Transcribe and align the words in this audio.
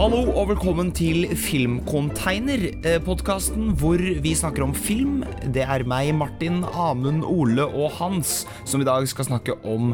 Hallo 0.00 0.30
og 0.32 0.46
velkommen 0.48 0.94
til 0.96 1.26
Filmcontainer, 1.36 2.62
eh, 2.88 2.94
podkasten 3.04 3.74
hvor 3.76 4.00
vi 4.00 4.30
snakker 4.32 4.64
om 4.64 4.72
film. 4.72 5.18
Det 5.52 5.60
er 5.60 5.84
meg, 5.84 6.14
Martin, 6.16 6.62
Amund, 6.72 7.20
Ole 7.28 7.66
og 7.68 7.98
Hans 7.98 8.46
som 8.64 8.80
i 8.80 8.88
dag 8.88 9.04
skal 9.12 9.28
snakke 9.28 9.58
om 9.60 9.92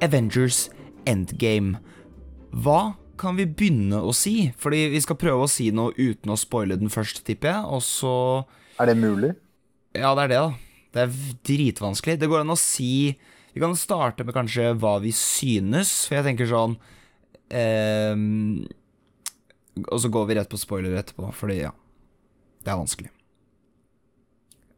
Avengers 0.00 0.70
Endgame. 1.04 1.82
Hva 2.48 2.96
kan 3.20 3.36
vi 3.36 3.44
begynne 3.44 4.00
å 4.00 4.16
si? 4.16 4.54
Fordi 4.56 4.86
vi 4.88 5.04
skal 5.04 5.20
prøve 5.20 5.44
å 5.44 5.52
si 5.52 5.68
noe 5.68 5.92
uten 6.00 6.32
å 6.32 6.40
spoile 6.40 6.80
den 6.80 6.88
først, 6.88 7.20
tipper 7.28 7.52
jeg. 7.52 7.68
Og 7.68 7.84
så 7.84 8.16
Er 8.80 8.86
det 8.86 8.96
mulig? 8.96 9.36
Ja, 9.92 10.14
det 10.14 10.24
er 10.24 10.28
det, 10.32 10.40
da. 10.40 10.54
Det 10.94 11.02
er 11.02 11.32
dritvanskelig. 11.44 12.18
Det 12.18 12.28
går 12.32 12.40
an 12.40 12.56
å 12.56 12.56
si 12.56 13.18
Vi 13.52 13.60
kan 13.60 13.76
starte 13.76 14.24
med 14.24 14.32
kanskje 14.32 14.72
hva 14.80 14.98
vi 14.98 15.12
synes, 15.12 16.06
for 16.08 16.16
jeg 16.16 16.24
tenker 16.24 16.48
sånn 16.48 16.78
ehm, 17.52 18.64
Og 19.88 19.98
så 20.02 20.10
går 20.12 20.28
vi 20.28 20.36
rett 20.36 20.50
på 20.52 20.60
spoiler 20.60 20.98
etterpå, 21.00 21.30
fordi 21.34 21.62
ja 21.62 21.72
Det 22.62 22.72
er 22.72 22.78
vanskelig. 22.78 23.10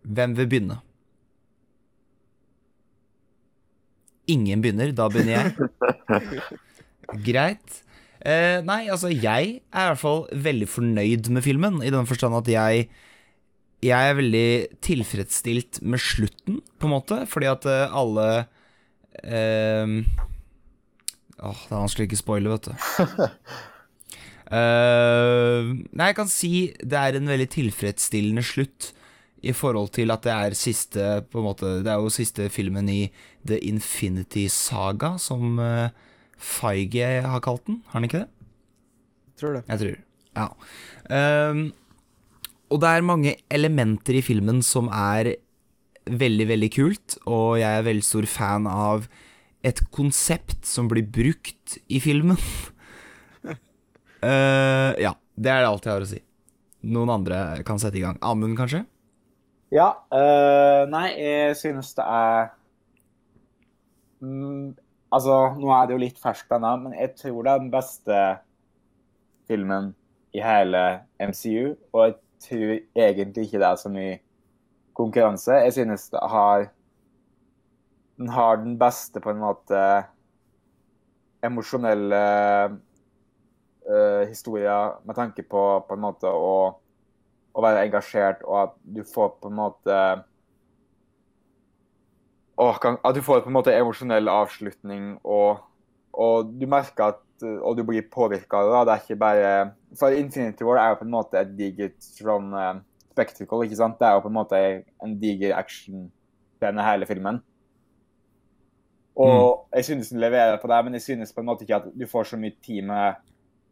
Hvem 0.04 0.34
vil 0.38 0.48
begynne? 0.48 0.78
Ingen 4.30 4.62
begynner. 4.64 4.92
Da 4.96 5.08
begynner 5.12 5.34
jeg. 5.36 5.70
Greit. 7.26 7.80
Eh, 8.24 8.62
nei, 8.64 8.86
altså, 8.88 9.10
jeg 9.12 9.58
er 9.60 9.88
i 9.88 9.88
hvert 9.90 10.00
fall 10.00 10.22
veldig 10.32 10.68
fornøyd 10.72 11.28
med 11.34 11.44
filmen, 11.44 11.82
i 11.84 11.92
den 11.92 12.08
forstand 12.08 12.36
at 12.38 12.48
jeg 12.48 12.86
jeg 13.84 14.10
er 14.10 14.16
veldig 14.16 14.48
tilfredsstilt 14.80 15.82
med 15.84 16.00
slutten, 16.00 16.62
på 16.80 16.88
en 16.88 16.94
måte, 16.94 17.18
fordi 17.28 17.50
at 17.50 17.66
eh, 17.68 17.92
alle 17.92 18.28
eh, 19.20 19.92
Åh, 21.44 21.60
det 21.66 21.74
er 21.74 21.82
vanskelig 21.82 22.06
å 22.06 22.08
ikke 22.08 22.20
spoile, 22.22 22.54
vet 22.54 22.70
du. 22.70 23.34
Eh, 24.54 25.70
nei, 25.90 26.10
jeg 26.10 26.18
kan 26.18 26.30
si 26.30 26.52
det 26.78 27.00
er 27.00 27.18
en 27.18 27.30
veldig 27.30 27.48
tilfredsstillende 27.56 28.44
slutt 28.46 28.92
i 29.44 29.52
forhold 29.56 29.90
til 29.96 30.12
at 30.14 30.24
det 30.24 30.34
er 30.34 30.56
siste 30.56 31.06
på 31.28 31.40
en 31.40 31.48
måte, 31.48 31.82
Det 31.84 31.90
er 31.90 32.00
jo 32.00 32.12
siste 32.12 32.48
filmen 32.52 32.88
i 32.88 33.10
The 33.46 33.58
Infinity 33.66 34.46
Saga, 34.48 35.16
som 35.18 35.58
uh, 35.58 35.90
Feige 36.38 37.22
har 37.24 37.40
kalt 37.44 37.66
den. 37.66 37.82
Har 37.88 38.00
han 38.00 38.08
ikke 38.08 38.24
det? 38.24 38.30
Tror 39.40 39.58
det. 39.58 39.64
Jeg 39.68 39.80
tror. 39.82 39.96
Ja. 40.34 40.48
Ehm, 41.10 41.72
og 42.70 42.80
det 42.82 42.90
er 42.90 43.06
mange 43.06 43.36
elementer 43.52 44.18
i 44.18 44.24
filmen 44.24 44.62
som 44.66 44.88
er 44.88 45.34
veldig, 46.04 46.48
veldig 46.48 46.70
kult, 46.74 47.18
og 47.26 47.60
jeg 47.60 47.70
er 47.70 47.86
veldig 47.86 48.04
stor 48.04 48.26
fan 48.28 48.68
av 48.70 49.08
et 49.64 49.80
konsept 49.94 50.66
som 50.68 50.90
blir 50.90 51.06
brukt 51.08 51.78
i 51.88 52.00
filmen. 52.02 52.40
Eh, 54.24 54.90
ja, 55.04 55.12
det 55.36 55.52
er 55.52 55.66
alt 55.68 55.84
jeg 55.84 55.92
har 55.92 56.04
å 56.04 56.08
si. 56.08 56.20
Noen 56.94 57.12
andre 57.12 57.40
kan 57.66 57.80
sette 57.80 57.98
i 58.00 58.04
gang. 58.04 58.18
Amund, 58.24 58.56
kanskje? 58.58 58.84
Ja. 59.74 59.90
Uh, 60.12 60.84
nei, 60.90 61.08
jeg 61.18 61.56
synes 61.58 61.94
det 61.96 62.04
er 62.06 62.50
mm, 64.22 64.74
Altså, 65.14 65.34
nå 65.58 65.70
er 65.70 65.86
det 65.86 65.94
jo 65.94 66.02
litt 66.02 66.16
ferskt 66.18 66.50
ennå, 66.56 66.72
men 66.82 66.94
jeg 66.98 67.12
tror 67.20 67.44
det 67.46 67.52
er 67.52 67.60
den 67.62 67.70
beste 67.70 68.20
filmen 69.46 69.92
i 70.34 70.40
hele 70.42 70.80
MCU. 71.22 71.76
Og 71.94 72.00
jeg 72.02 72.16
tror 72.42 72.72
egentlig 73.06 73.44
ikke 73.46 73.60
det 73.62 73.68
er 73.68 73.78
så 73.78 73.92
mye 73.94 74.16
konkurranse. 74.98 75.60
Jeg 75.62 75.76
synes 75.78 76.08
det 76.10 76.24
har 76.32 76.66
Den 78.18 78.28
har 78.30 78.56
den 78.56 78.76
beste, 78.78 79.18
på 79.18 79.30
en 79.30 79.40
måte, 79.42 79.78
emosjonelle 81.42 82.20
uh, 83.90 84.22
historier 84.28 84.96
med 85.04 85.16
tanke 85.16 85.42
på 85.42 85.64
på 85.88 85.96
en 85.96 86.04
måte 86.04 86.30
å, 86.30 86.54
å 87.54 87.64
være 87.64 87.84
engasjert, 87.86 88.44
og 88.46 88.60
at 88.62 88.78
du 88.82 89.02
får 89.06 89.36
på 89.40 89.52
en 89.52 89.60
måte 89.60 89.98
kan, 92.80 92.98
At 93.02 93.16
du 93.16 93.22
får 93.22 93.42
på 93.42 93.50
en 93.50 93.56
måte 93.56 93.74
emosjonell 93.74 94.28
avslutning, 94.30 95.16
og, 95.24 95.64
og 96.12 96.52
du 96.54 96.66
merker 96.70 97.14
at 97.14 97.20
Og 97.42 97.74
du 97.76 97.82
blir 97.82 98.06
påvirka 98.08 98.60
av 98.60 98.68
det. 98.70 98.82
Det 98.86 98.92
er 98.92 99.00
ikke 99.02 99.16
bare 99.18 99.48
For 99.98 100.14
Infinity 100.14 100.64
War 100.64 100.78
er 100.78 100.92
jo 100.92 101.00
på 101.00 101.04
en 101.04 101.10
måte 101.16 101.40
et 101.40 101.50
digert 101.58 101.96
sånn 101.98 102.54
uh, 102.54 102.78
spectacle, 103.10 103.64
ikke 103.66 103.78
sant? 103.78 103.98
Det 103.98 104.06
er 104.06 104.14
jo 104.14 104.22
på 104.22 104.30
en 104.30 104.36
måte 104.38 104.60
en 105.02 105.16
diger 105.18 105.56
actionscene, 105.58 106.86
hele 106.86 107.08
filmen. 107.10 107.42
Og 109.14 109.68
jeg 109.74 109.84
synes 109.84 110.08
den 110.10 110.22
leverer 110.22 110.58
på 110.62 110.70
det, 110.70 110.84
men 110.84 110.96
jeg 110.98 111.02
synes 111.02 111.32
på 111.32 111.42
en 111.42 111.46
måte 111.46 111.62
ikke 111.62 111.76
at 111.76 111.86
du 111.94 112.06
får 112.10 112.32
så 112.32 112.38
mye 112.40 112.54
tid 112.64 112.82
med 112.86 113.20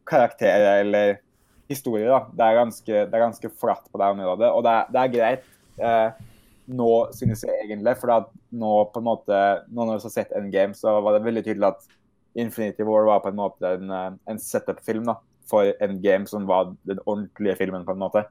karakterer 0.09 0.81
eller 0.81 1.17
historier. 1.71 2.09
da. 2.09 2.21
Det 2.33 2.45
er 2.45 2.59
ganske, 2.59 2.93
det 2.93 3.17
er 3.17 3.25
ganske 3.25 3.51
flatt 3.61 3.89
på 3.91 4.01
det 4.01 4.11
området, 4.15 4.51
og 4.51 4.63
det 4.65 4.75
er, 4.75 4.93
det 4.93 5.01
er 5.01 5.13
greit. 5.15 5.49
Eh, 5.79 6.29
nå 6.73 6.91
synes 7.15 7.43
jeg 7.43 7.65
egentlig, 7.65 7.95
for 7.99 8.29
nå 8.53 8.73
på 8.93 9.01
en 9.01 9.07
måte, 9.07 9.41
nå 9.67 9.83
når 9.83 9.97
vi 9.97 10.07
har 10.07 10.15
sett 10.15 10.35
Endgame, 10.37 10.77
så 10.77 10.99
var 11.03 11.17
det 11.17 11.25
veldig 11.25 11.43
tydelig 11.45 11.71
at 11.73 11.89
Infinity 12.39 12.85
War 12.87 13.05
var 13.05 13.23
på 13.23 13.33
en 13.33 13.39
måte 13.39 13.73
en, 13.77 13.91
eh, 13.91 14.11
en 14.31 14.39
setup-film 14.39 15.09
da, 15.09 15.17
for 15.49 15.73
Endgame, 15.83 16.27
som 16.29 16.47
var 16.49 16.73
den 16.87 17.01
ordentlige 17.05 17.57
filmen, 17.59 17.85
på 17.85 17.95
en 17.95 18.03
måte. 18.05 18.25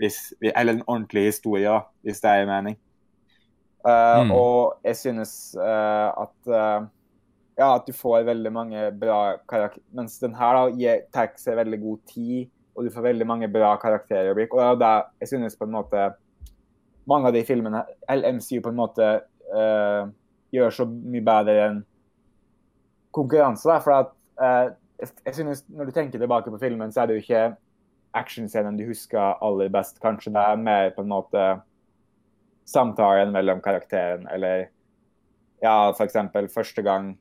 Hvis, 0.00 0.34
eller 0.42 0.74
den 0.74 0.88
ordentlige 0.90 1.30
historien, 1.30 1.86
hvis 2.02 2.20
det 2.20 2.30
er 2.30 2.50
mening. 2.50 2.80
Uh, 3.84 4.24
Mm. 4.24 4.30
Og 4.32 4.78
jeg 4.84 4.96
synes 4.96 5.56
uh, 5.60 6.08
at 6.24 6.48
uh, 6.48 6.86
ja, 7.56 7.68
at 7.76 7.86
du 7.86 7.94
får 7.94 8.26
veldig 8.26 8.52
mange 8.52 8.82
bra 8.98 9.36
karakterer. 9.50 9.82
Mens 9.94 10.18
den 10.22 10.34
her 10.38 10.58
da, 10.58 10.66
gir, 10.74 11.04
seg 11.40 11.58
veldig 11.60 11.80
god 11.82 12.04
tid, 12.10 12.50
og 12.74 12.86
du 12.86 12.90
får 12.90 13.08
veldig 13.08 13.26
mange 13.30 13.48
bra 13.52 13.74
karakterøyeblikk. 13.82 14.54
Og 14.54 14.60
det 14.60 14.66
er 14.66 14.72
jo 14.72 14.82
det 14.82 14.94
jeg 15.22 15.32
synes 15.34 15.58
på 15.58 15.68
en 15.68 15.76
måte 15.76 16.06
mange 17.10 17.28
av 17.28 17.36
de 17.36 17.44
filmene, 17.46 17.84
LMC 18.10 18.58
på 18.64 18.72
en 18.72 18.78
måte, 18.78 19.08
uh, 19.52 20.08
gjør 20.54 20.72
så 20.72 20.86
mye 20.88 21.24
bedre 21.24 21.58
enn 21.68 21.82
konkurranse. 23.14 23.68
Da, 23.68 23.78
for 23.84 23.98
at 23.98 24.14
uh, 24.40 24.72
jeg 25.04 25.34
synes 25.36 25.64
Når 25.68 25.90
du 25.90 25.92
tenker 25.92 26.18
tilbake 26.18 26.50
på 26.50 26.58
filmen, 26.58 26.92
så 26.92 27.02
er 27.02 27.10
det 27.10 27.18
jo 27.18 27.24
ikke 27.24 27.44
actionscenen 28.14 28.78
du 28.78 28.86
husker 28.88 29.38
aller 29.42 29.70
best. 29.74 30.00
Kanskje 30.02 30.32
det 30.34 30.42
er 30.42 30.62
mer 30.62 30.92
på 30.94 31.02
en 31.02 31.10
måte 31.12 31.42
samtalen 32.64 33.34
mellom 33.34 33.60
karakteren, 33.60 34.24
eller 34.32 34.70
ja, 35.62 35.90
f.eks. 35.92 36.16
første 36.54 36.82
gang 36.82 37.12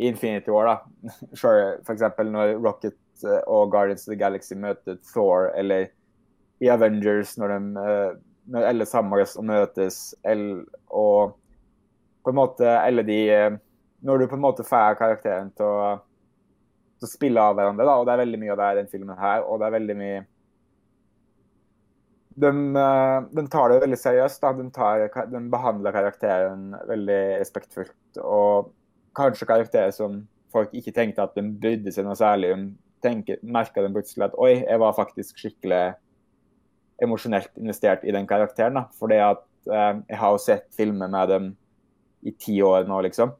i 0.00 0.08
Infinity 0.08 0.50
War, 0.50 0.66
da. 0.66 1.10
Sure, 1.36 1.76
eksempel 1.92 2.30
når 2.32 2.54
Rocket 2.64 2.96
eh, 3.24 3.42
og 3.44 3.72
Guardians 3.72 4.06
of 4.06 4.14
the 4.14 4.18
Galaxy 4.20 4.56
møter 4.56 4.96
Thor, 5.12 5.50
eller 5.52 5.90
i 6.60 6.70
Avengers 6.72 7.36
når, 7.40 7.52
de, 7.52 7.84
eh, 7.84 8.14
når 8.54 8.68
alle 8.70 8.86
samles 8.88 9.36
og 9.36 9.44
møtes, 9.50 9.98
eller, 10.24 10.64
og 10.88 11.36
på 12.24 12.32
en 12.32 12.40
måte 12.40 12.72
alle 12.78 13.04
de 13.04 13.20
eh, 13.32 13.58
Når 14.00 14.18
du 14.18 14.26
på 14.30 14.36
en 14.38 14.40
måte 14.40 14.64
får 14.64 14.94
karakteren 14.96 15.50
til 15.52 15.66
å, 15.68 15.88
til 16.96 17.04
å 17.04 17.10
spille 17.10 17.42
av 17.44 17.58
hverandre, 17.58 17.84
da, 17.84 17.98
og 18.00 18.06
det 18.08 18.14
er 18.14 18.22
veldig 18.22 18.38
mye 18.40 18.54
av 18.54 18.60
det 18.62 18.68
i 18.70 18.78
den 18.78 18.88
filmen 18.88 19.18
her, 19.20 19.44
og 19.44 19.60
det 19.60 19.66
er 19.66 19.74
veldig 19.74 19.96
mye 19.98 20.22
de, 22.40 22.50
de 23.36 23.44
tar 23.52 23.68
det 23.68 23.82
veldig 23.82 23.98
seriøst. 24.00 24.40
Da. 24.40 24.54
De, 24.56 24.64
tar, 24.72 25.02
de 25.28 25.40
behandler 25.52 25.92
karakteren 25.92 26.70
veldig 26.88 27.18
respektfullt. 27.42 28.22
Og 28.24 28.70
kanskje 29.16 29.48
karakterer 29.48 29.90
som 29.94 30.22
folk 30.52 30.72
ikke 30.74 30.94
tenkte 30.94 31.24
at 31.24 31.36
de 31.36 31.44
brydde 31.62 31.92
seg 31.94 32.06
noe 32.06 32.18
særlig 32.18 32.52
om, 32.54 32.70
merka 33.42 33.82
de 33.82 33.92
plutselig 33.94 34.26
at 34.26 34.36
oi, 34.38 34.60
jeg 34.60 34.80
var 34.82 34.96
faktisk 34.96 35.38
skikkelig 35.40 35.84
emosjonelt 37.00 37.52
investert 37.56 38.04
i 38.04 38.12
den 38.12 38.26
karakteren. 38.28 38.76
Da. 38.76 38.82
Fordi 38.98 39.20
at 39.24 39.44
eh, 39.70 39.94
jeg 40.10 40.18
har 40.20 40.34
jo 40.34 40.42
sett 40.42 40.66
filmer 40.76 41.08
med 41.08 41.32
dem 41.32 41.46
i 42.28 42.34
ti 42.36 42.58
år 42.62 42.84
nå, 42.88 43.00
liksom. 43.06 43.32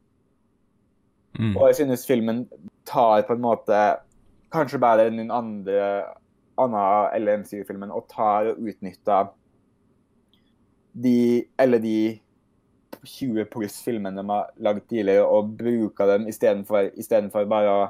Mm. 1.38 1.52
Og 1.56 1.66
jeg 1.68 1.82
synes 1.82 2.06
filmen 2.08 2.46
tar 2.88 3.26
på 3.28 3.36
en 3.36 3.44
måte 3.44 3.82
kanskje 4.50 4.80
bedre 4.82 5.10
enn 5.10 5.20
den 5.20 5.34
andre 5.34 5.84
annen 6.60 7.12
eller 7.14 7.42
MCU-filmen 7.42 7.92
og 7.94 8.08
tar 8.10 8.50
og 8.50 8.64
utnytter 8.64 9.30
de 10.92 11.46
eller 11.60 11.78
de 11.78 11.98
20 13.04 13.46
pluss 13.52 13.78
filmene 13.84 14.20
de 14.20 14.28
har 14.28 14.50
lagd 14.60 14.84
tidligere, 14.90 15.24
og 15.26 15.54
bruker 15.58 16.10
dem 16.10 16.28
istedenfor 16.30 16.90
istedenfor 17.00 17.48
bare 17.50 17.72
å 17.72 17.88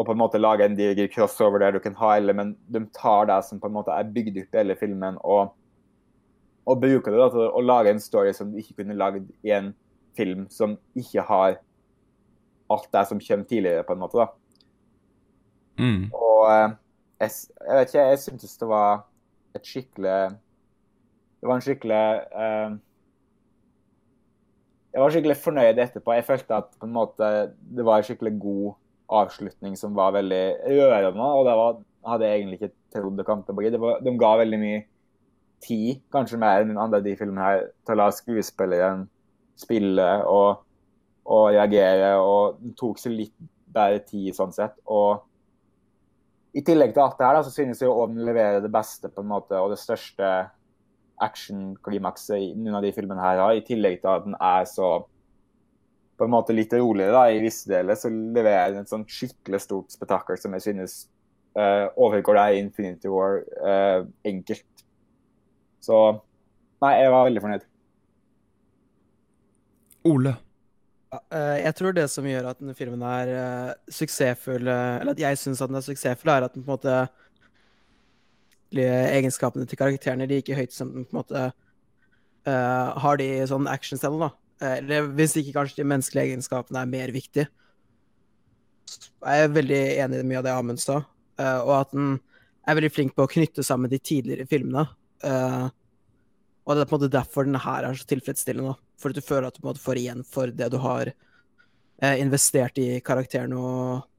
og 0.00 0.06
på 0.08 0.14
en 0.14 0.20
måte 0.22 0.38
lage 0.40 0.64
en 0.64 0.76
diger 0.78 1.10
crossover 1.12 1.60
der 1.60 1.74
du 1.76 1.82
kan 1.84 1.96
ha 1.98 2.14
alle, 2.16 2.32
men 2.32 2.54
de 2.72 2.80
tar 2.96 3.26
det 3.28 3.42
som 3.44 3.58
på 3.60 3.68
en 3.68 3.74
måte 3.74 3.92
er 3.92 4.08
bygd 4.08 4.38
opp 4.40 4.54
i 4.54 4.58
hele 4.62 4.76
filmen, 4.80 5.18
og, 5.20 5.50
og 6.64 6.80
bruker 6.80 7.12
det 7.12 7.20
da 7.20 7.26
til 7.34 7.42
å 7.44 7.60
lage 7.60 7.92
en 7.92 8.00
story 8.00 8.32
som 8.32 8.48
du 8.48 8.56
ikke 8.62 8.78
kunne 8.78 8.96
lagd 8.96 9.28
i 9.44 9.52
en 9.52 9.74
film 10.16 10.46
som 10.48 10.78
ikke 10.96 11.26
har 11.28 11.58
alt 12.72 12.88
det 12.96 13.04
som 13.10 13.20
kommer 13.20 13.44
tidligere, 13.50 13.84
på 13.84 13.92
en 13.92 14.00
måte. 14.00 14.24
da. 14.24 14.30
Mm. 15.84 16.08
Og 16.16 16.48
eh, 16.48 16.72
jeg, 17.20 17.36
jeg 17.60 17.76
vet 17.76 17.92
ikke, 17.92 18.08
jeg 18.08 18.22
syntes 18.24 18.56
det 18.60 18.68
var 18.70 19.04
et 19.56 19.66
skikkelig 19.66 20.18
Det 21.40 21.48
var 21.48 21.56
en 21.56 21.64
skikkelig 21.64 22.00
eh, 22.44 22.74
Jeg 24.90 25.02
var 25.02 25.12
skikkelig 25.14 25.36
fornøyd 25.38 25.78
etterpå. 25.78 26.14
Jeg 26.16 26.26
følte 26.26 26.56
at 26.58 26.88
måte 26.90 27.26
det 27.76 27.86
var 27.86 28.00
en 28.00 28.06
skikkelig 28.06 28.32
god 28.42 28.72
avslutning 29.20 29.76
som 29.78 29.94
var 29.94 30.16
veldig 30.16 30.42
rørende. 30.66 31.28
Og 31.36 31.46
det 31.46 31.54
var, 31.60 31.78
hadde 32.12 32.26
jeg 32.26 32.40
egentlig 32.40 32.58
ikke 32.60 32.74
trodd 32.96 33.20
det 33.20 33.26
kom 33.28 33.44
til 33.44 33.54
å 33.54 33.60
bli. 33.60 33.70
Det 33.70 33.92
de 34.06 34.16
ga 34.18 34.32
veldig 34.40 34.60
mye 34.62 34.82
tid, 35.60 36.02
kanskje 36.12 36.40
mer 36.40 36.62
enn 36.62 36.72
den 36.72 36.80
andre 36.80 37.02
de 37.04 37.14
filmene 37.18 37.46
her, 37.46 37.64
til 37.86 37.94
å 37.94 38.00
la 38.00 38.10
skuespilleren 38.16 39.06
spille 39.60 40.10
og, 40.26 40.62
og 41.28 41.50
reagere. 41.54 42.14
Og 42.18 42.60
den 42.62 42.76
tok 42.78 42.98
seg 43.02 43.18
litt 43.18 43.36
bedre 43.70 44.02
tid 44.06 44.34
sånn 44.36 44.54
sett. 44.56 44.78
og 44.90 45.26
i 46.50 46.62
tillegg 46.66 46.94
til 46.94 47.04
alt 47.04 47.18
det 47.18 47.26
her, 47.26 47.36
da, 47.38 47.42
så 47.46 47.52
synes 47.54 47.78
jeg 47.82 47.90
å 47.92 48.08
levere 48.10 48.62
det 48.62 48.72
beste 48.74 49.06
på 49.12 49.22
en 49.22 49.30
måte, 49.30 49.54
og 49.54 49.70
det 49.70 49.78
største 49.78 50.30
actionklimakset 51.24 52.36
i 52.38 52.50
noen 52.56 52.78
av 52.78 52.84
de 52.84 52.92
filmene 52.96 53.22
her 53.22 53.40
har, 53.42 53.54
i 53.56 53.64
tillegg 53.66 54.00
til 54.02 54.12
at 54.12 54.26
den 54.26 54.36
er 54.36 54.66
så 54.68 54.90
på 56.20 56.26
en 56.26 56.34
måte 56.34 56.52
litt 56.52 56.74
roligere 56.76 57.14
da, 57.16 57.22
i 57.32 57.40
visse 57.40 57.70
deler, 57.70 57.96
så 57.96 58.10
leverer 58.12 58.74
den 58.74 58.84
et 58.84 58.92
sånn 58.92 59.06
skikkelig 59.08 59.62
stort 59.64 59.94
spetakkel 59.94 60.36
som 60.36 60.52
jeg 60.52 60.66
synes 60.66 60.96
uh, 61.56 61.88
overgår 61.96 62.36
deg 62.36 62.56
i 62.56 62.60
Infinity 62.60 63.08
War 63.08 63.38
uh, 63.64 64.04
enkelt. 64.28 64.84
Så 65.80 65.96
nei, 66.84 66.92
jeg 67.00 67.14
var 67.14 67.24
veldig 67.24 67.44
fornøyd. 67.46 67.64
Ole? 70.10 70.34
Eh, 71.10 71.56
jeg 71.64 71.74
tror 71.76 71.96
det 71.96 72.04
som 72.12 72.28
gjør 72.28 72.50
at 72.52 72.60
denne 72.60 72.76
filmen 72.76 73.00
er 73.02 73.30
suksessfull, 73.92 74.68
eller 74.68 75.10
at 75.12 75.20
jeg 75.24 75.40
syns 75.40 75.64
den 75.64 75.80
er 75.80 75.84
suksessfull, 75.84 76.30
er 76.32 76.46
at 76.46 76.54
den 76.54 76.64
på 76.64 76.70
en 76.70 76.76
måte 76.76 77.00
egenskapene 78.78 79.66
til 79.66 79.78
karakterene 79.80 80.28
like 80.30 80.54
høyt 80.54 80.74
som 80.74 80.92
på 80.92 81.02
en 81.02 81.18
måte 81.18 81.42
uh, 81.50 82.88
har 83.02 83.18
de 83.20 83.28
sånn 83.50 83.68
actionscenen, 83.70 84.28
da. 84.28 84.30
Eller 84.60 85.08
hvis 85.16 85.38
ikke 85.40 85.54
kanskje 85.56 85.80
de 85.80 85.88
menneskelige 85.88 86.34
egenskapene 86.34 86.82
er 86.82 86.88
mer 86.90 87.12
viktig. 87.14 87.46
Jeg 89.24 89.44
er 89.44 89.54
veldig 89.54 89.80
enig 90.04 90.18
i 90.20 90.26
mye 90.28 90.40
av 90.42 90.44
det 90.44 90.52
Amund 90.52 90.82
sa, 90.82 90.98
og 91.40 91.70
at 91.78 91.94
den 91.94 92.18
er 92.68 92.76
veldig 92.76 92.90
flink 92.92 93.14
på 93.16 93.24
å 93.24 93.30
knytte 93.30 93.64
sammen 93.64 93.88
de 93.88 93.96
tidligere 93.96 94.44
filmene. 94.50 94.84
og 95.24 96.76
det 96.76 96.82
er 96.82 96.90
på 96.90 96.98
en 96.98 96.98
måte 96.98 97.12
derfor 97.14 97.48
den 97.48 97.56
her 97.56 97.88
er 97.88 97.96
så 97.96 98.04
tilfredsstillende. 98.10 98.74
for 99.00 99.08
at 99.08 99.16
du 99.16 99.24
føler 99.24 99.48
at 99.48 99.56
du 99.56 99.80
får 99.80 99.96
igjen 99.96 100.22
for 100.28 100.52
det 100.52 100.68
du 100.68 100.76
har 100.76 101.08
eh, 101.08 102.20
investert 102.20 102.78
i 102.78 103.00
karakteren 103.00 103.54
og 103.56 104.09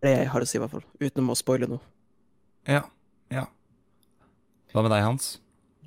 Det 0.00 0.12
jeg 0.14 0.28
har 0.32 0.42
å 0.44 0.48
si, 0.48 0.56
i 0.56 0.62
hvert 0.62 0.72
fall. 0.72 0.84
Utenom 1.00 1.34
å 1.34 1.38
spoile 1.38 1.68
noe. 1.68 1.82
Ja. 2.68 2.84
Ja. 3.32 3.46
Hva 4.72 4.84
med 4.84 4.92
deg, 4.94 5.04
Hans? 5.04 5.34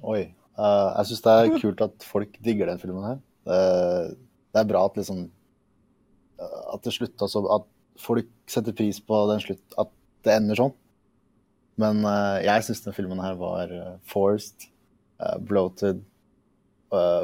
Oi. 0.04 0.28
Uh, 0.54 0.94
jeg 1.00 1.10
syns 1.10 1.24
det 1.26 1.34
er 1.34 1.56
kult 1.64 1.82
at 1.82 2.06
folk 2.06 2.36
digger 2.46 2.70
den 2.70 2.82
filmen 2.82 3.06
her. 3.08 3.22
Uh, 3.50 4.14
det 4.54 4.62
er 4.62 4.70
bra 4.70 4.84
at 4.86 4.96
liksom 4.96 5.26
uh, 6.40 6.62
At 6.72 6.86
det 6.86 6.94
slutta 6.96 7.28
så 7.28 7.42
At 7.52 7.66
folk 8.00 8.30
setter 8.48 8.72
pris 8.72 9.02
på 9.04 9.18
den 9.28 9.42
slutt 9.44 9.76
At 9.82 9.90
det 10.24 10.38
ender 10.38 10.56
sånn. 10.56 10.76
Men 11.82 12.04
uh, 12.06 12.38
jeg 12.46 12.68
syns 12.68 12.84
den 12.86 12.96
filmen 12.96 13.20
her 13.20 13.36
var 13.40 13.74
forced, 14.08 14.70
uh, 15.20 15.38
bloated, 15.42 16.04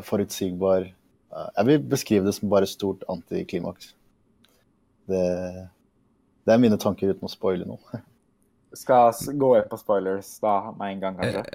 forutsigbar. 0.01 0.87
jeg 1.29 1.65
vil 1.67 1.83
beskrive 1.91 2.25
det 2.25 2.31
som 2.33 2.49
bare 2.49 2.65
stort 2.65 3.03
antiklimaks. 3.05 3.91
Det, 5.05 5.19
det, 6.49 6.55
er 6.55 6.63
mine 6.65 6.79
tanker 6.81 7.13
uten 7.13 7.29
å 7.29 7.31
spoile 7.31 7.67
noe. 7.69 8.01
Skal 8.81 9.13
gå 9.41 9.53
inn 9.57 9.69
på 9.69 9.79
spoilers 9.81 10.35
da 10.43 10.57
med 10.77 10.95
en 10.95 10.99
gang, 11.05 11.15
kanskje? 11.17 11.45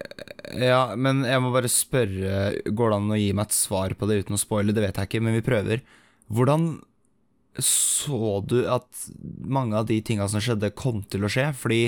Ja, 0.63 0.81
men 0.99 1.23
jeg 1.27 1.41
må 1.41 1.53
bare 1.55 1.71
spørre 1.71 2.33
Går 2.67 2.91
det 2.91 2.97
an 2.97 3.13
å 3.15 3.19
gi 3.19 3.29
meg 3.35 3.47
et 3.49 3.55
svar 3.57 3.95
på 3.99 4.09
det 4.11 4.25
uten 4.25 4.35
å 4.35 4.41
spoile? 4.41 4.75
Det 4.75 4.83
vet 4.83 4.99
jeg 4.99 5.11
ikke, 5.11 5.23
men 5.23 5.39
vi 5.39 5.45
prøver. 5.47 5.85
Hvordan 6.35 6.73
så 7.63 8.41
du 8.43 8.65
at 8.67 9.05
mange 9.47 9.79
av 9.79 9.87
de 9.87 10.01
tinga 10.03 10.27
som 10.27 10.43
skjedde, 10.43 10.73
kom 10.75 11.05
til 11.07 11.23
å 11.27 11.31
skje? 11.31 11.53
Fordi 11.55 11.83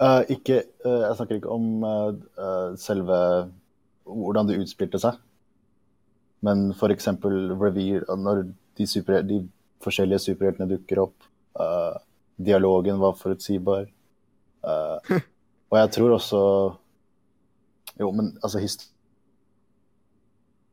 Uh, 0.00 0.22
ikke, 0.32 0.62
uh, 0.86 1.02
jeg 1.02 1.16
snakker 1.18 1.36
ikke 1.36 1.52
om 1.52 1.82
uh, 1.84 2.72
selve 2.80 3.16
hvordan 4.08 4.48
det 4.48 4.56
utspilte 4.62 5.00
seg. 5.02 5.18
Men 6.40 6.70
f.eks. 6.72 7.10
Revere, 7.20 8.16
når 8.16 8.46
de, 8.78 8.86
super, 8.88 9.20
de, 9.28 9.42
forskjellige 9.84 10.22
superheltene 10.24 10.70
dukker 10.72 11.02
opp. 11.04 11.26
Dialogen 12.44 13.00
var 13.00 13.18
forutsigbar. 13.18 13.86
og 15.70 15.78
jeg 15.78 15.90
tror 15.90 16.10
også 16.12 16.40
Jo, 18.00 18.10
men 18.10 18.38
altså 18.42 18.58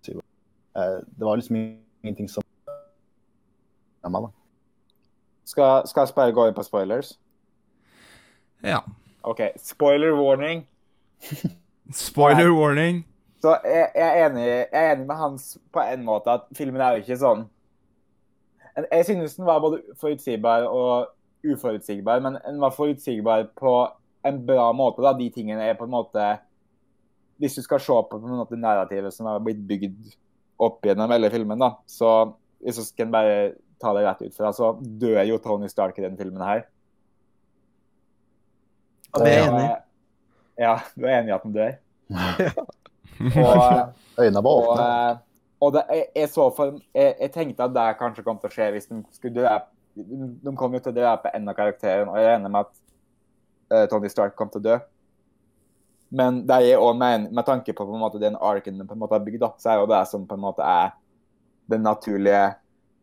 Det 0.04 1.26
var 1.26 1.36
liksom 1.36 1.56
ingenting 2.04 2.30
som 2.30 2.44
ja, 4.04 4.10
man, 4.10 4.32
Skal, 5.46 5.88
skal 5.88 6.02
jeg 6.02 6.16
bare 6.16 6.32
gå 6.32 6.48
inn 6.48 6.54
på 6.54 6.64
spoilers? 6.64 7.20
Ja. 8.64 8.80
OK, 9.24 9.40
spoiler 9.58 10.12
warning. 10.12 10.68
spoiler 12.08 12.52
warning. 12.52 13.08
Så 13.42 13.58
jeg, 13.64 13.90
jeg, 13.96 14.20
er 14.20 14.30
enig, 14.30 14.48
jeg, 14.48 14.68
er 14.72 14.92
enig, 14.92 15.08
med 15.08 15.16
Hans 15.16 15.58
på 15.74 15.80
en 15.80 16.06
måte 16.06 16.32
at 16.32 16.48
filmen 16.58 16.82
er 16.82 16.96
jo 16.96 17.04
ikke 17.04 17.18
sånn 17.22 17.44
Jeg 18.92 19.06
synes 19.06 19.36
den 19.38 19.46
var 19.46 19.62
både 19.62 19.82
forutsigbar 20.02 20.66
og 20.70 21.12
uforutsigbar, 21.46 22.22
men 22.24 22.40
den 22.46 22.60
var 22.62 22.76
forutsigbar 22.76 23.50
på 23.58 23.74
en 24.28 24.40
bra 24.46 24.72
måte. 24.74 25.02
da, 25.02 25.14
De 25.14 25.30
tingene 25.34 25.64
er 25.64 25.78
på 25.78 25.88
en 25.88 25.94
måte 25.94 26.26
Hvis 27.38 27.56
du 27.56 27.62
skal 27.62 27.80
se 27.80 27.94
på, 27.94 28.18
på 28.18 28.26
en 28.26 28.40
måte 28.40 28.58
narrativet 28.58 29.14
som 29.14 29.30
har 29.30 29.44
blitt 29.46 29.60
bygd 29.70 30.16
opp 30.58 30.86
gjennom 30.86 31.12
hele 31.14 31.30
filmen, 31.30 31.60
da, 31.62 31.76
så 31.86 32.34
hvis 32.66 32.80
jeg 32.82 32.88
skal 32.88 33.12
bare 33.14 33.36
ta 33.78 33.92
det 33.94 34.02
rett 34.08 34.24
ut 34.26 34.34
fra, 34.34 34.50
så 34.50 34.72
dør 34.82 35.22
jo 35.22 35.38
Tony 35.44 35.70
Stark 35.70 36.00
i 36.00 36.06
denne 36.08 36.18
filmen 36.18 36.42
her. 36.42 36.64
Og 39.14 39.22
det 39.22 39.36
er 39.36 39.46
enige. 39.52 39.76
Ja, 40.58 40.74
du 40.98 41.06
er 41.06 41.20
enig 41.20 41.30
i 41.30 41.36
at 41.36 41.46
han 41.46 41.54
dør? 41.54 41.78
og, 43.46 43.94
Øynene 44.24 44.44
var 44.44 44.52
åpne. 44.64 44.90
Og, 44.90 45.22
og 45.68 45.74
det, 45.78 45.86
jeg, 45.94 46.06
jeg, 46.16 46.30
så 46.34 46.50
for, 46.58 46.80
jeg, 46.96 47.16
jeg, 47.22 47.32
tenkte 47.38 47.70
at 47.70 47.78
det 47.78 47.88
kanskje 48.02 48.26
kom 48.26 48.42
til 48.42 48.50
å 48.50 48.56
skje 48.58 48.72
hvis 48.74 48.90
de 48.90 49.04
skulle 49.14 49.38
drepe 49.38 49.77
De 49.98 50.54
kom 50.58 50.76
jo 50.76 50.84
til 50.84 50.94
å 50.94 50.98
drepe 50.98 51.32
en 51.34 51.50
av 51.50 51.58
karakterene, 51.58 52.12
og 52.12 52.20
jeg 52.20 52.30
regner 52.30 52.54
med 52.54 52.68
at 52.68 52.76
uh, 53.74 53.86
Tony 53.92 54.12
Stark 54.12 54.36
kom 54.38 54.52
til 54.54 54.62
å 54.62 54.68
dø. 54.68 54.78
Men 56.18 56.44
det 56.48 56.60
er 56.64 56.80
også 56.80 57.00
med, 57.00 57.32
med 57.36 57.48
tanke 57.48 57.74
på, 57.76 57.86
på 57.88 57.96
en 57.98 58.04
måte, 58.04 58.22
den 58.22 58.38
arken 58.40 58.78
de 58.80 58.86
på 58.88 58.96
en 58.96 59.02
måte 59.02 59.18
har 59.18 59.26
bygd, 59.26 59.42
da, 59.44 59.52
så 59.60 59.74
er 59.74 59.82
jo 59.82 59.90
det 59.92 60.04
som 60.12 60.28
på 60.28 60.38
en 60.38 60.46
måte 60.46 60.64
er 60.64 60.94
den 61.68 61.84
naturlige 61.84 62.46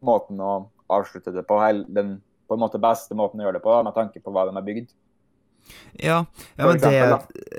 måten 0.05 0.41
å 0.41 0.55
avslutte 0.93 1.35
det 1.35 1.45
på. 1.49 1.59
Den 1.93 2.17
på 2.49 2.57
en 2.57 2.63
måte 2.63 2.81
beste 2.81 3.17
måten 3.17 3.41
å 3.41 3.47
gjøre 3.47 3.59
det 3.59 3.65
på, 3.65 3.77
med 3.85 3.97
tanke 3.97 4.21
på 4.23 4.33
hva 4.33 4.47
de 4.49 4.57
har 4.57 4.65
bygd. 4.65 4.93
Ja, 5.97 6.19
ja 6.59 6.67
men 6.69 6.81
det, 6.83 6.93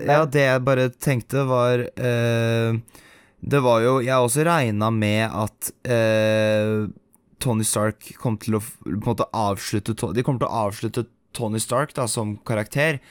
ja, 0.05 0.19
det 0.29 0.43
jeg 0.45 0.65
bare 0.65 0.89
tenkte, 0.93 1.41
var 1.49 1.81
eh, 1.81 2.75
Det 3.41 3.61
var 3.65 3.79
jo 3.81 3.95
Jeg 4.05 4.21
også 4.21 4.43
regna 4.45 4.91
med 4.93 5.23
at 5.25 5.71
eh, 5.89 6.85
Tony 7.43 7.65
Stark 7.67 8.13
kom 8.21 8.39
til 8.41 8.57
å 8.59 8.63
på 8.63 8.89
en 8.91 9.03
måte 9.03 9.27
avslutte 9.35 9.95
De 10.15 10.23
kommer 10.25 10.41
til 10.41 10.49
å 10.49 10.65
avslutte 10.67 11.05
Tony 11.35 11.59
Stark 11.59 11.91
da, 11.95 12.05
som 12.07 12.37
karakter, 12.47 13.01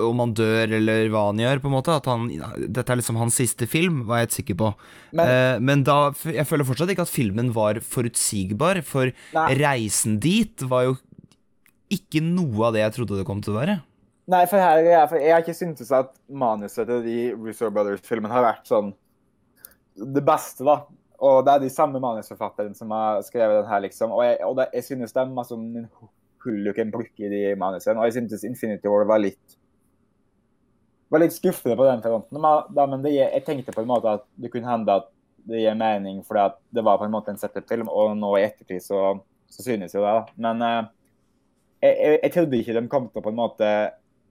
om 0.00 0.20
han 0.20 0.34
dør 0.36 0.74
eller 0.78 1.08
hva 1.12 1.28
han 1.30 1.40
gjør, 1.40 1.62
på 1.62 1.70
en 1.70 1.74
måte. 1.78 1.96
At 1.96 2.08
han, 2.10 2.26
dette 2.60 2.92
er 2.92 3.00
liksom 3.00 3.18
hans 3.20 3.38
siste 3.40 3.68
film, 3.70 4.02
var 4.08 4.20
jeg 4.20 4.28
helt 4.28 4.36
sikker 4.36 4.58
på. 4.60 4.70
Men, 5.16 5.32
eh, 5.32 5.62
men 5.64 5.86
da 5.86 6.12
Jeg 6.24 6.46
føler 6.50 6.68
fortsatt 6.68 6.92
ikke 6.92 7.06
at 7.08 7.12
filmen 7.12 7.52
var 7.56 7.80
forutsigbar, 7.80 8.82
for 8.84 9.12
nei. 9.32 9.48
reisen 9.60 10.20
dit 10.20 10.62
var 10.68 10.90
jo 10.90 10.96
ikke 11.94 12.22
noe 12.24 12.68
av 12.68 12.76
det 12.76 12.84
jeg 12.84 12.96
trodde 12.98 13.18
det 13.20 13.26
kom 13.28 13.40
til 13.44 13.54
å 13.54 13.60
være. 13.60 13.78
Nei, 14.26 14.44
for 14.48 14.56
her 14.56 14.80
er 14.80 15.08
for 15.08 15.20
jeg 15.20 15.34
har 15.34 15.42
ikke 15.44 15.56
syntes 15.56 15.90
at 15.92 16.14
manuset 16.32 16.88
til 16.88 17.02
de 17.04 17.18
Russo 17.36 17.68
Brothers-filmene 17.70 18.32
har 18.32 18.46
vært 18.46 18.70
sånn 18.70 18.94
det 19.94 20.22
beste, 20.26 20.64
da. 20.66 20.80
Og 21.24 21.40
det 21.46 21.54
er 21.54 21.62
de 21.62 21.72
samme 21.72 22.00
manusforfatterne 22.02 22.76
som 22.76 22.92
har 22.92 23.22
skrevet 23.24 23.62
den 23.62 23.70
her, 23.70 23.82
liksom. 23.86 24.12
Og 24.12 24.24
jeg, 24.26 24.38
og 24.44 24.58
det, 24.58 24.68
jeg 24.76 24.88
synes 24.90 25.14
det 25.14 25.22
er 25.22 25.32
masse 25.32 25.56
hull 26.44 26.64
du 26.66 26.72
kan 26.76 26.90
bruke 26.92 27.24
i 27.24 27.30
de 27.32 27.42
manusene. 27.60 27.96
Og 28.00 28.10
jeg 28.10 28.18
syntes 28.18 28.44
Infinity 28.44 28.90
War 28.92 29.06
var 29.08 29.22
litt 29.22 29.58
var 31.12 31.22
litt 31.22 31.34
skuffende 31.36 31.76
på 31.78 31.86
den 31.86 32.02
fronten. 32.02 32.40
Men 32.74 33.02
det, 33.04 33.14
jeg 33.16 33.44
tenkte 33.46 33.74
på 33.74 33.84
en 33.84 33.90
måte 33.90 34.16
at 34.18 34.24
det 34.40 34.50
kunne 34.52 34.70
hende 34.70 34.98
at 35.00 35.10
det 35.44 35.60
gir 35.60 35.76
mening 35.76 36.22
fordi 36.24 36.46
at 36.48 36.56
det 36.72 36.84
var 36.86 36.98
på 36.98 37.06
en 37.06 37.12
måte 37.12 37.32
en 37.32 37.40
setup-film, 37.40 37.90
og 37.92 38.14
nå 38.16 38.30
i 38.38 38.46
ettertid 38.46 38.82
så, 38.82 39.00
så 39.52 39.66
synes 39.66 39.94
jo 39.94 40.04
det. 40.04 40.14
Men 40.40 40.64
eh, 40.64 40.80
jeg, 41.84 42.18
jeg, 42.22 42.32
trodde 42.34 42.58
ikke 42.58 42.76
de 42.78 42.84
kom 42.90 43.10
til 43.10 43.20
å 43.20 43.26
på 43.26 43.32
en 43.34 43.40
måte 43.42 43.70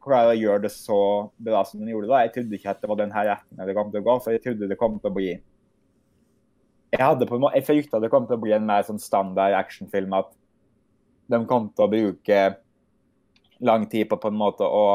klare 0.03 0.33
å 0.33 0.37
gjøre 0.37 0.65
det 0.65 0.73
så 0.73 0.99
bra 1.39 1.61
som 1.67 1.83
de 1.83 1.93
gjorde 1.93 2.09
da. 2.11 2.23
Jeg 2.25 2.33
trodde 2.35 2.57
ikke 2.57 2.73
at 2.73 2.81
det 2.81 2.89
var 2.91 2.99
den 2.99 3.13
her 3.15 3.29
retningen 3.29 3.69
det 3.69 3.77
kom 3.77 3.93
til 3.93 4.03
å 4.03 4.07
gå, 4.09 4.17
for 4.25 4.35
jeg 4.35 4.43
trodde 4.43 4.71
det 4.71 4.79
kom 4.79 4.97
til 4.99 5.11
å 5.13 5.15
bli 5.15 5.29
Jeg 6.93 7.01
hadde 7.01 7.25
på 7.25 7.37
en 7.37 7.41
måte, 7.41 7.57
jeg 7.57 7.65
frykta 7.65 7.99
det 8.01 8.11
kom 8.13 8.27
til 8.29 8.37
å 8.37 8.43
bli 8.43 8.53
en 8.53 8.67
mer 8.67 8.85
sånn 8.85 9.01
standard 9.01 9.55
actionfilm. 9.57 10.13
At 10.13 10.29
de 11.31 11.39
kom 11.49 11.71
til 11.73 11.87
å 11.87 11.89
bruke 11.89 12.41
lang 13.63 13.87
tid 13.89 14.09
på 14.11 14.19
på 14.21 14.29
en 14.29 14.37
måte 14.37 14.67
å, 14.67 14.85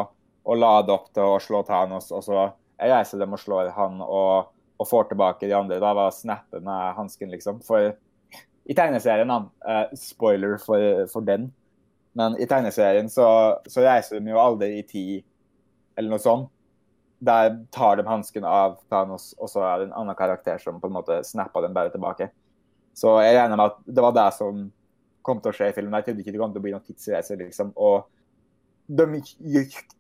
å 0.45 0.55
lade 0.55 0.95
opp 0.95 1.09
til 1.17 1.27
å 1.27 1.41
slå 1.43 1.65
Thanos, 1.67 2.13
og 2.15 2.23
så 2.27 2.45
reiser 2.79 3.19
dem 3.19 3.35
og 3.35 3.43
slår 3.43 3.73
han 3.75 4.03
og, 4.05 4.53
og 4.79 4.87
får 4.89 5.09
tilbake 5.11 5.49
de 5.49 5.57
andre. 5.59 5.81
Da 5.83 5.95
var 5.99 6.15
snappe 6.15 6.61
med 6.63 6.95
hansken, 6.99 7.33
liksom. 7.35 7.63
For 7.67 7.91
I 8.69 8.77
tegneserien, 8.77 9.33
da. 9.33 9.41
eh, 9.67 9.97
spoiler 9.99 10.59
for, 10.63 11.09
for 11.11 11.27
den. 11.27 11.49
Men 12.19 12.37
i 12.39 12.47
tegneserien 12.51 13.11
så, 13.11 13.27
så 13.67 13.83
reiser 13.83 14.21
de 14.21 14.31
jo 14.31 14.39
aldri 14.43 14.77
i 14.79 14.87
tid, 14.87 15.27
eller 15.99 16.15
noe 16.15 16.23
sånt. 16.23 16.53
Der 17.19 17.57
tar 17.75 17.97
de 17.99 18.05
hansken 18.07 18.45
av 18.47 18.77
Thanos, 18.91 19.33
og 19.39 19.51
så 19.51 19.65
er 19.67 19.81
det 19.81 19.89
en 19.89 19.97
annen 20.03 20.19
karakter 20.19 20.61
som 20.63 20.79
på 20.81 20.87
en 20.87 20.95
måte 20.95 21.19
snapper 21.27 21.65
den 21.67 21.75
bare 21.75 21.91
tilbake. 21.91 22.29
Så 22.95 23.17
jeg 23.23 23.35
regner 23.37 23.59
med 23.59 23.73
at 23.73 23.81
det 23.87 24.05
var 24.05 24.15
det 24.15 24.29
som 24.37 24.69
kom 25.27 25.43
til 25.43 25.51
å 25.51 25.57
skje 25.57 25.73
i 25.73 25.75
filmen. 25.77 25.97
Jeg 25.99 26.09
trodde 26.09 26.23
ikke 26.23 26.35
det 26.35 26.41
kom 26.41 26.55
til 26.55 26.63
å 26.63 26.67
bli 26.67 26.75
noen 26.75 26.87
tidsreise, 26.87 27.37
liksom. 27.41 27.73
Og 27.75 28.07
de 28.89 29.05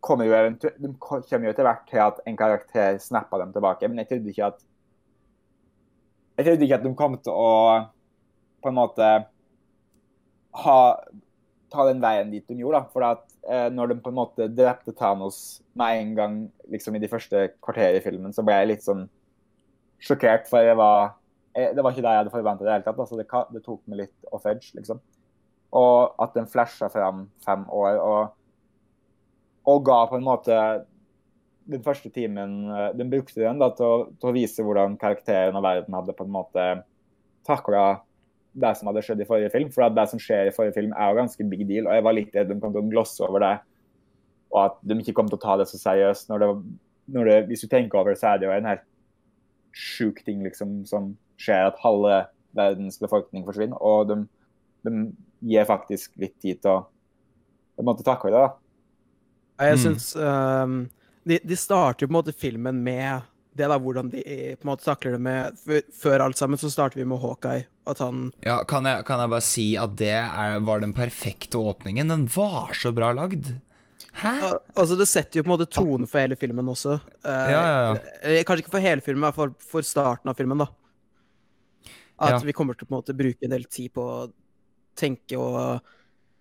kommer 0.00 0.24
jo, 0.24 0.38
de 0.62 0.92
kommer 1.02 1.48
jo 1.48 1.52
etter 1.52 1.66
hvert 1.66 1.84
til 1.90 2.00
at 2.00 2.22
en 2.24 2.38
karakter 2.38 2.96
snapper 3.02 3.42
dem 3.42 3.52
tilbake, 3.52 3.90
men 3.90 4.00
jeg 4.02 4.12
trodde 4.12 4.32
ikke 4.32 4.50
at 4.54 4.64
Jeg 6.38 6.46
trodde 6.46 6.64
ikke 6.64 6.76
at 6.78 6.84
de 6.86 6.94
kom 6.94 7.16
til 7.18 7.34
å 7.34 7.52
på 8.62 8.70
en 8.70 8.76
måte 8.78 9.06
ha 10.62 10.78
ta 11.72 11.84
den 11.88 12.00
veien 12.02 12.30
dit 12.32 12.46
de 12.48 12.56
gjorde. 12.58 12.80
da, 12.80 12.92
for 12.92 13.06
at 13.06 13.24
eh, 13.48 13.68
Når 13.74 13.92
de 13.92 14.00
på 14.02 14.12
en 14.12 14.18
måte 14.18 14.48
drepte 14.48 14.94
Thanos 14.96 15.60
med 15.78 16.00
en 16.00 16.14
gang 16.16 16.40
liksom 16.72 16.96
i 16.96 17.02
de 17.02 17.10
første 17.10 17.48
kvarterene 17.64 18.00
i 18.00 18.04
filmen, 18.04 18.34
så 18.34 18.44
ble 18.46 18.56
jeg 18.58 18.70
litt 18.72 18.86
sånn 18.86 19.06
sjokkert, 20.02 20.46
for 20.50 20.62
jeg 20.62 20.78
var, 20.78 21.14
jeg, 21.56 21.74
det 21.74 21.84
var 21.84 21.94
ikke 21.94 22.04
det 22.06 22.14
jeg 22.14 22.22
hadde 22.22 22.34
forventa 22.34 22.64
i 22.64 22.68
det 22.68 22.74
hele 22.76 22.86
tatt. 22.86 23.00
altså 23.04 23.18
det, 23.18 23.28
det 23.54 23.64
tok 23.64 23.80
meg 23.86 24.04
litt 24.04 24.32
off 24.32 24.46
edge, 24.46 24.72
liksom. 24.78 25.00
Og 25.78 26.22
at 26.22 26.36
den 26.36 26.48
flasha 26.48 26.88
fram 26.88 27.26
fem 27.44 27.66
år 27.76 27.98
og, 28.00 28.36
og 29.68 29.82
ga 29.84 29.98
på 30.08 30.16
en 30.16 30.24
måte 30.24 30.60
den 31.68 31.82
første 31.84 32.08
timen 32.08 32.70
eh, 32.72 32.90
Den 32.96 33.10
brukte 33.12 33.42
den 33.42 33.60
da 33.60 33.68
til 33.76 33.84
å, 33.84 33.96
til 34.16 34.30
å 34.30 34.36
vise 34.36 34.64
hvordan 34.64 34.96
karakteren 35.00 35.58
og 35.58 35.66
verden 35.66 35.96
hadde 35.98 36.16
på 36.16 36.24
en 36.24 36.32
måte 36.32 36.68
takla 37.48 38.00
det 38.60 38.72
som 38.78 38.90
hadde 38.90 39.02
skjedd 39.06 39.22
i 39.22 39.26
forrige 39.28 39.52
film. 39.54 39.70
For 39.74 39.86
at 39.86 39.96
det 39.96 40.06
som 40.10 40.20
skjer 40.22 40.50
i 40.50 40.54
forrige 40.54 40.76
film, 40.76 40.92
er 40.96 41.10
jo 41.12 41.18
ganske 41.20 41.46
big 41.50 41.64
deal. 41.68 41.86
Og 41.88 41.96
jeg 41.96 42.06
var 42.06 42.16
litt 42.16 42.34
redd 42.36 42.50
de 42.50 42.58
kom 42.62 42.74
til 42.74 42.82
å 42.84 42.90
glosse 42.90 43.24
over 43.26 43.44
det, 43.44 43.54
og 44.52 44.60
at 44.64 44.78
de 44.88 44.98
ikke 45.02 45.14
kom 45.18 45.28
til 45.30 45.38
å 45.38 45.44
ta 45.44 45.56
det 45.60 45.68
så 45.70 45.80
seriøst. 45.80 46.28
Når 46.32 46.44
det, 46.44 46.50
når 47.16 47.30
det, 47.30 47.38
hvis 47.50 47.64
du 47.64 47.68
tenker 47.72 48.00
over 48.00 48.14
det, 48.14 48.20
så 48.20 48.32
er 48.32 48.40
det 48.40 48.48
jo 48.48 48.54
en 48.56 48.70
helt 48.70 48.86
sjuk 49.78 50.22
ting 50.26 50.42
liksom, 50.46 50.82
som 50.88 51.12
skjer, 51.38 51.68
at 51.68 51.82
halve 51.84 52.22
verdens 52.58 52.96
befolkning 52.98 53.44
forsvinner. 53.46 53.78
Og 53.84 54.08
de, 54.10 54.16
de 54.88 54.94
gir 55.52 55.68
faktisk 55.68 56.16
litt 56.18 56.34
tid 56.42 56.62
til 56.64 56.72
å 56.74 56.78
på 57.78 57.84
en 57.84 57.86
måte 57.92 58.02
takle 58.02 58.32
det. 58.34 58.40
da. 58.42 58.48
Jeg 59.68 59.76
Mm. 59.76 59.82
syns 59.84 60.16
um, 60.16 60.78
de, 61.28 61.38
de 61.44 61.56
starter 61.58 62.04
jo 62.04 62.08
på 62.08 62.12
en 62.12 62.18
måte 62.18 62.34
filmen 62.34 62.80
med 62.82 63.22
det 63.58 63.68
da, 63.70 63.76
hvordan 63.82 64.08
de 64.12 64.22
på 64.22 64.64
en 64.64 64.70
måte 64.70 64.86
takler 64.86 65.16
det 65.16 65.20
med 65.24 65.58
før- 65.98 66.24
alt 66.24 66.38
sammen 66.40 66.58
så 66.60 66.70
starter 66.72 67.00
vi 67.00 67.04
med 67.10 67.20
Hawkeye, 67.22 67.66
at 67.90 67.98
han 68.02 68.28
Ja, 68.46 68.60
kan 68.68 68.86
jeg, 68.88 69.04
kan 69.08 69.20
jeg 69.22 69.30
bare 69.34 69.44
si 69.44 69.66
at 69.80 69.96
det 70.00 70.12
er, 70.14 70.58
var 70.64 70.80
den 70.84 70.94
perfekte 70.96 71.58
åpningen? 71.60 72.08
Den 72.14 72.26
var 72.34 72.72
så 72.78 72.92
bra 72.94 73.12
lagd. 73.16 73.52
Hæ? 74.18 74.32
Al- 74.48 74.60
Altså, 74.74 74.96
det 74.98 75.06
setter 75.10 75.38
jo 75.38 75.44
på 75.46 75.50
en 75.52 75.56
måte 75.58 75.68
tonen 75.70 76.08
for 76.10 76.18
hele 76.22 76.36
filmen 76.38 76.66
også. 76.72 76.96
Eh, 77.24 77.50
Ja, 77.52 77.62
ja, 77.62 77.78
ja. 77.94 78.42
Kanskje 78.46 78.64
ikke 78.64 78.74
for 78.78 78.82
hele 78.82 79.02
filmen, 79.04 79.26
men 79.28 79.34
for, 79.36 79.52
for 79.62 79.82
starten 79.86 80.30
av 80.32 80.38
filmen, 80.38 80.58
da. 80.64 80.66
At 82.18 82.42
vi 82.42 82.52
kommer 82.56 82.74
til 82.74 82.88
å 82.88 82.96
måte 82.96 83.14
bruke 83.14 83.44
en 83.46 83.52
del 83.54 83.64
tid 83.70 83.92
på 83.94 84.02
å 84.02 84.32
tenke 84.98 85.38
og 85.38 85.80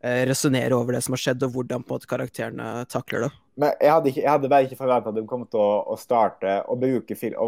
eh, 0.01 0.23
resonnere 0.25 0.73
over 0.73 0.95
det 0.97 1.03
som 1.05 1.13
har 1.13 1.21
skjedd, 1.21 1.43
og 1.45 1.53
hvordan 1.53 1.85
måte 1.85 2.09
karakterene 2.09 2.85
takler 2.89 3.27
det. 3.27 3.31
Men 3.57 3.73
jeg 3.81 3.89
hadde, 3.89 4.09
ikke, 4.11 4.21
jeg 4.21 4.29
hadde 4.29 4.49
bare 4.51 4.65
ikke 4.67 4.77
forventa 4.77 5.09
at 5.09 5.15
de 5.17 5.23
kom 5.25 5.43
til 5.49 5.59
å, 5.59 5.69
å 5.89 5.95
starte 5.97 6.59
å 6.69 6.75
fil, 7.17 7.33
å, 7.41 7.47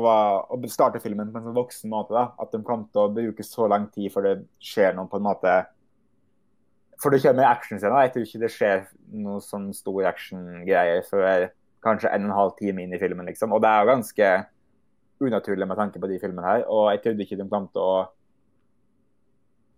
å 0.49 0.57
starte 0.71 1.01
filmen 1.03 1.29
på 1.29 1.37
en 1.37 1.49
sånn 1.49 1.57
voksen 1.57 1.91
måte. 1.91 2.15
da. 2.15 2.31
At 2.41 2.51
de 2.51 2.63
kom 2.65 2.87
til 2.89 3.03
å 3.03 3.11
bruke 3.13 3.45
så 3.45 3.67
lang 3.69 3.85
tid 3.93 4.09
før 4.13 4.25
det 4.25 4.33
skjer 4.57 4.97
noe 4.97 5.09
på 5.09 5.19
en 5.19 5.27
måte 5.27 5.53
For 6.99 7.13
det 7.13 7.21
kommer 7.21 7.45
actionscener. 7.47 8.07
Jeg 8.07 8.13
tror 8.15 8.25
ikke 8.25 8.41
det 8.41 8.51
skjer 8.55 8.81
noe 9.21 9.43
sånn 9.45 9.69
stor 9.77 10.09
actiongreie 10.09 11.03
før 11.07 11.51
kanskje 11.85 12.09
en 12.11 12.25
og 12.25 12.31
en 12.31 12.39
halv 12.39 12.57
time 12.57 12.83
inn 12.83 12.97
i 12.97 12.99
filmen. 12.99 13.29
liksom. 13.29 13.53
Og 13.53 13.61
det 13.61 13.69
er 13.69 13.83
jo 13.83 13.91
ganske 13.93 14.31
unaturlig 15.19 15.67
med 15.67 15.77
tanke 15.77 16.01
på 16.01 16.09
de 16.09 16.17
filmene 16.19 16.47
her. 16.47 16.65
Og 16.67 16.89
jeg 16.89 17.03
trodde 17.05 17.27
ikke 17.27 17.37
de 17.37 17.47
kom 17.53 17.69
til 17.69 17.85
å 17.85 17.93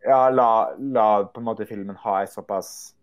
ja, 0.08 0.30
la, 0.34 0.50
la 0.80 1.08
på 1.28 1.44
en 1.44 1.46
måte 1.46 1.68
filmen 1.70 2.00
ha 2.08 2.22
en 2.22 2.32
såpass 2.32 2.96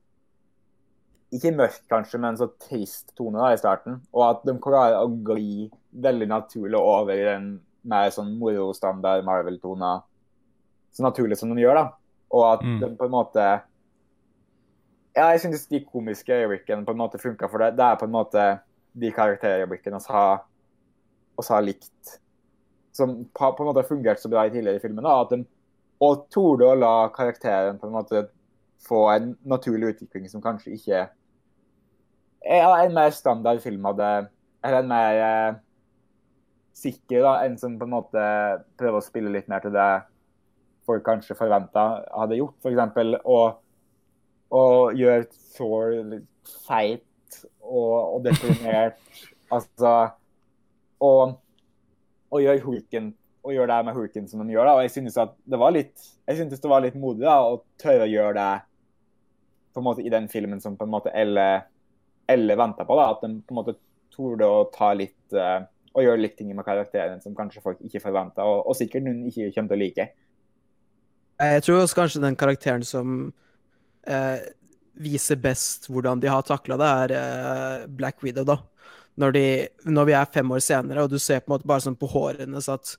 ikke 1.35 1.53
mørk, 1.57 1.81
kanskje, 1.91 2.21
men 2.23 2.37
så 2.41 2.49
trist 2.63 3.13
tone 3.19 3.41
da 3.41 3.53
i 3.53 3.61
starten. 3.61 4.01
Og 4.17 4.25
at 4.25 4.45
de 4.49 4.55
klarer 4.63 5.01
å 5.03 5.11
gli 5.25 5.69
veldig 5.93 6.29
naturlig 6.31 6.79
over 6.81 7.13
i 7.13 7.27
den 7.27 7.49
mer 7.89 8.11
sånn 8.15 8.35
morostandard 8.41 9.27
Marvel-tona. 9.27 9.99
Så 10.93 11.05
naturlig 11.05 11.39
som 11.41 11.53
de 11.55 11.63
gjør, 11.63 11.75
da. 11.75 11.91
Og 12.33 12.45
at 12.53 12.63
Mm. 12.63 12.81
de 12.81 12.97
på 12.97 13.05
en 13.05 13.11
måte 13.11 13.63
Ja, 15.17 15.33
jeg 15.33 15.41
synes 15.41 15.67
de 15.67 15.81
komiske 15.81 16.31
øyeblikkene 16.31 16.85
på 16.87 16.93
en 16.93 16.99
måte 16.99 17.19
funka 17.19 17.49
for 17.51 17.59
det. 17.59 17.77
Det 17.77 17.83
er 17.85 17.97
på 17.97 18.05
en 18.05 18.13
måte 18.13 18.61
de 18.95 19.11
karakterøyeblikkene 19.11 19.99
vi 19.99 20.13
har, 20.13 20.45
har 21.49 21.63
likt. 21.63 22.21
Som 22.93 23.25
på, 23.35 23.57
på 23.57 23.61
en 23.61 23.67
måte 23.67 23.83
har 23.83 23.89
fungert 23.89 24.21
så 24.21 24.29
bra 24.31 24.47
i 24.47 24.51
tidligere 24.51 24.81
filmer. 24.81 25.03
da, 25.03 25.21
at 25.23 25.31
de 25.31 25.45
og 26.01 26.29
torde 26.31 26.63
å 26.63 26.79
la 26.79 27.09
karakteren 27.09 27.79
på 27.81 27.89
en 27.89 27.93
måte 27.97 28.29
få 28.87 29.05
en 29.13 29.33
naturlig 29.49 29.95
utvikling 29.95 30.29
som 30.31 30.43
kanskje 30.45 30.75
ikke 30.77 31.07
er 32.49 32.67
en 32.85 32.95
mer 32.95 33.11
standard 33.11 33.61
film 33.63 33.85
hadde 33.85 34.29
Eller 34.65 34.83
en 34.83 34.89
mer 34.91 35.23
eh, 35.23 35.57
sikker, 36.79 37.23
da, 37.23 37.33
en 37.45 37.59
som 37.59 37.75
på 37.79 37.87
en 37.87 37.95
måte 37.95 38.23
prøver 38.79 38.99
å 38.99 39.05
spille 39.05 39.33
litt 39.35 39.49
mer 39.51 39.63
til 39.63 39.75
det 39.75 39.91
folk 40.89 41.05
kanskje 41.07 41.37
forventa 41.39 41.85
hadde 42.15 42.39
gjort. 42.39 42.57
F.eks. 42.63 43.23
å, 43.23 43.39
og 44.59 44.99
gjøre 44.99 45.27
Thor 45.57 45.95
litt 46.11 46.53
feit 46.67 47.39
og, 47.61 48.17
og 48.17 48.23
deprimert. 48.27 48.99
altså 49.55 49.95
Og, 51.03 51.37
og 52.31 52.43
gjøre 52.43 52.63
Hulken 52.65 53.13
og 53.47 53.55
gjøre 53.55 53.71
det 53.71 53.87
med 53.87 53.95
Hulken 53.95 54.27
som 54.29 54.43
de 54.43 54.55
gjør. 54.55 54.67
da, 54.67 54.77
og 54.79 54.83
Jeg 54.83 54.95
synes 54.97 55.19
det 55.19 55.61
var 55.61 55.75
litt 55.75 56.09
jeg 56.29 56.37
synes 56.37 56.61
det 56.61 56.71
var 56.71 56.83
litt 56.85 56.99
modig 56.99 57.25
da, 57.25 57.39
å 57.41 57.63
tørre 57.81 58.05
å 58.05 58.11
gjøre 58.11 58.35
det 58.37 58.68
på 59.73 59.81
en 59.81 59.87
måte 59.87 60.05
i 60.05 60.13
den 60.13 60.29
filmen 60.31 60.61
som 60.61 60.77
på 60.79 60.87
en 60.87 60.93
måte 60.93 61.13
Elle, 61.15 61.49
Elle 62.29 62.57
venta 62.59 62.85
på. 62.85 62.97
da, 62.99 63.11
At 63.13 63.25
de 63.25 63.41
på 63.41 63.55
en 63.55 63.61
måte 63.61 63.77
torde 64.15 64.47
å 64.47 64.65
ta 64.75 64.93
litt 64.97 65.37
uh, 65.37 65.63
og 65.95 66.05
gjøre 66.05 66.23
litt 66.23 66.37
ting 66.39 66.51
med 66.55 66.67
karakteren 66.67 67.23
som 67.23 67.35
kanskje 67.37 67.63
folk 67.65 67.81
ikke 67.85 68.03
forventa, 68.03 68.47
og, 68.47 68.67
og 68.69 68.77
sikkert 68.79 69.07
noen 69.07 69.27
ikke 69.31 69.51
kommer 69.55 69.73
til 69.73 69.79
å 69.79 69.83
like. 69.83 70.09
Jeg 71.39 71.65
tror 71.65 71.83
også 71.83 72.01
kanskje 72.01 72.23
den 72.25 72.39
karakteren 72.39 72.85
som 72.87 73.19
uh, 74.11 74.39
viser 74.99 75.39
best 75.43 75.87
hvordan 75.91 76.23
de 76.23 76.31
har 76.31 76.47
takla 76.47 76.79
det, 76.81 76.89
er 77.05 77.15
uh, 77.15 77.87
Black 78.01 78.23
Widow, 78.27 78.47
da. 78.49 78.59
Når, 79.19 79.35
de, 79.35 79.47
når 79.91 80.07
vi 80.07 80.15
er 80.15 80.35
fem 80.35 80.51
år 80.55 80.63
senere, 80.63 81.03
og 81.03 81.11
du 81.11 81.19
ser 81.19 81.43
på 81.43 81.51
en 81.51 81.57
måte 81.57 81.67
bare 81.67 81.83
sånn 81.83 81.99
på 81.99 82.11
hårene 82.11 82.47
hennes 82.47 82.69
at 82.71 82.95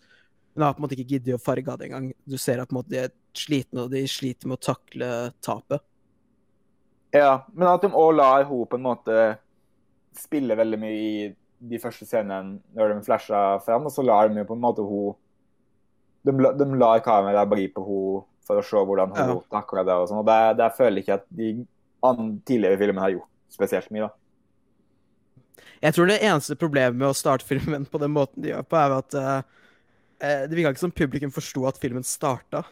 hun 0.55 0.65
har 0.65 0.73
på 0.75 0.81
en 0.81 0.83
måte 0.83 0.97
ikke 0.97 1.13
giddet 1.13 1.37
å 1.37 1.39
farge 1.39 1.71
av 1.71 1.79
det 1.79 1.87
engang. 1.87 2.09
Du 2.27 2.35
ser 2.41 2.59
at 2.59 2.67
på 2.67 2.75
en 2.75 2.79
måte 2.81 2.91
de 2.91 3.03
er 3.05 3.13
slitne, 3.37 3.85
og 3.85 3.93
de 3.93 4.01
sliter 4.09 4.49
med 4.49 4.59
å 4.59 4.65
takle 4.71 5.09
tapet. 5.45 5.83
Ja, 7.15 7.45
men 7.53 7.67
at 7.67 7.81
de 7.81 7.89
òg 7.89 8.11
lar 8.17 8.43
henne 8.45 8.67
på 8.69 8.77
en 8.77 8.85
måte 8.85 9.15
spille 10.17 10.57
veldig 10.57 10.79
mye 10.81 10.97
i 10.99 11.35
de 11.59 11.79
første 11.81 12.05
scenene 12.07 12.59
når 12.77 12.93
de 12.93 13.05
flasher 13.07 13.59
fram, 13.65 13.87
og 13.87 13.93
så 13.93 14.05
lar 14.05 14.29
de 14.29 14.39
jo 14.41 14.47
på 14.47 14.55
en 14.57 14.63
måte 14.63 14.85
hun 14.85 15.17
De, 16.27 16.33
de 16.35 16.65
lar 16.75 16.99
kameraet 16.99 17.49
bli 17.49 17.67
på 17.71 17.83
henne 17.87 18.23
for 18.45 18.59
å 18.59 18.63
se 18.65 18.81
hvordan 18.81 19.13
hun 19.15 19.29
Ja. 19.29 19.35
takler 19.53 19.85
det 19.87 19.93
og 19.95 20.07
sånn, 20.09 20.21
og 20.21 20.25
det, 20.27 20.57
det 20.59 20.71
føler 20.75 20.97
jeg 20.99 21.05
ikke 21.05 21.19
at 21.19 21.27
de 21.29 21.49
tidligere 22.49 22.79
filmene 22.81 23.03
har 23.03 23.13
gjort 23.13 23.53
spesielt 23.53 23.91
mye, 23.93 24.07
da. 24.07 24.15
Jeg 25.79 25.95
tror 25.95 26.09
det 26.09 26.19
eneste 26.19 26.57
problemet 26.59 26.97
med 26.99 27.07
å 27.07 27.15
starte 27.15 27.45
filmen 27.47 27.85
på 27.87 28.01
den 28.01 28.11
måten 28.11 28.43
de 28.43 28.51
gjør 28.51 28.65
på, 28.67 28.79
er 28.79 28.95
at 28.97 29.15
eh, 29.15 30.41
det 30.49 30.57
virka 30.57 30.73
ikke 30.73 30.83
som 30.83 30.91
publikum 30.91 31.31
forsto 31.31 31.63
at 31.69 31.79
filmen 31.79 32.03
starta. 32.03 32.65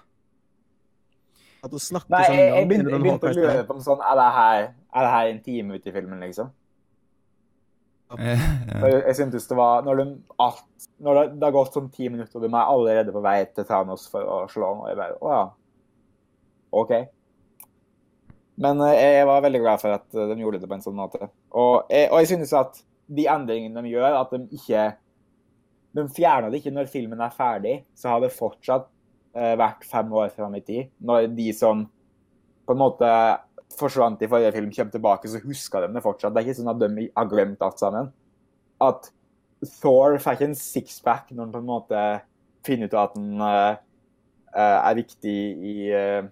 At 1.63 1.73
hun 1.73 1.81
snakker 1.81 2.13
Nei, 2.13 2.23
sånn 2.27 2.37
jeg, 2.37 2.47
jeg 2.53 2.69
begynte, 2.69 2.93
jeg 2.93 3.03
begynte 3.03 3.29
å 3.29 3.35
lure 3.37 3.65
på 3.67 3.75
om 3.77 3.83
sånn 3.83 4.01
Er 4.05 4.17
det 4.19 4.29
her, 4.35 4.63
er 4.93 5.07
det 5.07 5.11
her 5.13 5.29
en 5.31 5.43
time 5.45 5.77
ute 5.77 5.89
i 5.89 5.95
filmen, 5.95 6.23
liksom? 6.25 6.53
Jeg, 8.17 8.91
jeg 9.03 9.15
syntes 9.17 9.49
det 9.49 9.55
var 9.59 9.81
Når, 9.83 9.99
de, 9.99 10.35
alt, 10.39 10.85
når 11.03 11.17
det, 11.17 11.23
det 11.41 11.43
har 11.43 11.55
gått 11.57 11.73
sånn 11.75 11.89
ti 11.91 12.07
minutter, 12.07 12.37
og 12.39 12.45
de 12.45 12.49
er 12.53 12.69
allerede 12.71 13.11
på 13.11 13.23
vei 13.25 13.41
til 13.51 13.67
Thanos 13.67 14.05
for 14.11 14.23
å 14.23 14.37
slå 14.51 14.69
ham, 14.69 14.83
og 14.85 14.91
jeg 14.91 14.99
bare 14.99 15.17
Å 15.19 15.33
ja. 15.33 15.41
OK. 16.77 16.93
Men 18.63 18.81
eh, 18.87 19.17
jeg 19.19 19.27
var 19.29 19.43
veldig 19.45 19.61
glad 19.63 19.81
for 19.81 19.95
at 19.97 20.15
eh, 20.15 20.29
de 20.31 20.39
gjorde 20.41 20.61
det 20.63 20.69
på 20.69 20.77
en 20.77 20.83
sånn 20.83 20.97
måte. 20.97 21.29
Og 21.55 21.91
jeg, 21.93 22.09
og 22.11 22.23
jeg 22.23 22.31
synes 22.31 22.53
at 22.57 22.79
de 23.07 23.27
endringene 23.31 23.83
de 23.83 23.93
gjør, 23.93 24.17
at 24.21 24.33
de 24.35 24.57
ikke 24.57 24.87
De 25.97 26.03
fjerna 26.13 26.51
det 26.51 26.59
ikke 26.59 26.73
når 26.75 26.89
filmen 26.91 27.21
er 27.23 27.33
ferdig, 27.33 27.77
så 27.97 28.11
har 28.11 28.23
det 28.23 28.35
fortsatt 28.35 28.89
eh, 29.37 29.53
vært 29.59 29.85
fem 29.87 30.13
år 30.13 30.31
fram 30.35 30.55
i 30.57 30.63
tid. 30.65 30.89
Når 30.99 31.29
de 31.37 31.51
som 31.55 31.85
på 32.67 32.75
en 32.75 32.81
måte 32.81 33.09
forsvant 33.77 34.21
i 34.23 34.29
forrige 34.29 34.53
film, 34.55 34.71
kommer 34.73 34.93
tilbake, 34.93 35.29
så 35.29 35.41
husker 35.43 35.85
de 35.85 35.93
det 35.95 36.03
fortsatt. 36.03 36.33
Det 36.33 36.41
er 36.41 36.49
ikke 36.49 36.59
sånn 36.59 36.73
at 36.73 36.81
de 36.81 37.07
har 37.07 37.29
glemt 37.31 37.63
alt 37.63 37.81
sammen. 37.81 38.09
At 38.83 39.11
Thor 39.79 40.17
fikk 40.21 40.43
en 40.45 40.57
sixpack 40.57 41.31
når 41.31 41.45
han 41.45 41.53
på 41.53 41.61
en 41.63 41.69
måte 41.69 42.01
finner 42.67 42.89
ut 42.89 42.97
at 42.97 43.15
han 43.17 43.45
eh, 43.47 43.77
eh, 44.53 44.77
er 44.77 44.97
viktig 44.97 45.37
i 45.71 45.75
uh, 45.93 46.27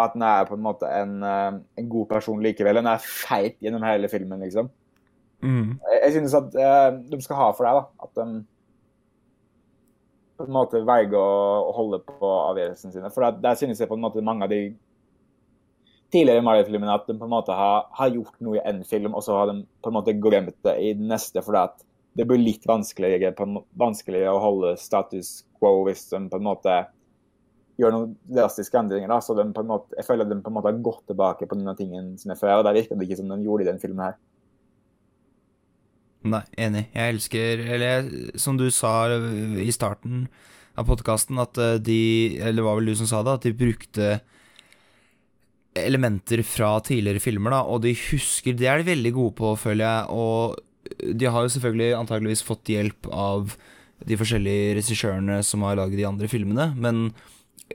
at 0.00 0.14
den 0.14 0.22
er 0.24 0.46
på 0.48 0.54
en 0.56 0.62
måte 0.64 0.88
en, 0.88 1.16
uh, 1.24 1.58
en 1.78 1.88
god 1.90 2.06
person 2.12 2.42
likevel. 2.42 2.78
Den 2.78 2.88
er 2.88 3.02
feit 3.02 3.58
gjennom 3.60 3.84
hele 3.84 4.08
filmen, 4.08 4.40
liksom. 4.44 4.70
Mm. 5.42 5.78
Jeg, 6.04 6.12
synes 6.12 6.34
at 6.36 6.56
eh, 6.60 6.88
de 7.10 7.18
skal 7.24 7.38
ha 7.38 7.46
for 7.56 7.64
deg 7.64 7.78
da, 7.78 7.84
at 8.04 8.18
de 8.18 8.42
på 10.40 10.46
en 10.48 10.54
måte 10.56 10.80
velger 10.88 11.18
å, 11.20 11.72
holde 11.76 12.00
på 12.06 12.28
avgjørelsene 12.50 12.94
sine. 12.94 13.10
For 13.12 13.40
der, 13.42 13.58
synes 13.60 13.80
jeg 13.80 13.90
på 13.90 13.98
en 13.98 14.06
måte 14.06 14.24
mange 14.24 14.46
av 14.46 14.52
de 14.52 14.62
tidligere 16.10 16.44
Mario-filmene 16.46 16.94
at 16.96 17.04
de 17.06 17.18
på 17.18 17.28
en 17.28 17.34
måte 17.34 17.54
har, 17.54 17.84
har 17.98 18.14
gjort 18.14 18.38
noe 18.42 18.56
i 18.56 18.64
en 18.66 18.80
film, 18.88 19.12
og 19.12 19.24
så 19.26 19.36
har 19.36 19.50
de 19.50 19.60
på 19.84 19.92
en 19.92 19.98
måte 19.98 20.16
glemt 20.16 20.56
det 20.66 20.76
i 20.80 20.94
den 20.96 21.12
neste, 21.12 21.44
at 21.44 21.84
det 22.16 22.26
blir 22.26 22.40
litt 22.40 22.64
vanskeligere, 22.66 23.34
vanskeligere 23.78 24.32
å 24.32 24.40
holde 24.42 24.72
status 24.80 25.44
quo 25.60 25.84
hvis 25.86 26.08
de 26.10 26.24
på 26.32 26.40
en 26.40 26.48
måte 26.48 26.80
gjør 27.80 27.94
noen 27.94 28.16
drastiske 28.28 28.80
endringer. 28.80 29.12
da, 29.12 29.20
så 29.22 29.36
måte, 29.36 29.94
Jeg 29.96 30.08
føler 30.08 30.24
at 30.24 30.32
de 30.32 30.40
på 30.40 30.50
en 30.50 30.56
måte 30.56 30.72
har 30.72 30.82
gått 30.84 31.04
tilbake 31.12 31.46
på 31.46 31.56
noen 31.56 31.72
av 31.72 31.78
tingene 31.78 32.18
sine 32.18 32.36
før, 32.36 32.58
og 32.58 32.66
der 32.66 32.76
virker 32.80 32.96
det 32.96 33.08
ikke 33.08 33.20
som 33.20 33.30
de 33.30 33.44
gjorde 33.44 33.64
i 33.64 33.70
den 33.70 33.80
filmen 33.80 34.08
her. 34.08 34.18
Nei, 36.28 36.42
enig. 36.60 36.84
Jeg 36.92 37.14
elsker 37.14 37.62
Eller 37.76 38.08
som 38.38 38.58
du 38.60 38.66
sa 38.74 39.08
i 39.08 39.72
starten 39.72 40.26
av 40.78 40.88
podkasten, 40.88 41.38
at 41.40 41.58
eh, 41.60 41.78
de 41.80 42.00
Eller 42.40 42.60
det 42.60 42.66
var 42.66 42.78
vel 42.80 42.92
du 42.92 42.98
som 42.98 43.08
sa 43.08 43.22
det, 43.24 43.38
at 43.38 43.48
de 43.48 43.56
brukte 43.56 44.20
elementer 45.80 46.42
fra 46.42 46.74
tidligere 46.82 47.22
filmer, 47.22 47.54
da, 47.54 47.60
og 47.62 47.84
de 47.84 47.94
husker 47.94 48.56
Det 48.58 48.66
er 48.68 48.80
de 48.80 48.90
veldig 48.90 49.12
gode 49.16 49.36
på, 49.38 49.52
føler 49.56 49.86
jeg, 49.86 50.06
og 50.10 50.58
de 51.14 51.28
har 51.30 51.44
jo 51.44 51.52
selvfølgelig 51.54 51.92
antageligvis 52.00 52.42
fått 52.42 52.72
hjelp 52.72 53.06
av 53.14 53.54
de 54.08 54.16
forskjellige 54.18 54.74
regissørene 54.80 55.38
som 55.46 55.62
har 55.62 55.76
laget 55.78 56.00
de 56.00 56.08
andre 56.08 56.28
filmene, 56.30 56.70
men 56.74 57.12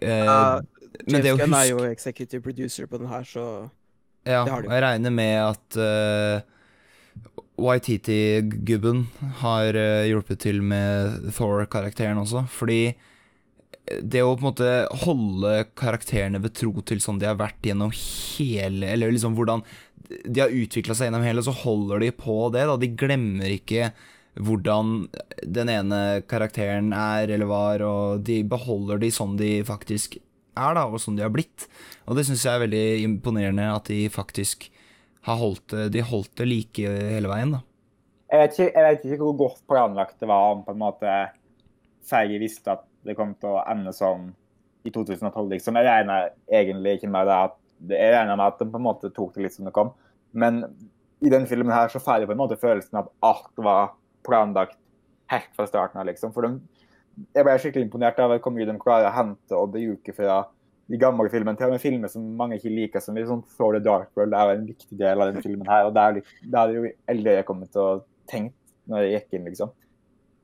eh, 0.02 0.28
uh, 0.28 0.60
Men 1.06 1.24
det 1.24 1.36
å 1.36 1.40
Gunn 1.40 1.56
er 1.56 1.70
jo 1.70 1.86
executive 1.88 2.44
producer 2.44 2.90
på 2.90 3.00
den 3.00 3.08
her, 3.08 3.24
så 3.24 3.46
Ja, 4.26 4.44
Det 4.44 4.52
har 4.52 4.66
de. 4.66 4.74
jeg 4.74 4.84
regner 4.84 5.14
med 5.14 5.36
at 5.46 5.80
uh, 5.80 6.55
YTT-gubben 7.56 9.06
har 9.42 9.78
eh, 9.80 10.08
hjulpet 10.10 10.42
til 10.44 10.62
med 10.66 11.30
Thor-karakteren 11.36 12.20
også, 12.20 12.44
fordi 12.52 12.96
det 13.86 14.24
å 14.26 14.34
på 14.34 14.42
en 14.42 14.48
måte 14.48 14.70
holde 15.06 15.52
karakterene 15.78 16.42
ved 16.42 16.56
tro 16.58 16.74
til 16.82 17.02
sånn 17.04 17.20
de 17.22 17.28
har 17.30 17.38
vært 17.38 17.68
gjennom 17.68 17.92
hele 17.94 18.88
Eller 18.90 19.14
liksom 19.14 19.36
hvordan 19.38 19.62
de 20.06 20.42
har 20.42 20.54
utvikla 20.54 20.96
seg 20.98 21.10
gjennom 21.10 21.26
hele, 21.26 21.42
så 21.46 21.54
holder 21.64 22.04
de 22.04 22.12
på 22.14 22.36
det. 22.54 22.66
da 22.70 22.76
De 22.78 22.92
glemmer 22.94 23.50
ikke 23.56 23.90
hvordan 24.36 25.08
den 25.42 25.72
ene 25.72 26.02
karakteren 26.30 26.92
er 26.94 27.32
eller 27.32 27.50
var, 27.50 27.82
og 27.86 28.26
de 28.28 28.42
beholder 28.46 29.00
de 29.02 29.10
sånn 29.14 29.38
de 29.40 29.60
faktisk 29.66 30.20
er, 30.20 30.76
da, 30.78 30.86
og 30.86 31.02
sånn 31.02 31.18
de 31.18 31.26
har 31.26 31.34
blitt. 31.34 31.68
Og 32.06 32.18
det 32.18 32.28
syns 32.28 32.46
jeg 32.46 32.54
er 32.54 32.66
veldig 32.66 32.86
imponerende 33.06 33.70
at 33.72 33.90
de 33.90 34.06
faktisk 34.14 34.70
har 35.26 35.40
holdt 35.42 35.74
De 35.92 36.04
holdt 36.06 36.36
det 36.40 36.48
like 36.50 36.96
hele 37.16 37.32
veien, 37.32 37.56
da. 37.58 37.62
Jeg 38.32 38.42
vet, 38.42 38.56
ikke, 38.56 38.72
jeg 38.74 38.86
vet 38.86 39.06
ikke 39.06 39.22
hvor 39.22 39.38
godt 39.40 39.62
planlagt 39.70 40.20
det 40.22 40.30
var 40.30 40.56
om 40.56 40.64
på 40.66 40.74
en 40.74 40.82
måte 40.82 41.12
Sverige 42.06 42.42
visste 42.42 42.74
at 42.74 42.84
det 43.06 43.16
kom 43.18 43.36
til 43.42 43.54
å 43.54 43.62
ende 43.70 43.94
sånn 43.94 44.32
i 44.86 44.92
2012, 44.94 45.46
liksom. 45.56 45.78
Jeg 45.80 45.88
regner 45.88 46.32
egentlig 46.50 46.98
ikke 46.98 47.10
med 47.14 47.30
det 47.30 47.38
at 47.48 47.56
jeg 47.90 48.14
regner 48.14 48.38
med 48.38 48.46
at 48.46 48.60
de 48.62 48.68
på 48.70 48.80
en 48.80 48.86
måte 48.86 49.12
tok 49.14 49.34
det 49.36 49.46
litt 49.46 49.56
som 49.56 49.68
det 49.68 49.74
kom. 49.76 49.92
Men 50.38 50.64
i 51.26 51.32
den 51.34 51.48
filmen 51.50 51.74
her 51.74 51.90
så 51.92 52.02
får 52.02 52.22
jeg 52.24 52.30
på 52.30 52.36
en 52.36 52.42
måte 52.42 52.60
følelsen 52.62 53.00
av 53.00 53.08
at 53.08 53.30
alt 53.30 53.64
var 53.66 53.94
planlagt 54.26 54.78
helt 55.32 55.52
fra 55.58 55.68
starten 55.70 56.02
av, 56.02 56.08
liksom. 56.10 56.34
For 56.36 56.46
de, 56.46 56.60
jeg 57.36 57.48
ble 57.48 57.58
skikkelig 57.62 57.88
imponert 57.88 58.22
av 58.22 58.36
hvor 58.36 58.54
mye 58.54 58.68
de 58.70 58.78
klarer 58.82 59.10
å 59.10 59.16
hente 59.16 59.58
og 59.58 59.74
bruke 59.74 60.16
fra 60.18 60.44
de 60.92 61.00
gamle 61.02 61.30
filmene 61.34 61.58
til 61.58 61.68
og 61.70 61.74
med 61.74 61.82
filmer 61.82 62.12
som 62.12 62.26
mange 62.38 62.60
ikke 62.60 62.74
liker, 62.74 63.02
som 63.02 63.18
er 63.18 63.26
sånn 63.26 63.42
the 63.42 63.80
Dark 63.82 64.12
World 64.16 64.34
er 64.34 64.52
jo 64.52 64.58
en 64.60 64.68
viktig 64.68 64.98
del 65.00 65.22
av 65.22 65.34
den 65.34 65.42
filmen 65.42 65.68
her. 65.68 65.88
og 65.88 65.94
Det 65.96 66.02
er, 66.02 66.20
det 66.44 66.60
er 66.60 66.76
jo 66.76 66.92
eldre 67.08 67.38
jeg 67.40 67.46
kommet 67.46 67.72
til 67.74 67.82
å 67.82 68.04
tenke 68.30 68.54
når 68.86 69.02
jeg 69.02 69.14
gikk 69.16 69.34
inn, 69.34 69.48
liksom. 69.50 69.72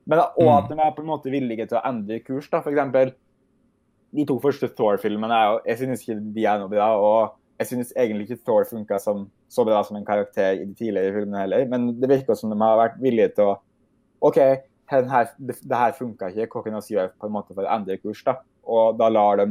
Men 0.09 0.23
og 0.23 0.49
at 0.55 0.71
de 0.71 0.79
er 0.81 0.95
på 0.95 1.03
en 1.03 1.11
måte 1.11 1.29
villige 1.29 1.67
til 1.69 1.77
å 1.77 1.83
endre 1.85 2.23
kurs, 2.25 2.49
da. 2.49 2.63
For 2.63 2.73
eksempel 2.73 3.13
de 4.11 4.25
to 4.27 4.39
første 4.43 4.67
Thor-filmene 4.75 5.35
er 5.35 5.45
jo 5.47 5.59
Jeg 5.69 5.77
synes 5.83 6.01
ikke 6.03 6.17
de 6.35 6.47
er 6.49 6.59
noe 6.59 6.71
bra. 6.71 6.89
Og 6.97 7.37
jeg 7.61 7.69
synes 7.69 7.93
egentlig 7.93 8.27
ikke 8.27 8.41
Thor 8.47 8.65
funka 8.65 8.97
så 8.99 9.65
bra 9.67 9.83
som 9.85 9.99
en 9.99 10.07
karakter 10.07 10.57
i 10.57 10.65
de 10.65 10.73
tidligere 10.73 11.13
filmene 11.19 11.45
heller. 11.45 11.67
Men 11.69 11.91
det 12.01 12.09
virker 12.09 12.35
som 12.35 12.49
de 12.51 12.57
har 12.59 12.79
vært 12.81 13.01
villige 13.03 13.35
til 13.37 13.53
å 13.53 13.59
OK, 14.21 14.37
her, 14.91 15.29
det, 15.37 15.55
det 15.61 15.77
her 15.77 15.93
funka 15.97 16.29
ikke. 16.29 16.49
Hva 16.49 16.65
kan 16.65 16.77
vi 16.77 16.95
gjøre 16.95 17.13
på 17.17 17.29
en 17.29 17.35
måte 17.37 17.53
for 17.53 17.65
å 17.65 17.75
endre 17.77 17.97
kurs? 18.01 18.23
da? 18.25 18.39
Og 18.65 18.97
da 18.99 19.07
lar 19.09 19.39
de 19.39 19.47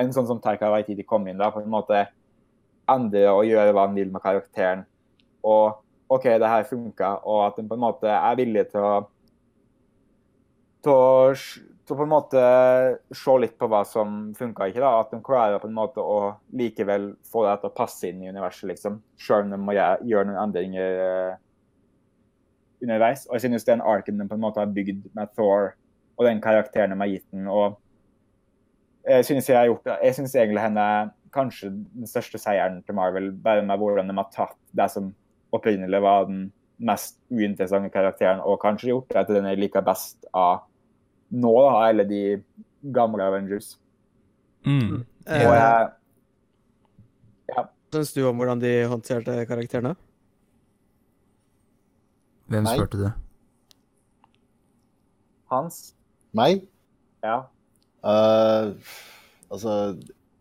en 0.00 0.12
sånn 0.14 0.28
som 0.28 0.40
Taika 0.42 0.70
Waititi 0.72 1.04
kom 1.06 1.26
inn 1.28 1.40
da, 1.40 1.50
på 1.52 1.62
en 1.62 1.72
måte 1.72 2.06
endre 2.90 3.26
og 3.30 3.46
gjøre 3.46 3.72
hva 3.74 3.86
han 3.86 3.96
vil 3.96 4.12
med 4.12 4.22
karakteren. 4.24 4.86
Og 5.46 5.82
OK, 6.12 6.28
det 6.40 6.48
her 6.48 6.68
funka, 6.68 7.16
og 7.24 7.46
at 7.46 7.58
de 7.58 7.66
på 7.68 7.76
en 7.76 7.84
måte 7.84 8.08
er 8.10 8.38
villige 8.38 8.70
til 8.72 8.84
å 8.84 8.94
til 10.82 10.92
å, 10.92 11.34
på 11.92 12.04
en 12.04 12.10
måte 12.10 12.42
se 13.14 13.34
litt 13.38 13.54
på 13.60 13.68
hva 13.70 13.82
som 13.86 14.32
funka 14.38 14.68
ikke. 14.70 14.82
da, 14.82 14.92
At 15.02 15.12
de 15.14 15.20
klarer 15.24 15.62
på 15.62 15.68
en 15.70 15.76
måte 15.76 16.02
å 16.02 16.34
likevel 16.58 17.12
få 17.28 17.44
det 17.46 17.58
til 17.62 17.70
å 17.70 17.76
passe 17.76 18.10
inn 18.10 18.22
i 18.24 18.30
universet, 18.32 18.66
liksom. 18.72 18.98
Selv 19.20 19.46
om 19.46 19.54
de 19.54 19.60
må 19.62 19.76
gjøre, 19.76 20.08
gjøre 20.10 20.30
noen 20.30 20.40
endringer 20.42 20.98
uh, 21.02 21.36
underveis. 22.82 23.26
Og 23.28 23.36
jeg 23.36 23.46
synes 23.46 23.68
den 23.68 23.84
arken 23.94 24.18
de 24.18 24.28
på 24.28 24.38
en 24.38 24.42
måte 24.42 24.62
har 24.62 24.74
bygd 24.74 25.06
med 25.14 25.32
Thor, 25.36 25.74
og 26.18 26.26
den 26.26 26.42
karakteren 26.44 26.94
de 26.94 27.00
har 27.04 27.12
gitt 27.12 27.28
den, 27.30 27.46
og 27.50 27.78
synes 29.26 29.48
jeg 29.48 29.58
har 29.58 29.66
gjort 29.66 29.84
det. 29.84 29.98
Jeg 30.06 30.14
synes 30.14 30.34
egentlig 30.34 30.62
henne 30.62 30.80
er 30.80 31.12
kanskje 31.32 31.70
den 31.72 32.06
største 32.06 32.38
seieren 32.38 32.82
til 32.86 32.94
Marvel, 32.94 33.30
bare 33.32 33.64
med 33.66 33.80
hvordan 33.80 34.10
de 34.10 34.16
har 34.18 34.28
tatt 34.34 34.58
det 34.76 34.88
som 34.92 35.14
opprinnelig 35.52 36.02
var 36.02 36.28
den 36.28 36.52
mest 36.82 37.18
uinteressante 37.30 37.90
karakteren, 37.92 38.40
og 38.40 38.60
kanskje 38.62 38.92
gjort 38.92 39.10
det 39.12 39.26
til 39.26 39.38
den 39.38 39.48
jeg 39.50 39.60
liker 39.60 39.84
best 39.86 40.26
av 40.34 40.64
nå, 41.32 41.52
da, 41.64 41.88
eller 41.88 42.08
de 42.08 42.22
gamle 42.92 43.24
Avengers. 43.24 43.76
Mm. 44.66 45.02
eh, 45.26 45.46
Og 45.48 45.54
jeg, 45.56 45.90
Hva 47.52 47.66
syns 47.92 48.12
du 48.16 48.22
om 48.28 48.38
hvordan 48.40 48.60
de 48.62 48.72
håndterte 48.88 49.34
karakterene? 49.48 49.94
Hvem 52.52 52.68
spurte 52.68 53.00
du? 53.00 53.08
Hans 55.52 55.80
Meg? 56.36 56.62
Ja. 57.24 57.42
Eh, 58.02 58.94
altså, 59.52 59.74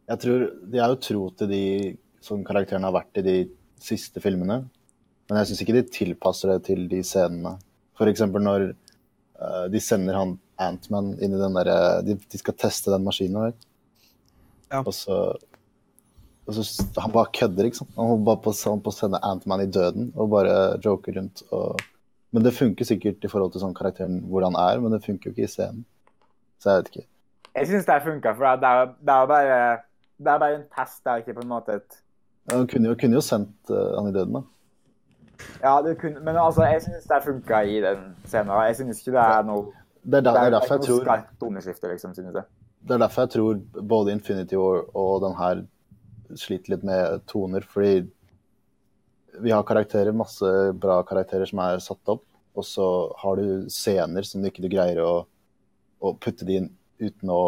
jeg 0.09 0.21
tror 0.23 0.45
De 0.65 0.79
er 0.79 0.93
jo 0.93 1.01
tro 1.07 1.25
til 1.37 1.51
de 1.51 1.65
som 2.21 2.43
karakterene 2.45 2.89
har 2.89 2.95
vært 2.95 3.21
i 3.21 3.25
de 3.25 3.35
siste 3.81 4.21
filmene. 4.21 4.61
Men 5.29 5.39
jeg 5.39 5.51
syns 5.51 5.63
ikke 5.63 5.77
de 5.79 5.89
tilpasser 5.89 6.51
det 6.53 6.65
til 6.67 6.85
de 6.91 7.01
scenene. 7.05 7.55
F.eks. 7.97 8.23
når 8.29 8.65
uh, 8.73 9.65
de 9.71 9.81
sender 9.81 10.17
han 10.19 10.35
Antman 10.61 11.15
inn 11.17 11.33
i 11.33 11.39
den 11.39 11.55
derre 11.57 12.01
de, 12.05 12.17
de 12.19 12.39
skal 12.41 12.57
teste 12.61 12.91
den 12.93 13.05
maskinen, 13.07 13.47
vet. 13.47 13.65
Ja. 14.71 14.83
Og 14.83 14.93
så, 14.93 15.17
og 16.45 16.53
så 16.53 16.85
Han 17.01 17.15
bare 17.15 17.33
kødder, 17.33 17.69
ikke 17.71 17.81
sant. 17.81 17.95
Han 17.97 18.11
holder 18.11 18.27
bare 18.27 18.43
på, 18.45 18.53
han 18.67 18.83
på 18.85 18.93
å 18.93 18.97
sende 18.99 19.23
Antman 19.25 19.65
i 19.65 19.71
døden 19.71 20.11
og 20.13 20.29
bare 20.35 20.57
joker 20.83 21.17
rundt. 21.17 21.45
Og, 21.55 21.81
men 22.35 22.45
det 22.45 22.53
funker 22.57 22.87
sikkert 22.87 23.25
i 23.25 23.31
forhold 23.31 23.55
til 23.55 23.65
sånn 23.65 23.77
karakteren 23.77 24.21
hvor 24.29 24.45
han 24.45 24.59
er, 24.59 24.83
men 24.83 24.93
det 24.93 25.01
funker 25.07 25.31
jo 25.31 25.35
ikke 25.35 25.47
i 25.47 25.55
scenen. 25.55 25.87
Så 26.61 26.69
jeg 26.69 26.83
vet 26.83 26.93
ikke. 26.93 27.07
Jeg 27.55 27.67
syns 27.67 27.87
det 27.87 28.01
funka, 28.05 28.31
for 28.37 28.61
det 28.61 28.69
er, 28.69 28.93
det 29.01 29.15
er 29.15 29.25
bare 29.27 29.55
det 30.21 30.29
er 30.29 30.39
bare 30.41 30.55
en 30.59 30.65
test, 30.75 31.01
det 31.03 31.11
er 31.11 31.23
ikke 31.23 31.37
på 31.39 31.45
en 31.45 31.51
måte 31.51 31.77
et 31.79 31.99
Han 32.51 32.67
kunne 32.69 32.89
jo, 32.89 32.95
kunne 32.99 33.17
jo 33.17 33.23
sendt 33.25 33.71
uh, 33.73 33.97
han 33.97 34.09
i 34.09 34.13
døden, 34.15 34.39
da. 34.39 34.41
Ja, 35.63 35.75
det 35.81 35.95
kunne, 36.01 36.21
men 36.21 36.37
altså, 36.37 36.65
jeg 36.69 36.81
syns 36.85 37.07
det 37.09 37.21
funka 37.25 37.61
i 37.65 37.79
den 37.81 38.01
scenen. 38.29 38.53
Jeg 38.67 38.77
syns 38.77 39.01
ikke 39.01 39.15
det 39.15 39.23
er 39.23 39.45
noe 39.47 39.63
Det 40.03 40.19
er, 40.19 40.25
der, 40.25 40.33
det 40.37 40.41
er 40.41 40.55
derfor 40.55 40.77
jeg 40.77 40.87
tror 40.87 41.03
skarpt 41.05 41.35
toneskifte, 41.41 41.91
liksom, 41.91 42.13
synes 42.17 42.35
jeg. 42.39 42.49
Det 42.81 42.95
er 42.95 43.03
derfor 43.03 43.25
jeg 43.25 43.33
tror 43.35 43.61
både 43.93 44.11
Infinity 44.11 44.57
War 44.57 44.83
og 44.97 45.21
den 45.25 45.37
her 45.37 45.63
sliter 46.37 46.75
litt 46.75 46.83
med 46.87 47.25
toner, 47.29 47.65
fordi 47.65 48.05
vi 49.41 49.53
har 49.53 49.65
karakterer, 49.65 50.13
masse 50.13 50.45
bra 50.81 51.01
karakterer 51.07 51.49
som 51.49 51.61
er 51.63 51.81
satt 51.81 52.13
opp, 52.13 52.25
og 52.57 52.65
så 52.67 52.87
har 53.21 53.39
du 53.39 53.69
scener 53.71 54.25
som 54.27 54.41
du 54.41 54.49
ikke 54.49 54.63
du 54.65 54.69
greier 54.71 55.01
å, 55.05 55.13
å 56.01 56.13
putte 56.19 56.45
de 56.45 56.57
inn 56.61 56.69
uten 57.01 57.33
å, 57.33 57.41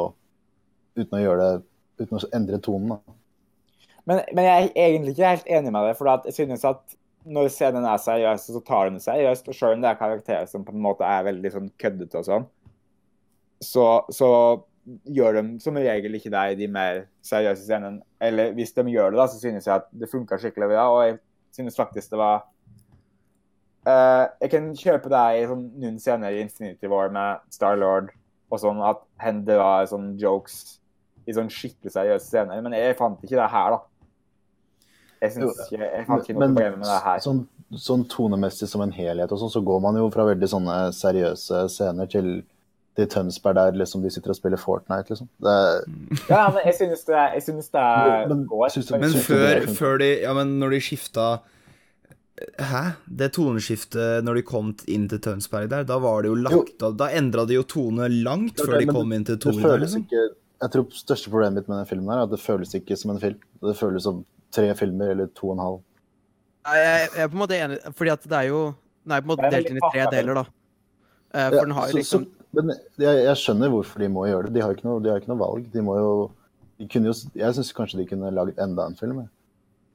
uten 0.97 1.19
å 1.19 1.23
gjøre 1.23 1.45
det 1.45 1.61
Uten 2.01 2.17
å 2.17 2.25
endre 2.33 2.57
tonen. 2.57 2.95
da. 2.95 3.13
Men, 4.09 4.23
men 4.33 4.47
jeg 4.47 4.69
er 4.73 4.87
egentlig 4.89 5.13
ikke 5.13 5.29
helt 5.35 5.49
enig 5.59 5.71
med 5.71 5.87
det. 5.87 5.95
For 5.99 6.09
jeg 6.09 6.35
synes 6.35 6.65
at 6.67 6.95
når 7.23 7.49
scenen 7.53 7.85
er 7.87 8.01
seriøs, 8.01 8.47
så 8.49 8.61
tar 8.65 8.89
den 8.89 8.99
det 8.99 9.05
seriøst. 9.05 9.47
Og 9.47 9.55
selv 9.55 9.77
om 9.77 9.83
det 9.83 9.91
er 9.91 9.99
karakterer 9.99 10.49
som 10.49 10.65
på 10.65 10.73
en 10.75 10.83
måte 10.83 11.07
er 11.07 11.27
veldig 11.29 11.51
sånn 11.53 11.71
køddete 11.79 12.19
og 12.19 12.27
sånn, 12.27 12.47
så, 13.63 13.85
så 14.11 14.29
gjør 15.07 15.37
de 15.37 15.43
som 15.63 15.77
regel 15.79 16.17
ikke 16.17 16.31
det 16.33 16.43
i 16.51 16.57
de 16.59 16.69
mer 16.71 17.05
seriøse 17.23 17.63
scenene. 17.63 18.03
Eller 18.23 18.51
hvis 18.57 18.75
de 18.75 18.87
gjør 18.91 19.13
det, 19.13 19.21
da, 19.21 19.27
så 19.31 19.39
synes 19.39 19.69
jeg 19.69 19.75
at 19.77 19.87
det 19.95 20.11
funka 20.11 20.39
skikkelig 20.41 20.73
bra. 20.73 20.89
Og 20.91 21.05
jeg 21.05 21.19
synes 21.55 21.79
faktisk 21.79 22.11
det 22.11 22.19
var 22.19 22.43
uh, 23.87 24.25
Jeg 24.41 24.51
kan 24.51 24.73
kjøpe 24.75 25.13
det 25.13 25.23
i 25.37 25.47
sånn, 25.47 25.69
noen 25.79 26.01
scener 26.01 26.35
i 26.35 26.43
Infinity 26.43 26.91
War 26.91 27.13
med 27.13 27.45
Star-Lord 27.53 28.11
og 28.51 28.61
sånn, 28.61 28.83
at 28.85 29.01
hen 29.23 29.43
da 29.47 29.85
sånn 29.89 30.13
jokes 30.21 30.79
i 31.27 31.33
sånn 31.35 31.49
skikkelig 31.49 31.93
seriøse 31.95 32.27
scener. 32.29 32.61
Men 32.65 32.73
jeg 32.75 32.97
fant 32.99 33.21
ikke 33.23 33.39
det 33.39 33.49
her, 33.53 33.75
da. 33.77 33.79
Jeg, 35.23 35.31
synes 35.37 35.59
ikke, 35.71 35.79
jeg 35.87 36.05
fant 36.07 36.23
ikke 36.25 36.33
noe 36.35 36.41
Men 36.47 36.55
problem 36.57 36.79
med 36.81 36.89
det 36.89 37.01
her. 37.05 37.19
sånn, 37.23 37.37
sånn 37.79 38.01
tonemessig 38.11 38.67
som 38.67 38.81
en 38.83 38.91
helhet 38.91 39.31
og 39.31 39.39
sånn, 39.39 39.53
så 39.53 39.61
går 39.63 39.79
man 39.85 39.95
jo 39.95 40.09
fra 40.11 40.25
veldig 40.27 40.49
sånne 40.51 40.75
seriøse 40.97 41.61
scener 41.71 42.09
til, 42.11 42.27
til 42.99 43.07
Tønsberg 43.07 43.55
der 43.55 43.71
liksom 43.79 44.03
de 44.03 44.11
sitter 44.11 44.33
og 44.33 44.37
spiller 44.41 44.59
Fortnite, 44.59 45.07
liksom. 45.13 45.29
Det, 45.39 45.53
er- 45.53 46.27
Ja, 46.29 46.41
men 46.51 46.61
jeg 46.67 46.75
synes 46.81 47.05
det, 47.07 47.15
jeg 47.37 47.43
synes 47.47 47.69
det 47.71 47.87
Men- 48.29 48.45
går. 48.51 48.67
synes 48.75 48.85
du- 48.91 48.97
Men 48.99 49.09
Syns 49.15 49.25
før, 49.31 49.67
før 49.79 49.97
de 50.03 50.11
Ja, 50.21 50.33
men 50.33 50.59
når 50.59 50.69
de 50.75 50.79
skifta 50.81 51.39
Hæ? 52.59 52.81
Det 53.07 53.31
toneskiftet 53.35 54.25
når 54.25 54.39
de 54.39 54.43
kom 54.47 54.71
inn 54.91 55.07
til 55.11 55.19
Tønsberg 55.23 55.69
der, 55.71 55.85
da 55.87 55.97
var 56.01 56.23
det 56.23 56.31
jo 56.31 56.35
lagt 56.43 56.83
av 56.85 56.97
Da 56.99 57.07
endra 57.15 57.45
de 57.49 57.57
jo 57.57 57.63
tone 57.63 58.09
langt 58.11 58.57
Det 58.59 58.67
før 58.67 58.79
de 58.81 58.87
kom 58.91 59.13
inn 59.15 59.25
til 59.27 59.39
Tore. 59.41 59.61
Der, 59.63 59.83
Liksom. 59.83 60.03
ikke 60.05 60.23
Jeg 60.63 60.71
tror 60.75 60.85
største 60.95 61.31
problemet 61.31 61.61
mitt 61.61 61.71
med 61.71 61.81
den 61.81 61.89
filmen 61.89 62.13
er 62.15 62.23
at 62.23 62.31
det 62.31 62.39
føles 62.39 62.71
ikke 62.77 62.95
som 62.99 63.11
en 63.11 63.19
film. 63.19 63.39
Det 63.63 63.75
føles 63.79 64.03
som 64.03 64.21
tre 64.53 64.69
filmer 64.79 65.11
eller 65.11 65.27
to 65.35 65.49
og 65.49 65.57
en 65.57 65.63
halv. 65.63 65.81
Nei, 66.67 66.77
Jeg, 66.77 67.09
jeg 67.15 67.23
er 67.23 67.27
på 67.27 67.35
en 67.35 67.41
måte 67.43 67.57
enig, 67.59 67.79
fordi 67.97 68.13
at 68.13 68.23
det 68.23 68.37
er 68.39 68.47
jo 68.51 68.61
Den 69.03 69.11
er 69.11 69.21
på 69.21 69.27
en 69.27 69.33
måte 69.33 69.49
delt 69.51 69.69
inn 69.69 69.81
i 69.81 69.89
tre 69.91 70.05
deler, 70.13 70.39
da. 70.39 70.43
For 71.33 71.57
Ja, 71.57 71.65
den 71.65 71.75
har 71.75 71.89
jo 71.89 71.97
liksom 71.97 72.23
så, 72.23 72.43
men 72.53 72.69
jeg, 73.01 73.23
jeg 73.25 73.37
skjønner 73.41 73.71
hvorfor 73.73 73.99
de 74.03 74.07
må 74.13 74.27
gjøre 74.29 74.47
det. 74.47 74.53
De 74.53 74.61
har 74.61 74.75
ikke 74.75 74.85
noe, 74.85 75.01
har 75.09 75.19
ikke 75.19 75.31
noe 75.33 75.41
valg. 75.41 75.65
De 75.73 75.81
må 75.81 75.95
jo, 75.97 76.11
de 76.79 76.87
kunne 76.87 77.09
jo 77.09 77.15
Jeg 77.35 77.55
syns 77.57 77.73
kanskje 77.73 77.99
de 78.03 78.05
kunne 78.11 78.29
lagd 78.31 78.59
enda 78.61 78.85
en 78.85 78.95
film. 78.99 79.23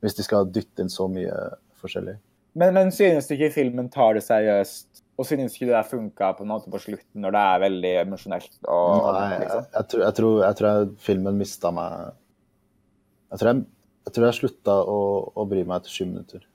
Hvis 0.03 0.17
de 0.19 0.27
skal 0.27 0.51
dytte 0.51 0.83
inn 0.83 0.91
så 0.91 1.07
mye 1.11 1.33
forskjellig. 1.81 2.17
Men, 2.55 2.75
men 2.75 2.93
synes 2.95 3.29
du 3.29 3.35
ikke 3.37 3.53
filmen 3.55 3.91
tar 3.93 4.17
det 4.17 4.25
seriøst? 4.27 5.03
Og 5.19 5.27
synes 5.27 5.55
du 5.55 5.59
ikke 5.59 5.73
det 5.73 5.83
funka 5.91 6.31
på 6.39 6.45
en 6.45 6.53
måte 6.53 6.71
på 6.71 6.79
slutten, 6.79 7.21
når 7.23 7.35
det 7.35 7.43
er 7.43 7.63
veldig 7.65 7.93
emosjonelt? 8.05 8.53
Og, 8.63 9.09
Nei, 9.17 9.25
jeg, 9.33 9.41
liksom? 9.43 9.65
jeg, 9.75 9.89
tror, 9.91 10.05
jeg, 10.05 10.17
tror, 10.19 10.37
jeg 10.45 10.59
tror 10.61 10.91
filmen 11.03 11.41
mista 11.41 11.73
meg 11.75 12.13
Jeg 13.33 13.41
tror 13.41 13.51
jeg, 13.51 13.65
jeg, 14.07 14.15
tror 14.15 14.27
jeg 14.29 14.39
slutta 14.39 14.77
å, 14.95 14.99
å 15.35 15.47
bry 15.51 15.65
meg 15.67 15.83
etter 15.83 15.95
sju 15.95 16.05
minutter. 16.07 16.47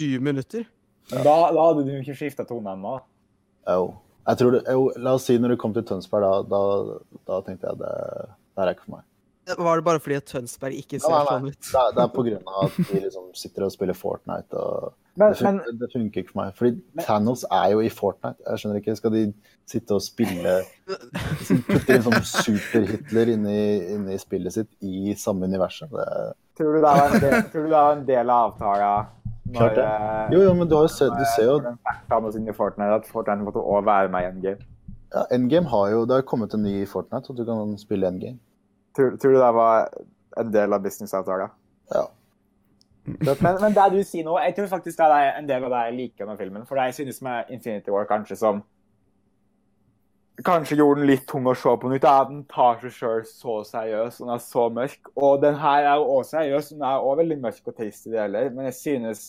20 0.00 0.24
minutter. 0.24 0.64
Men 1.10 1.26
da, 1.26 1.34
da 1.52 1.66
hadde 1.68 1.84
du 1.86 1.92
ikke 1.98 2.16
skifta 2.16 2.46
tone 2.48 2.72
ennå. 2.72 2.96
Jo. 3.68 3.90
Jeg 4.30 4.40
tror 4.40 4.54
det, 4.54 4.60
jo, 4.68 4.88
la 5.00 5.14
oss 5.18 5.26
si 5.28 5.36
når 5.40 5.54
du 5.54 5.60
kom 5.60 5.72
til 5.76 5.84
Tønsberg, 5.86 6.24
da, 6.24 6.40
da, 6.48 7.20
da 7.28 7.40
tenkte 7.44 7.70
jeg 7.70 7.80
det, 7.80 7.94
det 8.56 8.64
er 8.64 8.72
ikke 8.72 8.86
for 8.86 8.96
meg. 8.98 9.06
Var 9.58 9.76
det 9.80 9.84
bare 9.84 9.98
fordi 9.98 10.14
at 10.20 10.26
Tønsberg 10.30 10.74
ikke 10.78 11.00
ser 11.00 11.10
Nei, 11.10 11.18
nei, 11.18 11.26
sånn 11.30 11.46
ut? 11.48 11.60
Det, 11.66 11.80
er- 11.80 11.94
det 11.96 12.02
er 12.04 12.10
på 12.14 12.22
grunn 12.26 12.44
av 12.46 12.64
at 12.66 12.76
de 12.92 13.00
liksom 13.00 13.30
sitter 13.34 13.64
og 13.66 13.72
spiller 13.72 13.94
Fortnite. 13.98 14.54
og 14.54 14.92
Men, 15.16 15.32
det, 15.32 15.38
fun 15.40 15.56
men 15.56 15.78
det 15.80 15.88
funker 15.92 16.22
ikke 16.22 16.30
for 16.32 16.40
meg. 16.44 16.52
Fordi 16.54 17.04
Thanos 17.06 17.44
er 17.50 17.70
jo 17.72 17.80
i 17.82 17.88
Fortnite. 17.90 18.38
Jeg 18.46 18.58
skjønner 18.62 18.78
ikke, 18.82 18.96
Skal 19.00 19.10
de 19.16 19.22
sitte 19.66 19.96
og 19.96 20.02
spille 20.04 20.54
Putte 21.70 21.96
inn 21.96 22.04
sånn 22.06 22.20
super-Hitler 22.30 23.32
inni, 23.34 23.56
i- 24.14 24.18
spillet 24.22 24.52
sitt 24.54 24.70
i 24.82 25.14
samme 25.18 25.48
universet? 25.50 25.90
Det, 25.90 26.06
tror 26.60 26.76
du 26.76 26.78
det 26.78 26.82
var 26.84 27.08
en 27.08 27.20
del, 27.24 27.42
tror 27.50 27.62
du 27.64 27.68
det 27.70 27.78
var 27.78 27.92
en 27.96 28.04
del 28.06 28.30
av 28.30 28.52
avtalen? 28.52 29.16
Klart 29.50 29.74
det. 29.74 29.84
eh, 29.84 30.28
jo, 30.36 30.42
jo, 30.44 30.52
men 30.54 30.68
du, 30.70 30.76
har 30.76 30.84
jo 30.86 30.92
sett, 30.94 31.10
du 31.18 31.24
ser 31.34 31.48
jo 31.48 31.56
i 31.58 32.52
Fortnite, 32.54 32.92
at 33.00 33.08
Fortnite 33.10 33.42
måtte 33.42 33.58
også 33.58 33.84
være 33.88 34.08
med 34.12 34.22
i 34.22 34.28
Endgame. 34.30 34.68
ja, 35.14 35.24
Endgame 35.34 35.66
har 35.72 35.88
jo 35.90 36.04
Det 36.06 36.14
har 36.14 36.22
kommet 36.22 36.54
en 36.54 36.62
ny 36.62 36.84
Fortnite, 36.86 37.30
og 37.30 37.36
du 37.36 37.44
kan 37.48 37.72
spille 37.80 38.06
Endgame. 38.06 38.38
Tror, 38.96 39.16
tror 39.20 39.36
du 39.36 39.38
det 39.38 39.52
var 39.54 39.88
en 40.40 40.50
del 40.54 40.72
av 40.72 40.82
businessavtalen? 40.82 41.52
Ja. 41.94 42.08
Men, 43.04 43.56
men 43.60 43.74
det 43.74 43.86
du 43.94 44.02
sier 44.04 44.26
nå, 44.26 44.36
jeg 44.44 44.54
tror 44.56 44.68
faktisk 44.70 45.00
det 45.00 45.06
er 45.16 45.32
en 45.38 45.48
del 45.48 45.64
av 45.66 45.72
det 45.72 45.86
jeg 45.88 45.96
liker 45.96 46.28
med 46.28 46.38
filmen. 46.40 46.66
For 46.68 46.78
det 46.78 46.90
jeg 46.90 47.00
synes 47.00 47.22
med 47.26 47.50
Infinity 47.54 47.92
War 47.94 48.08
kanskje 48.10 48.38
som 48.40 48.62
Kanskje 50.40 50.78
gjorde 50.78 51.02
den 51.02 51.10
litt 51.10 51.26
tung 51.28 51.44
å 51.50 51.52
se 51.58 51.72
på 51.76 51.88
nytt, 51.90 52.04
er 52.08 52.22
at 52.22 52.30
den 52.30 52.44
tar 52.48 52.78
seg 52.80 52.94
sjøl 52.96 53.24
så 53.28 53.58
seriøs 53.68 54.22
og 54.22 54.24
den 54.24 54.32
er 54.32 54.38
så 54.40 54.62
mørk. 54.72 55.10
Og 55.12 55.34
den 55.42 55.58
her 55.60 55.84
er 55.84 55.98
jo 56.00 56.06
også 56.14 56.38
seriøs, 56.38 56.70
den 56.72 56.84
er 56.88 57.04
òg 57.04 57.18
veldig 57.18 57.36
mørk 57.42 57.68
og 57.68 57.76
trist 57.76 58.08
i 58.08 58.14
deler, 58.14 58.48
men 58.54 58.70
jeg 58.70 58.78
synes 58.78 59.26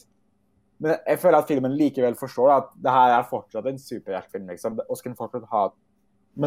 Men 0.81 0.95
jeg 1.05 1.19
føler 1.21 1.37
at 1.37 1.49
filmen 1.51 1.75
likevel 1.77 2.15
forstår 2.17 2.51
at 2.55 2.69
det 2.81 2.93
her 2.95 3.11
er 3.13 3.27
fortsatt 3.29 3.67
en 3.69 3.75
superhjertefilm. 3.77 4.47
liksom. 4.49 4.79
Vi 4.79 4.95
kan 5.03 5.17
fortsatt 5.19 5.43
ha, 5.51 5.65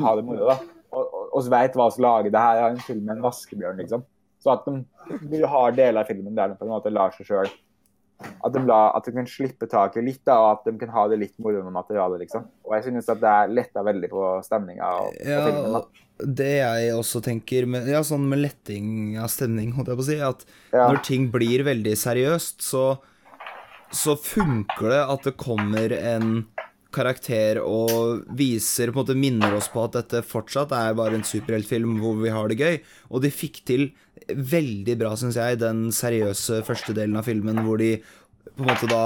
ha 0.06 0.14
det 0.16 0.24
moro, 0.26 0.48
da. 0.48 0.56
Og, 0.94 1.14
og 1.34 1.50
vet 1.50 1.76
hva 1.78 1.90
som 1.92 2.04
lager 2.06 2.32
det 2.32 2.40
her 2.46 2.62
er 2.62 2.72
en 2.72 2.82
film 2.82 3.04
med 3.04 3.18
en 3.18 3.26
vaskebjørn, 3.26 3.82
liksom. 3.82 4.04
Så 4.44 4.52
at 4.52 4.66
de, 4.68 5.40
har 5.48 5.76
deler 5.76 6.02
av 6.02 6.08
filmen 6.10 6.36
der 6.36 6.52
de 6.52 6.58
på 6.58 6.66
en 6.66 6.74
måte 6.74 6.92
lar 6.92 7.14
seg 7.16 7.26
sjøl 7.28 7.48
at, 8.24 8.52
de 8.54 8.62
la, 8.66 8.78
at 8.96 9.06
de 9.06 9.12
kan 9.14 9.26
slippe 9.28 9.66
taket 9.70 10.04
litt, 10.06 10.22
da, 10.26 10.36
og 10.40 10.50
at 10.52 10.68
de 10.68 10.74
kan 10.80 10.92
ha 10.94 11.06
det 11.10 11.18
litt 11.20 11.34
moro 11.42 11.62
med 11.64 11.74
materialet, 11.74 12.24
liksom. 12.24 12.46
Og 12.66 12.76
jeg 12.76 12.86
synes 12.88 13.10
at 13.12 13.22
det 13.22 13.34
letta 13.52 13.84
veldig 13.84 14.10
på 14.12 14.26
stemninga. 14.46 14.90
Ja, 15.24 15.40
filmen, 15.48 15.74
da. 15.76 16.28
det 16.40 16.52
jeg 16.60 16.92
også 16.96 17.22
tenker 17.24 17.68
med, 17.70 17.88
Ja, 17.90 18.04
sånn 18.06 18.28
med 18.30 18.42
letting 18.44 19.18
av 19.20 19.32
stemning, 19.32 19.74
holdt 19.76 19.92
jeg 19.92 20.00
på 20.00 20.06
å 20.06 20.10
si, 20.10 20.20
at 20.22 20.46
Ja. 20.72 20.86
når 20.88 21.02
ting 21.06 21.28
blir 21.34 21.66
veldig 21.66 21.96
seriøst, 22.00 22.62
så, 22.64 22.84
så 23.90 24.16
funker 24.20 24.94
det 24.94 25.02
at 25.16 25.28
det 25.30 25.36
kommer 25.40 25.98
en 25.98 26.46
karakter 26.94 27.60
og 27.62 28.24
viser, 28.38 28.92
på 28.92 29.00
en 29.00 29.02
måte 29.02 29.18
minner 29.18 29.56
oss 29.58 29.68
på 29.72 29.82
at 29.84 29.98
dette 29.98 30.22
fortsatt 30.26 30.72
er 30.76 30.96
bare 30.98 31.18
en 31.18 31.26
superheltfilm 31.26 31.98
hvor 32.02 32.18
vi 32.22 32.32
har 32.34 32.50
det 32.50 32.58
gøy. 32.60 32.80
Og 33.10 33.24
de 33.24 33.32
fikk 33.34 33.62
til 33.68 33.88
veldig 34.28 34.96
bra, 35.00 35.14
syns 35.18 35.38
jeg, 35.38 35.60
den 35.60 35.88
seriøse 35.94 36.62
første 36.66 36.94
delen 36.96 37.18
av 37.20 37.26
filmen 37.28 37.60
hvor 37.66 37.80
de 37.82 37.96
på 38.54 38.62
en 38.62 38.70
måte 38.70 38.88
da 38.90 39.04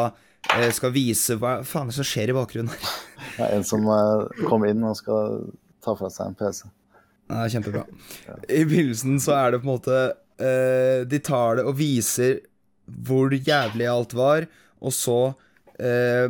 eh, 0.59 0.71
skal 0.75 0.93
vise 0.95 1.39
hva 1.41 1.59
faen 1.67 1.89
er 1.89 1.95
det 1.95 1.99
som 2.01 2.09
skjer 2.09 2.33
i 2.33 2.37
bakgrunnen 2.37 2.75
her. 2.75 2.93
det 3.37 3.47
er 3.47 3.57
en 3.57 3.67
som 3.67 3.87
eh, 3.95 4.45
kommer 4.45 4.73
inn 4.73 4.85
og 4.87 4.99
skal 4.99 5.41
ta 5.85 5.95
fra 5.99 6.11
seg 6.13 6.31
en 6.31 6.39
PC. 6.39 6.67
Ja, 7.29 7.45
kjempebra. 7.53 7.85
I 8.49 8.63
begynnelsen 8.65 9.19
så 9.21 9.35
er 9.37 9.53
det 9.53 9.61
på 9.63 9.69
en 9.69 9.75
måte 9.75 9.99
eh, 10.41 11.05
De 11.09 11.19
tar 11.21 11.59
det 11.59 11.67
og 11.69 11.77
viser 11.81 12.41
hvor 12.89 13.35
jævlig 13.35 13.89
alt 13.89 14.15
var, 14.17 14.47
og 14.81 14.95
så 14.97 15.19
eh, 15.79 16.27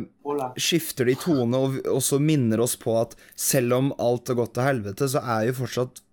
skifter 0.59 1.09
de 1.09 1.15
tone 1.19 1.57
og, 1.57 1.79
også 1.89 2.19
minner 2.23 2.61
oss 2.63 2.75
på 2.79 2.95
at 2.99 3.15
selv 3.35 3.77
om 3.77 3.91
alt 4.01 4.31
har 4.31 4.39
gått 4.39 4.55
til 4.57 4.67
helvete, 4.67 5.09
så 5.09 5.23
er 5.23 5.49
jo 5.49 5.57
fortsatt 5.63 6.03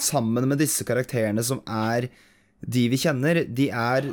sammen 0.00 0.48
med 0.50 0.60
disse 0.60 0.84
karakterene 0.86 1.42
som 1.46 1.62
er 1.66 2.10
de 2.60 2.88
vi 2.92 2.98
kjenner, 3.00 3.44
de 3.48 3.70
er 3.72 4.10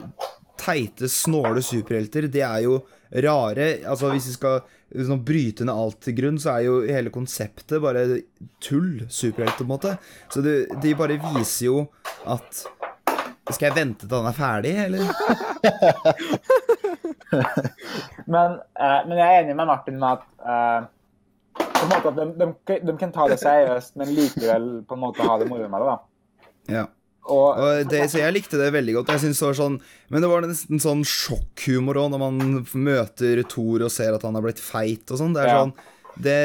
teite, 0.58 1.10
snåle 1.12 1.62
superhelter. 1.64 2.28
De 2.32 2.42
er 2.44 2.64
jo 2.66 2.80
rare. 3.12 3.68
Altså 3.88 4.12
Hvis 4.14 4.30
vi 4.32 4.36
skal 4.38 4.62
sånn, 5.08 5.24
bryte 5.28 5.68
ned 5.68 5.76
alt 5.76 6.00
til 6.06 6.16
grunn, 6.18 6.40
så 6.42 6.56
er 6.56 6.66
jo 6.68 6.80
hele 6.88 7.14
konseptet 7.14 7.82
bare 7.84 8.06
tull. 8.64 9.06
Superhelt, 9.10 9.58
på 9.60 9.68
en 9.68 9.74
måte. 9.74 9.98
Så 10.34 10.44
det, 10.46 10.58
de 10.84 10.96
bare 10.98 11.20
viser 11.34 11.70
jo 11.70 11.86
at 12.28 12.66
Skal 13.48 13.70
jeg 13.70 13.78
vente 13.78 14.08
til 14.08 14.18
han 14.18 14.28
er 14.28 14.36
ferdig, 14.36 14.74
eller? 14.88 15.06
Men, 18.34 18.60
uh, 18.80 19.02
men 19.08 19.18
jeg 19.20 19.28
er 19.28 19.42
enig 19.44 19.56
med 19.56 19.68
Martin 19.70 19.98
med 20.00 20.18
at 20.18 20.28
uh, 20.44 20.86
at 21.58 22.06
de, 22.18 22.26
de, 22.40 22.78
de 22.88 22.94
kan 23.00 23.12
ta 23.14 23.28
det 23.30 23.38
seriøst, 23.42 23.96
men 24.00 24.10
likevel 24.16 24.66
på 24.88 24.96
en 24.98 25.02
måte 25.02 25.26
ha 25.26 25.38
det 25.42 25.48
moro 25.50 25.68
med 25.70 25.84
det. 25.84 25.90
da. 25.90 25.98
Ja. 26.74 26.86
Og, 27.28 27.60
Og 27.60 27.90
det, 27.92 28.06
så 28.12 28.22
jeg 28.22 28.34
likte 28.38 28.60
det 28.60 28.70
veldig 28.72 28.94
godt. 28.98 29.10
Jeg 29.12 29.26
synes 29.26 29.42
det 29.42 29.48
var 29.50 29.58
sånn 29.58 29.74
Men 30.08 30.24
det 30.24 30.30
var 30.32 30.46
nesten 30.48 30.80
sånn 30.80 31.02
sjokkhumor 31.04 32.00
òg, 32.00 32.14
når 32.14 32.22
man 32.22 32.38
møter 32.88 33.42
Thor 33.52 33.84
og 33.84 33.92
ser 33.92 34.16
at 34.16 34.24
han 34.24 34.38
har 34.40 34.46
blitt 34.46 34.62
feit 34.64 35.12
og 35.12 35.20
sånn. 35.20 35.36
Det 35.36 35.44
er 35.44 35.52
Ja. 35.52 35.58
sånn 35.66 35.74
det, 36.24 36.38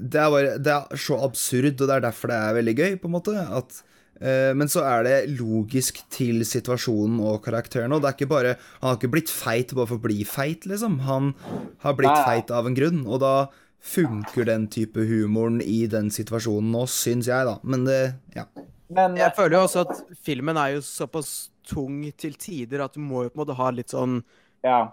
det 0.00 0.20
er 0.22 0.30
bare 0.32 0.54
Det 0.62 0.72
er 0.76 1.02
så 1.02 1.18
absurd, 1.26 1.80
og 1.80 1.88
det 1.90 1.96
er 1.96 2.04
derfor 2.06 2.30
det 2.30 2.38
er 2.38 2.58
veldig 2.60 2.76
gøy, 2.78 2.92
på 3.02 3.10
en 3.10 3.16
måte. 3.16 3.34
At, 3.58 3.82
men 4.20 4.68
så 4.68 4.82
er 4.84 5.06
det 5.06 5.14
logisk 5.38 6.02
til 6.12 6.42
situasjonen 6.44 7.22
og 7.24 7.38
karakteren. 7.46 7.94
Og 7.96 8.02
det 8.02 8.10
er 8.10 8.16
ikke 8.18 8.28
bare 8.28 8.50
Han 8.80 8.90
har 8.90 8.98
ikke 8.98 9.12
blitt 9.14 9.32
feit 9.32 9.72
bare 9.72 9.88
for 9.88 9.96
å 9.96 10.04
bli 10.04 10.24
feit, 10.28 10.66
liksom. 10.68 10.98
Han 11.06 11.32
har 11.80 11.96
blitt 11.96 12.24
feit 12.26 12.52
av 12.52 12.68
en 12.68 12.76
grunn, 12.76 13.06
og 13.08 13.22
da 13.24 13.34
funker 13.80 14.44
den 14.44 14.66
type 14.68 15.00
humoren 15.08 15.60
i 15.64 15.86
den 15.90 16.10
situasjonen 16.12 16.70
nå, 16.74 16.84
syns 16.90 17.30
jeg, 17.30 17.48
da. 17.48 17.58
Men 17.64 17.84
det 17.84 18.14
Ja. 18.36 18.44
men 18.88 19.16
Jeg 19.16 19.32
føler 19.36 19.56
jo 19.56 19.64
også 19.64 19.88
at 19.88 20.16
filmen 20.22 20.56
er 20.56 20.74
jo 20.74 20.80
såpass 20.80 21.50
tung 21.66 22.02
til 22.16 22.34
tider 22.34 22.84
at 22.84 22.94
du 22.94 23.00
må 23.00 23.24
jo 23.24 23.30
på 23.30 23.40
en 23.40 23.46
måte 23.46 23.56
ha 23.56 23.70
litt 23.70 23.88
sånn 23.88 24.22
ja. 24.64 24.92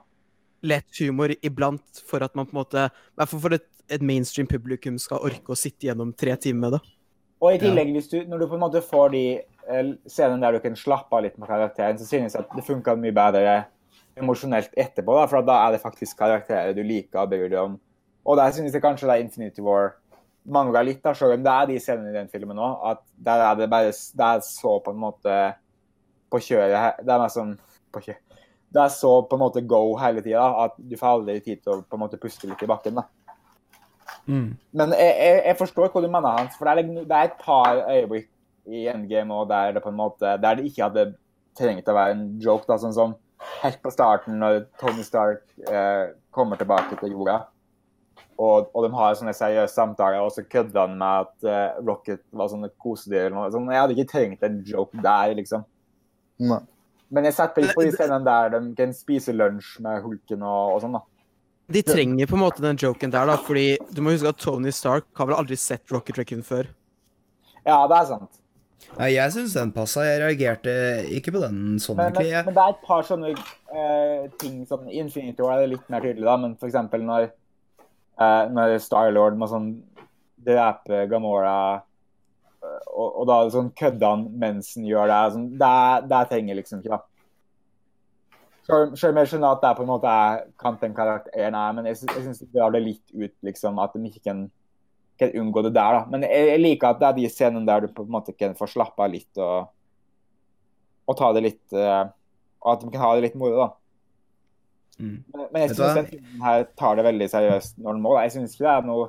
lett 0.64 1.00
humor 1.00 1.34
iblant 1.42 2.04
for 2.08 2.24
at 2.24 2.36
man 2.36 2.46
på 2.46 2.56
en 2.56 2.64
måte 2.64 2.86
I 2.86 3.16
hvert 3.18 3.30
fall 3.30 3.40
for 3.40 3.54
et, 3.54 3.68
et 3.90 4.02
mainstream 4.02 4.48
publikum 4.48 4.98
skal 5.00 5.20
orke 5.20 5.52
å 5.52 5.58
sitte 5.58 5.88
gjennom 5.88 6.14
tre 6.14 6.36
timer 6.36 6.60
med 6.60 6.78
det. 6.78 6.82
Og 7.38 7.54
i 7.54 7.60
tillegg, 7.62 7.92
hvis 7.94 8.10
du, 8.10 8.18
når 8.26 8.42
du 8.42 8.48
på 8.50 8.58
en 8.58 8.64
måte 8.64 8.82
får 8.82 9.12
de 9.14 9.24
eh, 9.38 9.90
scenene 10.10 10.42
der 10.42 10.58
du 10.58 10.64
kan 10.64 10.78
slappe 10.80 11.14
av 11.14 11.26
litt 11.26 11.38
med 11.38 11.50
karakteren, 11.50 12.00
så 12.00 12.08
synes 12.08 12.34
jeg 12.34 12.46
at 12.46 12.56
det 12.58 12.66
funka 12.66 12.96
mye 12.98 13.14
bedre 13.14 13.58
emosjonelt 14.18 14.74
etterpå, 14.74 15.14
da, 15.14 15.28
for 15.30 15.46
da 15.46 15.60
er 15.68 15.76
det 15.76 15.84
faktisk 15.84 16.18
karakterer 16.18 16.74
du 16.74 16.82
liker 16.82 17.22
og 17.22 17.30
bryr 17.34 17.46
deg 17.52 17.60
om. 17.62 17.78
Og 18.28 18.40
der 18.40 18.56
synes 18.56 18.74
jeg 18.74 18.84
kanskje 18.84 19.08
det 19.08 19.16
er 19.16 19.26
Infinity 19.26 19.62
War 19.64 19.94
mangler 20.48 20.88
litt, 20.88 21.04
da, 21.04 21.14
selv 21.16 21.36
om 21.36 21.44
det 21.44 21.54
er 21.54 21.70
de 21.70 21.80
scenene 21.84 22.12
i 22.12 22.18
den 22.18 22.32
filmen 22.32 22.60
òg, 22.64 22.80
at 22.92 23.04
der 23.28 23.44
er 23.50 23.60
det 23.60 23.70
bare 23.72 23.92
Det 23.92 24.26
er 24.26 24.42
så 24.46 24.78
på 24.84 24.94
en 24.96 25.02
måte 25.02 25.36
på 26.32 26.40
kjøret 26.44 26.78
her 26.80 27.04
Det 27.04 27.14
er 27.14 27.22
mer 27.22 27.32
sånn 27.32 27.54
på 27.94 28.04
kjøret. 28.04 28.24
Det 28.68 28.82
er 28.84 28.92
så 28.92 29.12
på 29.28 29.38
en 29.38 29.44
måte 29.46 29.64
go 29.64 29.96
hele 30.00 30.24
tida 30.24 30.48
at 30.66 30.76
du 30.78 30.98
får 31.00 31.20
aldri 31.20 31.38
tid 31.44 31.62
til 31.64 31.78
å 31.78 31.84
på 31.84 31.96
en 31.96 32.04
måte 32.04 32.20
puste 32.20 32.50
litt 32.50 32.64
i 32.64 32.68
bakken. 32.68 33.00
da. 33.00 33.06
Men 34.72 34.94
jeg, 34.96 35.14
jeg, 35.20 35.44
jeg 35.46 35.60
forstår 35.60 35.92
hva 35.94 36.04
du 36.04 36.10
mener, 36.10 36.42
Hans. 36.42 36.58
For 36.60 36.70
det 36.70 36.84
er, 36.84 37.06
det 37.08 37.18
er 37.18 37.30
et 37.30 37.40
par 37.42 37.84
øyeblikk 37.86 38.30
i 38.68 38.88
Endgame 38.92 39.34
og 39.34 39.48
der 39.50 39.78
det 39.78 39.84
på 39.84 39.94
en 39.94 39.96
måte 39.96 40.34
Der 40.44 40.58
det 40.60 40.66
ikke 40.68 40.90
hadde 40.90 41.06
trengt 41.58 41.88
å 41.88 41.96
være 41.96 42.16
en 42.18 42.26
joke. 42.44 42.68
da, 42.68 42.80
sånn 42.82 42.96
som 42.96 43.16
Helt 43.62 43.78
på 43.84 43.92
starten, 43.94 44.40
når 44.42 44.64
Tony 44.82 45.04
Stark 45.06 45.44
eh, 45.70 46.10
kommer 46.34 46.58
tilbake 46.58 46.98
til 46.98 47.14
jorda, 47.14 47.36
og, 48.38 48.72
og 48.74 48.86
de 48.86 48.90
har 48.98 49.14
sånne 49.18 49.34
seriøse 49.38 49.74
samtaler, 49.74 50.24
og 50.26 50.32
så 50.34 50.42
kødder 50.46 50.88
han 50.88 50.96
med 50.98 51.28
at 51.28 51.46
eh, 51.46 51.78
Rocket 51.86 52.24
var 52.34 52.50
sånne 52.50 52.72
kosedyr 52.82 53.28
eller 53.28 53.36
noe 53.38 53.52
sånn, 53.54 53.70
Jeg 53.70 53.82
hadde 53.84 53.96
ikke 53.96 54.12
trengt 54.12 54.46
en 54.46 54.58
joke 54.66 55.04
der, 55.06 55.36
liksom. 55.38 55.68
Nei. 56.50 56.60
Men 57.14 57.30
jeg 57.30 57.38
setter 57.38 57.62
pris 57.62 57.78
på 57.78 57.86
de 57.86 57.94
scenene 57.94 58.26
der 58.26 58.52
de 58.58 58.74
kan 58.78 58.98
spise 58.98 59.38
lunsj 59.38 59.78
med 59.86 60.02
hulken 60.04 60.42
og, 60.44 60.76
og 60.76 60.82
sånn, 60.84 60.98
da. 60.98 61.04
De 61.68 61.84
trenger 61.84 62.30
på 62.30 62.38
en 62.38 62.44
måte 62.46 62.64
den 62.64 62.78
joken 62.80 63.12
der, 63.12 63.28
da, 63.28 63.36
fordi 63.44 63.76
du 63.92 64.00
må 64.04 64.14
huske 64.14 64.32
at 64.32 64.40
Tony 64.40 64.72
Stark 64.72 65.08
har 65.20 65.28
vel 65.28 65.36
aldri 65.36 65.58
sett 65.60 65.92
Rocket 65.92 66.20
Raccoon 66.22 66.44
før. 66.48 66.70
Ja, 67.68 67.82
det 67.92 67.98
er 67.98 68.06
sant. 68.14 68.38
Nei, 68.96 69.10
jeg 69.18 69.34
syns 69.36 69.56
den 69.58 69.74
passa. 69.76 70.06
Jeg 70.08 70.22
reagerte 70.22 70.72
ikke 71.18 71.34
på 71.36 71.42
den 71.44 71.76
sånn, 71.84 71.98
Men, 72.00 72.14
men, 72.14 72.22
egentlig. 72.22 72.46
Men 72.48 72.56
det 72.56 72.64
er 72.64 72.76
et 72.76 72.86
par 72.88 73.04
sånne 73.08 73.34
uh, 73.34 74.30
ting 74.40 74.62
som 74.70 74.88
I 74.88 75.02
Infinity 75.02 75.44
War 75.44 75.58
er 75.58 75.66
det 75.66 75.74
litt 75.76 75.92
mer 75.92 76.06
tydelig, 76.06 76.24
da, 76.30 76.38
men 76.40 76.56
eksempel 76.56 77.04
når, 77.04 77.28
uh, 78.22 78.44
når 78.54 78.78
Starlord 78.86 79.38
må 79.40 79.52
sånn 79.52 79.70
drepe 80.48 81.04
Gamora 81.12 81.58
uh, 81.82 82.82
og, 82.94 83.08
og 83.10 83.28
da 83.28 83.42
sånn 83.52 83.74
kødder 83.76 84.16
han 84.16 84.26
mens 84.40 84.72
han 84.78 84.88
gjør 84.88 85.12
det. 85.12 85.22
Sånn, 85.36 85.48
det, 85.60 85.76
det 86.14 86.24
trenger 86.32 86.62
liksom 86.62 86.82
ikke, 86.86 86.96
da. 86.96 87.17
Selv 88.68 89.14
om 89.14 89.20
jeg 89.22 89.30
skjønner 89.32 89.54
at 89.56 89.62
det 89.64 89.70
på 89.78 89.84
en 89.86 89.90
måte 89.94 90.12
er 90.12 90.42
kan 90.60 90.76
den 90.82 90.96
karakteren 90.96 91.56
er, 91.56 91.76
men 91.76 91.86
jeg, 91.88 92.02
jeg 92.04 92.24
syns 92.26 92.42
det 92.42 92.50
drar 92.52 92.74
det 92.76 92.82
litt 92.84 93.14
ut, 93.16 93.34
liksom, 93.48 93.80
at 93.80 93.94
de 93.96 94.10
ikke 94.10 94.26
kan, 94.26 94.42
kan 95.22 95.32
unngå 95.40 95.64
det 95.64 95.72
der. 95.78 96.00
da. 96.00 96.02
Men 96.12 96.26
jeg, 96.28 96.50
jeg 96.52 96.64
liker 96.66 96.90
at 96.90 97.00
det 97.00 97.08
er 97.08 97.16
de 97.16 97.30
scenene 97.32 97.68
der 97.70 97.86
du 97.86 97.94
på 97.96 98.04
en 98.04 98.12
måte 98.18 98.36
kan 98.36 98.58
få 98.60 98.68
slappe 98.68 99.06
av 99.06 99.14
litt 99.14 99.40
og, 99.40 99.70
og 101.08 101.20
ta 101.20 101.30
det 101.38 101.46
litt 101.46 101.78
uh, 101.78 102.10
Og 102.66 102.74
at 102.74 102.84
de 102.84 102.92
kan 102.92 103.06
ha 103.06 103.14
det 103.16 103.30
litt 103.30 103.38
moro, 103.40 103.62
da. 103.62 103.70
mm. 105.00 105.16
Men, 105.16 105.46
men 105.46 105.64
jeg 105.64 105.78
syns 105.78 106.02
den 106.02 106.12
filmen 106.12 106.44
her 106.50 106.68
tar 106.76 107.00
det 107.00 107.08
veldig 107.08 107.30
seriøst 107.38 107.80
når 107.80 107.96
den 107.96 108.04
må. 108.04 108.18
da. 108.18 108.26
Jeg 108.28 108.36
synes 108.36 108.58
ikke 108.58 108.68
det 108.68 108.74
er 108.74 108.92
noe 108.92 109.08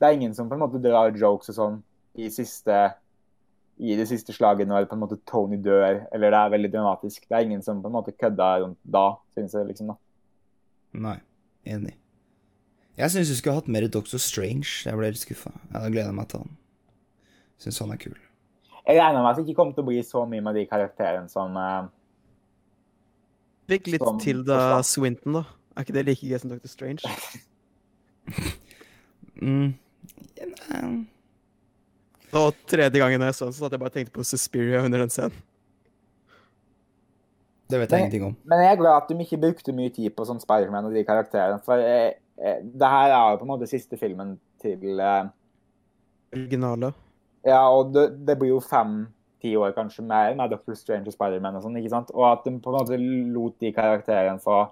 Det 0.00 0.08
er 0.08 0.18
ingen 0.18 0.34
som 0.34 0.50
på 0.50 0.58
en 0.58 0.64
måte 0.64 0.82
drar 0.82 1.14
jokes 1.14 1.54
og 1.54 1.60
sånn 1.60 1.78
i 2.18 2.26
siste 2.34 2.82
i 3.82 3.96
det 3.98 4.06
siste 4.10 4.34
slaget 4.34 4.68
når 4.70 4.86
på 4.86 4.94
en 4.96 5.02
måte 5.02 5.18
Tony 5.26 5.58
dør, 5.58 6.04
eller 6.14 6.30
det 6.30 6.38
er 6.38 6.52
veldig 6.54 6.70
dramatisk. 6.72 7.24
Det 7.26 7.34
er 7.34 7.46
ingen 7.48 7.62
som 7.66 7.80
på 7.82 7.90
en 7.90 7.96
måte 7.96 8.14
kødder 8.14 8.62
rundt 8.62 8.78
da, 8.86 9.08
synes 9.34 9.56
jeg. 9.58 9.66
liksom 9.70 9.90
da. 9.92 9.96
Nei. 11.02 11.18
Enig. 11.66 11.94
Jeg 12.98 13.10
syns 13.14 13.30
du 13.30 13.36
skulle 13.38 13.56
hatt 13.60 13.70
mer 13.70 13.86
Doctor 13.88 14.20
Strange. 14.22 14.68
Jeg 14.84 14.98
ble 14.98 15.10
litt 15.14 15.22
skuffa. 15.22 15.52
Jeg 15.70 15.76
hadde 15.78 15.92
gleda 15.94 16.12
meg 16.14 16.28
til 16.30 16.42
han. 16.44 16.54
Syns 17.62 17.78
han 17.82 17.94
er 17.94 18.00
kul. 18.02 18.16
Jeg 18.82 18.98
regner 18.98 19.22
med 19.22 19.30
at 19.30 19.38
det 19.38 19.46
ikke 19.46 19.58
kommer 19.60 19.76
til 19.76 19.84
å 19.84 19.90
bli 19.90 20.02
så 20.06 20.24
mye 20.26 20.42
med 20.42 20.58
de 20.58 20.64
karakterene 20.66 21.30
som 21.30 21.54
uh, 21.54 21.86
Fikk 23.70 23.92
litt 23.94 24.02
Som 24.02 24.18
Tilda 24.22 24.58
forsvant. 24.58 24.90
Swinton, 24.90 25.38
da. 25.38 25.44
Er 25.76 25.86
ikke 25.86 25.94
det 25.96 26.06
like 26.10 26.26
gøy 26.26 26.42
som 26.42 26.50
Doctor 26.54 26.70
Strange? 26.70 27.02
Mm. 29.42 29.72
Og 32.32 32.56
tredje 32.68 33.00
gangen 33.00 33.24
jeg 33.26 33.36
så 33.36 33.48
den, 33.48 33.54
så 33.56 33.66
hadde 33.66 33.76
jeg 33.76 33.82
bare 33.82 33.94
tenkt 33.96 34.12
på 34.14 34.24
Suspiria 34.24 34.80
under 34.86 35.04
den 35.04 35.12
scenen. 35.12 35.36
Det 37.72 37.80
vet 37.80 37.92
jeg 37.92 38.04
ingenting 38.04 38.24
om. 38.26 38.34
Men 38.48 38.60
jeg 38.60 38.72
er 38.72 38.80
glad 38.80 38.98
at 38.98 39.08
de 39.08 39.24
ikke 39.24 39.40
brukte 39.40 39.72
mye 39.76 39.92
tid 39.92 40.12
på 40.16 40.26
sånn 40.28 40.40
Spiderman 40.42 40.88
og 40.88 40.96
de 40.96 41.04
karakterene. 41.08 41.60
For 41.64 41.80
jeg, 41.80 42.18
jeg, 42.40 42.66
det 42.68 42.90
her 42.94 43.12
er 43.12 43.32
jo 43.32 43.40
på 43.40 43.46
en 43.46 43.52
måte 43.54 43.68
siste 43.70 43.96
filmen 44.00 44.34
til 44.60 45.00
eh, 45.00 45.30
Originale. 46.32 46.92
Ja, 47.48 47.62
og 47.72 47.92
det, 47.94 48.06
det 48.28 48.36
blir 48.40 48.54
jo 48.54 48.60
fem-ti 48.64 49.54
år 49.58 49.72
kanskje 49.76 50.04
mer 50.08 50.36
med 50.38 50.52
Doctor 50.52 50.76
Strange 50.78 51.10
og 51.10 51.16
Spiderman 51.16 51.56
og 51.58 51.64
sånn, 51.64 51.76
ikke 51.80 51.92
sant? 51.92 52.12
Og 52.16 52.28
at 52.28 52.44
de 52.46 52.54
på 52.62 52.72
en 52.72 52.78
måte 52.78 53.00
lot 53.00 53.56
de 53.60 53.72
karakterene 53.76 54.40
få, 54.40 54.62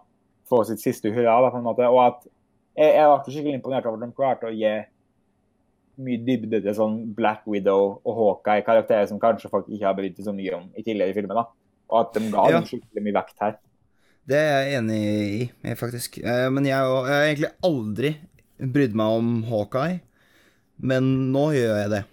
få 0.48 0.62
sitt 0.68 0.84
siste 0.84 1.12
hurra, 1.12 1.40
da, 1.44 1.52
på 1.52 1.60
en 1.60 1.68
måte. 1.68 1.88
Og 1.88 2.00
at 2.04 2.24
jeg, 2.76 2.94
jeg 2.94 3.10
var 3.12 3.24
skikkelig 3.26 3.58
imponert 3.58 3.88
over 3.88 4.00
at 4.00 4.06
de 4.06 4.16
klarte 4.16 4.48
å 4.48 4.54
gi 4.54 4.76
mye 6.02 6.20
dybde 6.26 6.60
til 6.64 6.76
sånn 6.76 6.98
Black 7.16 7.46
Widow 7.50 8.00
og 8.04 8.14
Hawkeye, 8.18 8.64
karakterer 8.66 9.08
som 9.10 9.20
kanskje 9.22 9.50
folk 9.52 9.68
ikke 9.68 9.86
har 9.86 9.96
brydd 9.98 10.16
seg 10.18 10.28
så 10.30 10.34
mye 10.36 10.54
om 10.56 10.68
i 10.76 10.84
tidligere 10.86 11.16
filmer, 11.16 11.42
da. 11.42 11.46
Og 11.90 11.98
at 12.04 12.14
de 12.16 12.30
ga 12.32 12.46
Ja. 12.50 12.60
dem 12.60 12.68
skikkelig 12.68 13.02
mye 13.06 13.16
vekt 13.18 13.40
her. 13.44 13.58
Det 14.30 14.36
er 14.38 14.64
jeg 14.64 14.78
enig 14.78 15.00
i, 15.64 15.74
faktisk. 15.74 16.20
Eh, 16.22 16.48
Men 16.50 16.64
jeg, 16.64 16.76
har 16.76 17.08
egentlig 17.26 17.52
aldri 17.66 18.16
brydd 18.60 18.94
meg 18.94 19.06
om 19.18 19.42
Hawkeye. 19.48 20.00
Men 20.80 21.32
nå 21.32 21.50
gjør 21.56 21.76
jeg 21.82 21.90
det. 21.90 22.04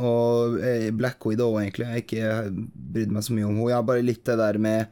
Og 0.00 0.58
eh, 0.64 0.90
Black 0.90 1.24
Widow, 1.24 1.58
egentlig. 1.60 1.86
Jeg 1.86 1.92
har 1.92 2.02
ikke 2.02 2.66
brydd 2.74 3.12
meg 3.12 3.22
så 3.22 3.32
mye 3.36 3.44
om 3.46 3.54
henne. 3.56 3.68
Jeg 3.68 3.76
har 3.78 3.86
bare 3.88 4.06
litt 4.06 4.24
det 4.24 4.38
der 4.40 4.58
med 4.58 4.86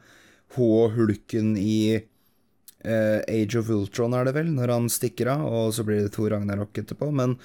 hun 0.55 0.71
og 0.85 0.95
hulken 0.97 1.55
i 1.57 1.95
eh, 2.85 3.19
Age 3.27 3.59
of 3.59 3.69
Ultron, 3.69 4.13
er 4.17 4.25
det 4.27 4.33
vel, 4.35 4.49
når 4.55 4.73
han 4.73 4.87
stikker 4.91 5.29
av, 5.35 5.45
og 5.47 5.73
så 5.75 5.85
blir 5.87 6.03
det 6.03 6.13
Thor 6.15 6.31
Ragnarok 6.33 6.77
etterpå. 6.81 7.11
Men 7.13 7.37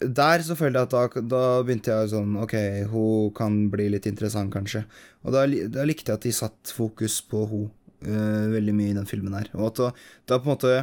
der 0.00 0.44
så 0.46 0.54
følte 0.58 0.82
jeg 0.82 0.88
at 0.88 0.94
da, 0.94 1.22
da 1.26 1.42
begynte 1.66 1.90
jeg 1.90 2.12
sånn 2.12 2.36
Ok, 2.42 2.54
hun 2.92 3.32
kan 3.36 3.56
bli 3.72 3.88
litt 3.94 4.06
interessant, 4.10 4.52
kanskje. 4.54 4.84
Og 5.26 5.34
da, 5.34 5.42
da 5.46 5.86
likte 5.88 6.12
jeg 6.12 6.20
at 6.20 6.28
de 6.28 6.34
satt 6.34 6.72
fokus 6.74 7.18
på 7.26 7.42
hun 7.50 7.66
uh, 8.06 8.46
veldig 8.52 8.76
mye 8.76 8.92
i 8.92 8.98
den 8.98 9.08
filmen 9.10 9.34
her. 9.38 9.50
Og 9.58 9.72
at 9.72 9.82
da, 9.82 9.90
da 10.30 10.38
på 10.38 10.48
en 10.48 10.54
måte 10.54 10.78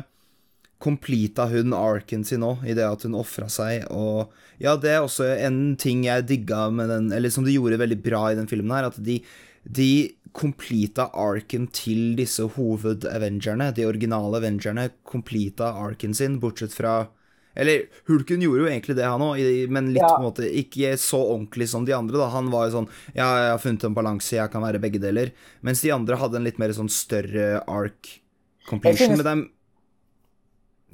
completa 0.84 1.47
hun 1.49 1.73
arken 1.73 2.25
sin 2.28 2.43
òg, 2.43 2.65
i 2.67 2.75
det 2.75 2.84
at 2.86 3.06
hun 3.08 3.17
ofra 3.17 3.47
seg, 3.51 3.88
og 3.93 4.34
Ja, 4.60 4.75
det 4.80 4.91
er 4.93 5.01
også 5.04 5.25
en 5.34 5.75
ting 5.80 6.06
jeg 6.06 6.28
digga 6.30 6.69
med 6.71 6.88
den 6.88 7.10
Eller 7.12 7.32
som 7.34 7.43
de 7.43 7.51
gjorde 7.51 7.80
veldig 7.82 7.97
bra 8.04 8.30
i 8.30 8.38
den 8.38 8.47
filmen 8.47 8.71
her, 8.71 8.88
at 8.88 8.99
de 9.04 9.19
de 9.65 10.13
completa 10.36 11.08
arken 11.17 11.65
til 11.73 12.13
disse 12.19 12.43
hoved-avengerne, 12.54 13.71
de 13.73 13.88
originale 13.88 14.38
avengerne, 14.38 14.91
completa 15.08 15.71
arken 15.82 16.13
sin, 16.13 16.38
bortsett 16.38 16.75
fra 16.75 17.08
Eller 17.56 17.86
Hulken 18.10 18.41
gjorde 18.44 18.65
jo 18.65 18.68
egentlig 18.70 18.96
det, 18.98 19.06
han 19.08 19.22
òg, 19.24 19.39
men 19.72 19.94
litt 19.94 20.04
Ja. 20.04 20.10
på 20.15 20.22
en 20.22 20.28
måte 20.28 20.50
ikke 20.52 20.94
så 21.00 21.20
ordentlig 21.24 21.70
som 21.72 21.86
de 21.86 21.94
andre. 21.96 22.18
da 22.18 22.28
Han 22.30 22.50
var 22.52 22.68
jo 22.70 22.82
sånn 22.82 22.89
Ja, 23.15 23.30
jeg 23.39 23.52
har 23.52 23.58
funnet 23.63 23.84
en 23.86 23.96
balanse, 23.96 24.36
jeg 24.36 24.52
kan 24.52 24.62
være 24.62 24.82
begge 24.82 25.00
deler. 25.00 25.32
Mens 25.63 25.82
de 25.82 25.91
andre 25.91 26.18
hadde 26.18 26.36
en 26.36 26.44
litt 26.44 26.60
mer 26.60 26.70
sånn 26.70 26.89
større 26.89 27.63
arc 27.68 28.20
completion 28.68 29.10
synes- 29.15 29.24
med 29.24 29.26
dem. 29.26 29.50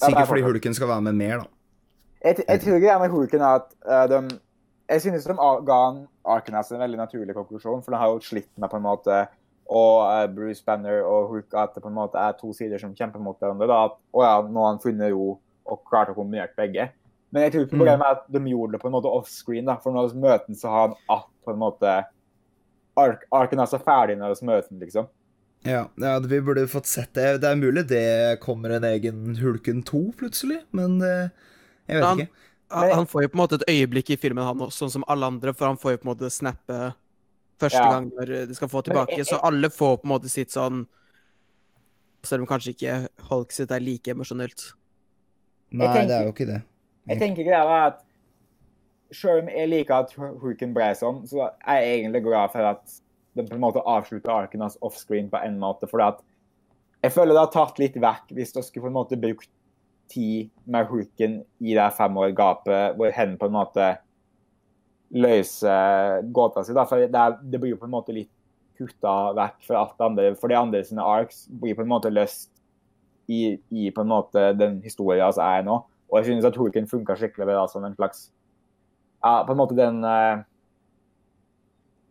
Ja, 0.02 0.08
er 0.08 0.12
Sikkert 0.12 0.28
fordi 0.28 0.41
Hulken 0.43 0.74
skal 0.74 0.88
være 0.88 1.02
med 1.02 1.15
mer, 1.15 1.38
da. 1.39 1.45
Jeg, 2.24 2.45
jeg 2.47 2.62
tror 2.62 2.80
greia 2.80 3.00
med 3.00 3.10
Hulken 3.12 3.41
er 3.41 3.56
at 3.56 3.74
uh, 3.88 4.08
de 4.08 4.39
Jeg 4.89 5.02
synes 5.02 5.24
de 5.24 5.34
ga 5.65 5.78
han 5.88 6.08
Arkenas 6.26 6.71
en 6.71 6.80
veldig 6.80 6.97
naturlig 6.97 7.34
konklusjon, 7.34 7.82
for 7.84 7.91
den 7.91 8.00
har 8.00 8.08
jo 8.12 8.19
slitt 8.19 8.50
med 8.58 8.69
på 8.69 8.76
en 8.78 8.84
måte 8.84 9.28
og 9.71 10.02
eh, 10.12 10.28
Bruce 10.28 10.62
Banner 10.65 11.06
og 11.08 11.30
Hulk 11.30 11.54
at 11.56 11.74
det 11.76 11.82
på 11.84 11.88
en 11.88 11.95
måte 11.95 12.19
er 12.19 12.34
to 12.34 12.52
sider 12.52 12.78
som 12.82 12.91
kjemper 12.93 13.21
mot 13.24 13.38
hverandre. 13.39 13.67
da, 13.69 13.86
at 13.86 13.95
ja, 14.19 14.41
Nå 14.43 14.60
har 14.65 14.74
han 14.74 14.82
funnet 14.84 15.13
ro 15.13 15.39
og 15.71 15.84
klart 15.88 16.12
å 16.12 16.15
kombinere 16.17 16.51
begge. 16.57 16.89
Men 17.31 17.45
jeg 17.45 17.53
tror 17.55 17.69
problemet 17.71 18.03
er 18.03 18.17
at 18.17 18.25
de 18.36 18.39
gjorde 18.51 18.75
det 18.75 18.81
på 18.84 18.89
en 18.89 18.95
måte 18.97 19.12
offscreen. 19.12 19.65
da, 19.69 19.77
For 19.79 19.95
når 19.95 20.12
vi 20.13 20.19
møter 20.25 20.57
så 20.60 20.69
har 20.73 20.88
han 20.89 20.95
at 21.15 21.27
på 21.45 21.53
en 21.53 21.62
måte 21.62 21.93
Ark 22.99 23.23
Arken 23.31 23.60
er 23.63 23.71
ferdig 23.79 24.17
når 24.19 24.36
vi 24.36 24.45
møter 24.49 24.69
han, 24.69 24.79
liksom. 24.84 25.07
Ja, 25.63 25.86
ja, 26.01 26.17
vi 26.19 26.39
burde 26.41 26.65
fått 26.67 26.89
sett 26.89 27.13
det. 27.13 27.39
Det 27.41 27.47
er 27.47 27.55
mulig 27.55 27.86
det 27.88 28.39
kommer 28.41 28.73
en 28.75 28.84
egen 28.84 29.36
Hulken 29.39 29.84
2 29.88 30.01
plutselig, 30.17 30.63
men 30.73 30.99
eh, 31.01 31.29
jeg 31.88 31.95
vet 32.01 32.03
Han- 32.05 32.19
ikke. 32.25 32.31
Han, 32.71 32.91
han 32.91 33.05
får 33.05 33.21
jo 33.23 33.27
på 33.27 33.36
en 33.36 33.41
måte 33.43 33.57
et 33.60 33.65
øyeblikk 33.67 34.10
i 34.13 34.15
filmen, 34.15 34.45
han 34.47 34.60
også, 34.63 34.86
sånn 34.86 34.91
som 34.93 35.03
alle 35.12 35.27
andre, 35.27 35.51
for 35.53 35.67
han 35.67 35.75
får 35.77 35.91
jo 35.91 35.97
på 35.97 36.07
en 36.07 36.12
måte 36.15 36.29
snappe 36.31 36.93
første 37.60 37.77
Ja. 37.81 37.89
gang 37.91 38.05
når 38.15 38.47
de 38.47 38.55
skal 38.55 38.69
få 38.71 38.81
tilbake. 38.84 39.17
jeg- 39.17 39.27
Så 39.27 39.39
alle 39.43 39.67
får 39.69 39.97
på 40.01 40.05
en 40.05 40.10
måte 40.19 40.29
sitt 40.29 40.49
sånn 40.51 40.88
Selv 42.23 42.41
om 42.41 42.47
kanskje 42.47 42.75
ikke 42.75 43.07
Hulk 43.29 43.51
sitt 43.51 43.71
er 43.71 43.79
like 43.79 44.07
emosjonelt. 44.07 44.73
Nei, 45.71 45.88
tenker- 45.88 46.07
det 46.07 46.17
er 46.17 46.23
jo 46.25 46.34
ikke 46.34 46.47
det. 46.49 46.62
Jeg 47.07 47.19
tenker 47.19 47.43
greia 47.47 47.63
er 47.63 47.88
at 47.88 48.01
selv 49.12 49.43
om 49.43 49.47
jeg 49.49 49.69
liker 49.69 49.93
at 49.93 50.12
Hulken 50.15 50.73
ble 50.73 50.91
sånn, 50.95 51.23
så 51.27 51.49
er 51.67 51.81
jeg 51.81 52.01
egentlig 52.01 52.23
glad 52.23 52.51
for 52.53 52.60
at 52.63 52.99
de 53.36 53.43
på 53.47 53.55
en 53.55 53.63
måte 53.63 53.84
avslutter 53.88 54.31
arken 54.31 54.62
hans 54.62 54.77
offscreen 54.81 55.29
på 55.31 55.39
en 55.43 55.57
måte. 55.60 55.88
For 55.89 55.99
jeg 57.01 57.12
føler 57.12 57.34
det 57.34 57.43
har 57.45 57.51
tatt 57.55 57.79
litt 57.79 57.95
vekk 57.95 58.31
hvis 58.36 58.53
dere 58.53 58.63
skulle 58.67 58.86
på 58.88 58.91
en 58.91 58.99
måte 58.99 59.19
brukt 59.19 59.49
tid 60.12 60.49
med 60.67 60.88
Hulken 60.91 61.39
i 61.63 61.73
det 61.73 61.93
fem 61.95 62.17
år 62.19 62.34
gapet, 62.36 62.95
hvor 62.97 63.12
hen 63.15 63.38
på 63.39 63.47
en 63.47 63.55
måte 63.55 63.97
løser 65.12 66.21
gåta 66.31 66.63
si. 66.65 66.73
For 66.75 67.07
det, 67.07 67.25
det 67.51 67.60
blir 67.62 67.77
på 67.79 67.88
en 67.88 67.95
måte 67.95 68.15
litt 68.15 68.31
kutta 68.79 69.34
vekk 69.38 69.60
fra 69.67 69.81
alt 69.84 69.97
det 69.97 70.07
andre. 70.07 70.29
For 70.39 70.51
de 70.51 70.60
andre 70.60 70.84
sine 70.88 71.03
arcs 71.03 71.45
blir 71.47 71.75
på 71.77 71.84
en 71.86 71.91
måte 71.91 72.12
løst 72.13 72.50
i, 73.31 73.41
i 73.71 73.89
på 73.95 74.03
en 74.03 74.11
måte 74.11 74.51
den 74.59 74.79
historien 74.83 75.31
som 75.33 75.45
er 75.47 75.65
nå. 75.67 75.79
Og 76.11 76.19
jeg 76.19 76.31
synes 76.31 76.47
at 76.49 76.57
Hulken 76.59 76.89
funka 76.91 77.15
skikkelig 77.15 77.47
bra 77.47 77.65
som 77.71 77.85
en 77.87 77.95
slags 77.95 78.25
ja, 79.21 79.45
På 79.47 79.53
en 79.53 79.59
måte 79.61 79.77
den 79.77 80.01
eh, 80.03 80.41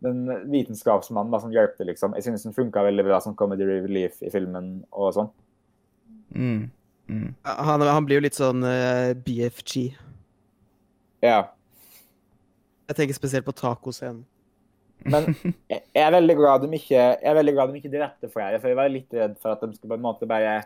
den 0.01 0.23
vitenskapsmannen 0.49 1.29
da, 1.29 1.39
som 1.43 1.51
hjelpte, 1.53 1.85
liksom. 1.85 2.15
Jeg 2.17 2.25
synes 2.25 2.45
den 2.47 2.55
funka 2.57 2.81
veldig 2.87 3.03
bra 3.05 3.19
som 3.21 3.35
comedy 3.37 3.67
relief 3.69 4.17
i 4.25 4.31
filmen 4.33 4.79
og 4.89 5.11
sånn. 5.13 5.27
Mm. 6.33 6.63
Mm. 7.05 7.27
Han, 7.45 7.85
han 7.85 8.07
blir 8.07 8.17
jo 8.17 8.25
litt 8.25 8.39
sånn 8.39 8.65
uh, 8.65 9.11
BFG. 9.13 9.91
Ja. 11.21 11.51
Jeg 12.89 12.97
tenker 12.97 13.19
spesielt 13.19 13.45
på 13.45 13.53
tacoscenen. 13.53 14.23
Men 15.05 15.29
jeg 15.71 15.81
jeg 15.91 16.03
er 16.05 16.13
veldig 16.13 16.35
glad 16.37 16.63
de 16.63 16.77
ikke 16.77 16.97
jeg 16.97 17.29
er 17.29 17.37
veldig 17.37 17.53
glad 17.55 17.71
de 17.71 17.79
ikke 17.79 17.93
drepte 17.93 18.29
flere, 18.29 18.59
for 18.61 18.71
jeg 18.71 18.77
var 18.77 18.91
litt 18.91 19.15
redd 19.17 19.37
for 19.41 19.53
at 19.53 19.63
de 19.65 19.73
skulle 19.75 19.93
på 19.93 19.97
en 19.97 20.05
måte 20.05 20.29
bare 20.29 20.61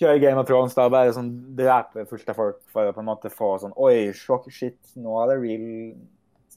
kjøre 0.00 0.22
Game 0.22 0.40
of 0.40 0.48
Thrones 0.48 0.74
da, 0.76 0.88
bare 0.92 1.12
sånn 1.14 1.30
drepe 1.58 2.04
av 2.04 2.10
folk 2.10 2.64
for 2.72 2.88
å 2.88 2.94
på 2.94 3.02
en 3.02 3.08
måte 3.08 3.32
få 3.32 3.54
sånn 3.62 3.74
Oi, 3.76 4.12
sjokk, 4.16 4.48
shit, 4.52 4.80
nå 4.96 5.16
er 5.22 5.32
det 5.32 5.38
real 5.42 5.68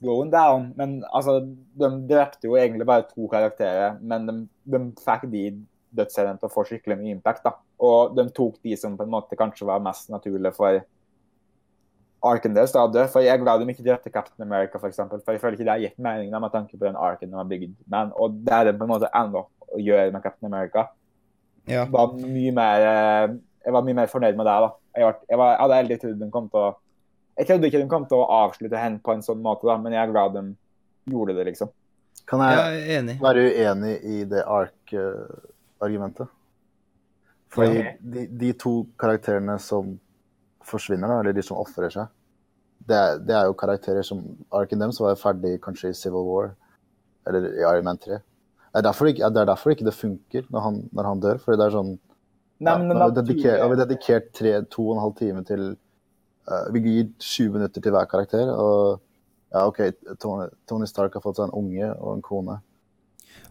going 0.04 0.32
down. 0.32 0.74
Men 0.76 0.98
altså, 1.14 1.40
de 1.80 1.92
drepte 2.10 2.50
jo 2.50 2.58
egentlig 2.60 2.88
bare 2.88 3.08
to 3.10 3.30
karakterer, 3.32 4.00
men 4.02 4.28
de, 4.28 4.36
de 4.72 4.82
fikk 5.06 5.30
de 5.32 5.46
dødsseriene 5.96 6.42
til 6.42 6.50
å 6.50 6.52
få 6.52 6.66
skikkelig 6.68 6.98
mye 7.00 7.16
impact, 7.16 7.46
da. 7.46 7.56
Og 7.86 8.16
de 8.18 8.28
tok 8.36 8.60
de 8.66 8.76
som 8.80 8.98
på 8.98 9.06
en 9.06 9.14
måte 9.14 9.38
kanskje 9.40 9.68
var 9.68 9.84
mest 9.84 10.12
naturlige 10.12 10.56
for 10.58 10.82
arken 12.26 12.56
deres 12.56 12.74
da. 12.76 12.86
For 13.12 13.24
jeg 13.24 13.36
er 13.36 13.44
glad 13.44 13.62
de 13.62 13.72
ikke 13.72 13.86
drepte 13.86 14.12
Captain 14.14 14.48
America, 14.48 14.80
for 14.82 14.92
eksempel. 14.92 15.22
For 15.24 15.36
jeg 15.36 15.44
føler 15.44 15.58
ikke 15.58 15.68
det 15.68 15.76
har 15.76 15.84
gitt 15.84 16.02
mening 16.02 16.34
da, 16.34 16.42
med 16.44 16.54
tanke 16.56 16.78
på 16.78 16.88
den 16.88 17.00
arken 17.00 17.32
de 17.32 17.40
har 17.40 17.50
bygd. 17.50 17.76
Men, 17.92 18.14
og 18.16 18.40
det 18.46 18.56
er 18.58 18.70
det 18.70 18.78
på 18.80 18.88
en 18.88 18.94
måte 18.96 19.12
ennå 19.16 19.46
å 19.46 19.82
gjøre 19.82 20.12
med 20.16 20.24
Captain 20.26 20.52
America. 20.52 20.88
Ja. 21.70 21.86
var 21.90 22.14
mye 22.20 22.52
mer 22.54 22.84
eh, 22.86 23.36
Jeg 23.66 23.74
var 23.74 23.86
mye 23.86 23.98
mer 23.98 24.10
fornøyd 24.12 24.36
med 24.38 24.46
det. 24.46 24.58
da. 24.66 24.70
Jeg, 24.96 25.06
var, 25.08 25.16
jeg, 25.30 25.38
var, 25.42 25.52
jeg 25.52 25.62
hadde 25.64 25.80
aldri 25.82 25.98
trodd 26.02 26.20
de 26.22 26.30
kom 26.34 26.50
til 26.54 26.62
å 26.62 26.68
Jeg 27.36 27.50
trodde 27.50 27.68
ikke 27.72 27.82
de 27.82 27.90
kom 27.92 28.06
til 28.10 28.22
å 28.22 28.28
avslutte 28.44 28.80
henne 28.80 29.02
på 29.04 29.16
en 29.16 29.26
sånn 29.26 29.42
måte, 29.44 29.68
da, 29.68 29.76
men 29.82 29.96
jeg 29.96 30.04
er 30.06 30.14
glad 30.14 30.38
de 30.38 30.44
gjorde 31.12 31.36
det, 31.36 31.50
liksom. 31.50 31.74
Kan 32.30 32.42
Jeg 32.46 32.62
jeg 32.62 33.00
enig. 33.00 33.16
være 33.22 33.44
uenig 33.50 33.96
i 34.08 34.24
det 34.30 34.44
ark-argumentet? 34.48 36.32
Fordi 37.56 37.80
okay. 37.80 37.98
de, 38.00 38.28
de 38.40 38.54
to 38.60 38.74
karakterene 39.00 39.58
som 39.60 39.98
forsvinner, 40.66 41.12
da, 41.12 41.20
eller 41.20 41.36
de 41.36 41.44
som 41.46 41.60
ofrer 41.60 41.92
seg, 41.94 42.08
det 42.86 42.96
er, 42.96 43.20
det 43.26 43.36
er 43.36 43.50
jo 43.50 43.58
karakterer 43.58 44.06
som 44.06 44.22
Arken 44.54 44.84
som 44.92 45.06
var 45.06 45.16
jo 45.16 45.22
ferdig 45.22 45.56
kanskje 45.64 45.92
i 45.92 45.98
Civil 45.98 46.26
War, 46.28 46.52
eller 47.28 47.48
i 47.54 47.64
Iron 47.64 47.88
Man 47.88 47.98
3. 48.02 48.20
Det 48.76 48.82
er 48.82 48.88
derfor 48.90 49.08
ikke 49.08 49.30
det, 49.32 49.40
er 49.40 49.48
derfor 49.48 49.72
ikke 49.72 49.86
det 49.88 49.96
funker 49.96 50.48
når 50.52 50.64
han, 50.66 50.80
når 50.92 51.08
han 51.08 51.20
dør. 51.24 51.38
fordi 51.40 51.62
det 51.62 51.66
er 51.70 51.76
sånn 51.78 51.94
Nei, 52.66 52.72
ja, 52.72 52.84
nå 52.88 52.96
har 52.96 53.12
vi 53.12 53.16
dedikert, 53.22 53.60
har 53.60 53.72
vi 53.72 53.78
dedikert 53.80 54.28
tre, 54.36 54.52
to 54.72 54.84
og 54.90 54.94
en 54.96 55.02
halv 55.04 55.16
time 55.20 55.42
til 55.48 55.64
uh, 56.48 56.68
Vi 56.72 56.82
gir 56.84 57.10
20 57.20 57.56
minutter 57.56 57.84
til 57.84 57.92
hver 57.96 58.08
karakter. 58.08 58.52
Og 58.52 59.02
ja, 59.52 59.66
OK, 59.68 59.82
Tony, 60.20 60.48
Tony 60.68 60.88
Stark 60.88 61.16
har 61.16 61.24
fått 61.24 61.40
seg 61.40 61.50
en 61.50 61.56
unge 61.56 61.90
og 61.96 62.14
en 62.14 62.24
kone. 62.24 62.56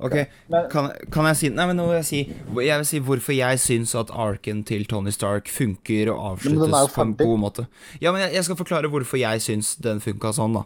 Ok, 0.01 0.17
Men- 0.49 0.71
kan, 0.73 0.89
kan 1.13 1.29
jeg 1.29 1.37
si 1.39 1.51
Nei, 1.55 1.67
men 1.71 1.77
nå 1.79 1.85
vil 1.87 2.01
jeg 2.01 2.07
si 2.09 2.21
Jeg 2.67 2.79
vil 2.81 2.87
si 2.89 2.99
hvorfor 2.99 3.37
jeg 3.37 3.61
syns 3.63 3.93
at 3.95 4.11
arken 4.11 4.65
til 4.67 4.89
Tony 4.91 5.13
Stark 5.15 5.49
funker 5.53 6.11
og 6.11 6.33
avsluttes 6.33 6.97
på 6.97 7.05
en 7.05 7.15
god 7.21 7.39
måte. 7.39 7.67
Ja, 8.01 8.11
men 8.11 8.25
jeg, 8.25 8.35
jeg 8.41 8.49
skal 8.49 8.59
forklare 8.59 8.91
hvorfor 8.91 9.21
jeg 9.21 9.45
syns 9.45 9.77
den 9.77 10.01
funka 10.05 10.33
sånn, 10.35 10.59
da. 10.59 10.65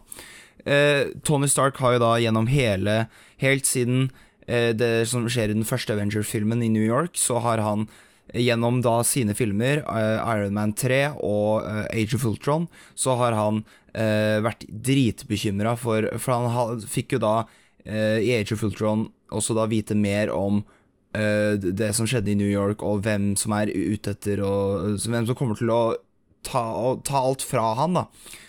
Uh, 0.65 1.11
Tony 1.23 1.47
Stark 1.47 1.77
har 1.83 1.95
jo 1.95 2.01
da 2.03 2.15
gjennom 2.19 2.49
hele 2.51 3.05
Helt 3.39 3.69
siden 3.69 4.09
det 4.49 5.07
som 5.09 5.27
skjer 5.29 5.51
i 5.51 5.57
den 5.57 5.67
første 5.67 5.93
Avenger-filmen 5.93 6.63
i 6.65 6.71
New 6.73 6.85
York, 6.85 7.17
så 7.19 7.37
har 7.43 7.61
han 7.61 7.87
eh, 8.33 8.41
gjennom 8.47 8.81
da 8.85 8.99
sine 9.05 9.35
filmer, 9.37 9.83
eh, 9.83 10.17
Iron 10.35 10.55
Man 10.57 10.73
3 10.73 11.01
og 11.17 11.67
eh, 11.67 11.85
Age 12.01 12.17
of 12.17 12.25
Ultron, 12.25 12.67
så 12.95 13.17
har 13.19 13.37
han 13.37 13.63
eh, 13.93 14.39
vært 14.45 14.65
dritbekymra 14.69 15.75
for 15.77 16.09
For 16.17 16.49
han 16.49 16.81
fikk 16.81 17.17
jo 17.17 17.23
da 17.23 17.35
eh, 17.85 18.19
i 18.25 18.33
Age 18.39 18.57
of 18.57 18.65
Ultron 18.65 19.07
også 19.29 19.53
da 19.57 19.67
vite 19.69 19.93
mer 19.93 20.31
om 20.33 20.63
eh, 21.13 21.53
det 21.59 21.93
som 21.97 22.07
skjedde 22.09 22.33
i 22.33 22.37
New 22.39 22.49
York, 22.49 22.81
og 22.81 23.03
hvem 23.05 23.35
som 23.37 23.53
er 23.57 23.69
ute 23.69 24.15
etter, 24.15 24.41
og 24.41 24.97
hvem 25.05 25.29
som 25.29 25.37
kommer 25.37 25.59
til 25.59 25.69
å 25.73 25.81
ta, 26.45 26.63
ta 27.05 27.21
alt 27.21 27.45
fra 27.45 27.73
han, 27.77 27.99
da. 27.99 28.07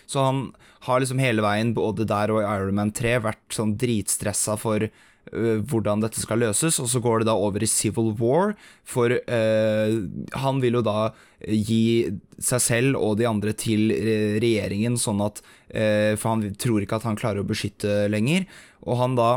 Så 0.09 0.23
han 0.25 0.43
har 0.87 1.01
liksom 1.01 1.21
hele 1.21 1.43
veien, 1.45 1.75
både 1.77 2.07
der 2.09 2.33
og 2.33 2.41
i 2.41 2.47
Iron 2.49 2.77
Man 2.79 2.93
3, 2.97 3.19
vært 3.21 3.53
sånn 3.53 3.75
dritstressa 3.77 4.57
for 4.57 4.87
hvordan 5.29 6.01
dette 6.01 6.19
skal 6.19 6.41
løses, 6.41 6.79
og 6.81 6.89
så 6.89 6.99
går 7.03 7.21
det 7.21 7.29
da 7.29 7.35
over 7.37 7.63
i 7.63 7.69
Civil 7.69 8.11
War, 8.19 8.55
for 8.83 9.13
øh, 9.13 9.93
han 10.33 10.61
vil 10.63 10.79
jo 10.79 10.83
da 10.85 11.11
gi 11.45 12.09
seg 12.41 12.63
selv 12.63 12.99
og 12.99 13.19
de 13.21 13.29
andre 13.29 13.53
til 13.53 13.93
øh, 13.93 14.41
regjeringen, 14.41 14.97
sånn 14.99 15.21
at 15.23 15.41
øh, 15.71 16.17
For 16.17 16.33
han 16.33 16.55
tror 16.59 16.83
ikke 16.83 16.99
at 16.99 17.07
han 17.07 17.19
klarer 17.19 17.45
å 17.45 17.47
beskytte 17.47 18.09
lenger, 18.11 18.49
og 18.81 18.99
han 18.99 19.15
da 19.19 19.31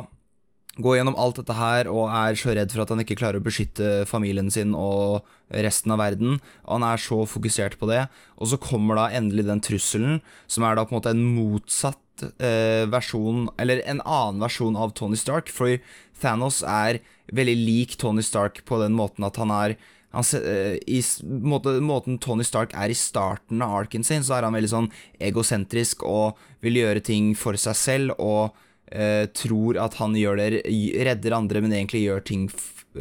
går 0.83 0.99
gjennom 0.99 1.17
alt 1.21 1.39
dette 1.39 1.55
her 1.55 1.89
og 1.91 2.09
er 2.11 2.39
så 2.39 2.55
redd 2.57 2.73
for 2.75 2.83
at 2.83 2.91
han 2.91 3.03
ikke 3.05 3.19
klarer 3.21 3.39
å 3.39 3.45
beskytte 3.45 4.05
familien 4.11 4.51
sin 4.51 4.75
og 4.75 5.27
resten 5.55 5.95
av 5.95 6.01
verden. 6.03 6.41
Og 6.67 6.73
han 6.79 6.87
er 6.89 7.03
så 7.03 7.21
fokusert 7.31 7.79
på 7.79 7.89
det. 7.91 8.05
Og 8.41 8.51
så 8.51 8.59
kommer 8.61 8.99
da 8.99 9.11
endelig 9.15 9.47
den 9.47 9.63
trusselen, 9.65 10.21
som 10.51 10.67
er 10.67 10.75
da 10.75 10.87
på 10.87 10.95
en 10.95 10.99
måte 10.99 11.15
en 11.15 11.25
motsatt 11.37 12.27
eh, 12.43 12.85
versjon, 12.91 13.47
eller 13.61 13.85
en 13.87 14.03
annen 14.03 14.43
versjon 14.43 14.79
av 14.79 14.97
Tony 14.99 15.19
Stark. 15.21 15.53
For 15.53 15.79
Thanos 16.23 16.65
er 16.67 17.03
veldig 17.35 17.57
lik 17.61 17.99
Tony 18.01 18.25
Stark 18.27 18.65
på 18.67 18.81
den 18.83 18.99
måten 18.99 19.27
at 19.27 19.39
han 19.41 19.55
er 19.55 19.79
han, 20.15 20.27
eh, 20.39 20.77
I 20.87 21.01
måte, 21.43 21.81
måten 21.83 22.21
Tony 22.23 22.45
Stark 22.47 22.75
er 22.79 22.91
i 22.91 22.99
starten 22.99 23.63
av 23.63 23.75
arken 23.81 24.05
sin, 24.07 24.23
så 24.23 24.37
er 24.37 24.47
han 24.47 24.55
veldig 24.55 24.71
sånn 24.71 24.93
egosentrisk 25.19 26.05
og 26.07 26.39
vil 26.63 26.79
gjøre 26.79 27.03
ting 27.03 27.33
for 27.35 27.59
seg 27.59 27.79
selv. 27.79 28.19
og 28.19 28.55
eh, 28.93 29.27
tror 29.37 29.79
at 29.81 29.95
han 30.01 30.15
gjør 30.19 30.37
det, 30.41 30.63
redder 31.07 31.37
andre, 31.37 31.61
men 31.65 31.73
egentlig 31.73 32.05
gjør 32.07 32.25
ting 32.25 32.49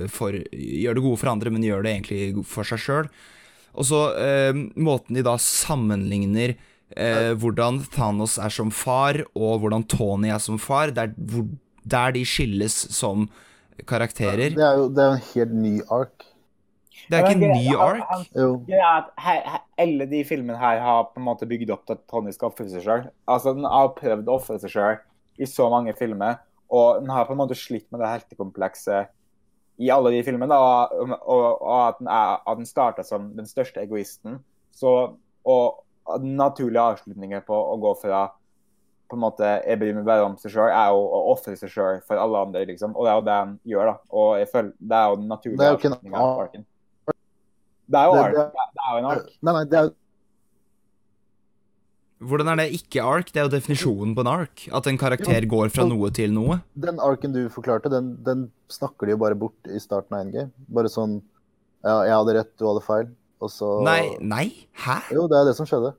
for 0.09 0.33
Gjør 0.33 0.95
det 0.97 1.03
gode 1.05 1.19
for 1.21 1.29
andre, 1.29 1.51
men 1.53 1.61
gjør 1.65 1.83
det 1.85 1.91
egentlig 1.93 2.45
for 2.49 2.65
seg 2.65 2.79
sjøl. 2.81 3.09
Og 3.77 3.85
så 3.85 3.99
eh, 4.17 4.53
måten 4.77 5.13
de 5.17 5.21
da 5.25 5.35
sammenligner 5.41 6.55
eh, 6.97 7.33
hvordan 7.37 7.81
Thanos 7.93 8.39
er 8.41 8.49
som 8.53 8.71
far, 8.73 9.21
og 9.37 9.61
hvordan 9.61 9.85
Tony 9.89 10.29
er 10.33 10.41
som 10.41 10.57
far, 10.61 10.93
der, 10.93 11.13
hvor, 11.17 11.45
der 11.85 12.13
de 12.17 12.25
skilles 12.25 12.73
som 12.93 13.27
karakterer. 13.89 14.53
Det 14.53 14.65
er 14.65 14.77
jo, 14.81 14.89
det 14.93 15.03
er 15.05 15.15
en 15.17 15.25
helt 15.33 15.55
ny 15.61 15.75
ark. 15.93 16.25
Det 17.09 17.17
er 17.17 17.25
ikke 17.25 17.35
en 17.35 17.57
ny 17.57 17.73
ark. 17.75 18.03
han- 18.09 18.25
he- 19.19 19.41
he- 19.53 19.63
alle 19.77 20.05
de 20.09 20.23
filmene 20.23 20.57
her 20.57 20.79
har 20.79 21.03
på 21.13 21.17
en 21.19 21.25
måte 21.25 21.47
bygd 21.49 21.69
opp 21.73 21.85
til 21.85 21.97
at 21.97 22.07
Tony 22.07 22.31
skal 22.31 22.49
ofre 22.49 22.69
seg 22.69 22.81
sjøl. 22.85 23.09
Altså, 23.27 23.53
den 23.57 23.65
har 23.65 23.89
prøvd 23.97 24.25
å 24.29 24.37
ofre 24.39 24.59
seg 24.61 24.71
sjøl 24.71 24.97
i 25.39 25.45
så 25.49 25.69
mange 25.69 25.93
filmer, 25.97 26.39
og 26.73 27.01
den 27.01 27.09
har 27.09 27.25
på 27.25 27.33
en 27.33 27.37
måte 27.41 27.55
slitt 27.57 27.87
med 27.91 28.01
det 28.01 28.09
heltekomplekset 28.09 29.07
i 29.79 29.89
alle 29.89 30.11
de 30.13 30.21
filmene. 30.23 30.53
Og, 30.53 30.93
og, 31.21 31.61
og 31.61 31.87
at 31.87 31.99
den, 31.99 32.07
er- 32.07 32.41
at 32.47 32.57
den 32.57 32.65
starta 32.69 33.03
som 33.03 33.31
den 33.35 33.45
største 33.49 33.81
egoisten. 33.81 34.39
Så, 34.71 35.15
og 35.45 35.83
den 36.19 36.35
naturlige 36.37 36.81
avslutningen 36.81 37.41
på 37.45 37.53
å 37.57 37.77
gå 37.81 37.93
fra 38.01 38.27
på 39.09 39.17
en 39.17 39.21
måte, 39.21 39.45
Jeg 39.67 39.77
bryr 39.77 39.93
meg 39.93 40.05
bare 40.07 40.23
om 40.25 40.37
seg 40.41 40.51
sjøl, 40.55 40.71
er 40.73 40.89
jo 40.89 41.01
å 41.05 41.19
ofre 41.35 41.53
seg 41.59 41.69
sjøl 41.69 41.99
for 42.07 42.17
alle 42.17 42.39
andre, 42.47 42.63
liksom. 42.65 42.95
Og 42.97 43.05
det 43.05 43.11
er 43.11 43.17
jo 43.19 43.25
det 43.27 43.33
han 43.37 43.51
gjør, 43.69 43.85
da. 43.91 43.95
Og 44.09 44.29
jeg 44.39 44.47
føler, 44.49 44.71
det 44.79 44.97
er 44.97 45.09
jo 45.11 45.15
den 45.19 45.27
naturlige 45.29 45.57
jo 45.69 45.75
avslutningen 45.77 46.15
av 46.17 46.29
ark. 46.29 46.39
arken. 46.47 46.65
Det 47.93 47.99
er 47.99 48.05
jo 48.07 48.13
Det- 48.15 48.23
det- 48.33 48.51
Det 48.73 48.81
er 48.87 48.91
jo 48.93 48.97
en 48.97 49.05
ark. 49.11 49.27
Nei, 49.43 49.53
nei, 49.53 49.63
det 49.65 49.77
er, 49.83 49.89
Hvordan 52.29 52.51
er 52.53 52.61
det 52.61 52.67
ikke 52.77 53.03
ark? 53.05 53.31
Det 53.33 53.41
er 53.41 53.47
jo 53.47 53.53
definisjonen 53.53 54.13
på 54.15 54.23
en 54.23 54.31
ark. 54.31 54.65
At 54.75 54.87
en 54.89 54.99
karakter 54.99 55.47
går 55.49 55.73
fra 55.73 55.87
noe 55.89 56.11
til 56.15 56.33
noe. 56.35 56.61
den 56.73 57.01
arken 57.03 57.35
du 57.35 57.41
forklarte, 57.53 57.91
den, 57.91 58.15
den 58.25 58.47
snakker 58.71 59.07
de 59.07 59.15
jo 59.15 59.21
bare 59.21 59.37
bort 59.39 59.69
i 59.69 59.81
starten 59.81 60.17
av 60.17 60.25
Endgame. 60.25 60.53
Bare 60.67 60.91
sånn 60.91 61.21
Ja, 61.83 61.97
jeg 62.07 62.15
hadde 62.15 62.37
rett, 62.37 62.53
du 62.59 62.65
hadde 62.69 62.85
feil. 62.85 63.11
Og 63.43 63.51
så 63.51 63.75
Nei, 63.83 64.15
nei, 64.23 64.45
hæ? 64.85 65.01
Jo, 65.11 65.27
det 65.27 65.41
er 65.41 65.49
det 65.49 65.57
som 65.57 65.67
skjedde. 65.67 65.91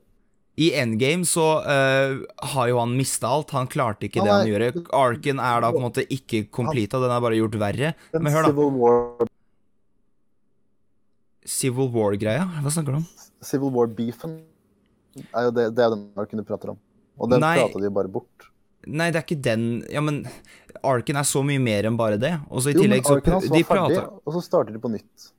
I 0.55 0.71
Endgame 0.79 1.27
så 1.27 1.45
uh, 1.67 2.23
har 2.53 2.69
jo 2.71 2.79
han 2.79 2.95
mista 2.95 3.29
alt. 3.29 3.51
Han 3.53 3.69
klarte 3.69 4.07
ikke 4.07 4.23
det 4.23 4.31
Nei, 4.31 4.39
han 4.39 4.49
gjorde. 4.49 4.85
Arken 4.95 5.41
er 5.43 5.61
da 5.61 5.71
på 5.75 5.81
en 5.81 5.87
måte 5.89 6.05
ikke 6.07 6.45
completa, 6.47 7.01
den 7.03 7.11
er 7.11 7.23
bare 7.23 7.37
gjort 7.37 7.59
verre. 7.61 7.93
Men 8.15 8.31
hør, 8.31 8.47
da. 8.47 8.53
Civil 8.55 8.77
War, 8.79 9.31
Civil 11.45 11.91
War-greia? 11.93 12.47
Hva 12.63 12.73
snakker 12.73 12.95
du 12.95 13.01
om? 13.03 13.07
Civil 13.45 13.73
War-beefen 13.75 14.39
er 15.23 15.47
jo 15.47 15.51
det, 15.55 15.65
det 15.75 15.83
er 15.85 15.93
den 15.95 16.03
arken 16.19 16.41
du 16.41 16.45
prater 16.47 16.73
om. 16.73 16.79
Og 17.19 17.31
den 17.31 17.39
prata 17.45 17.79
de 17.79 17.87
jo 17.89 17.93
bare 17.95 18.11
bort. 18.11 18.49
Nei, 18.85 19.07
det 19.09 19.17
er 19.17 19.23
ikke 19.25 19.41
den 19.41 19.63
Ja, 19.89 20.01
men 20.05 20.19
Arken 20.85 21.17
er 21.17 21.25
så 21.25 21.41
mye 21.41 21.57
mer 21.63 21.87
enn 21.89 21.95
bare 21.97 22.19
det. 22.21 22.35
Og 22.51 22.61
så 22.61 22.69
i 22.69 22.75
Jo, 22.75 22.83
men 22.83 22.91
tillegg 22.91 23.07
så 23.07 23.15
De 23.17 23.31
ferdig, 23.41 23.63
prater 23.65 24.03
og 24.21 24.35
så 24.35 24.41
starter 24.45 24.75
de 24.75 24.81
på 24.83 24.91
nytt. 24.93 25.29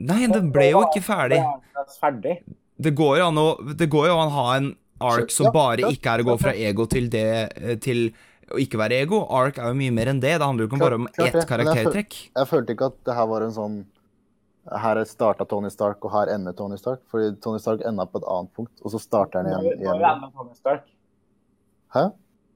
Nei, 0.00 0.22
den 0.30 0.48
ble 0.54 0.70
jo 0.70 0.80
ikke 0.86 1.02
ferdig. 1.04 1.42
Det 1.42 1.84
ferdig. 2.00 2.36
Det 2.80 2.94
går 2.96 3.18
jo 3.20 3.26
an 3.28 3.40
å 3.42 3.48
Det 3.76 3.90
går 3.92 4.08
jo 4.08 4.14
an 4.16 4.30
å 4.32 4.36
ha 4.38 4.46
en 4.56 4.70
ark 5.04 5.34
som 5.34 5.50
bare 5.52 5.90
ikke 5.92 6.14
er 6.14 6.22
å 6.24 6.28
gå 6.30 6.38
fra 6.40 6.54
ego 6.56 6.86
til 6.88 7.10
det 7.12 7.26
eh, 7.60 7.74
til 7.82 8.06
å 8.54 8.56
ikke 8.62 8.80
være 8.80 9.02
ego. 9.04 9.20
Ark 9.36 9.58
er 9.60 9.68
jo 9.68 9.76
mye 9.82 9.92
mer 9.92 10.08
enn 10.14 10.22
det. 10.22 10.38
Det 10.38 10.46
handler 10.46 10.64
jo 10.64 10.70
ikke 10.72 10.80
bare 10.80 10.98
om 11.02 11.06
ett 11.10 11.18
men 11.18 11.26
jeg 11.26 11.34
føl- 11.34 11.48
karaktertrekk. 11.50 12.16
Jeg 12.40 12.48
følte 12.54 12.72
ikke 12.78 12.88
at 12.92 12.96
det 13.04 13.14
her 13.18 13.28
var 13.28 13.44
en 13.44 13.52
sånn 13.52 13.76
Her 14.64 15.02
starta 15.04 15.44
Tony 15.44 15.68
Stark, 15.68 16.04
og 16.04 16.12
her 16.14 16.30
ender 16.34 16.54
Tony 16.56 16.76
Stark. 16.80 17.02
Fordi 17.12 17.34
Tony 17.44 17.60
Stark 17.60 17.82
enda 17.84 18.06
på 18.08 18.22
et 18.22 18.28
annet 18.32 18.52
punkt, 18.56 18.72
og 18.80 18.94
så 18.94 19.00
starter 19.02 19.42
han 19.42 19.50
igjen. 19.50 19.64
når 19.84 19.98
igjen. 19.98 20.06
ender 20.10 20.30
Tony 20.36 20.54
Stark? 20.56 20.86
Hæ? 21.94 22.04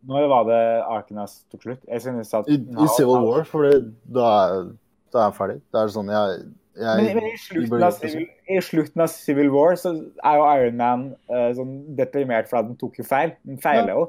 Når 0.08 0.28
var 0.30 0.46
det 0.48 0.62
arken 0.86 1.18
hans 1.20 1.42
tok 1.50 1.66
slutt? 1.66 1.82
Jeg 1.88 2.02
synes 2.02 2.32
at 2.34 2.48
I, 2.48 2.54
I 2.54 2.86
Civil 2.96 3.20
War, 3.26 3.44
for 3.44 3.66
da, 3.66 4.28
er, 4.46 4.70
da 5.12 5.20
er 5.20 5.26
han 5.26 5.36
ferdig. 5.36 5.58
Det 5.68 5.80
er 5.80 5.92
sånn 5.92 6.12
Jeg, 6.12 6.38
jeg 6.78 7.02
Men, 7.02 7.18
men 7.18 7.26
i, 7.28 7.34
slutten 7.42 7.86
av 7.88 7.96
Civil, 7.98 8.26
i 8.48 8.60
slutten 8.62 9.04
av 9.04 9.10
Civil 9.12 9.50
War 9.52 9.76
så 9.80 9.92
er 9.98 10.38
jo 10.38 10.48
Iron 10.54 10.78
Man 10.78 11.04
uh, 11.32 11.48
sånn 11.58 11.74
deprimert 11.98 12.50
fordi 12.50 12.70
den 12.70 12.80
tok 12.80 13.00
jo 13.02 13.06
feil. 13.08 13.34
Den 13.48 13.60
feiler 13.62 13.92
jo. 13.94 14.06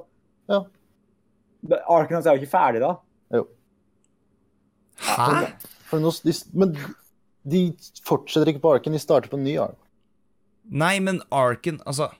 Ja. 0.51 0.61
ja. 1.73 1.81
Arken 1.89 2.19
hans 2.19 2.29
er 2.29 2.37
jo 2.37 2.43
ikke 2.43 2.53
ferdig, 2.53 2.83
da. 2.85 2.93
Jo. 3.35 3.47
Hæ? 5.09 5.29
For 5.89 6.03
nå, 6.03 6.13
men 6.53 6.77
de 7.43 7.61
fortsetter 8.05 8.51
ikke 8.53 8.63
på 8.63 8.73
arken, 8.77 8.95
de 8.95 9.01
starter 9.01 9.31
på 9.31 9.39
en 9.39 9.45
ny 9.47 9.55
ark. 9.61 9.77
Nei, 10.69 10.99
men 11.01 11.21
Arken 11.33 11.79
Altså 11.89 12.11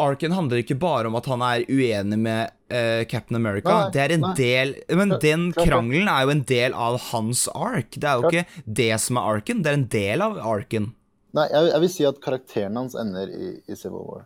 Arken 0.00 0.32
handler 0.32 0.62
ikke 0.62 0.78
bare 0.80 1.10
om 1.10 1.16
at 1.18 1.26
han 1.28 1.42
er 1.44 1.66
uenig 1.68 2.16
med 2.16 2.54
uh, 2.72 3.02
Captain 3.04 3.36
America. 3.36 3.74
Nei, 3.74 3.90
det 3.92 4.00
er 4.00 4.14
en 4.14 4.24
nei. 4.24 4.30
del 4.38 4.72
Men 4.96 5.12
den 5.20 5.50
krangelen 5.52 6.08
er 6.08 6.24
jo 6.24 6.32
en 6.32 6.40
del 6.48 6.72
av 6.72 6.96
hans 7.10 7.44
ark. 7.52 7.98
Det 7.98 8.08
er 8.08 8.16
jo 8.16 8.30
ikke 8.30 8.64
det 8.80 8.94
som 9.04 9.20
er 9.20 9.28
arken, 9.34 9.60
det 9.60 9.72
er 9.72 9.78
en 9.82 9.86
del 9.92 10.24
av 10.24 10.40
arken. 10.40 10.88
Nei, 11.36 11.46
jeg, 11.52 11.68
jeg 11.74 11.84
vil 11.84 11.92
si 11.92 12.08
at 12.08 12.24
karakteren 12.24 12.80
hans 12.80 12.96
ender 12.98 13.28
i, 13.28 13.52
i 13.68 13.76
Civil 13.76 14.02
War. 14.08 14.24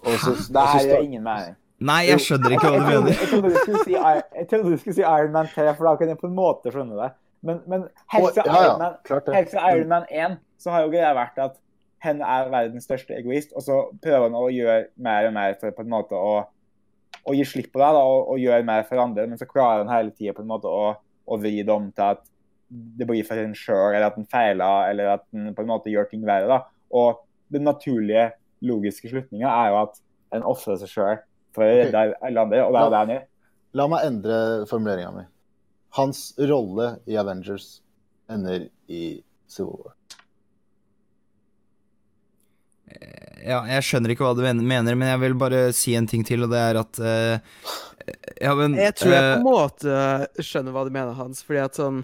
Også, 0.00 0.34
Det 0.50 0.66
her 0.72 0.86
gjør 0.88 1.06
ingen 1.06 1.24
mening. 1.24 1.56
Nei, 1.80 2.02
jeg 2.10 2.20
skjønner 2.26 2.56
ikke 2.56 2.68
hva 2.74 2.76
du 2.76 2.86
mener. 2.90 3.14
Jeg 3.14 3.30
trodde 3.30 3.50
du 3.54 3.58
skulle 3.62 3.84
si, 3.86 3.94
jeg 3.96 4.48
trodde 4.50 4.72
du 4.74 4.80
skulle 4.82 4.96
si 4.98 5.04
Iron 5.06 5.32
Man 5.32 5.48
3, 5.48 5.70
for 5.78 5.88
da 5.88 5.94
kan 6.00 6.10
jeg 6.12 6.20
på 6.20 6.28
en 6.28 6.36
måte 6.36 6.72
skjønne 6.74 6.98
det. 6.98 7.10
Men, 7.46 7.60
men 7.66 7.88
helt 8.12 8.34
fra 8.36 8.44
ja, 8.44 8.52
ja, 8.52 8.62
Iron 8.68 8.80
Man 8.82 8.96
klart 9.08 9.26
det. 9.26 9.34
Helt 9.38 9.52
fra 9.52 9.66
Iron 9.72 9.88
Man 9.88 10.06
1 10.08 10.38
så 10.60 10.72
har 10.74 10.84
jo 10.84 10.92
greia 10.92 11.12
vært 11.16 11.38
at 11.40 11.58
hen 12.04 12.22
er 12.24 12.48
verdens 12.52 12.86
største 12.88 13.16
egoist, 13.16 13.52
og 13.56 13.64
så 13.64 13.76
prøver 14.00 14.26
han 14.28 14.36
å 14.36 14.48
gjøre 14.52 14.88
mer 15.04 15.28
og 15.28 15.36
mer 15.36 15.56
for 15.60 15.76
på 15.76 15.84
en 15.84 15.92
måte 15.92 16.16
å, 16.16 16.34
å 17.28 17.36
gi 17.36 17.44
slipp 17.48 17.70
på 17.74 17.80
det 17.80 17.90
da, 17.96 18.02
og, 18.04 18.32
og 18.34 18.40
gjøre 18.40 18.66
mer 18.68 18.84
for 18.88 19.02
andre, 19.02 19.26
men 19.28 19.40
så 19.40 19.48
klarer 19.48 19.84
han 19.84 19.92
hele 19.92 20.14
tida 20.16 20.34
på 20.36 20.44
en 20.44 20.52
måte 20.52 20.68
å, 20.72 20.92
å 21.00 21.40
vri 21.40 21.58
det 21.60 21.74
om 21.74 21.90
til 21.92 22.06
at 22.14 22.22
det 22.70 23.08
blir 23.08 23.24
for 23.26 23.40
en 23.40 23.56
sjøl, 23.56 23.90
eller 23.90 24.08
at 24.08 24.20
en 24.20 24.28
feiler, 24.30 24.92
eller 24.92 25.16
at 25.16 25.26
en 25.36 25.50
på 25.56 25.64
en 25.64 25.72
måte 25.72 25.92
gjør 25.92 26.06
ting 26.08 26.22
verre. 26.24 26.46
da. 26.48 26.62
Og 26.96 27.20
den 27.52 27.66
naturlige, 27.66 28.30
logiske 28.64 29.08
slutninga 29.10 29.48
er 29.48 29.72
jo 29.72 29.80
at 29.80 30.00
en 30.36 30.46
ofrer 30.46 30.76
seg 30.80 30.92
sjøl 30.92 31.20
for 31.56 31.64
å 31.64 31.68
redde 31.68 32.02
alle 32.20 32.44
andre, 32.44 32.62
og 32.64 32.74
det 32.74 32.80
er 32.80 32.84
jo 32.84 32.92
det 32.92 33.00
han 33.00 33.12
gjør. 33.14 33.26
La 33.80 33.86
meg 33.90 34.06
endre 34.06 34.40
formuleringa 34.70 35.12
mi. 35.14 35.24
Hans 35.98 36.34
rolle 36.38 36.92
i 37.10 37.16
Avengers 37.18 37.80
ender 38.30 38.68
i 38.86 39.22
Civil 39.50 39.74
War. 39.78 39.96
Ja, 43.40 43.62
jeg 43.70 43.86
skjønner 43.86 44.12
ikke 44.12 44.26
hva 44.26 44.34
du 44.36 44.42
mener, 44.44 44.96
men 44.98 45.08
jeg 45.08 45.20
vil 45.22 45.36
bare 45.38 45.60
si 45.76 45.94
en 45.96 46.08
ting 46.10 46.24
til, 46.26 46.44
og 46.44 46.52
det 46.52 46.60
er 46.60 46.78
at 46.80 47.00
uh, 47.02 47.68
Ja, 48.40 48.54
men 48.58 48.74
Jeg 48.78 48.96
tror 48.98 49.14
jeg 49.14 49.22
på 49.22 49.28
eh, 49.30 49.36
en 49.36 49.46
måte 49.46 50.44
skjønner 50.44 50.74
hva 50.74 50.84
du 50.86 50.90
mener, 50.94 51.14
Hans, 51.16 51.44
fordi 51.46 51.62
at 51.62 51.78
sånn 51.78 52.02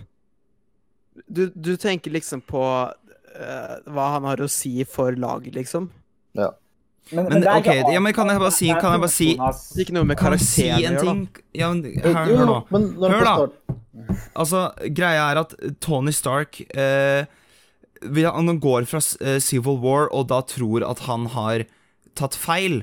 Du, 1.26 1.48
du 1.52 1.74
tenker 1.80 2.14
liksom 2.14 2.42
på 2.46 2.62
uh, 2.62 3.74
hva 3.90 4.06
han 4.16 4.28
har 4.28 4.42
å 4.42 4.48
si 4.50 4.78
for 4.88 5.16
laget, 5.18 5.56
liksom. 5.58 5.90
Ja. 6.38 6.52
Men 7.12 7.28
det 7.30 7.46
er 7.46 7.60
ok, 7.60 7.66
ikke 7.70 7.92
ja, 7.94 8.00
men 8.02 8.12
kan 8.16 8.28
jeg 8.32 8.40
bare 8.42 8.50
si- 8.56 8.68
kan 8.74 8.92
jeg 8.96 9.00
bare 9.04 9.14
si- 9.14 9.36
Det 9.36 9.78
er 9.78 9.84
ikke 9.84 9.94
noe 9.94 10.04
med 10.10 10.18
karakteren 10.18 10.78
å 10.78 11.02
gjøre, 11.04 11.04
da. 11.06 11.42
Ja, 11.54 11.68
men 11.72 11.84
hør, 12.02 12.14
hør 12.26 12.46
nå. 12.50 12.56
Hør 13.12 13.24
da. 13.28 13.36
Altså, 14.36 14.62
greia 14.92 15.30
er 15.30 15.40
at 15.44 15.54
Tony 15.80 16.10
Stark 16.12 16.60
eh, 16.76 17.24
Han 18.02 18.58
går 18.60 18.86
fra 18.90 19.00
eh, 19.24 19.38
Civil 19.40 19.78
War 19.80 20.08
og 20.12 20.26
da 20.28 20.42
tror 20.42 20.82
at 20.88 21.04
han 21.06 21.26
har 21.36 21.64
tatt 22.16 22.34
feil, 22.34 22.82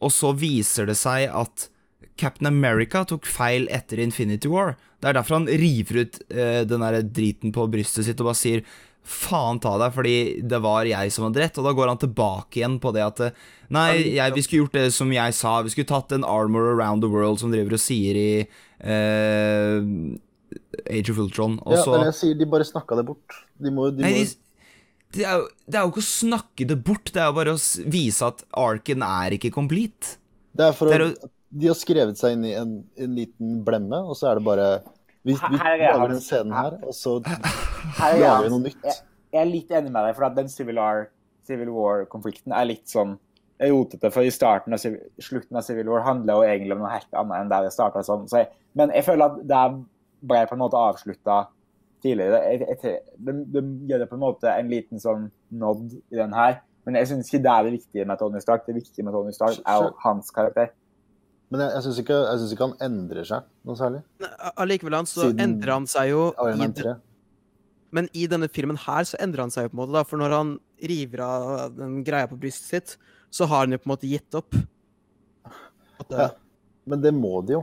og 0.00 0.10
så 0.12 0.32
viser 0.36 0.86
det 0.86 0.96
seg 1.00 1.28
at 1.32 1.68
Captain 2.16 2.46
America 2.46 3.02
tok 3.04 3.26
feil 3.26 3.66
etter 3.74 3.98
Infinity 3.98 4.46
War. 4.48 4.76
Det 5.00 5.08
er 5.10 5.16
derfor 5.18 5.40
han 5.40 5.46
river 5.50 6.04
ut 6.04 6.18
eh, 6.30 6.62
den 6.64 6.80
der 6.84 7.02
driten 7.02 7.52
på 7.52 7.66
brystet 7.72 8.06
sitt 8.06 8.20
og 8.22 8.30
bare 8.30 8.38
sier 8.38 8.62
faen 9.04 9.60
ta 9.60 9.74
deg, 9.80 9.92
fordi 9.94 10.16
det 10.48 10.60
var 10.64 10.88
jeg 10.88 11.12
som 11.12 11.26
hadde 11.28 11.42
rett. 11.42 11.58
Og 11.60 11.66
da 11.68 11.72
går 11.76 11.90
han 11.92 12.00
tilbake 12.00 12.60
igjen 12.60 12.78
på 12.82 12.92
det 12.96 13.04
at 13.04 13.24
eh, 13.28 13.42
Nei, 13.74 13.88
jeg, 14.14 14.34
vi 14.36 14.42
skulle 14.44 14.66
gjort 14.66 14.76
det 14.76 14.90
som 14.94 15.12
jeg 15.12 15.34
sa. 15.34 15.54
Vi 15.64 15.72
skulle 15.72 15.88
tatt 15.88 16.12
en 16.14 16.26
armor 16.28 16.68
around 16.74 17.02
the 17.02 17.10
world, 17.10 17.40
som 17.40 17.52
driver 17.52 17.74
og 17.76 17.80
sier 17.82 18.18
i 18.20 18.30
eh, 18.44 19.78
Age 20.92 21.12
of 21.12 21.20
Ultron. 21.24 21.58
Og 21.64 21.76
Ja, 21.76 21.82
så 21.82 21.98
jeg 22.04 22.16
sier, 22.20 22.38
de 22.38 22.48
bare 22.48 22.66
snakka 22.68 22.98
det 23.00 23.06
bort. 23.08 23.38
De 23.60 23.72
må, 23.74 23.88
de 23.94 24.04
Nei, 24.04 24.12
de, 24.20 24.26
det, 25.16 25.24
er 25.24 25.40
jo, 25.40 25.46
det 25.66 25.78
er 25.78 25.86
jo 25.86 25.94
ikke 25.94 26.04
å 26.04 26.10
snakke 26.10 26.68
det 26.70 26.80
bort, 26.86 27.12
det 27.14 27.22
er 27.22 27.30
jo 27.30 27.38
bare 27.38 27.54
å 27.56 27.62
vise 27.94 28.28
at 28.28 28.44
arken 28.64 29.04
er 29.06 29.38
ikke 29.38 29.52
complete. 29.54 30.18
det 30.52 30.68
er 30.68 30.76
for 30.76 30.90
det 30.90 30.98
er 30.98 31.06
å, 31.08 31.30
De 31.54 31.70
har 31.70 31.78
skrevet 31.78 32.18
seg 32.18 32.36
inn 32.36 32.46
i 32.50 32.54
en, 32.58 32.76
en 32.98 33.16
liten 33.16 33.60
blemme, 33.66 34.00
og 34.04 34.18
så 34.18 34.30
er 34.32 34.40
det 34.40 34.46
bare 34.46 34.68
Vi, 35.24 35.34
vi 35.34 35.58
er 35.58 35.78
lager 35.80 36.10
den 36.12 36.20
scenen 36.20 36.52
her, 36.52 36.78
og 36.84 36.94
så 36.96 37.16
er 37.24 38.18
lager 38.20 38.44
vi 38.44 38.50
noe 38.52 38.64
nytt. 38.66 38.80
Jeg, 38.84 38.98
jeg 39.32 39.40
er 39.40 39.48
litt 39.48 39.70
enig 39.72 39.92
med 39.92 40.04
deg, 40.04 40.16
for 40.18 40.36
den 40.36 40.50
Civil, 40.52 40.80
Civil 41.48 41.70
War-konflikten 41.72 42.52
er 42.52 42.68
litt 42.68 42.84
sånn 42.92 43.16
rotete. 43.62 44.10
For 44.12 44.26
i 44.26 44.34
starten 44.34 44.76
av 44.76 44.82
slutten 44.82 45.58
av 45.58 45.64
Civil 45.66 45.88
War 45.88 46.04
handler 46.06 46.38
jo 46.38 46.46
egentlig 46.50 46.76
om 46.76 46.84
noe 46.84 46.92
helt 46.92 47.18
annet 47.20 47.40
enn 47.40 47.52
der 47.52 47.66
det 47.66 47.72
starta. 47.74 48.04
Sånn. 48.06 48.28
Så 48.30 48.42
jeg, 48.42 48.52
men 48.76 48.92
jeg 48.94 49.06
føler 49.06 49.30
at 49.30 49.40
det 49.48 49.64
ble 50.24 50.44
på 50.50 50.56
en 50.56 50.62
måte 50.64 50.80
avslutta 50.80 51.40
tidligere. 52.04 52.42
Jeg, 52.44 52.68
jeg, 52.68 53.00
det, 53.16 53.34
de, 53.54 53.64
de 53.64 53.90
gjør 53.90 54.04
det 54.04 54.10
på 54.10 54.18
en 54.18 54.24
måte 54.26 54.52
en 54.52 54.70
liten 54.72 55.02
sånn 55.02 55.28
nod 55.56 55.86
i 55.94 56.20
den 56.20 56.36
her. 56.36 56.60
Men 56.84 57.00
jeg 57.00 57.10
syns 57.10 57.30
ikke 57.30 57.44
det 57.46 57.52
er 57.52 57.66
det 57.66 57.76
viktige 57.78 58.08
med 58.08 58.20
Tony 58.20 58.40
Stark. 58.44 58.66
Det 58.66 58.76
viktige 58.76 59.06
med 59.06 59.16
Tony 59.16 59.32
Stark 59.32 59.60
er 59.62 59.86
jo 59.86 59.92
hans 60.04 60.32
karakter. 60.34 60.74
Men 61.54 61.60
jeg, 61.62 61.70
jeg 61.76 61.82
syns 61.86 61.98
ikke, 62.02 62.16
synes 62.34 62.52
ikke 62.56 62.66
han 62.66 62.76
endrer 62.82 63.26
seg 63.28 63.44
noe 63.68 63.78
særlig. 63.78 64.00
Allikevel, 64.58 64.96
han, 64.98 65.06
så 65.06 65.28
Siden 65.28 65.42
endrer 65.44 65.70
han 65.76 65.84
seg 65.86 66.08
jo 66.10 66.22
i, 66.34 66.46
Man 66.50 66.62
den- 66.64 66.72
3. 66.80 66.94
Men 67.94 68.08
i 68.18 68.24
denne 68.26 68.48
filmen 68.50 68.78
her 68.88 69.06
så 69.06 69.20
endrer 69.22 69.44
han 69.44 69.52
seg 69.54 69.68
jo 69.68 69.70
på 69.70 69.76
en 69.76 69.82
måte, 69.84 69.94
da. 69.94 70.02
For 70.10 70.18
når 70.18 70.32
han 70.34 70.48
river 70.82 71.20
av 71.22 71.76
den 71.76 72.00
greia 72.02 72.26
på 72.26 72.34
brystet 72.42 72.66
sitt, 72.72 72.96
så 73.30 73.46
har 73.46 73.62
han 73.68 73.76
jo 73.76 73.78
på 73.78 73.86
en 73.86 73.92
måte 73.94 74.10
gitt 74.10 74.34
opp. 74.34 74.56
At, 76.02 76.10
Ja. 76.10 76.28
Men 76.90 77.00
det 77.00 77.14
må 77.14 77.38
de 77.46 77.54
jo. 77.54 77.62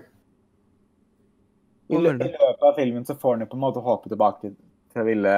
I, 1.91 1.97
løpet 1.99 2.63
av 2.63 2.77
filmen 2.79 3.03
så 3.05 3.17
får 3.19 3.35
han 3.35 3.43
jo 3.43 3.49
på 3.51 3.57
en 3.59 3.65
måte 3.67 3.83
håpet 3.83 4.13
tilbake 4.15 4.53
til 4.93 5.01
å 5.03 5.05
ville 5.05 5.33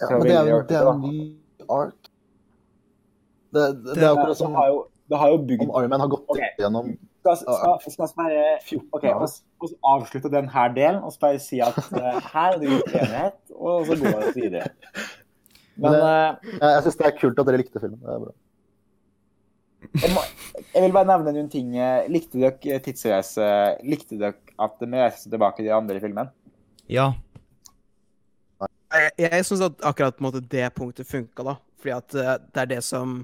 Ja, 0.00 0.06
Så 0.08 0.10
men 0.18 0.26
det 0.26 0.34
er, 0.34 0.48
jo- 0.50 0.62
det 0.66 0.76
er 0.80 0.90
en 0.90 1.00
ny 1.06 1.36
ark. 1.70 2.10
Det, 3.54 3.62
det, 3.84 3.94
det 3.94 4.02
er 4.02 4.10
akkurat 4.10 4.28
Det 4.34 4.36
som 4.42 4.52
jo, 4.58 4.89
det 5.10 5.18
har 5.18 5.28
jo 5.32 5.38
bygd 5.48 5.62
om 5.66 5.72
Ironman 5.80 6.00
har 6.04 6.10
gått 6.12 6.28
Ok. 6.30 6.40
gjennom 6.60 6.92
Skal, 7.20 7.36
skal, 7.42 7.90
skal 7.92 8.06
vi 8.06 8.14
bare 8.22 8.42
14 8.64 8.84
Ok, 8.96 9.04
år. 9.10 9.14
og, 9.20 9.24
s- 9.28 9.42
og 9.60 9.68
så 9.68 9.78
avslutte 9.94 10.30
denne 10.32 10.66
delen 10.76 11.00
og 11.04 11.12
så 11.12 11.18
bare 11.26 11.40
si 11.42 11.58
at 11.60 11.76
eh, 11.98 12.20
her 12.32 12.54
er 12.54 12.60
det 12.62 12.68
uenighet, 12.76 13.40
og 13.56 13.86
så 13.90 13.96
går 14.00 14.22
vi 14.34 14.44
videre. 14.44 14.70
Men 15.76 15.92
Men, 15.92 16.00
eh, 16.00 16.52
Jeg, 16.52 16.60
jeg 16.62 16.82
syns 16.86 16.96
det 17.00 17.06
er 17.10 17.18
kult 17.18 17.38
at 17.42 17.46
dere 17.50 17.60
likte 17.60 17.80
filmen. 17.82 18.00
Det 18.00 18.14
er 18.14 18.22
bra. 18.24 18.32
jeg, 20.04 20.10
må, 20.14 20.22
jeg 20.74 20.82
vil 20.84 20.92
bare 20.96 21.08
nevne 21.10 21.32
noen 21.36 21.50
ting. 21.52 21.70
Likte 22.12 22.38
dere 22.40 22.80
tidsreise? 22.84 23.50
Likte 23.84 24.18
dere 24.20 24.34
at 24.60 24.80
vi 24.80 24.90
reiste 25.00 25.30
tilbake 25.32 25.56
til 25.60 25.68
de 25.70 25.74
andre 25.76 26.00
filmene? 26.00 26.30
filmen? 26.30 26.32
Ja. 26.88 27.10
Jeg, 28.92 29.10
jeg 29.22 29.44
syns 29.46 29.60
at 29.68 29.84
akkurat 29.86 30.18
måte, 30.20 30.40
det 30.52 30.66
punktet 30.76 31.06
funka, 31.08 31.44
da. 31.46 31.54
Fordi 31.80 31.92
at 31.96 32.16
uh, 32.18 32.32
det 32.54 32.60
er 32.64 32.70
det 32.74 32.80
som 32.84 33.20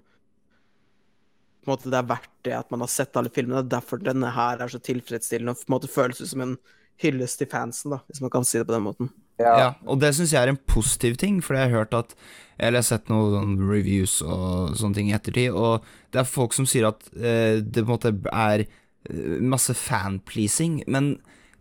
på 1.67 1.71
en 1.71 1.75
måte, 1.75 1.91
Det 1.91 1.99
er 1.99 2.09
verdt 2.09 2.33
det 2.47 2.57
at 2.57 2.71
man 2.71 2.85
har 2.85 2.91
sett 2.93 3.19
alle 3.19 3.33
filmene. 3.35 3.61
Det 3.61 3.67
er 3.67 3.77
derfor 3.81 4.01
denne 4.03 4.31
her 4.33 4.63
er 4.63 4.73
så 4.73 4.79
tilfredsstillende 4.79 5.53
og 5.53 5.61
på 5.61 5.69
en 5.69 5.77
måte 5.77 5.91
føles 5.93 6.23
ut 6.23 6.31
som 6.31 6.45
en 6.45 6.57
hyllest 7.03 7.43
til 7.43 7.51
fansen, 7.51 7.93
da, 7.93 8.01
hvis 8.09 8.23
man 8.25 8.33
kan 8.33 8.47
si 8.47 8.59
det 8.59 8.67
på 8.69 8.77
den 8.77 8.87
måten. 8.87 9.13
Ja, 9.37 9.75
og 9.85 10.01
det 10.01 10.15
syns 10.17 10.33
jeg 10.33 10.41
er 10.47 10.55
en 10.55 10.65
positiv 10.69 11.19
ting, 11.21 11.43
for 11.45 11.59
jeg 11.59 11.69
har 11.69 11.83
hørt 11.83 11.95
at 11.95 12.15
Eller 12.57 12.79
jeg 12.79 12.87
har 12.87 12.89
sett 12.89 13.11
noen 13.13 13.35
sånn 13.35 13.57
reviews 13.69 14.23
og 14.25 14.79
sånne 14.81 14.97
ting 14.97 15.11
i 15.11 15.13
ettertid, 15.13 15.53
og 15.53 15.85
det 16.09 16.23
er 16.23 16.31
folk 16.31 16.55
som 16.57 16.65
sier 16.65 16.87
at 16.89 17.03
eh, 17.13 17.61
det 17.61 17.83
på 17.83 17.91
en 17.91 17.91
måte 17.91 18.13
er 18.33 18.63
eh, 18.65 19.35
masse 19.45 19.75
fanpleasing, 19.77 20.79
men 20.89 21.19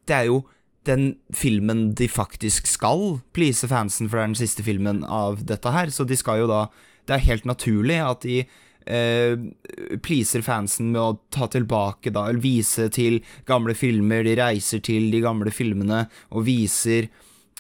det 0.08 0.16
er 0.16 0.30
jo 0.30 0.38
den 0.88 1.18
filmen 1.36 1.90
de 2.00 2.08
faktisk 2.08 2.70
skal 2.72 3.20
please 3.36 3.68
fansen, 3.68 4.08
for 4.08 4.22
det 4.22 4.24
er 4.24 4.32
den 4.32 4.40
siste 4.40 4.64
filmen 4.64 5.04
av 5.04 5.44
dette 5.50 5.74
her, 5.76 5.92
så 5.92 6.08
de 6.08 6.16
skal 6.16 6.46
jo 6.46 6.48
da 6.48 6.70
Det 7.06 7.14
er 7.14 7.28
helt 7.28 7.46
naturlig 7.46 8.00
at 8.02 8.24
de 8.24 8.40
eh, 8.86 9.36
pleaser 10.06 10.46
fansen 10.46 10.92
med 10.94 11.02
å 11.02 11.20
ta 11.34 11.50
tilbake 11.52 12.14
da, 12.16 12.28
eller 12.30 12.44
vise 12.44 12.90
til 12.94 13.22
gamle 13.48 13.76
filmer, 13.78 14.26
de 14.26 14.38
reiser 14.40 14.84
til 14.86 15.12
de 15.14 15.22
gamle 15.26 15.54
filmene 15.54 16.06
og 16.32 16.48
viser 16.48 17.10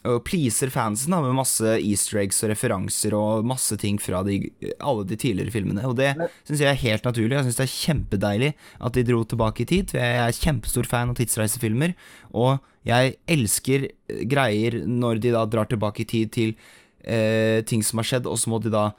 og 0.06 0.22
pleaser 0.26 0.72
fansen 0.74 1.14
da, 1.14 1.20
med 1.24 1.36
masse 1.38 1.76
easter 1.80 2.20
eggs 2.22 2.42
og 2.46 2.52
referanser 2.52 3.16
og 3.18 3.46
masse 3.48 3.78
ting 3.82 3.98
fra 4.02 4.22
de, 4.28 4.38
alle 4.78 5.06
de 5.10 5.18
tidligere 5.20 5.54
filmene. 5.54 5.86
Og 5.90 5.98
det 6.00 6.12
syns 6.46 6.62
jeg 6.62 6.70
er 6.70 6.82
helt 6.84 7.08
naturlig. 7.08 7.34
Jeg 7.38 7.48
syns 7.48 7.60
det 7.60 7.66
er 7.66 7.74
kjempedeilig 7.74 8.52
at 8.86 8.98
de 8.98 9.06
dro 9.08 9.24
tilbake 9.26 9.66
i 9.66 9.70
tid. 9.72 9.92
for 9.92 10.02
Jeg 10.04 10.22
er 10.22 10.40
kjempestor 10.40 10.90
fan 10.90 11.14
av 11.14 11.20
tidsreisefilmer, 11.20 11.96
og 12.38 12.62
jeg 12.86 13.16
elsker 13.32 13.90
eh, 13.90 14.24
greier 14.30 14.84
når 14.86 15.24
de 15.24 15.34
da 15.34 15.46
drar 15.50 15.70
tilbake 15.72 16.06
i 16.06 16.10
tid 16.10 16.34
til 16.36 16.56
eh, 17.02 17.66
ting 17.66 17.84
som 17.86 18.02
har 18.02 18.12
skjedd, 18.12 18.30
og 18.30 18.38
så 18.42 18.54
må 18.54 18.62
de 18.62 18.74
da 18.74 18.92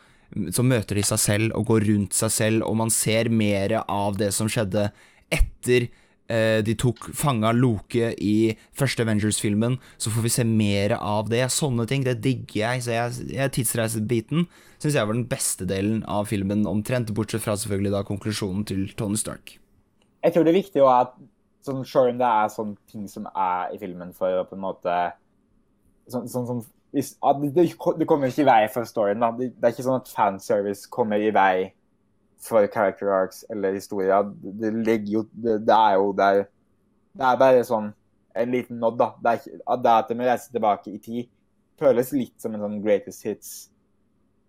så 0.53 0.64
møter 0.66 0.99
de 0.99 1.05
seg 1.07 1.20
selv 1.22 1.55
og 1.59 1.68
går 1.70 1.87
rundt 1.91 2.16
seg 2.16 2.33
selv, 2.35 2.66
og 2.66 2.77
man 2.81 2.91
ser 2.93 3.31
mer 3.31 3.79
av 3.85 4.18
det 4.20 4.33
som 4.35 4.51
skjedde 4.51 4.89
etter 5.33 5.89
eh, 6.29 6.62
de 6.66 6.74
tok 6.79 7.09
fanga 7.16 7.53
Loke 7.55 8.12
i 8.22 8.57
første 8.77 9.07
Avengers-filmen, 9.07 9.79
så 9.99 10.12
får 10.12 10.27
vi 10.27 10.33
se 10.37 10.47
mer 10.49 10.97
av 10.99 11.31
det. 11.33 11.45
Sånne 11.55 11.87
ting, 11.91 12.05
det 12.07 12.18
digger 12.24 12.59
jeg. 12.62 12.85
Så 12.87 12.97
jeg, 12.97 13.29
jeg 13.39 13.55
tidsreisebiten 13.59 14.49
syns 14.77 14.99
jeg 14.99 15.09
var 15.09 15.16
den 15.16 15.29
beste 15.31 15.68
delen 15.68 16.03
av 16.11 16.29
filmen, 16.31 16.66
omtrent, 16.68 17.14
bortsett 17.16 17.45
fra 17.45 17.57
selvfølgelig 17.57 17.95
da 17.95 18.05
konklusjonen 18.07 18.66
til 18.68 18.89
Tony 18.99 19.18
Stark. 19.20 19.57
jeg 20.22 20.35
tror 20.35 20.45
det 20.45 20.53
er 20.53 20.62
viktig 20.62 20.83
at 20.91 21.16
sånn, 21.66 21.85
Selv 21.87 22.12
om 22.12 22.18
det 22.20 22.27
er 22.27 22.51
sånne 22.53 22.77
ting 22.91 23.07
som 23.11 23.27
er 23.31 23.74
i 23.74 23.79
filmen 23.81 24.12
for 24.14 24.31
å 24.31 24.47
på 24.47 24.55
en 24.55 24.62
måte 24.62 24.97
sånn, 26.11 26.29
sånn 26.31 26.47
som 26.47 26.61
hvis, 26.97 27.11
det, 27.55 27.65
det 27.99 28.07
kommer 28.09 28.31
ikke 28.31 28.47
i 28.47 28.49
vei 28.49 28.69
for 28.73 28.89
storyen. 28.89 29.21
da. 29.21 29.29
Det, 29.37 29.51
det 29.53 29.69
er 29.69 29.75
ikke 29.75 29.85
sånn 29.85 30.01
at 30.01 30.09
fanservice 30.09 30.89
kommer 30.89 31.21
i 31.21 31.33
vei 31.35 31.75
for 32.41 32.67
character 32.73 33.11
arcs 33.13 33.43
eller 33.53 33.77
historier. 33.77 34.31
Det, 34.41 34.73
ligger 34.73 35.13
jo 35.13 35.23
det, 35.33 35.59
det 35.67 35.77
er 35.77 35.99
jo 36.01 36.13
der 36.17 36.45
Det 37.17 37.25
er 37.25 37.41
bare 37.41 37.65
sånn 37.65 37.91
en 38.37 38.53
liten 38.53 38.81
nod, 38.81 38.97
da. 39.01 39.11
Det 39.21 39.31
er 39.31 39.43
ikke, 39.43 39.61
det 39.83 39.93
at 39.93 40.09
de 40.13 40.17
reiser 40.21 40.57
tilbake 40.57 40.93
i 40.93 40.99
tid, 41.01 41.29
føles 41.81 42.13
litt 42.13 42.35
som 42.41 42.57
en 42.57 42.65
sånn 42.65 42.81
greatest 42.85 43.25
hits, 43.25 43.53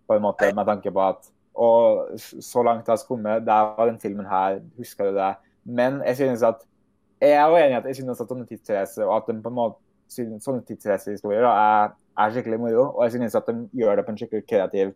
på 0.07 0.15
en 0.15 0.23
måte, 0.23 0.49
med 0.55 0.67
tanke 0.67 0.91
på 0.91 1.03
at 1.03 1.33
Og 1.57 2.19
så 2.21 2.61
langt 2.63 2.85
det 2.85 2.93
har 2.93 3.05
kommet, 3.07 3.45
der 3.45 3.71
var 3.75 3.87
den 3.89 3.99
filmen 3.99 4.27
her, 4.29 4.59
husker 4.77 5.09
du 5.09 5.15
det? 5.17 5.33
Men 5.65 6.01
jeg 6.05 6.15
synes 6.15 6.43
at 6.43 6.63
Jeg 7.21 7.31
er 7.33 7.47
jo 7.49 7.55
enig 7.57 7.73
i 7.73 7.77
at 7.79 7.85
jeg 7.89 7.95
synes 7.95 8.19
at 8.21 8.29
sånne 8.29 8.45
tidsreiser, 8.45 9.07
og 9.07 9.15
at 9.15 9.31
de 9.31 9.41
på 9.41 9.49
en 9.49 9.55
måte 9.55 9.79
sånne 10.43 10.61
tidsreisehistorier 10.67 11.47
er, 11.49 11.95
er 12.17 12.33
skikkelig 12.33 12.59
moro. 12.61 12.87
Og 12.95 13.03
jeg 13.05 13.17
synes 13.17 13.35
at 13.35 13.47
de 13.49 13.69
gjør 13.77 13.99
det 13.99 14.05
på 14.05 14.13
en 14.13 14.19
skikkelig 14.21 14.47
kreativ 14.49 14.93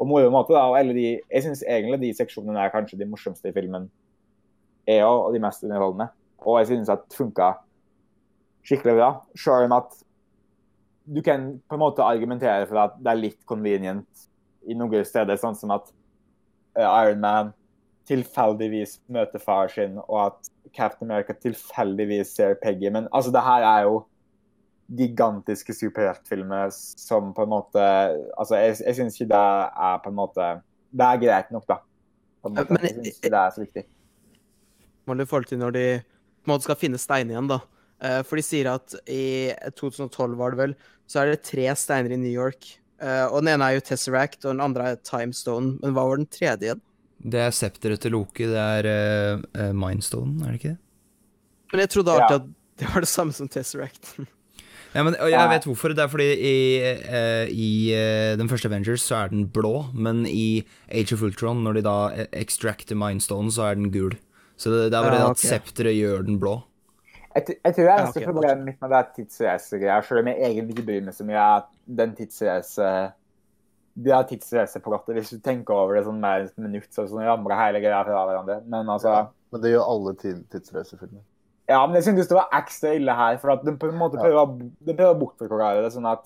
og 0.00 0.08
moro 0.08 0.30
måte. 0.32 0.52
da, 0.54 0.64
og 0.68 0.94
de, 0.94 1.20
Jeg 1.30 1.42
synes 1.42 1.64
egentlig 1.68 2.00
de 2.00 2.14
seksjonene 2.16 2.60
er 2.60 2.72
kanskje 2.72 2.98
de 2.98 3.08
morsomste 3.08 3.48
i 3.48 3.52
filmen. 3.52 3.90
Er 4.86 5.00
jo, 5.00 5.12
og 5.26 5.34
de 5.34 5.40
mest 5.40 5.64
underholdende. 5.64 6.08
Og 6.38 6.58
jeg 6.58 6.66
synes 6.66 6.88
at 6.88 7.04
det 7.08 7.16
funka 7.16 7.52
skikkelig 8.64 8.96
bra. 8.96 9.10
Selv 9.36 9.68
om 9.68 9.72
at 9.72 9.92
du 11.14 11.22
kan 11.22 11.60
på 11.68 11.74
en 11.74 11.82
måte 11.82 12.02
argumentere 12.02 12.66
for 12.66 12.78
at 12.78 12.98
det 12.98 13.10
er 13.10 13.24
litt 13.24 13.40
convenient 13.46 14.28
i 14.68 14.76
noen 14.76 15.04
steder, 15.04 15.36
sånn 15.40 15.56
som 15.56 15.72
at 15.74 15.88
uh, 16.78 16.86
Iron 17.02 17.20
Man 17.20 17.52
tilfeldigvis 18.08 18.98
møter 19.08 19.38
far 19.42 19.68
sin, 19.68 19.98
og 20.08 20.18
at 20.26 20.50
Captain 20.76 21.10
America 21.10 21.32
tilfeldigvis 21.32 22.34
ser 22.36 22.56
Peggy. 22.62 22.90
Men 22.90 23.08
altså, 23.12 23.32
det 23.32 23.42
her 23.44 23.66
er 23.66 23.82
jo 23.88 24.00
gigantiske 24.98 25.74
superheltfilmer 25.76 26.70
som 26.74 27.32
på 27.36 27.44
en 27.46 27.52
måte 27.52 27.82
Altså, 28.38 28.56
jeg, 28.58 28.76
jeg 28.86 28.96
syns 28.98 29.18
ikke 29.20 29.30
det 29.32 29.42
er 29.88 29.98
på 30.02 30.10
en 30.10 30.18
måte 30.18 30.46
Det 30.90 31.06
er 31.06 31.20
greit 31.22 31.50
nok, 31.54 31.66
da. 31.70 31.76
På 32.42 32.50
en 32.50 32.56
måte. 32.58 32.74
Men- 32.74 32.86
jeg 32.88 32.96
syns 32.96 33.10
ikke 33.20 33.30
det 33.30 33.40
er 33.42 33.54
så 33.54 33.64
viktig. 33.64 33.84
må 35.06 35.14
i 35.20 35.26
forhold 35.26 35.46
til 35.50 35.58
når 35.58 35.72
de 35.74 35.84
på 36.00 36.48
en 36.48 36.54
måte 36.54 36.66
skal 36.66 36.78
finne 36.80 36.98
steiner 36.98 37.34
igjen, 37.34 37.48
da. 37.50 37.60
Eh, 38.00 38.22
For 38.22 38.36
de 38.36 38.42
sier 38.42 38.70
at 38.72 38.94
i 39.06 39.52
2012, 39.76 40.36
var 40.38 40.50
det 40.54 40.58
vel, 40.58 40.74
så 41.06 41.20
er 41.20 41.32
det 41.32 41.42
tre 41.44 41.66
steiner 41.76 42.14
i 42.14 42.16
New 42.16 42.32
York. 42.32 42.78
Eh, 43.00 43.26
Og 43.26 43.42
den 43.42 43.54
ene 43.54 43.66
er 43.68 43.74
jo 43.78 43.80
Tesseract, 43.84 44.44
og 44.44 44.54
den 44.54 44.60
andre 44.64 44.92
er 44.92 44.96
Timestone. 44.96 45.78
Men 45.82 45.92
hva 45.92 46.06
var 46.08 46.16
den 46.16 46.26
tredje 46.26 46.70
igjen? 46.70 46.80
Det 47.20 47.40
er 47.44 47.50
septeret 47.52 48.00
til 48.00 48.12
Loki, 48.16 48.46
det 48.48 48.56
er 48.56 49.42
uh, 49.52 49.72
Mindstone, 49.76 50.40
er 50.40 50.54
det 50.54 50.60
ikke 50.60 50.70
det? 50.72 50.78
Men 51.72 51.80
jeg 51.84 51.90
trodde 51.92 52.14
alltid 52.16 52.36
at 52.40 52.46
det 52.80 52.88
var 52.94 53.04
det 53.04 53.10
samme 53.10 53.32
som 53.36 53.48
Tesseract. 53.48 54.14
Ja, 54.94 55.04
men, 55.06 55.14
og 55.22 55.30
jeg 55.30 55.50
vet 55.52 55.66
hvorfor. 55.68 55.92
Det 55.94 56.02
er 56.02 56.08
fordi 56.10 56.26
i, 56.34 56.54
eh, 56.82 57.46
i 57.54 57.68
eh, 57.94 58.32
den 58.40 58.48
første 58.50 58.66
Avengers 58.66 59.04
så 59.06 59.20
er 59.24 59.28
den 59.30 59.44
blå, 59.54 59.84
men 59.94 60.24
i 60.26 60.64
Age 60.90 61.14
of 61.14 61.22
Ultron, 61.22 61.62
når 61.62 61.78
de 61.78 61.82
da 61.86 61.94
eh, 62.10 62.26
extracter 62.40 62.98
Mindstone, 62.98 63.52
så 63.54 63.68
er 63.70 63.78
den 63.78 63.92
gul. 63.94 64.16
Så 64.58 64.72
det, 64.72 64.90
det 64.90 64.98
er 64.98 65.06
bare 65.06 65.20
Ja, 65.20 65.28
det 65.28 65.36
at 65.38 65.44
septeret 65.44 65.94
gjør 65.94 66.26
den 66.26 66.40
blå. 66.42 66.56
Jeg, 67.36 67.44
jeg 67.64 67.74
tror 67.76 67.84
det 67.86 67.92
eneste 67.94 68.02
Ja, 68.02 68.08
okay, 68.10 68.26
problemet 68.32 68.64
mitt 68.66 68.80
med 68.82 68.90
det 68.90 68.98
er 68.98 69.12
tidsreisegreier. 69.16 70.02
selv 70.02 70.20
om 70.24 70.26
jeg 70.32 70.42
egentlig 70.48 70.74
ikke 70.74 70.86
bryr 70.90 71.04
meg 71.06 71.14
så 71.14 71.24
mye, 71.28 71.46
er 71.46 71.62
den 72.02 72.14
tidsreise 72.18 72.88
Det 73.94 74.12
er 74.16 74.26
tidsreiseplottet. 74.26 75.14
Hvis 75.14 75.30
du 75.30 75.38
tenker 75.44 75.74
over 75.78 75.94
det 75.98 76.04
sånn 76.08 76.18
mer 76.22 76.42
enn 76.42 76.50
et 76.50 76.58
minutt, 76.58 76.90
så 76.90 77.06
sånn 77.06 77.22
ramler 77.26 77.54
hele 77.58 77.80
greia 77.82 78.02
fra 78.06 78.24
hverandre. 78.26 78.58
Men 78.66 78.90
altså 78.90 79.28
Men 79.52 79.62
det 79.62 79.72
gjør 79.76 79.86
alle 79.94 80.14
tid- 80.18 80.44
tidsreisefilmer. 80.50 81.22
Ja, 81.70 81.80
men 81.86 81.94
jeg 82.00 82.08
syntes 82.08 82.26
det 82.30 82.34
var 82.36 82.48
ekstra 82.58 82.92
ille 82.98 83.14
her, 83.14 83.36
for 83.38 83.52
at 83.54 83.64
de 83.64 83.72
på 83.78 83.88
en 83.92 83.98
måte 84.00 84.18
prøver, 84.18 84.54
de 84.82 84.94
prøver 84.98 85.14
å 85.14 85.18
bortforklare 85.20 85.84
det 85.84 85.92
sånn 85.94 86.08
at 86.10 86.24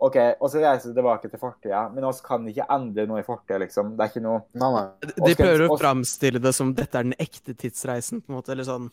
OK, 0.00 0.14
og 0.38 0.46
så 0.52 0.60
reiser 0.62 0.92
vi 0.92 0.94
tilbake 0.94 1.28
til 1.28 1.40
fortida, 1.42 1.80
men 1.92 2.04
oss 2.06 2.20
kan 2.22 2.44
ikke 2.46 2.64
endre 2.70 3.04
noe 3.10 3.18
i 3.18 3.26
fortida, 3.26 3.58
liksom. 3.64 3.96
Det 3.98 4.04
er 4.06 4.12
ikke 4.12 4.22
noe 4.22 4.44
Nei, 4.54 4.68
nei. 4.76 4.84
De 5.02 5.14
Oskar- 5.26 5.40
prøver 5.42 5.64
å 5.64 5.68
Oskar- 5.74 5.82
framstille 5.82 6.40
det 6.44 6.52
som 6.54 6.70
dette 6.78 6.94
er 7.00 7.02
den 7.08 7.16
ekte 7.18 7.54
tidsreisen, 7.58 8.22
på 8.22 8.30
en 8.30 8.36
måte. 8.38 8.52
Eller 8.54 8.64
sånn. 8.64 8.86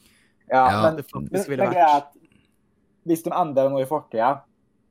Ja, 0.50 0.64
Ja. 0.72 0.82
men 0.82 0.96
Det 0.98 1.06
faktisk 1.12 1.48
ville 1.48 1.64
er 1.64 1.74
vært. 1.76 1.96
at 1.98 2.12
hvis 3.06 3.24
de 3.24 3.30
endrer 3.30 3.70
noe 3.70 3.82
i 3.84 3.86
fortida, 3.86 4.42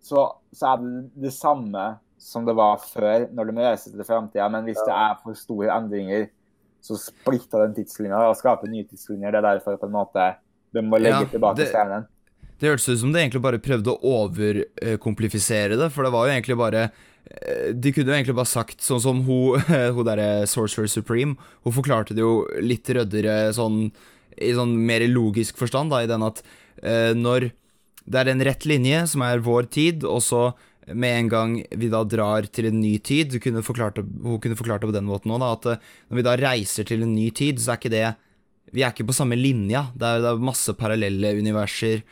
så, 0.00 0.36
så 0.54 0.72
er 0.74 0.76
det 0.84 1.10
det 1.26 1.32
samme 1.34 1.98
som 2.16 2.46
det 2.46 2.54
var 2.54 2.76
før 2.78 3.26
når 3.34 3.50
de 3.50 3.52
reiser 3.60 3.90
til 3.90 4.04
framtida, 4.06 4.48
men 4.50 4.64
hvis 4.64 4.78
det 4.86 4.94
er 4.94 5.18
for 5.22 5.34
store 5.34 5.66
endringer, 5.74 6.28
så 6.80 6.94
splitter 6.96 7.66
den 7.66 7.74
tidslinja 7.74 8.22
og 8.30 8.36
skaper 8.36 8.68
nye 8.70 8.84
tidslinjer. 8.86 9.32
Det 9.32 9.42
er 9.42 9.58
derfor 9.58 9.76
på 9.82 9.86
en 9.90 9.98
måte 9.98 10.36
de 10.74 10.82
må 10.84 10.98
legge 11.00 11.22
Ja, 11.22 11.30
tilbake 11.30 11.60
det- 11.62 11.70
steinen. 11.72 12.06
Det 12.60 12.70
hørtes 12.70 12.88
ut 12.88 13.00
som 13.00 13.12
de 13.12 13.18
egentlig 13.18 13.42
bare 13.42 13.58
prøvde 13.58 13.90
å 13.92 13.98
overkomplifisere 14.14 15.76
det, 15.78 15.90
for 15.92 16.06
det 16.06 16.12
var 16.14 16.26
jo 16.28 16.34
egentlig 16.34 16.56
bare 16.58 16.82
eh, 16.84 17.72
De 17.74 17.92
kunne 17.92 18.10
jo 18.12 18.16
egentlig 18.16 18.36
bare 18.38 18.50
sagt 18.50 18.84
sånn 18.84 19.02
som 19.02 19.22
hun, 19.26 19.60
hun 19.96 20.06
derre 20.06 20.46
Sorcerer 20.50 20.90
Supreme. 20.90 21.36
Hun 21.64 21.74
forklarte 21.76 22.14
det 22.16 22.22
jo 22.24 22.44
litt 22.62 22.88
røddere 22.94 23.52
sånn 23.56 23.88
i 24.42 24.50
sånn 24.56 24.72
mer 24.82 25.04
logisk 25.06 25.58
forstand, 25.60 25.92
da, 25.94 26.00
i 26.02 26.08
den 26.10 26.24
at 26.26 26.40
eh, 26.82 27.12
når 27.14 27.52
det 28.04 28.20
er 28.20 28.30
en 28.32 28.42
rett 28.44 28.64
linje 28.66 29.04
som 29.12 29.22
er 29.22 29.38
vår 29.44 29.68
tid, 29.70 30.02
og 30.04 30.18
så 30.26 30.48
med 30.90 31.14
en 31.22 31.28
gang 31.32 31.52
vi 31.80 31.88
da 31.88 32.02
drar 32.04 32.44
til 32.52 32.66
en 32.68 32.80
ny 32.82 32.98
tid 33.00 33.30
du 33.32 33.38
kunne 33.40 33.62
forklart 33.64 34.02
Hun 34.02 34.36
kunne 34.42 34.58
forklart 34.58 34.82
det 34.82 34.90
på 34.90 34.96
den 34.98 35.06
måten 35.08 35.32
òg, 35.32 35.40
da, 35.40 35.52
at 35.56 35.68
eh, 35.70 35.86
når 36.10 36.18
vi 36.18 36.24
da 36.26 36.34
reiser 36.42 36.84
til 36.90 37.06
en 37.06 37.14
ny 37.14 37.30
tid, 37.34 37.62
så 37.62 37.72
er 37.74 37.80
ikke 37.80 37.94
det 37.94 38.06
Vi 38.72 38.82
er 38.82 38.92
ikke 38.94 39.06
på 39.08 39.16
samme 39.16 39.36
linja. 39.38 39.88
Det 39.94 40.06
er, 40.08 40.22
det 40.24 40.30
er 40.30 40.46
masse 40.50 40.74
parallelle 40.78 41.34
universer, 41.38 42.04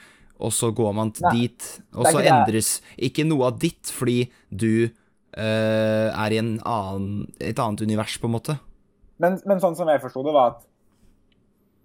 og 0.42 0.52
så 0.54 0.72
går 0.74 0.92
man 0.96 1.12
til 1.14 1.28
Nei, 1.28 1.36
dit, 1.44 1.68
og 1.94 2.08
så 2.08 2.18
ikke 2.18 2.34
endres 2.34 2.72
ikke 3.08 3.24
noe 3.28 3.48
av 3.52 3.60
ditt 3.62 3.92
fordi 3.94 4.18
du 4.50 4.84
eh, 4.84 6.08
er 6.10 6.34
i 6.34 6.40
en 6.40 6.56
annen, 6.66 7.24
et 7.40 7.58
annet 7.62 7.84
univers, 7.86 8.18
på 8.18 8.28
en 8.28 8.36
måte. 8.36 8.58
Men, 9.22 9.38
men 9.46 9.62
sånn 9.62 9.78
som 9.78 9.90
jeg 9.90 10.02
forsto 10.02 10.24
det, 10.26 10.34
var 10.34 10.56
at 10.56 10.64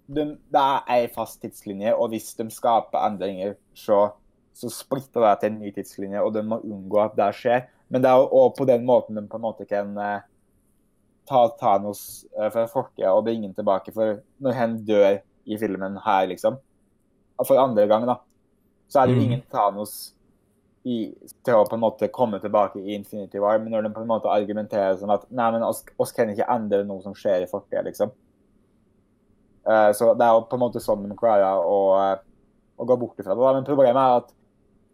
de, 0.08 0.24
det 0.50 0.62
er 0.62 0.88
ei 0.94 1.02
fast 1.12 1.40
tidslinje, 1.44 1.92
og 1.94 2.12
hvis 2.14 2.32
de 2.38 2.48
skaper 2.52 3.04
endringer, 3.10 3.54
så, 3.76 4.08
så 4.56 4.70
splitter 4.72 5.26
det 5.26 5.34
til 5.42 5.52
en 5.52 5.60
ny 5.62 5.72
tidslinje, 5.76 6.24
og 6.24 6.32
de 6.36 6.44
må 6.48 6.60
unngå 6.64 7.02
at 7.04 7.16
det 7.18 7.28
skjer. 7.38 7.66
Men 7.92 8.04
det 8.04 8.10
er 8.10 8.24
jo 8.24 8.48
på 8.56 8.66
den 8.68 8.84
måten 8.88 9.16
de 9.16 9.24
på 9.28 9.38
en 9.38 9.44
måte 9.44 9.68
kan 9.68 9.94
eh, 10.02 10.26
ta 11.28 11.44
Thanos 11.60 12.02
eh, 12.38 12.48
fra 12.54 12.66
fortida 12.70 13.12
og 13.14 13.26
bringe 13.28 13.48
ham 13.48 13.56
tilbake. 13.56 13.92
For 13.94 14.20
når 14.44 14.56
han 14.58 14.78
dør 14.88 15.20
i 15.48 15.58
filmen 15.60 15.98
her, 16.04 16.26
liksom, 16.32 16.58
for 17.46 17.60
andre 17.62 17.86
gang, 17.90 18.06
da, 18.08 18.18
så 18.88 19.02
er 19.02 19.06
det 19.08 19.14
jo 19.16 19.20
Mm. 19.20 19.26
ingen 19.28 19.42
Thanos 19.52 20.14
i, 20.88 21.12
til 21.44 21.54
å 21.58 21.66
på 21.68 21.76
en 21.76 21.82
måte 21.82 22.08
komme 22.14 22.40
tilbake 22.40 22.80
i 22.80 22.94
Infinity 22.96 23.40
War, 23.42 23.58
men 23.60 23.72
når 23.74 23.82
de 23.86 23.90
på 23.94 24.00
en 24.00 24.08
måte 24.08 24.30
argumenterer 24.32 24.96
sånn 24.96 25.12
at 25.12 25.26
nei, 25.30 25.50
men 25.52 25.64
oss, 25.66 25.82
oss 26.00 26.14
kan 26.16 26.30
ikke 26.32 26.48
endre 26.48 26.84
noe 26.88 27.02
som 27.04 27.16
skjer 27.16 27.44
i 27.44 27.50
fortida, 27.50 27.82
liksom. 27.86 28.12
Uh, 29.68 29.92
så 29.92 30.14
det 30.16 30.24
er 30.24 30.32
jo 30.32 30.46
på 30.48 30.56
en 30.56 30.62
måte 30.64 30.80
sånn 30.80 31.04
de 31.04 31.16
klarer 31.18 31.60
å, 31.60 31.78
å 32.80 32.86
gå 32.88 32.96
bort 32.96 33.18
ifra 33.20 33.34
det. 33.34 33.42
da. 33.42 33.52
Men 33.58 33.66
problemet 33.68 34.00
er 34.00 34.22
at 34.22 34.30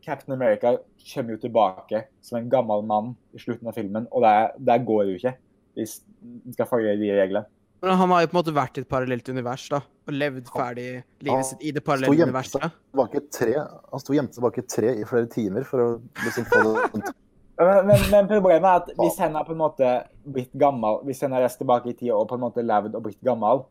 Captain 0.04 0.34
America 0.34 0.74
kommer 1.14 1.36
jo 1.36 1.42
tilbake 1.44 2.00
som 2.24 2.40
en 2.40 2.50
gammel 2.50 2.82
mann 2.84 3.12
i 3.32 3.38
slutten 3.40 3.70
av 3.70 3.76
filmen, 3.78 4.08
og 4.10 4.24
det, 4.26 4.34
det 4.66 4.80
går 4.88 5.04
jo 5.12 5.18
ikke 5.20 5.36
hvis 5.78 5.98
en 6.24 6.56
skal 6.56 6.68
følge 6.70 6.96
de 7.00 7.10
reglene. 7.16 7.46
Men 7.84 7.98
han 8.00 8.12
har 8.14 8.22
jo 8.24 8.28
på 8.30 8.36
en 8.36 8.38
måte 8.38 8.54
vært 8.56 8.78
i 8.78 8.82
et 8.84 8.88
parallelt 8.88 9.26
univers, 9.28 9.66
da. 9.68 9.82
Og 10.08 10.14
levd 10.16 10.46
ferdig 10.48 10.86
Han 10.94 11.26
livet 11.26 11.48
sitt 11.50 11.66
i 11.68 11.72
det 11.76 11.82
parallelle 11.84 12.28
universet. 12.30 12.62
tilbake 12.94 13.20
tre, 13.34 13.58
han 13.60 14.00
sto 14.00 14.16
gjemt 14.16 14.32
tilbake 14.32 14.62
i 14.62 14.66
tre 14.76 14.94
i 15.02 15.04
flere 15.08 15.28
timer 15.32 15.66
for 15.68 15.82
å 15.82 15.88
liksom 16.22 16.48
få 16.48 16.62
det 16.64 17.12
Men, 17.54 17.86
men, 17.86 18.00
men 18.10 18.26
problemet 18.26 18.66
er 18.66 18.80
at 18.80 18.88
hvis 18.98 19.18
han 19.22 19.36
har 19.38 19.44
på 19.46 19.52
en 19.54 19.60
måte 19.60 19.88
blitt 20.26 20.50
gammel, 20.58 20.96
hvis 21.06 21.20
han 21.22 21.36
har 21.36 21.44
reist 21.44 21.60
tilbake 21.60 21.92
i 21.92 21.94
tida 21.94 22.16
og 22.16 22.26
på 22.26 22.34
en 22.34 22.42
måte 22.42 22.64
levd 22.66 22.96
og 22.98 23.04
blitt 23.04 23.20
gammel, 23.22 23.62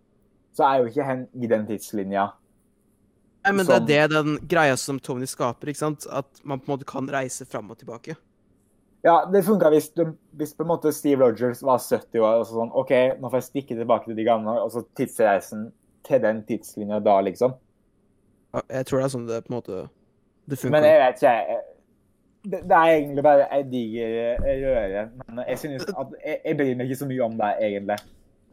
så 0.55 0.69
er 0.69 0.77
jo 0.79 0.91
ikke 0.91 1.07
han 1.09 1.25
i 1.35 1.49
den 1.51 1.65
tidslinja. 1.67 2.29
Nei, 3.43 3.51
men 3.57 3.67
det 3.67 3.75
er 3.75 3.89
det 3.89 4.03
den 4.13 4.37
greia 4.47 4.77
som 4.79 5.01
Tony 5.03 5.27
skaper, 5.27 5.73
ikke 5.73 5.81
sant? 5.81 6.07
At 6.07 6.29
man 6.47 6.61
på 6.61 6.69
en 6.69 6.75
måte 6.77 6.87
kan 6.87 7.09
reise 7.11 7.43
fram 7.49 7.73
og 7.73 7.81
tilbake. 7.81 8.15
Ja, 9.03 9.25
det 9.27 9.41
funka 9.43 9.67
hvis, 9.73 9.89
hvis 10.39 10.53
på 10.55 10.63
en 10.63 10.69
måte 10.69 10.91
Steve 10.95 11.19
Rogers 11.25 11.59
var 11.65 11.81
70 11.83 12.21
år 12.23 12.37
og 12.39 12.45
så 12.47 12.55
sånn 12.55 12.69
OK, 12.79 12.91
nå 13.19 13.27
får 13.29 13.41
jeg 13.41 13.47
stikke 13.49 13.75
tilbake 13.75 14.07
til 14.07 14.15
de 14.15 14.23
gamle, 14.23 14.53
og 14.63 14.71
så 14.71 14.85
tidsreisen 14.95 15.65
til 16.07 16.21
den 16.23 16.39
tidslinja 16.47 17.01
da, 17.03 17.17
liksom. 17.25 17.57
Ja, 18.53 18.61
Jeg 18.69 18.85
tror 18.87 18.99
det 19.01 19.05
er 19.09 19.13
sånn 19.17 19.27
det 19.27 19.41
på 19.43 19.51
en 19.51 19.57
måte 19.57 19.81
det 20.47 20.59
funker. 20.61 20.71
Men 20.77 20.87
jeg 20.87 20.99
vet 21.01 21.21
ikke 21.21 21.35
jeg- 21.35 21.61
Det, 22.43 22.59
det 22.67 22.75
er 22.75 22.89
egentlig 22.91 23.23
bare 23.23 23.45
ei 23.55 23.61
diger 23.63 24.15
eh, 24.43 24.57
røre. 24.59 25.03
Men 25.29 25.45
jeg 25.47 25.57
synes 25.61 25.83
at 25.87 26.07
jeg, 26.25 26.39
jeg 26.45 26.57
bryr 26.59 26.73
meg 26.75 26.89
ikke 26.89 26.97
så 26.99 27.05
mye 27.07 27.21
om 27.23 27.37
det, 27.39 27.51
egentlig. 27.63 27.95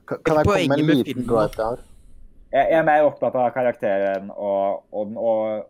Kan 0.07 0.19
kan 0.25 0.37
jeg 0.37 0.47
komme 0.47 0.69
med 0.69 0.79
en 0.79 0.87
liten 0.97 1.25
gripe 1.27 1.59
jeg? 1.59 1.79
Jeg, 2.53 2.67
jeg 2.71 2.79
er 2.79 2.85
mer 2.87 3.03
opptatt 3.09 3.35
av 3.35 3.49
karakteren 3.55 4.31
og, 4.31 4.85
og 4.93 5.07
den 5.09 5.17
og 5.19 5.67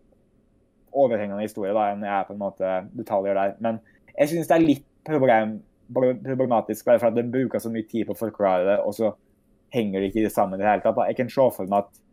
overhengende 0.92 1.40
historie 1.46 1.72
da, 1.72 1.86
enn 1.94 2.04
jeg 2.04 2.12
er 2.12 2.28
på 2.28 2.36
en 2.36 2.42
måte 2.42 2.74
detaljer 2.98 3.34
der. 3.40 3.54
Men 3.64 3.80
jeg 4.16 4.32
synes 4.32 4.50
det 4.50 4.56
er 4.56 4.66
litt 4.66 4.86
problem, 5.06 5.58
problematisk 5.94 6.86
bare 6.86 7.00
for 7.02 7.10
at 7.10 7.18
de 7.18 7.26
bruker 7.30 7.62
så 7.62 7.72
mye 7.72 7.88
tid 7.88 8.06
på 8.08 8.14
å 8.16 8.20
forklare 8.20 8.66
det, 8.68 8.78
og 8.84 8.94
så 8.96 9.14
henger 9.74 10.02
det 10.02 10.10
ikke 10.10 10.32
sammen 10.34 10.58
i 10.58 10.64
det 10.64 10.70
hele 10.70 10.84
tatt. 10.84 11.00
Jeg 11.10 11.18
kan 11.18 11.32
se 11.32 11.48
for 11.56 11.70
meg 11.70 11.86
at 11.86 12.04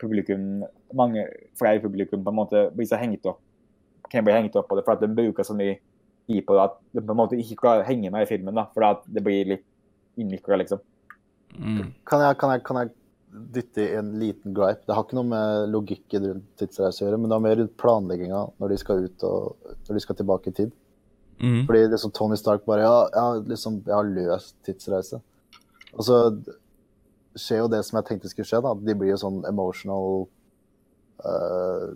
publikum, 0.00 0.64
mange 0.96 1.24
flere 1.56 1.80
publikum 1.80 2.24
på 2.24 2.32
en 2.32 2.40
måte 2.42 2.68
blir 2.76 2.88
så 2.88 3.00
hengt 3.00 3.24
opp 3.28 3.40
kan 4.10 4.24
bli 4.24 4.34
hengt 4.34 4.56
opp 4.56 4.68
på 4.68 4.76
det, 4.78 4.84
for 4.86 4.96
at 4.96 5.02
de 5.04 5.10
bruker 5.14 5.46
så 5.46 5.56
mye 5.56 5.78
tid 6.26 6.44
på 6.46 6.56
det 6.56 6.66
at 6.66 6.76
de 6.94 7.02
på 7.02 7.14
en 7.14 7.20
måte 7.20 7.38
ikke 7.40 7.58
klarer 7.62 7.84
å 7.84 7.88
henge 7.88 8.12
med 8.14 8.26
i 8.26 8.30
filmen. 8.30 8.54
da, 8.54 8.66
For 8.74 8.86
at 8.86 9.02
det 9.06 9.22
blir 9.24 9.50
litt 9.54 9.66
innvikla, 10.20 10.60
liksom. 10.62 10.82
Mm. 11.56 11.92
Kan 12.08 12.22
jeg, 12.24 12.38
kan, 12.40 12.54
jeg, 12.54 12.64
kan 12.66 12.80
jeg 12.82 12.92
dytte 13.56 13.84
i 13.84 13.98
en 13.98 14.14
liten 14.20 14.56
gripe? 14.56 14.84
Det 14.86 14.96
har 14.96 15.06
ikke 15.06 15.18
noe 15.18 15.30
med 15.30 15.70
logikken 15.74 16.28
rundt 16.30 16.48
tidsreise 16.60 17.02
å 17.04 17.08
gjøre, 17.08 17.20
men 17.20 17.30
det 17.30 17.38
har 17.38 17.46
mer 17.46 17.60
rundt 17.60 17.76
planlegginga 17.80 18.42
når 18.60 18.72
de 18.72 18.80
skal 18.82 19.06
ut 19.06 19.28
og 19.28 19.70
når 19.88 19.98
de 19.98 20.04
skal 20.04 20.20
tilbake 20.20 20.52
i 20.52 20.58
tid. 20.62 20.74
Mm. 21.40 21.66
Fordi 21.68 21.82
liksom 21.92 22.12
Tony 22.16 22.36
Stark 22.40 22.64
bare 22.64 22.86
Ja, 22.86 23.08
ja, 23.12 23.24
liksom, 23.44 23.82
jeg 23.86 23.94
har 23.94 24.08
løst 24.08 24.56
tidsreise. 24.64 25.20
Og 25.96 26.04
så 26.04 26.20
skjer 27.36 27.64
jo 27.64 27.72
det 27.72 27.82
som 27.84 27.98
jeg 27.98 28.08
tenkte 28.08 28.30
skulle 28.32 28.48
skje, 28.48 28.62
da. 28.64 28.72
De 28.74 28.96
blir 28.96 29.12
jo 29.12 29.20
sånn 29.20 29.42
emotional 29.48 30.26
uh, 31.24 31.90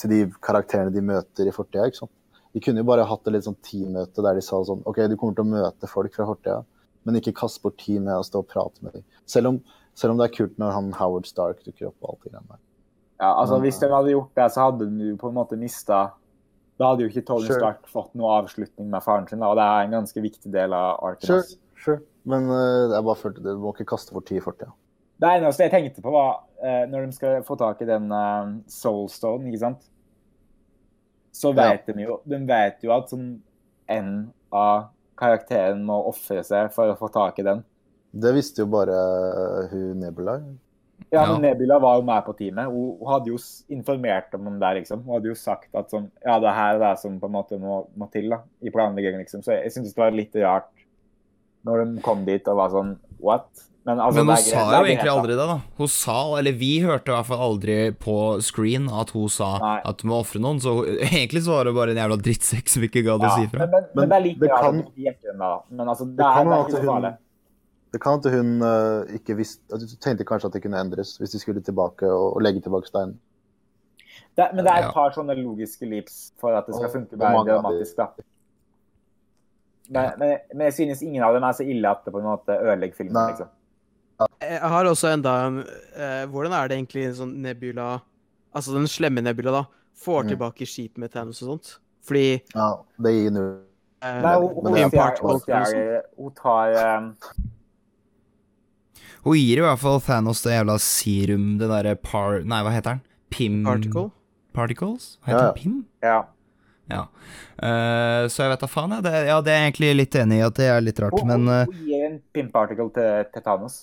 til 0.00 0.14
de 0.14 0.20
karakterene 0.42 0.94
de 0.94 1.04
møter 1.04 1.50
i 1.50 1.54
fortida, 1.54 1.86
ikke 1.86 2.02
sant. 2.02 2.14
De 2.50 2.62
kunne 2.62 2.82
jo 2.82 2.88
bare 2.88 3.06
hatt 3.06 3.28
et 3.28 3.36
litt 3.36 3.46
sånn 3.46 3.58
teammøte 3.62 4.24
der 4.26 4.38
de 4.38 4.42
sa 4.42 4.58
sånn 4.66 4.82
OK, 4.90 5.04
du 5.06 5.14
kommer 5.18 5.36
til 5.38 5.46
å 5.46 5.52
møte 5.52 5.90
folk 5.90 6.16
fra 6.16 6.26
fortida, 6.26 6.64
men 7.06 7.20
ikke 7.20 7.36
kast 7.38 7.60
bort 7.62 7.78
tid 7.78 8.02
med 8.02 8.16
å 8.16 8.26
stå 8.26 8.42
og 8.42 8.50
prate 8.50 8.82
med 8.82 8.98
dem. 8.98 9.04
Selv 9.30 9.52
om, 9.52 9.60
selv 9.94 10.14
om 10.14 10.18
det 10.18 10.26
er 10.26 10.34
kult 10.34 10.58
når 10.58 10.74
han 10.74 10.90
Howard 10.98 11.30
Stark 11.30 11.62
dukker 11.62 11.92
opp 11.92 12.02
og 12.02 12.16
alt 12.16 12.24
det 12.24 12.32
greiene 12.32 12.50
der. 12.50 12.62
Ja, 13.20 13.34
altså 13.36 13.58
men, 13.58 13.68
Hvis 13.68 13.78
de 13.78 13.90
hadde 13.92 14.14
gjort 14.14 14.34
det, 14.40 14.48
så 14.50 14.66
hadde 14.66 14.88
du 14.88 15.06
på 15.20 15.28
en 15.28 15.36
måte 15.36 15.58
mista 15.60 16.00
Da 16.80 16.90
hadde 16.90 17.04
jo 17.04 17.10
ikke 17.12 17.26
Tony 17.28 17.44
Sure. 17.44 17.58
Stark 17.60 17.88
fått 17.92 18.14
noe 18.16 18.38
avslutning 18.40 18.88
med 18.88 19.04
faren 19.04 19.26
sin, 19.28 19.42
da, 19.42 19.50
og 19.52 19.58
det 19.60 19.66
er 19.68 19.86
en 19.86 19.98
ganske 19.98 20.22
viktig 20.24 20.52
del 20.54 20.72
av 20.76 21.02
arken. 21.10 21.26
Sure, 21.28 21.42
hans. 21.42 21.58
sure. 21.76 22.00
Men 22.30 22.48
uh, 22.48 22.94
jeg 22.94 23.04
bare 23.04 23.20
følte 23.20 23.44
det, 23.44 23.56
du 23.56 23.64
må 23.64 23.74
ikke 23.74 23.90
kaste 23.92 24.16
bort 24.16 24.28
tid 24.30 24.40
i 24.40 24.44
fortida. 24.44 24.72
Det 25.20 25.32
eneste 25.36 25.66
jeg 25.66 25.74
tenkte 25.74 26.04
på, 26.04 26.12
var 26.14 26.30
uh, 26.64 26.84
når 26.88 27.04
de 27.10 27.16
skal 27.18 27.44
få 27.44 27.56
tak 27.60 27.82
i 27.84 27.88
den 27.88 28.08
uh, 28.08 28.54
Soulstone, 28.72 29.50
ikke 29.50 29.60
sant 29.66 29.90
Så 31.36 31.52
Ja. 31.52 31.68
vet 31.70 31.84
de 31.86 32.06
jo 32.06 32.16
De 32.24 32.40
vet 32.48 32.80
jo 32.82 32.94
at 32.96 33.12
sånn 33.12 33.28
en 33.90 34.10
av 34.56 34.88
karakteren 35.20 35.84
må 35.84 35.98
ofre 36.08 36.40
seg 36.46 36.72
for 36.72 36.92
å 36.92 36.96
få 36.96 37.10
tak 37.12 37.38
i 37.42 37.44
den. 37.44 37.62
Det 38.10 38.32
visste 38.34 38.64
jo 38.64 38.70
bare 38.72 38.96
eh, 38.96 39.72
hun 39.72 40.00
Nebula. 40.00 40.38
Ja, 41.12 41.24
Ja. 41.24 41.32
men 41.32 41.42
Nebula 41.42 41.78
var 41.82 41.96
jo 41.98 42.02
med 42.06 42.24
på 42.24 42.32
teamet. 42.38 42.66
Hun, 42.70 42.96
hun 43.00 43.08
hadde 43.12 43.26
jo 43.32 43.38
informert 43.68 44.30
dem 44.30 44.46
om 44.46 44.58
det, 44.60 44.74
liksom. 44.80 45.02
Hun 45.04 45.14
hadde 45.16 45.26
jo 45.32 45.34
sagt 45.34 45.74
at 45.74 45.90
sånn 45.90 46.10
Ja, 46.24 46.38
det 46.38 46.52
her 46.54 46.74
er 46.76 46.78
det 46.84 46.98
som 47.00 47.18
på 47.20 47.26
en 47.26 47.32
måte 47.34 47.58
må, 47.58 47.86
må 47.98 48.10
til 48.12 48.28
da, 48.30 48.38
i 48.62 48.70
planleggingen, 48.70 49.18
liksom. 49.24 49.42
Så 49.42 49.52
jeg, 49.56 49.64
jeg 49.64 49.72
syntes 49.72 49.94
det 49.94 49.98
var 50.04 50.10
litt 50.14 50.34
rart 50.36 50.68
når 51.66 51.84
de 51.84 52.00
kom 52.02 52.22
dit 52.24 52.46
og 52.48 52.56
var 52.56 52.70
sånn 52.70 52.94
What? 53.20 53.48
Men, 53.84 53.98
altså, 53.98 54.20
Men 54.20 54.26
hun 54.26 54.34
greit- 54.36 54.44
sa 54.52 54.62
jo 54.78 54.86
egentlig 54.86 55.10
aldri 55.10 55.34
det, 55.36 55.46
da. 55.48 55.58
Hun 55.78 55.88
sa, 55.88 56.16
eller 56.38 56.52
vi 56.52 56.80
hørte 56.84 57.08
i 57.08 57.14
hvert 57.16 57.26
fall 57.26 57.40
aldri 57.46 57.76
på 57.96 58.16
screen 58.44 58.88
at 58.92 59.10
hun 59.16 59.28
sa 59.28 59.58
Nei. 59.58 59.80
at 59.88 59.96
du 59.98 60.06
må 60.06 60.18
ofre 60.20 60.38
noen, 60.40 60.60
så 60.60 60.74
hun- 60.76 60.98
egentlig 61.10 61.42
så 61.42 61.56
var 61.56 61.64
det 61.64 61.74
bare 61.74 61.90
en 61.96 61.96
jævla 61.96 62.18
drittsekk 62.20 62.68
som 62.68 62.82
ikke 62.84 63.02
gadd 63.04 63.24
å 63.24 63.28
Ja, 63.28 63.36
si 63.40 63.46
fra. 63.48 63.58
men, 63.66 63.70
men, 63.70 63.82
men 63.82 64.02
Men 64.04 64.08
det 64.08 64.16
er 64.18 64.24
like 64.28 64.40
det 64.40 64.50
rart 64.52 64.62
kan- 64.62 64.78
at 64.84 64.94
de 64.94 65.02
gikk 65.08 65.32
unna, 65.32 65.48
da. 65.48 65.60
Men 65.70 65.86
altså, 65.88 66.04
det, 66.06 66.16
Det 66.16 66.26
er, 66.28 66.34
kan 66.38 66.46
det 66.46 66.52
er 66.52 66.62
ikke 66.64 66.70
så 66.76 66.80
hun 66.84 66.90
farlig. 66.92 67.12
Det 67.92 68.00
kan 68.00 68.20
at 68.20 68.26
hun 68.32 68.62
eh, 68.62 69.14
ikke 69.18 69.34
visste 69.36 69.62
at 69.74 69.80
Du 69.80 69.96
tenkte 69.98 70.24
kanskje 70.24 70.46
at 70.46 70.52
det 70.54 70.62
kunne 70.62 70.78
endres 70.80 71.16
hvis 71.18 71.30
de 71.34 71.38
skulle 71.42 71.60
tilbake 71.66 72.06
og, 72.06 72.36
og 72.36 72.42
legge 72.42 72.60
tilbake 72.62 72.86
steinen. 72.86 73.16
Det, 74.36 74.46
men 74.54 74.64
det 74.64 74.70
er 74.72 74.86
et 74.86 74.94
par 74.94 75.10
sånne 75.10 75.34
logiske 75.34 75.88
leaps 75.90 76.32
for 76.40 76.54
at 76.54 76.66
det 76.70 76.74
skal 76.78 76.90
funke 76.92 77.16
de- 77.18 77.32
dramatisk. 77.48 77.96
da. 77.98 78.06
Men, 79.90 80.12
men, 80.18 80.36
men 80.54 80.64
jeg 80.68 80.74
synes 80.76 81.02
ingen 81.02 81.22
av 81.26 81.34
dem 81.34 81.42
er 81.42 81.56
så 81.58 81.64
ille 81.66 81.90
at 81.90 82.04
det 82.06 82.12
på 82.14 82.20
en 82.22 82.28
måte 82.28 82.54
ødelegger 82.54 82.96
filmen. 83.00 83.16
Nei. 83.18 83.32
liksom. 83.32 83.48
Jeg 84.44 84.60
har 84.70 84.84
også 84.84 85.08
enda 85.14 85.32
eh, 85.48 86.26
Hvordan 86.28 86.52
er 86.52 86.68
det 86.68 86.76
egentlig 86.76 87.06
en 87.08 87.14
sånn 87.16 87.30
Nebula 87.40 87.86
Altså 88.52 88.74
den 88.76 88.86
slemme 88.90 89.22
Nebula, 89.24 89.50
da. 89.54 89.62
Får 90.00 90.22
Mm. 90.24 90.28
tilbake 90.34 90.66
skipet 90.68 90.98
med 90.98 91.10
Thanos 91.12 91.42
og 91.42 91.48
sånt. 91.54 91.72
Fordi 92.06 92.40
Ja, 92.54 92.68
det 93.02 93.12
gir 93.16 93.30
null. 93.30 93.50
eh, 94.02 94.20
Nei, 94.22 94.34
hun, 94.36 94.54
hun, 94.54 94.76
en 94.76 94.90
hun, 95.20 95.40
hun 96.18 96.32
tar 96.34 96.72
eh, 96.72 97.02
Hun 99.24 99.36
gir 99.36 99.60
i 99.60 99.64
hvert 99.64 99.80
fall 99.82 100.00
Thanos 100.04 100.40
det 100.46 100.54
jævla 100.54 100.78
serum, 100.80 101.46
det 101.60 101.68
derre 101.68 101.94
par... 102.00 102.40
Nei, 102.48 102.62
hva 102.64 102.72
heter 102.72 102.96
den? 102.96 103.02
Pim... 103.32 103.62
Particle. 103.66 104.08
Particles? 104.56 105.14
Heter 105.26 105.38
Ja, 105.38 105.46
den 105.50 105.58
Pim? 105.58 105.74
Ja. 106.02 106.20
Ja. 106.90 107.04
Uh, 107.62 108.26
så 108.32 108.46
jeg 108.46 108.54
vet 108.54 108.64
da 108.64 108.68
faen, 108.70 108.96
jeg. 108.96 109.04
Det, 109.06 109.12
ja, 109.28 109.36
det 109.44 109.52
er 109.52 109.60
jeg 109.60 109.68
egentlig 109.68 109.92
litt 110.00 110.16
enig 110.18 110.40
i 110.40 110.46
at 110.46 110.56
det 110.58 110.66
er 110.72 110.82
litt 110.82 110.98
rart, 111.04 111.20
Hun, 111.20 111.28
men 111.30 111.52
eh, 111.52 111.68
hun 111.68 111.86
gir 111.86 112.08
en 112.08 112.18
pimp 112.34 112.56
article 112.58 112.88
til, 112.96 113.28
til 113.30 113.44
Thanos. 113.44 113.78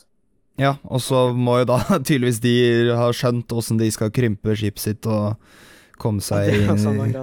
Ja, 0.57 0.73
og 0.89 1.01
så 1.05 1.27
må 1.37 1.59
jo 1.61 1.69
da 1.69 1.79
tydeligvis 2.07 2.41
de 2.43 2.57
ha 2.97 3.07
skjønt 3.13 3.53
åssen 3.53 3.79
de 3.79 3.87
skal 3.93 4.11
krympe 4.11 4.57
skipet 4.57 4.83
sitt 4.83 5.07
og 5.07 5.37
komme 6.01 6.23
seg 6.25 6.49
ja, 6.49 6.73
inn 6.73 7.01
i. 7.05 7.13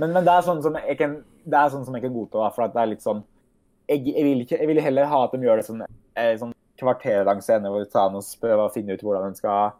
Men, 0.00 0.10
men 0.10 0.22
det 0.24 0.32
er 0.32 0.44
sånn 0.48 0.64
som 0.64 0.76
jeg 0.80 0.98
kan, 0.98 1.20
det 1.44 1.60
er 1.60 1.72
sånn 1.72 1.84
som 1.86 1.96
jeg 1.96 2.08
kan 2.08 2.16
godta, 2.16 2.50
for 2.56 2.66
at 2.66 2.74
det 2.74 2.82
er 2.82 2.94
litt 2.96 3.04
sånn 3.04 3.22
jeg, 3.86 4.02
jeg, 4.08 4.22
vil 4.24 4.42
ikke, 4.42 4.58
jeg 4.58 4.68
vil 4.72 4.82
heller 4.82 5.06
ha 5.12 5.22
at 5.28 5.36
de 5.36 5.46
gjør 5.46 5.60
det 5.60 5.66
sånn, 5.68 5.84
eh, 6.18 6.32
sånn 6.40 6.55
kvarter 6.78 7.26
lang 7.26 7.42
scene 7.44 7.70
hvor 7.72 7.84
Thanos 7.92 8.34
prøver 8.40 8.64
å 8.66 8.72
finne 8.72 8.96
ut 8.96 9.04
hvordan 9.04 9.30
han 9.30 9.38
skal 9.38 9.74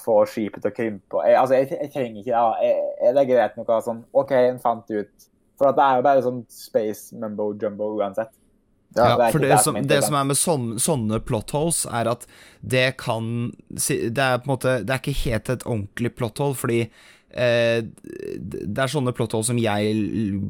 få 0.00 0.22
skipet 0.28 0.62
til 0.64 0.72
å 0.72 0.76
krympe. 0.76 1.24
Jeg, 1.28 1.36
altså, 1.40 1.58
jeg, 1.58 1.70
jeg 1.76 1.92
trenger 1.94 2.22
ikke 2.22 2.32
det. 2.32 2.66
Jeg, 2.66 2.84
jeg, 3.02 3.14
det 3.16 3.22
er 3.22 3.30
greit 3.30 3.58
nok 3.58 3.72
å 3.74 3.80
sånn 3.84 4.04
OK, 4.16 4.34
en 4.38 4.62
fant 4.62 4.94
ut. 4.94 5.30
For 5.60 5.68
at 5.68 5.76
det 5.76 5.86
er 5.86 5.98
jo 5.98 6.04
bare 6.06 6.24
sånn 6.24 6.44
space 6.52 7.18
mumbo 7.20 7.50
jumbo 7.60 7.90
uansett. 8.00 8.32
Ja, 8.96 9.12
er 9.14 9.30
for 9.30 9.38
det 9.38 9.58
som 9.62 9.76
det 9.86 10.00
som 10.02 10.16
er 10.18 10.24
med 10.26 10.38
sånne, 10.38 10.80
sånne 10.82 11.20
plot 11.22 11.52
holes, 11.54 11.84
er 11.86 12.08
at 12.10 12.24
det 12.58 12.96
kan 12.98 13.52
Det 13.70 14.18
er 14.18 14.40
på 14.42 14.48
en 14.48 14.50
måte 14.50 14.72
Det 14.82 14.90
er 14.90 14.98
ikke 14.98 15.30
helt 15.30 15.50
et 15.52 15.62
ordentlig 15.62 16.10
plot 16.18 16.42
hole, 16.42 16.58
fordi 16.58 16.80
det 17.30 18.82
er 18.82 18.90
sånne 18.90 19.14
plot 19.14 19.36
holes 19.36 19.50
som 19.52 19.60
jeg 19.60 19.94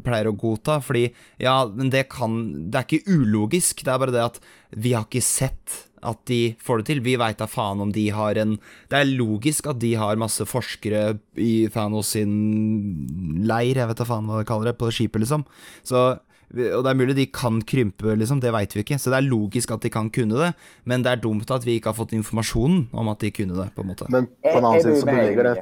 pleier 0.05 0.31
å 0.31 0.37
godta, 0.39 0.79
fordi 0.81 1.11
ja, 1.43 1.63
men 1.69 1.93
det 1.93 2.07
kan 2.13 2.39
Det 2.73 2.79
er 2.79 2.87
ikke 2.87 3.19
ulogisk, 3.19 3.85
det 3.85 3.93
er 3.93 4.01
bare 4.01 4.15
det 4.15 4.25
at 4.25 4.41
vi 4.71 4.95
har 4.97 5.05
ikke 5.05 5.25
sett 5.25 5.87
at 6.01 6.23
de 6.31 6.55
får 6.61 6.81
det 6.81 6.87
til. 6.89 7.03
Vi 7.05 7.19
veit 7.21 7.41
da 7.41 7.49
faen 7.51 7.83
om 7.85 7.93
de 7.93 8.07
har 8.15 8.39
en 8.41 8.57
Det 8.89 8.97
er 8.97 9.13
logisk 9.13 9.69
at 9.69 9.81
de 9.83 9.93
har 10.01 10.21
masse 10.21 10.45
forskere 10.49 11.19
i 11.37 11.69
Thanos 11.73 12.15
sin 12.17 13.45
leir, 13.45 13.77
jeg 13.77 13.91
vet 13.91 14.01
da 14.01 14.09
faen 14.09 14.29
hva 14.29 14.41
de 14.41 14.49
kaller 14.49 14.71
det, 14.71 14.79
på 14.81 14.91
skipet, 14.95 15.21
liksom. 15.21 15.45
Så 15.85 16.19
og 16.51 16.83
det 16.83 16.91
er 16.91 16.99
mulig 16.99 17.15
de 17.15 17.29
kan 17.31 17.61
krympe, 17.63 18.17
liksom, 18.19 18.41
det 18.43 18.51
veit 18.51 18.73
vi 18.75 18.83
ikke. 18.83 18.99
Så 18.99 19.13
det 19.13 19.21
er 19.21 19.29
logisk 19.29 19.71
at 19.71 19.85
de 19.85 19.93
kan 19.95 20.09
kunne 20.11 20.35
det, 20.35 20.49
men 20.83 21.05
det 21.07 21.13
er 21.13 21.21
dumt 21.23 21.51
at 21.55 21.63
vi 21.63 21.77
ikke 21.79 21.93
har 21.93 21.99
fått 22.01 22.17
informasjonen 22.17 22.89
om 22.91 23.11
at 23.13 23.23
de 23.23 23.31
kunne 23.31 23.55
det, 23.55 23.69
på 23.77 23.85
en 23.85 23.93
måte. 23.93 24.09
Men 24.11 24.27
på 24.27 24.57
den 24.57 24.59
en 24.59 24.67
annen 24.73 24.83
side 24.83 24.97
så 24.99 25.07
beveger 25.07 25.47
det. 25.47 25.55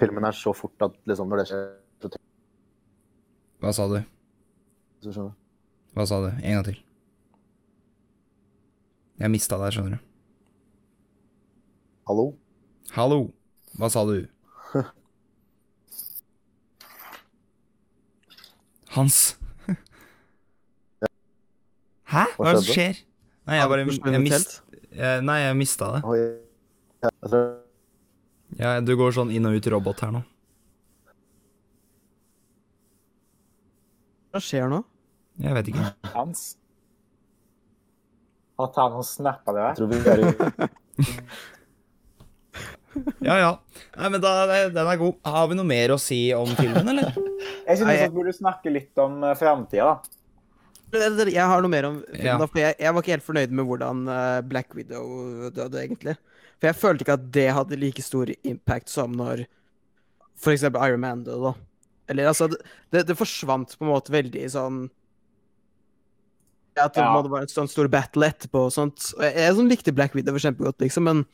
Filmen 0.00 0.24
er 0.24 0.32
så 0.36 0.52
fort 0.56 0.86
at 0.86 0.92
liksom 1.08 1.28
når 1.30 1.42
det 1.42 1.46
skjer 1.50 1.64
så 2.00 2.08
Hva 3.60 3.72
sa 3.76 3.84
du? 3.90 3.98
du, 5.04 5.10
skjønner. 5.12 5.34
Hva 5.96 6.04
sa 6.08 6.20
du? 6.24 6.30
En 6.30 6.54
gang 6.56 6.64
til. 6.64 6.78
Jeg 9.20 9.28
mista 9.32 9.58
deg, 9.60 9.72
skjønner 9.74 9.92
du. 9.98 10.00
Hallo? 12.08 12.24
Hallo, 12.96 13.18
hva 13.78 13.88
sa 13.92 14.00
du? 14.08 14.16
Hans. 18.96 19.18
Hæ? 22.10 22.24
Hva 22.40 22.50
er 22.56 22.62
skjer? 22.66 22.96
Nei, 23.46 23.56
jeg 23.60 23.68
bare 23.70 23.80
jeg 23.84 23.86
mist, 24.24 24.62
jeg, 24.90 25.22
Nei, 25.22 25.38
jeg 25.44 25.56
mista 25.60 25.84
det. 25.94 26.00
Ja, 28.60 28.76
du 28.84 28.92
går 28.98 29.14
sånn 29.16 29.30
inn 29.32 29.48
og 29.48 29.56
ut 29.56 29.68
robot 29.72 30.02
her 30.04 30.12
nå. 30.18 30.20
Hva 34.30 34.40
skjer 34.44 34.68
nå? 34.70 34.82
Jeg 35.40 35.56
vet 35.56 35.70
ikke. 35.72 35.86
Hans. 36.12 36.42
Har 38.60 38.68
Thanos 38.76 39.14
snappa 39.16 39.54
det 39.56 39.62
der? 39.64 39.78
tror 39.78 39.88
vi 39.88 39.96
er 40.04 40.20
i 40.20 40.24
Ja, 43.22 43.36
ja. 43.38 43.50
Nei, 43.96 44.08
men 44.10 44.20
da, 44.22 44.30
den 44.74 44.80
er 44.82 44.98
god. 45.00 45.18
Har 45.24 45.46
vi 45.48 45.56
noe 45.56 45.68
mer 45.68 45.94
å 45.94 45.98
si 46.02 46.18
om 46.36 46.50
filmen, 46.58 46.90
eller? 46.90 47.14
Jeg 47.64 47.78
synes 47.80 48.00
vi 48.02 48.08
burde 48.16 48.34
snakke 48.34 48.72
litt 48.74 48.98
om 49.00 49.22
uh, 49.24 49.32
framtida, 49.38 49.94
da. 49.94 50.18
Jeg 51.30 51.46
har 51.46 51.62
noe 51.62 51.70
mer 51.70 51.86
om 51.86 52.00
filmen, 52.02 52.26
Ja. 52.26 52.34
da, 52.36 52.48
for 52.50 52.58
jeg, 52.60 52.74
jeg 52.82 52.92
var 52.96 53.04
ikke 53.04 53.14
helt 53.14 53.26
fornøyd 53.28 53.52
med 53.54 53.68
hvordan 53.68 54.00
eh, 54.10 54.40
Black 54.50 54.74
Widow 54.74 55.06
døde, 55.54 55.84
egentlig. 55.84 56.16
For 56.60 56.68
jeg 56.68 56.76
følte 56.76 57.04
ikke 57.06 57.16
at 57.16 57.26
det 57.32 57.46
hadde 57.56 57.78
like 57.80 58.02
stor 58.04 58.30
impact 58.44 58.88
som 58.92 59.12
når 59.16 59.46
for 60.40 60.52
eksempel 60.52 60.80
Iron 60.86 61.00
Man 61.00 61.22
døde, 61.24 61.40
da. 61.50 61.54
Eller 62.10 62.26
altså, 62.30 62.48
det, 62.90 63.04
det, 63.08 63.16
forsvant 63.16 63.76
på 63.78 63.84
en 63.86 63.90
måte 63.92 64.10
veldig 64.12 64.42
sånn 64.50 64.78
At 66.80 66.94
det 66.96 67.02
Ja. 67.04 67.12
var 67.22 67.40
en 67.42 67.50
sånn 67.50 67.68
stor 67.68 67.88
battle 67.92 68.26
etterpå 68.30 68.66
og 68.66 68.72
sånt. 68.72 69.10
Og 69.18 69.22
jeg, 69.26 69.34
jeg 69.36 69.54
sånn 69.58 69.68
likte 69.70 69.92
Black 69.94 70.14
Widow 70.16 70.36
kjempegodt, 70.40 70.80
liksom, 70.80 71.04
men 71.04 71.24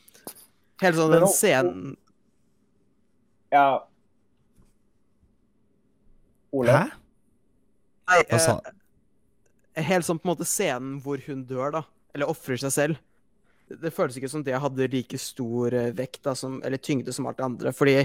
hele 0.82 0.96
sånn 0.98 1.12
den 1.14 1.22
nå- 1.22 1.32
scenen 1.32 1.96
Ja. 3.54 3.66
Ole? 6.52 6.72
Hæ? 6.72 6.86
Nei, 8.06 8.20
Hva 8.30 8.38
sa 8.42 8.56
eh, 9.76 9.82
Helt 9.86 10.06
sånn 10.06 10.18
på 10.22 10.28
en 10.28 10.32
måte 10.34 10.46
scenen 10.48 11.00
hvor 11.04 11.20
hun 11.26 11.44
dør, 11.48 11.72
da. 11.74 11.82
Eller 12.14 12.30
ofrer 12.32 12.56
seg 12.62 12.72
selv. 12.72 13.00
Det 13.68 13.92
føles 13.94 14.16
ikke 14.18 14.30
som 14.30 14.44
det 14.46 14.58
hadde 14.62 14.88
like 14.92 15.18
stor 15.18 15.74
eh, 15.74 15.92
vekt 15.96 16.22
da, 16.26 16.36
som, 16.38 16.60
eller 16.64 16.80
tyngde 16.82 17.14
som 17.14 17.26
alt 17.26 17.40
det 17.40 17.46
andre. 17.46 17.72
Fordi 17.74 17.98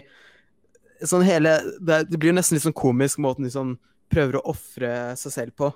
sånn 1.06 1.26
hele 1.26 1.56
Det, 1.82 2.04
det 2.10 2.18
blir 2.18 2.30
jo 2.30 2.38
nesten 2.38 2.58
litt 2.58 2.66
sånn 2.66 2.78
komisk 2.78 3.22
måten 3.22 3.46
de 3.46 3.54
sånn 3.54 3.76
prøver 4.12 4.38
å 4.38 4.46
ofre 4.52 4.92
seg 5.20 5.34
selv 5.34 5.56
på. 5.58 5.72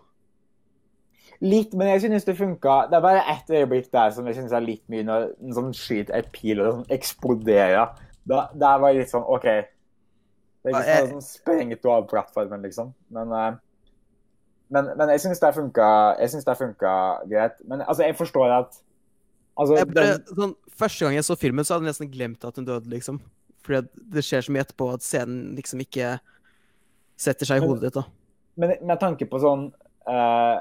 Litt, 1.44 1.74
men 1.76 1.90
jeg 1.92 2.06
synes 2.06 2.26
det 2.28 2.38
funka. 2.38 2.86
Det 2.92 2.98
er 2.98 3.04
bare 3.04 3.24
ett 3.32 3.50
øyeblikk 3.52 3.90
der 3.94 4.12
som 4.16 4.28
jeg 4.28 4.38
synes 4.38 4.54
er 4.56 4.64
litt 4.64 4.84
mye, 4.92 5.06
når 5.08 5.30
en 5.44 5.56
sånn 5.58 5.72
skyter 5.76 6.16
et 6.18 6.30
pil 6.36 6.62
og 6.64 6.70
sånn 6.72 6.94
eksploderer. 6.96 7.96
Da, 8.26 8.46
der 8.56 8.82
var 8.82 8.94
jeg 8.94 9.04
litt 9.04 9.14
sånn 9.14 9.28
OK. 9.28 9.48
Det 10.66 10.74
er 10.74 10.80
ikke 10.80 11.12
sånn 11.12 11.26
sprengt 11.26 11.90
av 11.92 12.08
plattformen, 12.10 12.64
liksom. 12.66 12.94
Men, 13.14 13.34
eh, 13.36 13.60
men, 14.74 14.90
men 14.98 15.12
jeg 15.14 15.26
synes 15.26 15.44
det 15.44 15.54
funka 16.58 16.96
greit. 17.30 17.60
Men 17.68 17.84
altså, 17.84 18.06
jeg 18.08 18.18
forstår 18.18 18.56
at 18.62 18.80
Altså, 19.56 19.78
Jeg 19.80 19.88
bare, 19.88 20.18
den, 20.20 20.38
sånn, 20.38 20.54
første 20.76 21.06
gang 21.06 21.16
jeg 21.16 21.26
så 21.28 21.38
filmen, 21.40 21.66
så 21.66 21.76
hadde 21.76 21.88
jeg 21.88 21.94
nesten 21.94 22.12
glemt 22.12 22.46
at 22.48 22.58
hun 22.60 22.68
døde, 22.68 22.92
liksom. 22.92 23.22
Fordi 23.66 24.04
det 24.14 24.24
skjer 24.26 24.46
så 24.46 24.54
mye 24.54 24.66
etterpå 24.66 24.90
at 24.94 25.06
scenen 25.06 25.56
liksom 25.58 25.82
ikke 25.86 26.18
setter 27.20 27.48
seg 27.48 27.62
i 27.62 27.66
hodet 27.66 27.88
ditt, 27.88 27.96
da. 27.96 28.04
men 28.60 28.74
med 28.84 29.00
tanke 29.00 29.28
på 29.32 29.40
sånn 29.40 29.70
uh, 30.12 30.58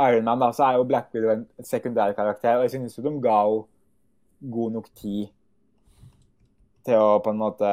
Iron 0.00 0.24
Man, 0.24 0.40
da, 0.40 0.48
så 0.56 0.64
er 0.64 0.78
jo 0.78 0.86
Black 0.88 1.12
Widow 1.12 1.34
en 1.34 1.44
sekundær 1.66 2.14
karakter, 2.16 2.56
og 2.56 2.64
jeg 2.64 2.78
synes 2.78 2.96
jo 2.96 3.04
de 3.04 3.12
ga 3.20 3.42
henne 3.44 3.68
god 4.40 4.72
nok 4.72 4.86
tid 4.96 5.28
til 6.88 6.96
å 6.96 7.18
på 7.20 7.34
en 7.34 7.42
måte 7.42 7.70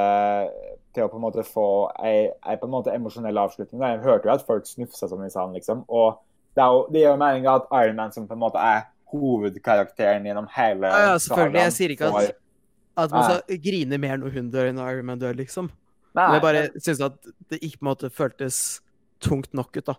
til 0.91 1.05
å 1.05 1.11
på 1.11 1.15
en 1.15 1.23
måte 1.23 1.45
få 1.47 1.67
ei, 2.03 2.27
ei 2.43 2.57
på 2.59 2.67
en 2.67 2.73
måte 2.73 2.91
emosjonell 2.91 3.39
avslutning. 3.39 3.79
Jeg 3.79 4.03
hørte 4.03 4.27
jo 4.27 4.33
at 4.33 4.45
folk 4.47 4.67
snufsa 4.67 5.07
som 5.07 5.23
i 5.23 5.29
salen, 5.31 5.55
liksom. 5.55 5.85
Og 5.87 6.17
det, 6.57 6.63
er 6.63 6.73
jo, 6.73 6.81
det 6.91 7.03
gir 7.03 7.11
jo 7.11 7.19
mening 7.21 7.47
at 7.47 7.69
Iron 7.79 7.99
Man, 7.99 8.11
som 8.11 8.27
på 8.27 8.35
en 8.35 8.41
måte 8.41 8.59
er 8.59 8.87
hovedkarakteren 9.11 10.25
gjennom 10.27 10.47
hele 10.55 10.87
Ja, 10.91 10.99
ja, 11.13 11.17
selvfølgelig. 11.17 11.61
Jeg 11.63 11.73
sier 11.77 11.89
ikke 11.95 12.11
at- 12.11 12.35
At 12.97 13.11
man 13.11 13.23
skal 13.23 13.57
grine 13.61 13.97
mer 14.01 14.17
når 14.17 14.31
hun 14.33 14.49
dør 14.51 14.69
enn 14.69 14.75
når 14.75 14.89
Iron 14.95 15.05
Man 15.05 15.19
dør, 15.19 15.33
liksom. 15.37 15.69
Nei, 16.15 16.25
Men 16.27 16.33
jeg 16.33 16.41
bare 16.41 16.79
syns 16.81 17.01
at 17.05 17.13
det 17.49 17.59
ikke 17.61 17.77
på 17.77 17.85
en 17.85 17.89
måte 17.93 18.09
føltes 18.09 18.81
tungt 19.21 19.53
nok 19.53 19.77
ut, 19.77 19.85
da. 19.85 19.93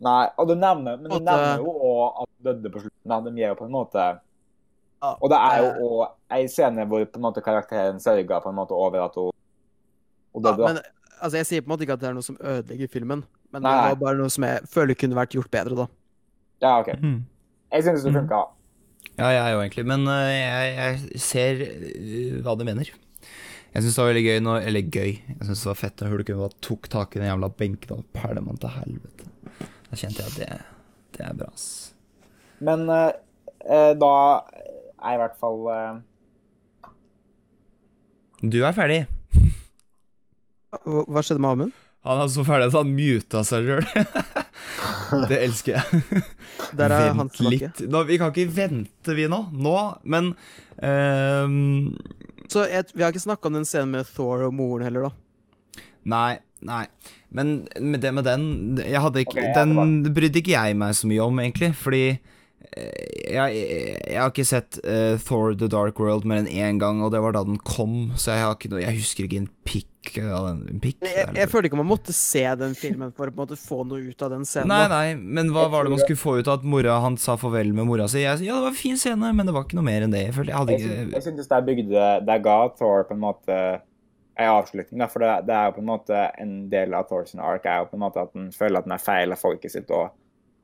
Nei, 0.00 0.28
og 0.36 0.48
du 0.48 0.54
nevner, 0.54 0.96
men 0.98 1.10
du 1.10 1.14
At, 1.16 1.22
nevner 1.22 1.52
eh, 1.52 1.62
jo 1.62 1.72
òg 1.78 2.22
at 2.22 2.28
hun 2.28 2.44
døde 2.62 2.72
på 2.74 2.80
slutten. 2.82 3.24
De 3.24 3.30
gir 3.38 3.48
jo 3.48 3.54
på 3.54 3.64
en 3.66 3.70
måte 3.72 4.18
Ja, 5.02 5.14
Og 5.22 5.30
det 5.30 5.38
er 5.38 5.62
jo 5.62 5.70
òg 6.02 6.08
ei 6.34 6.46
scene 6.48 6.84
hvor 6.86 7.04
på 7.06 7.16
en 7.16 7.22
måte 7.22 7.40
karakteren 7.42 8.00
sørger 8.02 8.42
på 8.42 8.48
en 8.50 8.54
måte 8.56 8.72
over 8.74 9.04
at 9.04 9.14
hun, 9.14 9.30
hun 10.34 10.42
døde. 10.42 10.56
da. 10.58 10.66
men 10.72 10.78
altså, 11.22 11.36
jeg 11.38 11.46
sier 11.46 11.60
på 11.62 11.66
en 11.70 11.76
måte 11.76 11.82
ikke 11.86 11.92
at 11.92 12.00
det 12.00 12.08
er 12.08 12.14
noe 12.14 12.22
som 12.26 12.36
ødelegger 12.40 12.88
filmen, 12.90 13.24
men 13.52 13.62
Nei. 13.62 13.70
det 13.90 13.98
var 13.98 14.06
bare 14.06 14.18
noe 14.18 14.28
som 14.30 14.42
jeg 14.44 14.60
føler 14.66 14.94
kunne 14.98 15.14
vært 15.14 15.30
gjort 15.38 15.50
bedre, 15.50 15.76
da. 15.76 15.86
Ja, 16.62 16.80
OK. 16.80 16.88
Mhm. 16.98 17.24
Jeg 17.72 17.84
syns 17.84 18.02
det 18.04 18.12
Mm. 18.12 18.20
funka. 18.22 18.40
Ja, 19.18 19.28
jeg 19.34 19.52
jo 19.54 19.60
egentlig, 19.60 19.86
men 19.86 20.06
øh, 20.08 20.30
jeg, 20.30 20.74
jeg 20.78 21.20
ser 21.20 21.62
øh, 21.62 22.40
hva 22.44 22.54
du 22.54 22.64
mener. 22.64 22.88
Jeg 23.74 23.82
syns 23.82 23.94
det 23.96 24.02
var 24.02 24.10
veldig 24.12 24.24
gøy 24.24 24.38
når 24.40 24.66
Eller 24.66 24.80
gøy. 24.82 25.12
Jeg 25.28 25.42
syns 25.44 25.62
det 25.62 25.68
var 25.70 25.74
fett 25.82 26.00
når 26.00 26.08
Hulken 26.14 26.38
bare 26.38 26.56
tok 26.64 26.88
tak 26.88 27.16
i 27.16 27.18
den 27.20 27.28
jævla 27.28 27.48
benken 27.48 27.92
og 27.98 28.04
pælma 28.14 28.50
den 28.52 28.56
til 28.62 28.68
helvete. 28.68 29.24
Da 29.90 29.96
kjente 29.96 30.22
jeg 30.22 30.30
at 30.30 30.38
det, 30.38 30.60
det 31.16 31.26
er 31.26 31.34
bra, 31.34 31.50
ass. 31.52 31.94
Men 32.60 32.88
eh, 32.88 33.12
eh, 33.68 33.92
da 33.98 34.12
er 34.98 35.14
i 35.14 35.20
hvert 35.20 35.36
fall 35.38 35.60
uh... 35.66 36.00
Du 38.42 38.60
er 38.62 38.72
ferdig. 38.72 39.06
Hva 40.86 41.22
skjedde 41.24 41.42
med 41.42 41.50
Amund? 41.50 41.72
Han 42.06 42.22
er 42.22 42.30
så 42.30 42.44
ferdig 42.46 42.68
at 42.70 42.76
han 42.78 42.92
muta 42.94 43.42
seg 43.46 43.66
sjøl. 43.66 43.86
det 45.30 45.40
elsker 45.48 45.78
jeg. 45.78 46.22
Der 46.78 46.94
er 46.94 47.08
Vent 47.08 47.20
han 47.22 47.30
tilbake. 47.34 47.56
litt. 47.56 47.82
Nå, 47.90 48.02
vi 48.08 48.18
kan 48.20 48.32
ikke 48.32 48.54
vente, 48.54 49.16
vi 49.18 49.26
nå. 49.30 49.40
Nå, 49.52 49.76
men 50.08 50.32
um... 50.78 51.96
Så 52.48 52.64
jeg, 52.70 52.86
vi 52.94 53.04
har 53.04 53.12
ikke 53.12 53.26
snakka 53.26 53.50
om 53.50 53.58
den 53.58 53.66
scenen 53.68 53.92
med 53.92 54.08
Thor 54.14 54.46
og 54.46 54.54
moren 54.56 54.86
heller, 54.86 55.08
da. 55.08 55.82
Nei, 56.08 56.38
nei. 56.64 56.84
Men 57.34 57.66
med 57.76 58.00
det 58.00 58.14
med 58.16 58.24
den 58.24 58.46
jeg 58.80 59.02
hadde 59.04 59.20
ikke, 59.26 59.36
okay, 59.36 59.50
Den 59.58 60.00
brydde 60.16 60.40
ikke 60.40 60.54
jeg 60.54 60.78
meg 60.80 60.96
så 60.96 61.10
mye 61.10 61.26
om, 61.26 61.42
egentlig. 61.42 61.74
Fordi 61.76 62.04
jeg, 62.76 63.58
jeg 63.58 64.18
har 64.18 64.30
ikke 64.30 64.46
sett 64.46 64.78
uh, 64.84 65.16
Thor 65.22 65.54
The 65.58 65.68
Dark 65.72 66.00
World 66.02 66.26
mer 66.28 66.42
enn 66.42 66.50
én 66.50 66.80
gang, 66.80 67.02
og 67.04 67.12
det 67.14 67.22
var 67.24 67.36
da 67.36 67.44
den 67.46 67.58
kom. 67.60 68.10
Så 68.16 68.34
jeg, 68.34 68.44
har 68.44 68.56
ikke 68.56 68.70
noe, 68.72 68.82
jeg 68.84 68.98
husker 69.00 69.26
ikke 69.26 69.40
en 69.42 69.48
pikk 69.68 70.12
av 70.22 70.48
den. 70.48 70.60
En 70.72 70.82
pikk, 70.82 71.00
Jeg, 71.04 71.26
jeg 71.36 71.50
følte 71.52 71.70
ikke 71.70 71.80
man 71.80 71.90
måtte 71.90 72.14
se 72.16 72.44
den 72.60 72.76
filmen 72.78 73.12
for 73.16 73.28
å 73.28 73.34
på 73.34 73.42
en 73.42 73.44
måte 73.46 73.58
få 73.60 73.82
noe 73.88 74.00
ut 74.04 74.24
av 74.24 74.32
den 74.36 74.46
scenen. 74.48 74.72
Nei, 74.72 74.86
nei, 74.92 75.34
men 75.38 75.52
hva 75.54 75.66
var 75.72 75.86
det 75.86 75.94
man 75.96 76.02
skulle 76.04 76.20
få 76.20 76.38
ut 76.38 76.48
av 76.48 76.60
at 76.60 76.68
mora 76.68 77.00
han 77.04 77.18
sa 77.20 77.36
farvel 77.40 77.74
med 77.76 77.88
mora 77.88 78.08
si? 78.10 78.22
Jeg, 78.24 78.44
ja, 78.46 78.56
det 78.56 78.68
var 78.68 78.74
en 78.74 78.80
fin 78.80 79.00
scene, 79.00 79.34
men 79.34 79.48
det 79.48 79.56
var 79.56 79.66
ikke 79.66 79.80
noe 79.80 79.88
mer 79.88 80.06
enn 80.06 80.14
det. 80.14 80.28
Jeg 80.28 80.38
følte 80.38 80.54
jeg 80.54 80.62
hadde 80.62 80.78
ikke 80.78 81.18
jeg 81.18 81.26
synes 81.28 81.50
det 81.50 81.60
bygde 81.66 82.08
Det 82.28 82.40
ga 82.44 82.58
Thor 82.78 83.04
på 83.08 83.16
en 83.16 83.22
måte 83.22 83.58
en 84.38 84.54
avslutning. 84.54 85.00
Da, 85.02 85.08
for 85.10 85.24
det, 85.24 85.34
det 85.48 85.54
er 85.56 85.68
jo 85.68 85.76
på 85.80 85.82
en 85.82 85.90
måte 85.90 86.24
en 86.38 86.56
del 86.70 86.94
av 86.94 87.08
Thors 87.10 87.34
ark 87.34 87.66
er 87.66 87.82
jo 87.82 87.90
på 87.90 87.98
en 87.98 88.04
måte 88.06 88.22
at 88.22 88.34
han 88.36 88.50
føler 88.54 88.80
at 88.80 88.86
han 88.86 88.94
er 88.94 89.02
feil 89.02 89.34
av 89.34 89.40
folket 89.40 89.74
sitt. 89.74 89.90
og 89.90 90.14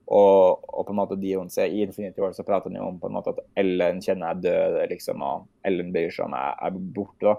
og, 0.07 0.64
og 0.68 0.84
på 0.86 0.92
en 0.92 0.98
måte 0.98 1.16
de 1.20 1.34
hun 1.38 1.48
ser 1.50 1.72
I 1.72 1.82
Infinity 1.86 2.20
War 2.20 2.32
så 2.36 2.44
prater 2.44 2.68
han 2.70 2.76
jo 2.76 2.88
om 2.90 2.98
på 3.00 3.09
en 3.09 3.14
måte 3.16 3.32
at 3.32 3.38
Ellen 3.57 4.02
kjenner 4.05 4.34
er 4.34 4.40
død, 4.44 4.78
liksom, 4.90 5.22
og 5.24 5.46
Ellen 5.64 5.92
bryr 5.94 6.12
seg 6.12 6.26
om 6.26 6.34
er, 6.36 6.57
er 6.61 6.70
borte. 6.76 7.24
da. 7.24 7.36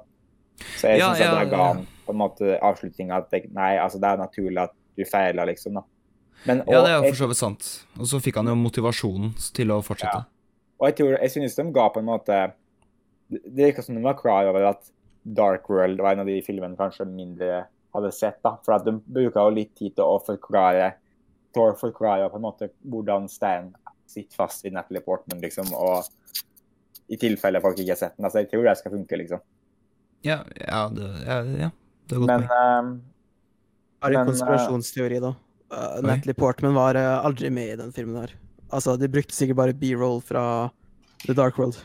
Så 0.79 0.87
jeg 0.93 0.99
Ja, 1.03 1.11
synes 1.13 1.21
at 1.21 1.25
ja, 1.27 1.43
det 1.43 1.51
ga 1.51 1.63
han 1.73 1.83
på 2.05 2.13
en 2.15 2.21
måte 2.21 2.55
avslutninga 2.63 3.19
at 3.21 3.35
nei, 3.53 3.75
altså 3.81 3.99
det 4.01 4.09
er 4.09 4.17
naturlig 4.23 4.63
at 4.63 4.73
du 4.95 5.03
feiler, 5.05 5.45
liksom. 5.51 5.77
da. 5.77 5.83
Men, 6.45 6.63
Ja, 6.69 6.81
det 6.85 6.91
er 6.91 6.97
jo 7.01 7.09
for 7.11 7.21
så 7.21 7.27
vidt 7.29 7.41
sant. 7.41 7.69
Og 7.99 8.09
så 8.09 8.19
fikk 8.21 8.37
han 8.41 8.47
jo 8.49 8.55
motivasjonen 8.59 9.33
til 9.55 9.71
å 9.73 9.81
fortsette. 9.85 10.25
Og 10.79 10.89
jeg 10.89 10.97
tror, 10.99 11.15
jeg 11.21 11.31
synes 11.31 11.55
de 11.57 11.63
ga 11.75 11.87
på 11.89 12.01
en 12.01 12.09
måte 12.09 12.39
Det 13.31 13.39
det 13.45 13.71
virka 13.71 13.81
som 13.81 13.95
de 13.95 14.03
var 14.05 14.17
klar 14.19 14.45
over 14.51 14.67
at 14.69 14.91
Dark 15.25 15.69
World 15.69 15.97
var 16.01 16.13
en 16.13 16.19
av 16.21 16.27
de 16.29 16.35
filmene 16.45 16.77
kanskje 16.77 17.07
mindre 17.09 17.63
hadde 17.95 18.11
sett. 18.13 18.37
da, 18.43 18.57
For 18.63 18.75
at 18.75 18.85
de 18.85 18.93
bruker 18.99 19.39
jo 19.41 19.55
litt 19.55 19.71
tid 19.75 19.95
til 19.95 20.05
å 20.05 20.19
forklare 20.21 20.91
Thor 21.55 21.73
forklarer 21.79 22.29
på 22.29 22.39
en 22.41 22.45
måte 22.45 22.69
hvordan 22.83 23.29
Stan 23.31 23.71
sitter 24.11 24.35
fast 24.35 24.65
i 24.67 24.71
Natalie 24.75 25.01
Portman, 25.01 25.39
liksom, 25.41 25.71
og 25.73 26.03
i 27.07 27.17
tilfelle 27.21 27.61
folk 27.63 27.79
ikke 27.79 27.93
har 27.93 28.01
sett 28.01 28.17
den. 28.17 28.27
altså 28.27 28.43
Jeg 28.43 28.51
tror 28.51 28.67
det 28.67 28.77
skal 28.81 28.93
funke, 28.95 29.19
liksom. 29.21 29.43
Ja, 30.25 30.39
ja, 30.57 30.85
det, 30.93 31.09
ja, 31.25 31.41
ja, 31.65 31.69
det 32.09 32.15
er 32.15 32.21
godt 32.21 32.31
Men 32.31 32.47
ehm, 32.49 32.93
Jeg 34.01 34.07
har 34.07 34.11
en 34.11 34.17
Men, 34.19 34.31
konspirasjonsteori, 34.31 35.19
da. 35.23 35.33
Uh, 35.73 36.01
Natalie 36.05 36.37
Portman 36.37 36.75
var 36.77 36.97
uh, 36.97 37.25
aldri 37.25 37.49
med 37.49 37.73
i 37.73 37.77
den 37.79 37.93
filmen 37.93 38.17
her. 38.21 38.33
Altså, 38.73 38.95
de 38.97 39.09
brukte 39.09 39.35
sikkert 39.35 39.59
bare 39.61 39.73
B-roll 39.77 40.21
fra 40.25 40.69
The 41.25 41.33
Dark 41.33 41.59
World. 41.59 41.77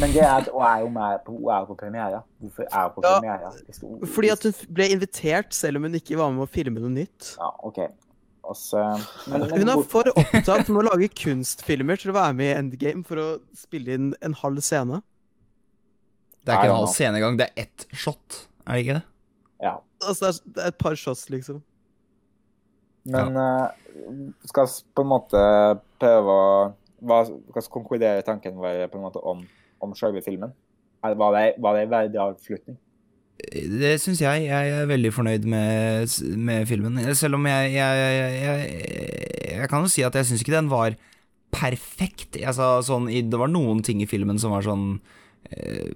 men 0.00 0.12
det 0.12 0.22
er 0.22 0.50
hun 0.52 0.62
er 0.62 0.80
jo 0.80 0.88
med 0.92 1.22
på, 1.26 1.32
hun 1.32 1.50
er 1.50 1.62
jo 1.62 1.70
på 1.70 1.78
premiere. 1.80 2.22
Hvorfor 2.38 2.66
er 2.66 2.82
hun 2.82 2.94
på 2.94 3.04
Ja, 3.04 3.14
premiere? 3.18 4.06
Fordi 4.14 4.28
at 4.34 4.42
hun 4.42 4.74
ble 4.74 4.88
invitert, 4.94 5.54
selv 5.54 5.76
om 5.76 5.88
hun 5.88 5.94
ikke 5.94 6.18
var 6.18 6.30
med 6.34 6.44
å 6.46 6.50
filme 6.50 6.82
noe 6.82 6.92
nytt. 6.92 7.34
Ja, 7.38 7.50
OK. 7.66 7.80
Og 8.48 8.56
men, 9.28 9.42
men 9.44 9.50
Hun 9.60 9.68
er 9.74 9.82
for 9.92 10.08
opptatt 10.16 10.70
med 10.72 10.80
å 10.80 10.86
lage 10.88 11.08
kunstfilmer 11.12 12.00
til 12.00 12.14
å 12.14 12.16
være 12.16 12.32
med 12.38 12.46
i 12.48 12.54
Endgame 12.56 13.04
for 13.04 13.20
å 13.20 13.26
spille 13.56 13.92
inn 13.98 14.06
en 14.24 14.36
halv 14.40 14.62
scene. 14.64 15.02
Det 16.40 16.54
er 16.54 16.62
ikke 16.62 16.70
en 16.72 16.78
halv 16.78 16.92
scene 16.94 17.18
engang, 17.20 17.36
det 17.36 17.50
er 17.50 17.66
ett 17.66 17.84
shot. 17.92 18.38
Er 18.64 18.72
det 18.78 18.84
ikke 18.86 18.96
det? 19.00 19.04
ja. 19.66 19.74
Altså, 20.06 20.24
det 20.24 20.30
er, 20.30 20.52
det 20.54 20.62
er 20.62 20.68
et 20.72 20.78
par 20.78 20.94
shots, 20.96 21.24
liksom. 21.34 21.56
Men 23.08 23.36
eh, 23.36 23.68
skal 24.46 24.68
vi 24.70 24.84
på 24.94 25.02
en 25.04 25.08
måte 25.10 25.40
prøve 25.98 26.34
å 26.38 26.50
hva, 27.08 27.20
skal 27.26 27.62
vi 27.64 27.72
konkludere 27.74 28.22
tanken 28.26 28.56
vår 28.58 28.84
på 28.92 28.98
en 28.98 29.04
måte 29.04 29.20
om, 29.22 29.40
om 29.82 29.94
selve 29.98 30.22
filmen? 30.24 30.52
Er- 31.04 31.16
Var 31.18 31.34
det, 31.36 31.42
var 31.62 31.74
det 31.76 31.82
en 31.86 31.90
verdig 31.92 32.20
avslutning? 32.22 32.78
Det 33.38 33.94
syns 34.02 34.20
jeg. 34.22 34.48
Jeg 34.48 34.72
er 34.74 34.88
veldig 34.90 35.12
fornøyd 35.14 35.46
med, 35.48 36.10
med 36.36 36.66
filmen. 36.68 36.98
Selv 37.16 37.38
om 37.38 37.46
jeg 37.46 37.72
Jeg, 37.76 38.00
jeg, 38.02 38.40
jeg, 38.42 39.52
jeg 39.58 39.70
kan 39.70 39.86
jo 39.86 39.92
si 39.92 40.02
at 40.06 40.16
jeg 40.18 40.26
syns 40.28 40.42
ikke 40.42 40.56
den 40.56 40.72
var 40.72 40.96
perfekt. 41.54 42.36
Altså, 42.42 42.78
sånn, 42.84 43.08
det 43.08 43.38
var 43.40 43.50
noen 43.52 43.80
ting 43.86 44.02
i 44.02 44.10
filmen 44.10 44.40
som 44.42 44.52
var 44.56 44.66
sånn 44.66 44.98
eh, 45.50 45.88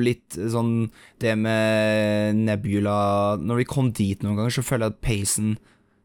Litt 0.00 0.36
sånn 0.36 0.90
Det 1.22 1.32
med 1.38 2.36
Nebula 2.36 3.38
Når 3.40 3.62
vi 3.62 3.68
kom 3.70 3.92
dit 3.96 4.20
noen 4.24 4.36
ganger, 4.36 4.58
så 4.58 4.66
føler 4.66 4.88
jeg 4.88 4.96
at 4.96 5.04
pacen 5.06 5.54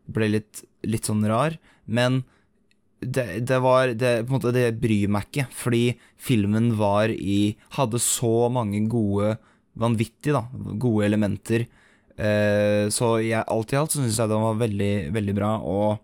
ble 0.06 0.30
litt, 0.30 0.62
litt 0.86 1.08
sånn 1.10 1.26
rar. 1.26 1.58
Men 1.90 2.22
det, 3.02 3.42
det 3.50 3.58
var 3.64 3.90
det, 3.98 4.12
på 4.28 4.30
en 4.30 4.38
måte, 4.38 4.54
det 4.54 4.78
bryr 4.78 5.10
meg 5.12 5.26
ikke, 5.28 5.48
fordi 5.50 5.84
filmen 6.22 6.76
var 6.78 7.10
i 7.10 7.56
Hadde 7.74 7.98
så 8.02 8.48
mange 8.54 8.84
gode 8.92 9.36
Vanvittig, 9.76 10.32
da. 10.36 10.46
Gode 10.80 11.06
elementer. 11.06 11.66
Eh, 12.18 12.88
så 12.96 13.18
jeg, 13.20 13.44
alt 13.52 13.74
i 13.74 13.80
alt 13.80 13.92
så 13.92 14.00
syns 14.02 14.20
jeg 14.22 14.32
den 14.32 14.44
var 14.46 14.60
veldig, 14.62 14.94
veldig 15.16 15.36
bra, 15.36 15.50
og 15.60 15.98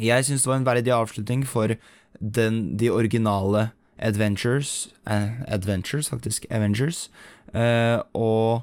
jeg 0.00 0.24
syns 0.24 0.44
det 0.44 0.48
var 0.48 0.60
en 0.60 0.68
verdig 0.68 0.92
avslutning 0.94 1.42
for 1.46 1.74
den, 2.20 2.76
de 2.80 2.88
originale 2.90 3.70
Adventures 3.98 4.88
eh, 5.10 5.42
Adventures, 5.52 6.08
faktisk. 6.08 6.46
Avengers. 6.50 7.10
Eh, 7.52 7.98
og 8.14 8.62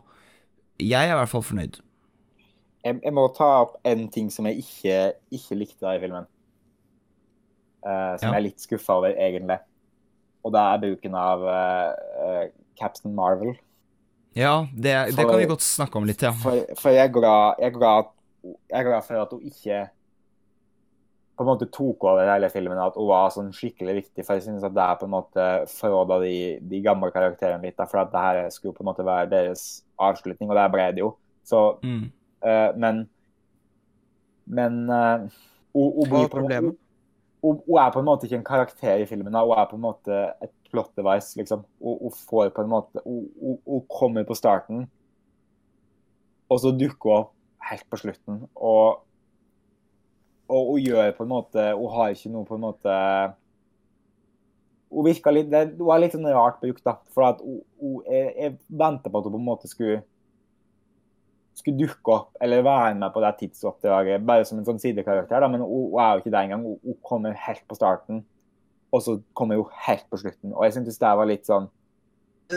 jeg 0.79 1.05
er 1.09 1.13
i 1.13 1.19
hvert 1.19 1.29
fall 1.29 1.43
fornøyd. 1.43 1.81
Jeg, 2.85 2.99
jeg 3.03 3.13
må 3.17 3.27
ta 3.35 3.47
opp 3.65 3.77
en 3.85 4.07
ting 4.13 4.29
som 4.31 4.45
jeg 4.49 4.61
ikke, 4.63 4.97
ikke 5.33 5.57
likte 5.59 5.93
i 5.95 6.01
filmen. 6.01 6.25
Eh, 7.85 8.13
som 8.17 8.29
Ja. 8.29 8.33
jeg 8.33 8.39
er 8.39 8.45
litt 8.47 8.61
skuffa 8.63 8.97
over, 8.97 9.13
egentlig. 9.17 9.59
og 10.45 10.51
det 10.53 10.61
er 10.61 10.81
bruken 10.81 11.15
av 11.17 11.41
uh, 11.41 12.43
Captain 12.77 13.15
Marvel. 13.17 13.55
Ja, 14.35 14.67
det, 14.75 14.93
det 15.07 15.15
For- 15.15 15.29
kan 15.31 15.39
vi 15.39 15.45
godt 15.47 15.63
snakke 15.63 15.95
om 15.99 16.05
litt, 16.09 16.21
ja. 16.25 16.31
For, 16.35 16.65
for 16.79 16.91
jeg, 16.91 17.07
er 17.07 17.13
glad, 17.15 17.55
jeg, 17.61 17.69
er 17.71 17.77
glad, 17.77 18.09
jeg 18.43 18.79
er 18.81 18.87
glad 18.89 19.05
for 19.07 19.21
at 19.21 19.31
hun 19.31 19.45
ikke 19.47 19.77
på 21.35 21.43
en 21.43 21.49
måte 21.49 21.67
tok 21.71 22.03
over 22.07 22.29
hele 22.31 22.47
filmen, 22.51 22.79
at 22.79 22.95
hun 22.95 23.09
var 23.09 23.31
sånn 23.35 23.49
skikkelig 23.55 23.95
viktig. 23.97 24.23
For 24.23 24.37
jeg 24.37 24.45
synes 24.45 24.63
at 24.63 24.71
det 24.75 24.83
er 24.83 24.99
på 25.01 25.07
en 25.07 25.11
måte 25.15 25.47
forråda 25.67 26.19
de, 26.23 26.35
de 26.63 26.79
gamle 26.85 27.09
karakterene 27.11 27.63
litt. 27.67 27.79
For 27.91 27.99
at 28.03 28.11
det 28.13 28.21
her 28.23 28.39
skulle 28.55 28.75
på 28.77 28.83
en 28.85 28.89
måte 28.91 29.03
være 29.07 29.27
deres 29.33 29.65
avslutning, 29.99 30.47
og 30.51 30.55
der 30.59 30.71
ble 30.71 30.85
det 30.95 31.03
jo. 31.03 31.09
Så, 31.43 31.63
Mm. 31.83 32.05
eh, 32.43 32.71
men 32.79 33.03
Men 34.47 34.89
eh, 34.89 35.19
hun, 35.73 35.91
hun, 35.95 36.09
blir 36.09 36.23
er 36.23 36.27
på 36.29 36.37
en 36.37 36.43
måte- 36.45 36.77
hun, 37.41 37.59
hun 37.67 37.77
er 37.81 37.91
på 37.91 37.99
en 37.99 38.05
måte 38.05 38.27
ikke 38.27 38.37
en 38.37 38.43
karakter 38.47 39.01
i 39.01 39.05
filmen. 39.09 39.33
Hun 39.33 39.57
er 39.57 39.65
på 39.71 39.75
en 39.75 39.81
måte 39.81 40.19
et 40.43 40.51
plot 40.75 40.91
device. 40.99 41.39
liksom. 41.39 41.63
Hun, 41.79 41.97
hun 42.03 42.13
får 42.29 42.51
på 42.55 42.65
en 42.65 42.71
måte 42.71 43.03
hun, 43.05 43.81
kommer 43.89 44.27
på 44.27 44.37
starten, 44.37 44.85
og 46.51 46.61
så 46.61 46.73
dukker 46.75 47.09
hun 47.09 47.23
opp 47.23 47.33
helt 47.71 47.87
på 47.89 48.01
slutten. 48.03 48.43
Og, 48.53 49.01
og 50.51 50.69
hun 50.73 50.83
gjør 50.83 51.15
på 51.17 51.25
en 51.25 51.31
måte 51.31 51.61
Hun 51.73 51.89
har 51.95 52.11
ikke 52.13 52.29
noe 52.29 52.45
på 52.45 52.53
en 52.53 52.61
måte 52.61 52.97
Hun 54.93 55.07
virker 55.07 55.33
litt 55.33 55.47
det, 55.49 55.63
Hun 55.79 55.89
er 55.89 56.03
litt 56.03 56.13
sånn 56.13 56.27
rart 56.29 56.59
brukt, 56.61 56.83
da. 56.85 56.99
For 57.15 57.25
at 57.25 57.41
hun, 57.41 57.63
jeg, 58.05 58.27
jeg 58.37 58.53
venter 58.69 59.09
på 59.09 59.17
at 59.17 59.25
hun 59.25 59.33
på 59.33 59.41
en 59.41 59.47
måte 59.47 59.71
skulle 59.71 60.03
skulle 61.55 61.79
dukke 61.79 62.11
opp 62.11 62.41
eller 62.43 62.65
være 62.65 62.95
med 62.99 63.13
på 63.15 63.21
det 63.23 63.29
tidsoppdraget 63.39 64.23
bare 64.27 64.45
som 64.47 64.59
en 64.59 64.65
sånn 64.67 64.81
sidekarakter. 64.81 65.39
Da. 65.39 65.47
Men 65.47 65.63
hun, 65.63 65.91
hun 65.93 66.01
er 66.03 66.09
jo 66.11 66.23
ikke 66.23 66.33
det 66.33 66.41
engang. 66.41 66.65
Hun, 66.67 66.79
hun 66.83 66.97
kommer 67.09 67.37
helt 67.45 67.63
på 67.69 67.77
starten, 67.77 68.25
og 68.95 69.03
så 69.03 69.17
kommer 69.35 69.59
hun 69.59 69.81
helt 69.85 70.05
på 70.11 70.19
slutten. 70.21 70.53
Og 70.53 70.63
jeg 70.65 70.77
syntes 70.77 71.01
det 71.01 71.11
var 71.19 71.29
litt 71.29 71.47
sånn 71.47 71.67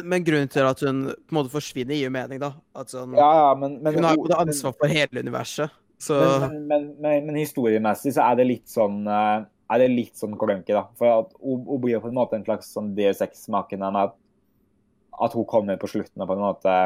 Men 0.05 0.25
grunnen 0.25 0.51
til 0.53 0.69
at 0.69 0.83
hun 0.85 1.05
på 1.11 1.33
en 1.33 1.39
måte 1.41 1.53
forsvinner, 1.53 1.97
gir 1.97 2.09
jo 2.09 2.15
mening, 2.15 2.41
da. 2.43 2.53
Sånn, 2.87 3.17
Ja, 3.19 3.29
ja, 3.43 3.53
men, 3.59 3.79
men 3.83 3.99
hun 3.99 4.07
har 4.07 4.19
jo 4.19 4.27
både 4.27 4.43
ansvar 4.45 4.77
for 4.77 4.93
hele 4.93 5.25
universet, 5.25 5.73
så 5.99 6.19
Men, 6.53 6.93
men, 7.03 7.39
historiemessig 7.39 8.15
så 8.15 8.29
er 8.29 8.39
det 8.39 8.51
litt 8.53 8.69
sånn 8.71 9.01
eh, 9.11 9.47
er 9.69 9.83
det 9.83 9.89
litt 9.93 10.17
sånn 10.17 10.37
klønky, 10.41 10.73
da. 10.73 10.87
For 10.97 11.25
at 11.25 11.35
hun, 11.43 11.65
blir 11.83 11.97
jo 11.97 12.05
på 12.05 12.13
en 12.13 12.17
måte 12.17 12.39
en 12.39 12.47
slags 12.47 12.71
sånn 12.73 12.95
DSX-maken 12.97 13.83
med 13.83 13.99
at, 14.01 14.15
at 15.27 15.35
hun 15.37 15.49
kommer 15.49 15.81
på 15.81 15.91
slutten 15.91 16.25
og 16.25 16.31
på 16.31 16.39
en 16.39 16.45
måte 16.47 16.77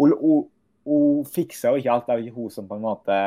Hun, 0.00 0.14
hun, 0.16 0.48
hun 0.88 1.28
fikser 1.28 1.74
jo 1.74 1.82
ikke 1.82 1.92
alt, 1.92 2.06
det 2.08 2.14
er 2.14 2.22
jo 2.22 2.30
ikke 2.30 2.40
hun 2.40 2.54
som 2.54 2.66
på 2.70 2.78
en 2.78 2.86
måte 2.86 3.18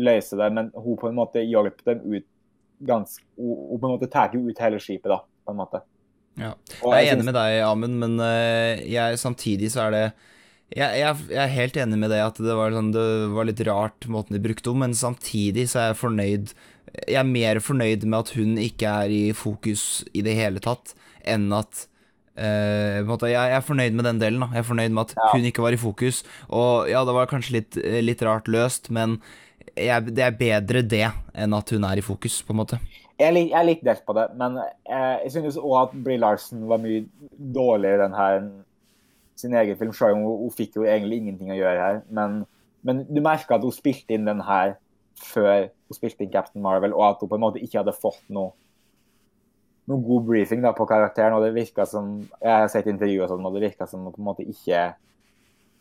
løser 0.00 0.40
det, 0.40 0.48
men 0.56 0.70
hun 0.74 0.96
på 0.98 1.10
en 1.10 1.18
måte 1.18 1.42
hjelper 1.44 1.92
dem 1.92 2.16
ut 2.16 2.26
ganske 2.86 3.22
hun 3.36 3.78
på 3.80 3.86
en 3.86 3.94
måte 3.96 4.08
tar 4.10 4.32
ut 4.36 4.58
hele 4.62 4.78
skipet, 4.82 5.10
da, 5.12 5.20
på 5.46 5.52
en 5.54 5.58
måte. 5.60 5.82
Ja. 6.40 6.54
Jeg 6.80 7.08
er 7.10 7.14
enig 7.16 7.26
med 7.26 7.34
deg, 7.36 7.58
Amund, 7.66 7.98
men 8.00 8.14
øh, 8.22 8.80
jeg, 8.88 9.18
samtidig 9.20 9.70
så 9.74 9.88
er 9.88 9.96
det 9.96 10.02
jeg, 10.70 11.00
jeg, 11.00 11.16
jeg 11.34 11.40
er 11.42 11.50
helt 11.56 11.76
enig 11.82 11.98
med 11.98 12.12
det 12.14 12.20
at 12.22 12.36
det 12.38 12.54
var, 12.54 12.70
sånn, 12.70 12.92
det 12.94 13.04
var 13.34 13.48
litt 13.48 13.60
rart 13.66 14.06
måten 14.06 14.36
de 14.36 14.42
brukte 14.44 14.70
om, 14.70 14.78
men 14.84 14.94
samtidig 14.94 15.64
så 15.72 15.80
er 15.82 15.88
jeg 15.90 15.98
fornøyd 16.04 16.52
Jeg 17.08 17.18
er 17.18 17.26
mer 17.26 17.58
fornøyd 17.62 18.06
med 18.06 18.18
at 18.20 18.30
hun 18.38 18.54
ikke 18.62 18.92
er 19.04 19.10
i 19.10 19.22
fokus 19.34 20.04
i 20.14 20.22
det 20.26 20.36
hele 20.38 20.62
tatt, 20.62 20.94
enn 21.26 21.50
at 21.52 21.84
eh, 22.38 23.02
på 23.02 23.04
en 23.04 23.10
måte, 23.10 23.28
jeg, 23.30 23.50
jeg 23.50 23.58
er 23.58 23.66
fornøyd 23.66 23.98
med 23.98 24.06
den 24.08 24.22
delen. 24.22 24.40
da 24.46 24.48
Jeg 24.54 24.62
er 24.64 24.68
fornøyd 24.70 24.94
med 24.96 25.02
at 25.10 25.14
Ja. 25.18 25.28
hun 25.34 25.44
ikke 25.50 25.62
var 25.66 25.74
i 25.76 25.78
fokus. 25.82 26.22
Og 26.48 26.88
ja, 26.90 27.02
det 27.04 27.14
var 27.18 27.26
kanskje 27.30 27.56
litt, 27.58 27.76
litt 28.06 28.22
rart 28.26 28.48
løst, 28.50 28.90
men 28.90 29.18
jeg, 29.86 30.14
det 30.16 30.24
er 30.26 30.38
bedre 30.38 30.82
det 30.86 31.06
enn 31.34 31.56
at 31.56 31.72
hun 31.74 31.86
er 31.88 32.00
i 32.00 32.04
fokus, 32.04 32.40
på 32.46 32.54
en 32.54 32.60
måte. 32.62 32.80
Jeg 33.20 33.34
lik, 33.36 33.50
jeg 33.50 33.58
er 33.58 33.68
litt 33.68 33.82
delt 33.84 34.04
på 34.08 34.16
det, 34.16 34.26
men 34.40 34.56
eh, 34.60 35.16
jeg 35.26 35.34
synes 35.34 35.58
òg 35.60 35.76
at 35.82 35.96
Brie 36.04 36.20
Larson 36.20 36.62
var 36.70 36.80
mye 36.80 37.02
dårligere 37.36 38.06
den 38.06 38.16
her 38.16 38.38
enn 38.38 38.52
sin 39.40 39.56
egen 39.56 39.76
film. 39.80 39.92
Selv 39.96 40.16
om 40.16 40.24
hun, 40.24 40.46
hun 40.46 40.54
fikk 40.56 40.78
jo 40.80 40.86
egentlig 40.86 41.20
ingenting 41.20 41.52
å 41.52 41.58
gjøre 41.58 41.84
her. 41.84 42.00
Men, 42.12 42.42
men 42.86 43.04
du 43.08 43.20
merka 43.24 43.56
at 43.56 43.66
hun 43.66 43.76
spilte 43.76 44.16
inn 44.16 44.28
den 44.28 44.40
her 44.46 44.76
før 45.20 45.68
hun 45.68 45.98
spilte 45.98 46.24
inn 46.24 46.32
Captain 46.32 46.64
Marvel, 46.64 46.96
og 46.96 47.06
at 47.10 47.22
hun 47.22 47.30
på 47.30 47.36
en 47.36 47.44
måte 47.44 47.62
ikke 47.62 47.82
hadde 47.82 47.96
fått 47.96 48.24
noe 48.32 48.54
noe 49.90 50.04
god 50.06 50.26
briefing 50.28 50.60
da, 50.62 50.72
på 50.76 50.86
karakteren. 50.86 51.34
og 51.34 51.44
det 51.44 51.54
virket 51.56 51.88
som, 51.90 52.20
Jeg 52.40 52.50
har 52.50 52.68
sett 52.70 52.86
intervjuer 52.86 53.26
og 53.26 53.32
sånn, 53.32 53.46
og 53.46 53.56
det 53.56 53.64
virka 53.64 53.88
som 53.90 54.04
hun 54.04 54.14
på 54.14 54.22
en 54.22 54.28
måte 54.28 54.46
ikke 54.46 54.92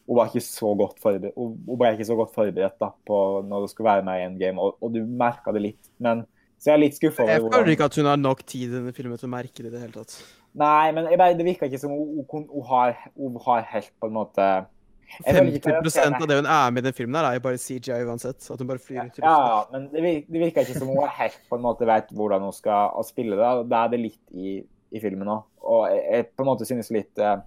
hun 0.10 0.18
var 0.18 0.32
ikke 0.32 0.42
så 0.42 0.74
godt 0.74 0.98
forberedt, 1.04 1.36
hun 1.38 1.78
ble 1.78 1.94
ikke 1.94 2.08
så 2.10 2.18
godt 2.18 2.34
forberedt 2.34 2.80
da, 2.82 2.90
på 3.06 3.18
når 3.46 3.66
hun 3.66 3.70
skulle 3.70 3.92
være 3.92 4.06
med 4.08 4.18
i 4.18 4.26
Endgame, 4.26 4.64
og, 4.64 4.80
og 4.82 4.96
du 4.96 5.04
merka 5.06 5.54
det 5.54 5.62
litt. 5.68 5.92
men 6.02 6.26
så 6.60 6.74
jeg 6.74 6.76
er 6.76 6.82
litt 6.82 6.98
skuffa 6.98 7.28
Jeg 7.30 7.44
føler 7.46 7.72
ikke 7.72 7.88
at 7.88 7.96
hun 7.96 8.10
har 8.10 8.18
nok 8.20 8.42
tid 8.44 8.66
i 8.66 8.74
denne 8.74 8.92
filmen 8.96 9.20
til 9.22 9.30
å 9.30 9.32
merke 9.32 9.64
det 9.64 9.70
i 9.70 9.76
det 9.78 9.84
hele 9.86 9.94
tatt. 9.96 10.18
Nei, 10.60 10.90
men 10.92 11.06
jeg 11.08 11.38
det 11.40 11.46
virker 11.48 11.70
ikke 11.70 11.80
som 11.80 11.94
hun, 11.94 12.26
hun, 12.28 12.50
hun, 12.50 12.66
har, 12.68 12.98
hun 13.16 13.38
har 13.46 13.64
helt 13.70 13.94
på 14.02 14.10
en 14.10 14.18
måte 14.18 14.48
Jeg 14.50 15.38
føler 15.38 15.54
ikke 15.56 15.72
50 15.78 15.96
karakterene- 15.96 16.20
av 16.20 16.28
det 16.28 16.40
hun 16.42 16.50
er 16.56 16.74
med 16.74 16.84
i 16.84 16.88
den 16.90 16.98
filmen, 16.98 17.16
her 17.16 17.30
er 17.30 17.38
jo 17.38 17.46
bare 17.46 17.62
CGI 17.62 18.02
uansett. 18.10 18.42
At 18.44 18.60
hun 18.60 18.72
bare 18.74 18.84
flyr 18.84 19.06
ut 19.06 19.22
i 19.22 19.24
Ja, 19.24 19.38
ja, 19.54 19.62
men 19.72 19.88
det 19.94 20.42
virker 20.42 20.66
ikke 20.66 20.82
som 20.82 20.92
hun 20.92 21.06
helt 21.22 21.40
på 21.48 21.62
en 21.62 21.64
måte 21.64 21.88
vet 21.88 22.12
hvordan 22.18 22.50
hun 22.50 22.58
skal 22.58 22.98
spille 23.08 23.40
det. 23.40 23.54
Da 23.72 23.86
er 23.86 23.94
det 23.94 24.02
litt 24.04 24.36
i, 24.36 24.58
i 24.92 25.04
filmen 25.06 25.32
òg. 25.32 25.48
Og 25.64 25.88
jeg, 25.94 26.04
jeg 26.12 26.30
på 26.34 26.44
en 26.44 26.52
måte 26.52 26.68
synes 26.68 26.92
litt 26.92 27.24
eh, 27.24 27.40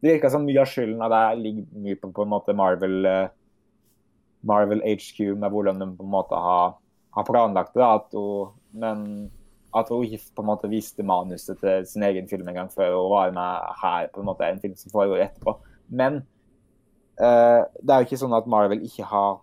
Det 0.00 0.12
virker 0.12 0.30
som 0.30 0.44
mye 0.46 0.62
av 0.62 0.70
skylden 0.70 1.02
av 1.02 1.10
det 1.10 1.22
ligger 1.40 1.82
mye 1.84 1.98
på, 1.98 2.10
på 2.14 2.24
en 2.24 2.30
måte 2.30 2.54
Marvel 2.54 3.06
eh, 3.08 3.32
Marvel 4.46 4.82
HQ 4.86 5.34
med 5.36 5.50
hvordan 5.50 5.80
de 5.82 5.88
på 5.96 6.06
en 6.06 6.12
måte 6.12 6.38
har, 6.38 6.76
har 7.16 7.26
planlagt 7.26 7.74
det. 7.74 7.84
At 7.84 8.14
hun, 8.14 8.54
men 8.70 9.30
at 9.76 9.90
hun 9.90 10.06
på 10.06 10.44
en 10.44 10.48
måte 10.48 10.70
viste 10.70 11.02
manuset 11.06 11.58
til 11.60 11.86
sin 11.86 12.06
egen 12.06 12.28
film 12.30 12.48
en 12.48 12.62
gang 12.62 12.70
før 12.72 12.94
hun 12.94 13.10
var 13.12 13.34
med 13.34 13.74
her. 13.82 14.08
på 14.14 14.20
en 14.20 14.30
måte 14.30 14.46
En 14.46 14.60
film 14.60 14.76
som 14.76 14.94
foregår 14.94 15.26
etterpå. 15.26 15.58
Men 15.88 16.22
uh, 17.20 17.66
det 17.82 17.92
er 17.92 18.00
jo 18.00 18.08
ikke 18.08 18.22
sånn 18.22 18.38
at 18.38 18.48
Marvel 18.48 18.84
ikke 18.86 19.04
har 19.04 19.40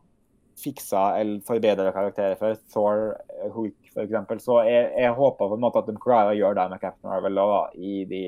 fiksa 0.56 1.20
eller 1.20 1.44
forbedra 1.46 1.92
karakterer 1.92 2.38
før. 2.40 2.56
Thor, 2.72 3.00
eh, 3.36 3.52
Hulk 3.52 3.76
f.eks. 3.92 4.44
Så 4.44 4.62
jeg, 4.64 4.92
jeg 4.96 5.16
håper 5.18 5.50
på 5.50 5.58
en 5.58 5.64
måte 5.66 5.82
at 5.82 5.90
de 5.90 5.98
klarer 6.00 6.32
å 6.32 6.38
gjøre 6.38 6.62
det 6.62 6.70
med 6.72 6.82
Captain 6.82 7.12
Marvel 7.12 7.42
og 7.44 7.76
i 7.76 8.06
de 8.08 8.22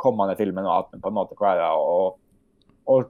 kommende 0.00 0.36
filmen, 0.38 0.66
og 0.66 0.74
at 0.76 0.92
de 0.94 1.02
på 1.02 1.10
en 1.10 1.18
måte 1.18 1.38
klarer 1.38 1.74
å, 1.74 2.14
å 2.88 3.00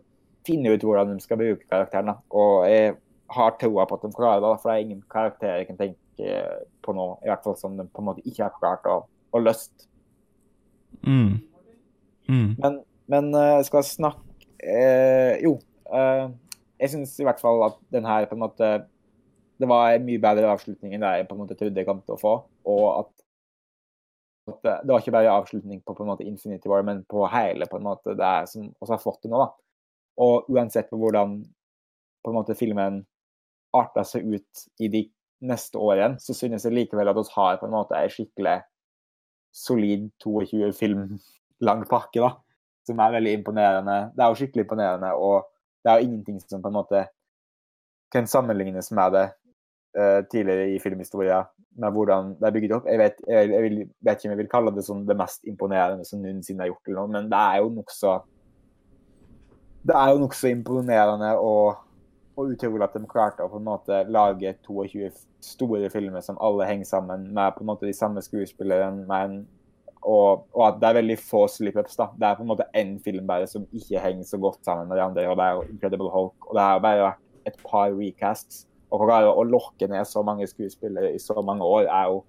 finne 0.48 0.72
ut 0.74 0.84
hvordan 0.84 1.12
de 1.12 1.22
skal 1.24 1.40
bruke 1.40 1.68
karakteren. 1.68 2.12
da. 2.12 2.16
Og 2.32 2.64
jeg 2.70 2.96
har 3.36 3.56
troa 3.60 3.84
på 3.88 3.98
at 3.98 4.06
de 4.06 4.12
klarer 4.16 4.42
det, 4.44 4.54
for 4.62 4.70
det 4.70 4.76
er 4.76 4.86
ingen 4.86 5.04
karakterer 5.12 5.60
jeg 5.60 5.68
kan 5.68 5.80
tenke 5.82 6.32
på 6.82 6.94
nå, 6.96 7.06
i 7.22 7.30
hvert 7.30 7.44
fall 7.44 7.56
som 7.60 7.76
de 7.78 7.84
på 7.86 8.02
en 8.02 8.08
måte 8.08 8.24
ikke 8.26 8.46
har 8.46 8.56
klart 8.56 8.88
å, 8.88 9.02
å 9.06 9.42
løst. 9.42 9.88
Mm. 11.04 11.38
Mm. 12.28 12.50
Men, 12.58 12.78
men 13.08 13.28
eh, 13.36 13.54
jeg 13.58 13.66
skal 13.68 13.84
snakke 13.86 14.48
eh, 14.58 15.36
Jo. 15.44 15.54
eh, 15.94 16.24
jeg 16.80 16.92
syns 16.92 17.14
i 17.20 17.26
hvert 17.26 17.40
fall 17.40 17.62
at 17.68 17.76
den 17.94 18.08
her 18.08 18.26
på 18.28 18.36
en 18.36 18.42
måte 18.42 18.70
Det 19.58 19.68
var 19.68 19.94
en 19.94 20.04
mye 20.06 20.20
bedre 20.22 20.50
avslutning 20.50 20.96
enn 20.96 21.04
det 21.04 21.12
jeg 21.16 21.28
på 21.28 21.36
en 21.36 21.42
måte 21.42 21.56
trodde 21.58 21.80
jeg 21.80 21.88
kom 21.88 22.02
til 22.04 22.14
å 22.14 22.20
få. 22.20 22.34
Og 22.70 22.84
at, 22.92 23.08
at 24.54 24.64
det, 24.64 24.74
det 24.84 24.92
var 24.92 25.02
ikke 25.02 25.14
bare 25.14 25.34
avslutning 25.34 25.82
på 25.84 25.94
på 25.96 26.04
en 26.04 26.10
måte 26.12 26.26
Infinity 26.26 26.70
War, 26.70 26.84
men 26.86 27.04
på 27.08 27.26
hele 27.32 27.68
på 27.70 27.78
en 27.78 27.86
måte 27.86 28.16
det 28.18 28.26
er 28.26 28.48
som 28.50 28.68
vi 28.68 28.90
har 28.90 29.02
fått 29.02 29.22
det 29.24 29.32
nå. 29.32 29.40
da. 29.42 29.48
Og 30.24 30.50
uansett 30.50 30.90
på 30.90 30.98
hvordan 30.98 31.38
på 32.24 32.32
en 32.32 32.36
måte 32.36 32.56
filmen 32.58 33.02
arter 33.76 34.06
seg 34.08 34.26
ut 34.26 34.64
i 34.82 34.88
de 34.92 35.04
neste 35.48 35.78
årene, 35.78 36.18
så 36.18 36.34
synes 36.34 36.64
jeg 36.66 36.74
likevel 36.74 37.10
at 37.10 37.18
vi 37.18 37.26
har 37.36 37.60
på 37.60 37.68
en 37.68 37.76
måte 37.76 37.98
en 37.98 38.10
skikkelig 38.12 38.56
solid 39.54 40.08
22 40.24 40.72
film 40.76 41.18
lang 41.64 41.84
pakke, 41.88 42.20
da. 42.22 42.34
Som 42.88 43.00
er 43.04 43.14
veldig 43.18 43.34
imponerende. 43.38 43.96
Det 44.16 44.24
er 44.24 44.32
jo 44.32 44.38
skikkelig 44.40 44.64
imponerende, 44.64 45.12
og 45.14 45.48
det 45.84 45.90
er 45.90 46.00
jo 46.00 46.08
ingenting 46.08 46.40
som 46.40 46.62
på 46.64 46.70
en 46.70 46.78
måte 46.78 47.04
kan 48.12 48.26
sammenlignes 48.26 48.90
med 48.96 49.12
det 49.12 49.26
uh, 49.98 50.20
tidligere 50.32 50.70
i 50.72 50.78
filmhistoria, 50.80 51.42
med 51.78 51.94
hvordan 51.94 52.32
det 52.38 52.48
er 52.48 52.54
bygd 52.54 52.74
opp. 52.78 52.86
Jeg 52.90 53.00
vet, 53.00 53.20
jeg, 53.28 53.50
jeg 53.52 53.64
vil, 53.64 53.76
vet 54.06 54.18
ikke 54.18 54.28
om 54.28 54.34
jeg 54.34 54.40
vil 54.42 54.52
kalle 54.54 54.74
det 54.76 54.86
sånn 54.86 55.04
det 55.08 55.18
mest 55.18 55.44
imponerende 55.50 56.06
som 56.08 56.22
noensinne 56.22 56.64
er 56.64 56.72
gjort, 56.72 56.94
noe, 56.94 57.10
men 57.14 57.28
det 57.30 57.42
er 57.42 57.60
jo 57.62 57.68
nokså 57.76 58.14
Det 59.88 59.94
er 59.94 60.10
jo 60.12 60.22
nokså 60.24 60.50
imponerende 60.50 61.30
og, 61.40 61.84
og 62.36 62.54
utrolig 62.54 62.84
at 62.84 62.96
de 62.98 63.10
klarte 63.10 63.44
å 63.44 63.52
på 63.52 63.60
en 63.60 63.68
måte 63.68 64.02
lage 64.10 64.56
22 64.66 65.12
store 65.44 65.90
filmer 65.92 66.24
som 66.24 66.40
alle 66.42 66.66
henger 66.66 66.88
sammen, 66.88 67.28
med 67.34 67.54
på 67.54 67.62
en 67.62 67.70
måte 67.70 67.86
de 67.86 67.94
samme 67.94 68.22
skuespillerne, 68.24 69.30
og, 70.02 70.46
og 70.54 70.62
at 70.66 70.78
det 70.80 70.88
er 70.88 70.98
veldig 71.00 71.16
få 71.20 71.44
slip-ups. 71.50 71.96
da. 71.98 72.08
Det 72.18 72.26
er 72.26 72.38
på 72.38 72.44
en 72.44 72.50
måte 72.52 72.68
én 72.76 72.96
film 73.04 73.26
bare 73.26 73.48
som 73.50 73.66
ikke 73.74 74.02
henger 74.02 74.26
så 74.28 74.38
godt 74.40 74.64
sammen 74.64 74.88
med 74.88 74.98
de 74.98 75.04
andre, 75.04 75.26
og 75.28 75.36
det 75.38 75.46
er 75.46 75.56
jo 75.56 75.64
Incredible 75.72 76.10
Hulk. 76.14 76.48
Og 76.48 76.56
det 76.56 76.64
har 76.64 76.82
bare 76.84 77.04
vært 77.04 77.50
et 77.50 77.58
par 77.66 77.94
recasts. 77.96 78.67
Å 78.88 78.98
klare 79.02 79.30
å 79.30 79.44
lokke 79.44 79.88
ned 79.90 80.08
så 80.08 80.22
mange 80.24 80.46
skuespillere 80.48 81.12
i 81.12 81.20
så 81.20 81.36
mange 81.44 81.66
år 81.66 81.86
er 81.86 82.10
jo 82.12 82.22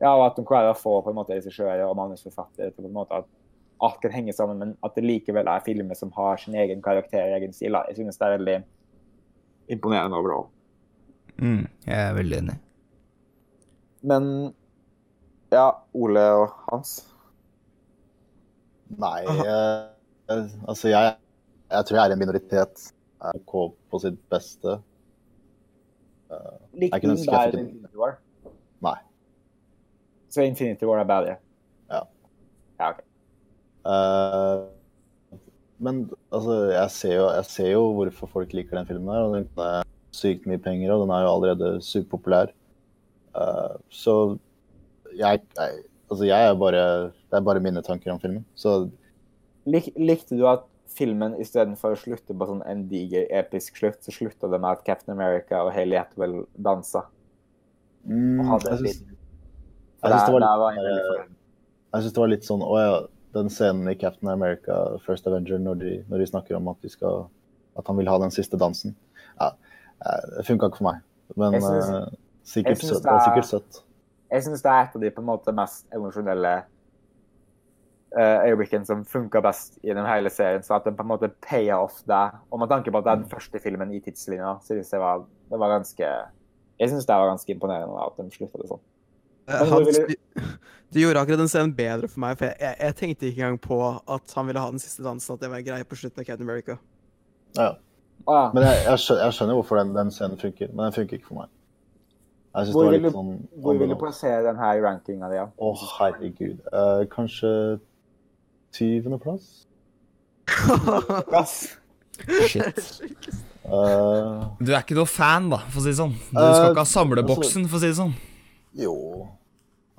Ja, 0.00 0.14
og 0.14 0.22
at 0.30 0.38
de 0.38 0.46
klarer 0.48 0.72
å 0.72 0.78
få 0.78 0.94
på 1.04 1.12
en 1.12 1.18
måte 1.18 1.36
regissører 1.36 1.82
og 1.84 1.96
manusforfattere 1.98 2.70
til 2.70 2.86
på 2.86 2.88
en 2.88 2.96
måte 2.96 3.18
at 3.20 3.26
alt 3.84 4.00
kan 4.00 4.12
henge 4.12 4.32
sammen, 4.36 4.58
men 4.60 4.72
at 4.84 4.96
det 4.96 5.04
likevel 5.04 5.48
er 5.48 5.62
filmer 5.64 5.96
som 5.96 6.12
har 6.16 6.40
sin 6.40 6.56
egen 6.56 6.82
karakter, 6.84 7.22
og 7.24 7.36
egen 7.38 7.52
stil. 7.56 7.76
Jeg 7.88 7.96
synes 7.96 8.20
det 8.20 8.26
er 8.26 8.34
veldig 8.36 8.56
imponerende 9.72 10.18
overall. 10.20 10.48
Mm. 11.40 11.64
Jeg 11.86 11.96
er 11.96 12.16
veldig 12.16 12.38
enig. 12.42 12.56
Men 14.12 14.26
ja, 15.52 15.66
Ole 15.96 16.26
og 16.42 16.58
Hans. 16.68 16.94
Nei, 19.00 19.22
eh, 19.24 20.46
altså 20.68 20.90
jeg, 20.90 21.16
jeg 21.70 21.86
tror 21.86 21.98
jeg 21.98 22.04
er 22.04 22.16
en 22.16 22.22
minoritet. 22.24 22.86
RK 23.20 23.52
på 23.92 24.00
sitt 24.00 24.20
beste. 24.32 24.78
Likte 26.30 26.96
Jeg 26.96 27.02
kunne 27.02 27.16
ønske 27.16 27.36
jeg 27.36 27.52
fikk 27.52 27.62
Infinity 27.64 28.00
War? 28.00 28.18
Nei. 28.86 28.98
Så 30.30 30.44
Infinity 30.46 30.88
War 30.88 31.02
er 31.02 31.08
bedre? 31.08 31.38
Ja. 31.90 32.02
Ja, 32.80 32.90
ok. 32.90 33.00
Uh, 33.80 34.68
men 35.80 36.02
altså, 36.30 36.56
jeg 36.74 36.94
ser, 36.94 37.14
jo, 37.16 37.26
jeg 37.34 37.48
ser 37.48 37.70
jo 37.72 37.84
hvorfor 37.96 38.30
folk 38.30 38.54
liker 38.54 38.78
den 38.78 38.88
filmen 38.88 39.12
her. 39.14 39.26
og 39.26 39.36
Den 39.36 39.48
er 39.64 39.88
sykt 40.14 40.46
mye 40.46 40.60
penger, 40.62 40.92
og 40.94 41.04
den 41.04 41.14
er 41.16 41.24
jo 41.24 41.34
allerede 41.34 41.70
superpopulær. 41.84 42.54
Uh, 43.34 43.78
så 43.88 44.16
jeg, 45.16 45.42
jeg 45.56 45.86
Altså, 46.10 46.24
jeg 46.26 46.42
er 46.42 46.56
bare 46.58 46.82
Det 47.06 47.38
er 47.38 47.40
bare 47.46 47.60
mine 47.62 47.82
tanker 47.82 48.12
om 48.12 48.20
filmen. 48.20 48.44
Så 48.54 48.90
Lik, 49.66 49.90
likte 49.96 50.34
du 50.38 50.46
at 50.50 50.64
filmen 50.96 51.36
istedenfor 51.40 51.94
å 51.94 51.98
slutte 52.00 52.34
på 52.36 52.46
sånn 52.48 52.62
en 52.66 52.86
diger, 52.90 53.26
episk 53.30 53.76
slutt, 53.80 54.00
så 54.04 54.12
slutta 54.14 54.48
det 54.50 54.58
med 54.60 54.70
at 54.70 54.84
Captain 54.86 55.14
America 55.14 55.62
og 55.64 55.72
Hayley 55.74 55.98
Atwell 56.00 56.44
dansa? 56.58 57.04
mm, 58.04 58.40
Og 58.40 58.46
hadde 58.54 58.70
jeg 58.70 58.78
syns 58.78 58.98
det 58.98 59.16
fornøyd. 60.26 61.26
jeg 61.92 62.02
synes 62.02 62.14
det 62.14 62.22
var 62.22 62.30
litt 62.32 62.46
sånn 62.48 62.62
Å 62.64 62.78
ja, 62.80 62.94
den 63.36 63.50
scenen 63.52 63.90
i 63.90 63.94
Captain 63.94 64.30
America, 64.32 64.78
First 65.04 65.26
Avenger, 65.30 65.58
når 65.62 65.78
de, 65.82 65.92
når 66.10 66.18
de 66.24 66.26
snakker 66.32 66.56
om 66.58 66.68
at, 66.72 66.88
skal, 66.90 67.28
at 67.78 67.86
han 67.86 67.96
vil 68.00 68.08
ha 68.10 68.18
den 68.18 68.32
siste 68.34 68.58
dansen 68.58 68.96
ja, 69.38 69.52
eh, 70.06 70.24
Det 70.38 70.46
funka 70.48 70.70
ikke 70.70 70.80
for 70.82 70.90
meg. 70.92 71.02
Men 71.36 71.60
synes- 71.60 71.90
uh, 71.90 72.08
sikkert, 72.42 72.80
det 72.80 72.90
er 72.90 73.00
det 73.04 73.12
er- 73.12 73.24
sikkert 73.28 73.46
søtt. 73.50 73.82
Jeg 74.30 74.42
syns 74.46 74.62
det 74.62 74.70
er 74.70 74.82
et 74.82 74.94
av 74.96 75.00
de 75.00 75.10
på 75.10 75.20
en 75.22 75.26
måte 75.26 75.52
mest 75.54 75.86
emosjonelle 75.94 76.64
eh, 78.18 78.48
øyeblikkene 78.50 78.86
som 78.86 79.04
funka 79.04 79.40
best 79.44 79.78
gjennom 79.84 80.06
hele 80.08 80.30
serien. 80.30 80.62
Så 80.66 80.74
at 80.76 80.84
den 80.88 80.96
på 80.98 81.02
en 81.06 81.10
måte 81.12 81.30
paya 81.46 81.78
off 81.82 82.00
det. 82.08 82.22
Og 82.50 82.60
med 82.62 82.68
tanke 82.72 82.90
på 82.92 82.98
at 82.98 83.04
det 83.06 83.12
er 83.12 83.22
den 83.22 83.30
første 83.32 83.60
filmen 83.62 83.92
i 83.94 84.00
tidslinja, 84.04 84.56
synes 84.66 84.92
jeg 84.92 85.00
var, 85.02 85.24
det 85.50 85.58
var 85.60 85.76
ganske 85.78 86.12
Jeg 86.80 86.88
syns 86.88 87.04
det 87.06 87.12
var 87.14 87.28
ganske 87.28 87.52
imponerende 87.52 88.00
at 88.06 88.16
de 88.16 88.30
slutta 88.32 88.58
det 88.62 88.70
sånn. 88.70 88.80
Du 89.50 89.52
Han, 89.52 89.68
hvor 89.68 89.84
ville- 89.84 90.16
gjorde 91.02 91.20
akkurat 91.20 91.38
den 91.38 91.48
scenen 91.50 91.74
bedre 91.76 92.08
for 92.08 92.20
meg, 92.24 92.38
for 92.38 92.48
jeg, 92.48 92.56
jeg, 92.60 92.76
jeg 92.80 92.96
tenkte 92.96 93.26
ikke 93.28 93.42
engang 93.42 93.58
på 93.60 93.78
at 94.08 94.32
han 94.36 94.46
ville 94.48 94.62
ha 94.64 94.70
den 94.70 94.80
siste 94.82 95.04
dansen, 95.04 95.34
at 95.34 95.40
det 95.44 95.50
var 95.52 95.60
grei 95.66 95.82
på 95.84 95.98
slutten 95.98 96.22
av 96.22 96.26
Captain 96.26 96.48
America. 96.48 96.78
Ja. 97.58 97.74
Å 98.26 98.36
ja. 98.36 98.46
Men 98.54 98.64
jeg, 98.64 98.80
jeg, 98.86 98.98
skjønner, 99.04 99.22
jeg 99.26 99.36
skjønner 99.36 99.58
hvorfor 99.58 99.80
den, 99.80 99.92
den 99.96 100.10
scenen 100.14 100.40
funker, 100.40 100.72
men 100.72 100.86
den 100.88 100.96
funker 100.96 101.18
ikke 101.18 101.28
for 101.30 101.42
meg. 101.42 101.52
Jeg 102.50 102.66
synes 102.66 102.74
Hvor 102.74 102.82
det 102.82 102.90
var 102.90 102.96
vil 102.96 103.02
du- 103.04 103.14
sånn 103.14 103.62
Hvor 103.62 103.78
vil 103.78 103.92
du 103.92 103.96
plassere 104.00 104.42
den 104.48 104.56
her 104.58 104.78
i 104.78 104.82
rankinga 104.82 105.28
di? 105.30 105.36
Ja? 105.38 105.46
Å, 105.54 105.70
herregud. 106.00 106.64
Uh, 106.72 107.04
kanskje 107.12 107.52
tyvendeplass? 108.76 109.66
Gass. 111.30 111.76
Shit. 112.50 112.80
Uh, 113.64 114.50
Du 114.60 114.72
er 114.72 114.80
ikke 114.82 114.96
noe 114.98 115.08
fan, 115.08 115.48
da, 115.52 115.60
for 115.70 115.80
å 115.80 115.84
si 115.84 115.92
det 115.92 115.98
sånn. 116.00 116.14
Du 116.30 116.34
skal 116.36 116.66
Eh, 116.66 116.70
ikke 116.72 116.82
ha 116.84 116.88
samleboksen, 116.90 117.68
for 117.70 117.78
å 117.78 117.82
si 117.84 117.90
det 117.92 117.98
sånn. 118.00 118.14
jo 118.80 118.94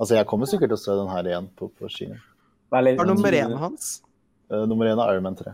Altså, 0.01 0.15
jeg 0.17 0.25
kommer 0.25 0.49
sikkert 0.49 0.71
til 0.71 0.79
å 0.79 0.81
se 0.81 0.93
den 0.97 1.09
her 1.13 1.27
igjen 1.29 1.47
på, 1.55 1.67
på 1.77 1.87
kino. 1.93 2.15
er 2.73 2.81
det 2.97 3.05
nummer 3.05 3.35
én 3.37 3.51
hans? 3.61 4.01
Uh, 4.49 4.63
nummer 4.65 4.87
én 4.89 4.97
er 4.97 5.11
Iron 5.13 5.23
Man 5.23 5.35
3. 5.37 5.53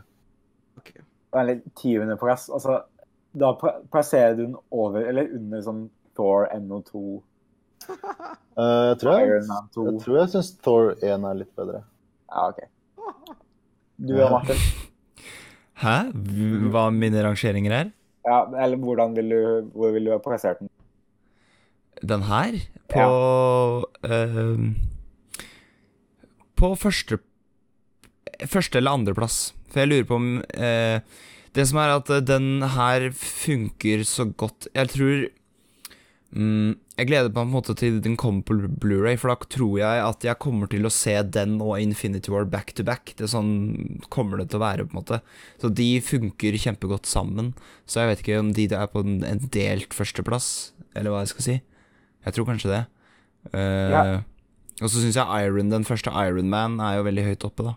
veldig 1.36 1.57
tiendeplass. 1.76 2.45
Altså, 2.49 2.78
da 3.38 3.49
plasserer 3.91 4.38
du 4.38 4.45
den 4.45 4.55
over 4.72 5.03
eller 5.03 5.28
under 5.36 5.61
sånn 5.61 5.89
Thor 6.15 6.47
NO2, 6.55 7.22
Uh, 8.57 8.89
jeg 8.89 8.97
tror 8.99 9.20
jeg, 9.22 9.43
2. 9.76 9.84
jeg, 9.86 9.99
tror 10.01 10.15
jeg 10.18 10.30
syns 10.34 10.47
Thor 10.65 10.88
1 10.97 11.28
er 11.30 11.36
litt 11.38 11.51
bedre. 11.55 11.84
Ja, 12.32 12.47
OK. 12.49 12.63
Du 13.97 14.14
og 14.22 14.32
Martin? 14.36 14.60
Hæ? 15.82 15.95
Hva 16.72 16.88
mine 16.93 17.24
rangeringer 17.26 17.74
er? 17.74 17.93
Ja, 18.28 18.41
eller 18.64 18.78
hvordan 18.82 19.16
vil 19.16 19.32
du, 19.32 19.41
hvor 19.78 19.93
vil 19.95 20.10
du 20.10 20.12
ha 20.14 20.20
plassert 20.22 20.60
den? 20.60 20.70
Den 22.05 22.26
her? 22.28 22.60
På 22.91 23.08
eh, 24.05 24.60
På 26.55 26.76
første 26.76 27.20
Første 28.45 28.78
eller 28.78 28.93
andreplass. 28.93 29.55
For 29.72 29.82
jeg 29.82 29.89
lurer 29.89 30.08
på 30.08 30.20
om 30.20 30.28
uh, 30.38 30.99
Det 31.55 31.66
som 31.68 31.80
er 31.82 31.95
at 31.95 32.12
den 32.28 32.62
her 32.76 33.10
funker 33.18 34.03
så 34.05 34.28
godt 34.30 34.68
Jeg 34.76 34.91
tror 34.93 35.26
Jeg 36.36 37.07
gleder 37.07 37.30
meg 37.30 37.36
på 37.38 37.41
en 37.45 37.51
måte 37.53 37.73
til 37.80 38.01
den 38.03 38.17
kommer 38.19 38.43
på 38.43 38.57
Blu-ray, 38.82 39.15
for 39.17 39.32
da 39.32 39.47
tror 39.47 39.78
jeg 39.80 40.01
at 40.03 40.25
jeg 40.28 40.39
kommer 40.43 40.67
til 40.69 40.86
å 40.86 40.91
se 40.91 41.13
den 41.23 41.55
og 41.63 41.78
Infinity 41.80 42.30
War 42.34 42.43
back 42.45 42.73
to 42.75 42.84
back. 42.84 43.13
Det 43.15 43.25
er 43.25 43.32
sånn 43.32 44.01
kommer 44.13 44.38
det 44.41 44.49
til 44.51 44.59
å 44.59 44.65
være, 44.65 44.86
på 44.86 44.91
en 44.95 44.99
måte. 44.99 45.21
Så 45.61 45.71
de 45.73 45.88
funker 46.03 46.57
kjempegodt 46.59 47.07
sammen. 47.09 47.53
Så 47.88 48.01
jeg 48.03 48.11
vet 48.11 48.23
ikke 48.25 48.39
om 48.43 48.51
de 48.57 48.67
er 48.75 48.91
på 48.91 49.05
en 49.05 49.19
delt 49.55 49.95
førsteplass, 49.95 50.49
eller 50.95 51.13
hva 51.15 51.23
jeg 51.23 51.32
skal 51.36 51.47
si. 51.47 51.57
Jeg 52.28 52.36
tror 52.36 52.49
kanskje 52.51 52.73
det. 52.75 52.84
Uh, 53.53 53.91
Ja. 53.93 54.03
Og 54.84 54.91
så 54.93 54.99
syns 55.01 55.15
jeg 55.17 55.45
Iron, 55.47 55.71
den 55.71 55.86
første 55.88 56.11
Iron 56.13 56.51
Man 56.51 56.75
er 56.84 56.99
jo 56.99 57.05
veldig 57.07 57.23
høyt 57.32 57.45
oppe, 57.47 57.63
da. 57.65 57.71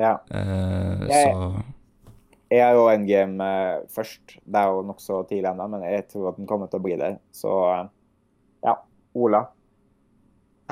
Ja. 0.00 0.12
Uh, 0.32 1.02
Jeg- 1.10 1.26
så 1.28 1.64
er 2.60 2.76
jo 2.76 2.88
endgame 2.90 3.46
eh, 3.46 3.88
først. 3.92 4.36
Det 4.42 4.60
er 4.60 4.70
jo 4.70 4.84
nokså 4.84 5.22
tidlig 5.28 5.48
ennå, 5.52 5.68
men 5.72 5.84
jeg 5.86 6.06
tror 6.10 6.32
at 6.32 6.38
den 6.40 6.48
kommer 6.50 6.70
til 6.70 6.80
å 6.80 6.84
bli 6.84 6.96
der. 7.00 7.18
Så 7.34 7.52
eh, 7.70 7.84
ja. 8.66 8.76
Ola. 9.14 9.44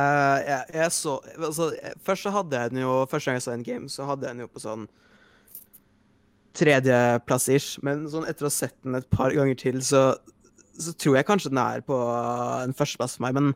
Uh, 0.00 0.38
jeg, 0.46 0.64
jeg 0.78 0.92
så 0.94 1.16
altså, 1.34 1.66
Først 2.06 2.24
så 2.24 2.30
hadde 2.32 2.56
jeg 2.56 2.70
den 2.70 2.78
jo 2.80 2.92
Første 3.10 3.28
gang 3.28 3.34
jeg 3.36 3.42
så 3.44 3.50
Endgame, 3.52 3.88
så 3.90 4.06
hadde 4.08 4.24
jeg 4.24 4.36
den 4.36 4.44
jo 4.46 4.48
på 4.48 4.62
sånn 4.62 4.86
tredjeplass-ish. 6.56 7.80
Men 7.86 8.06
sånn 8.10 8.28
etter 8.28 8.46
å 8.46 8.50
ha 8.50 8.54
sett 8.54 8.76
den 8.84 8.98
et 8.98 9.10
par 9.12 9.34
ganger 9.34 9.58
til, 9.60 9.80
så, 9.86 10.14
så 10.80 10.94
tror 10.98 11.18
jeg 11.18 11.28
kanskje 11.28 11.52
den 11.52 11.62
er 11.62 11.84
på 11.86 11.96
en 11.96 12.74
førsteplass 12.76 13.18
for 13.18 13.26
meg. 13.26 13.36
Men 13.38 13.52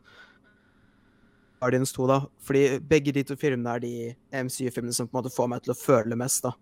Guardians 1.59 1.93
2, 1.95 2.07
da. 2.11 2.19
Fordi 2.45 2.63
begge 2.93 3.13
de 3.15 3.25
to 3.27 3.37
filmene 3.39 3.75
er 3.75 3.83
de 3.83 3.95
MCU-filmene 4.45 4.95
som 4.95 5.09
på 5.09 5.15
en 5.15 5.21
måte 5.23 5.33
får 5.33 5.51
meg 5.51 5.65
til 5.65 5.73
å 5.73 5.79
føle 5.79 6.19
mest, 6.19 6.45
da. 6.45 6.53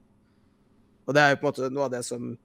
Og 1.08 1.16
det 1.16 1.22
er 1.22 1.34
jo 1.34 1.39
på 1.41 1.47
en 1.47 1.51
måte 1.51 1.70
noe 1.74 1.88
av 1.88 1.91
det 1.91 2.04
som 2.08 2.38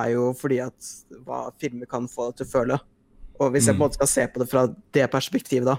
er 0.00 0.12
jo 0.14 0.30
fordi 0.38 0.60
at 0.64 0.90
hva 1.26 1.48
filmer 1.60 1.88
kan 1.90 2.06
få 2.08 2.30
deg 2.30 2.40
til 2.40 2.46
å 2.46 2.52
føle. 2.54 2.80
Og 3.40 3.52
hvis 3.54 3.66
jeg 3.66 3.74
på 3.74 3.76
en 3.76 3.80
Mm. 3.80 3.86
måte 3.88 3.98
skal 3.98 4.06
se 4.06 4.26
på 4.28 4.38
det 4.40 4.48
fra 4.50 4.66
det 4.92 5.10
perspektivet, 5.10 5.64
da, 5.64 5.78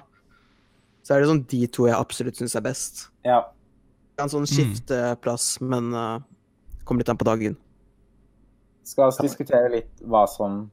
så 1.04 1.16
er 1.16 1.22
det 1.22 1.30
sånn 1.30 1.48
de 1.48 1.68
to 1.68 1.88
jeg 1.88 1.96
absolutt 1.96 2.36
syns 2.38 2.56
er 2.56 2.62
best. 2.62 3.08
Ja. 3.26 3.42
Det 4.18 4.20
er 4.20 4.24
en 4.24 4.30
sånn 4.30 4.50
skifteplass, 4.50 5.62
men 5.62 5.94
uh, 5.94 6.20
kommer 6.86 7.02
litt 7.02 7.10
an 7.10 7.18
på 7.18 7.26
dagen. 7.26 7.58
Skal 8.84 9.12
vi 9.12 9.28
diskutere 9.28 9.70
litt 9.72 10.02
hva 10.02 10.28
som 10.28 10.70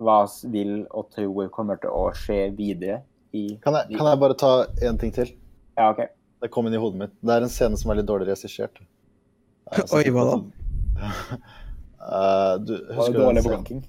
hva 0.00 0.24
vil 0.50 0.86
og 0.90 1.10
tror 1.12 1.48
kommer 1.52 1.76
til 1.80 1.90
å 1.90 2.10
skje 2.16 2.56
videre 2.56 3.02
i 3.36 3.58
Kan 3.62 3.74
jeg, 3.74 3.98
kan 3.98 4.06
jeg 4.08 4.18
bare 4.18 4.34
ta 4.34 4.66
én 4.82 4.98
ting 4.98 5.12
til? 5.12 5.28
Ja, 5.76 5.90
OK. 5.92 6.08
Det 6.40 6.50
kom 6.50 6.66
inn 6.66 6.74
i 6.74 6.80
hodet 6.80 6.98
mitt. 6.98 7.12
Det 7.20 7.34
er 7.34 7.44
en 7.44 7.52
scene 7.52 7.76
som 7.76 7.90
er 7.92 8.00
litt 8.00 8.08
dårlig 8.08 8.30
regissert. 8.30 8.80
Eh, 9.70 9.96
Oi, 9.96 10.04
hva 10.14 10.28
da? 10.32 10.36
Eh, 12.00 12.54
du, 12.64 12.72
husker 12.96 13.12
du 13.12 13.18
den 13.18 13.26
dårlig 13.26 13.42
scenen? 13.44 13.50
blokking? 13.52 13.80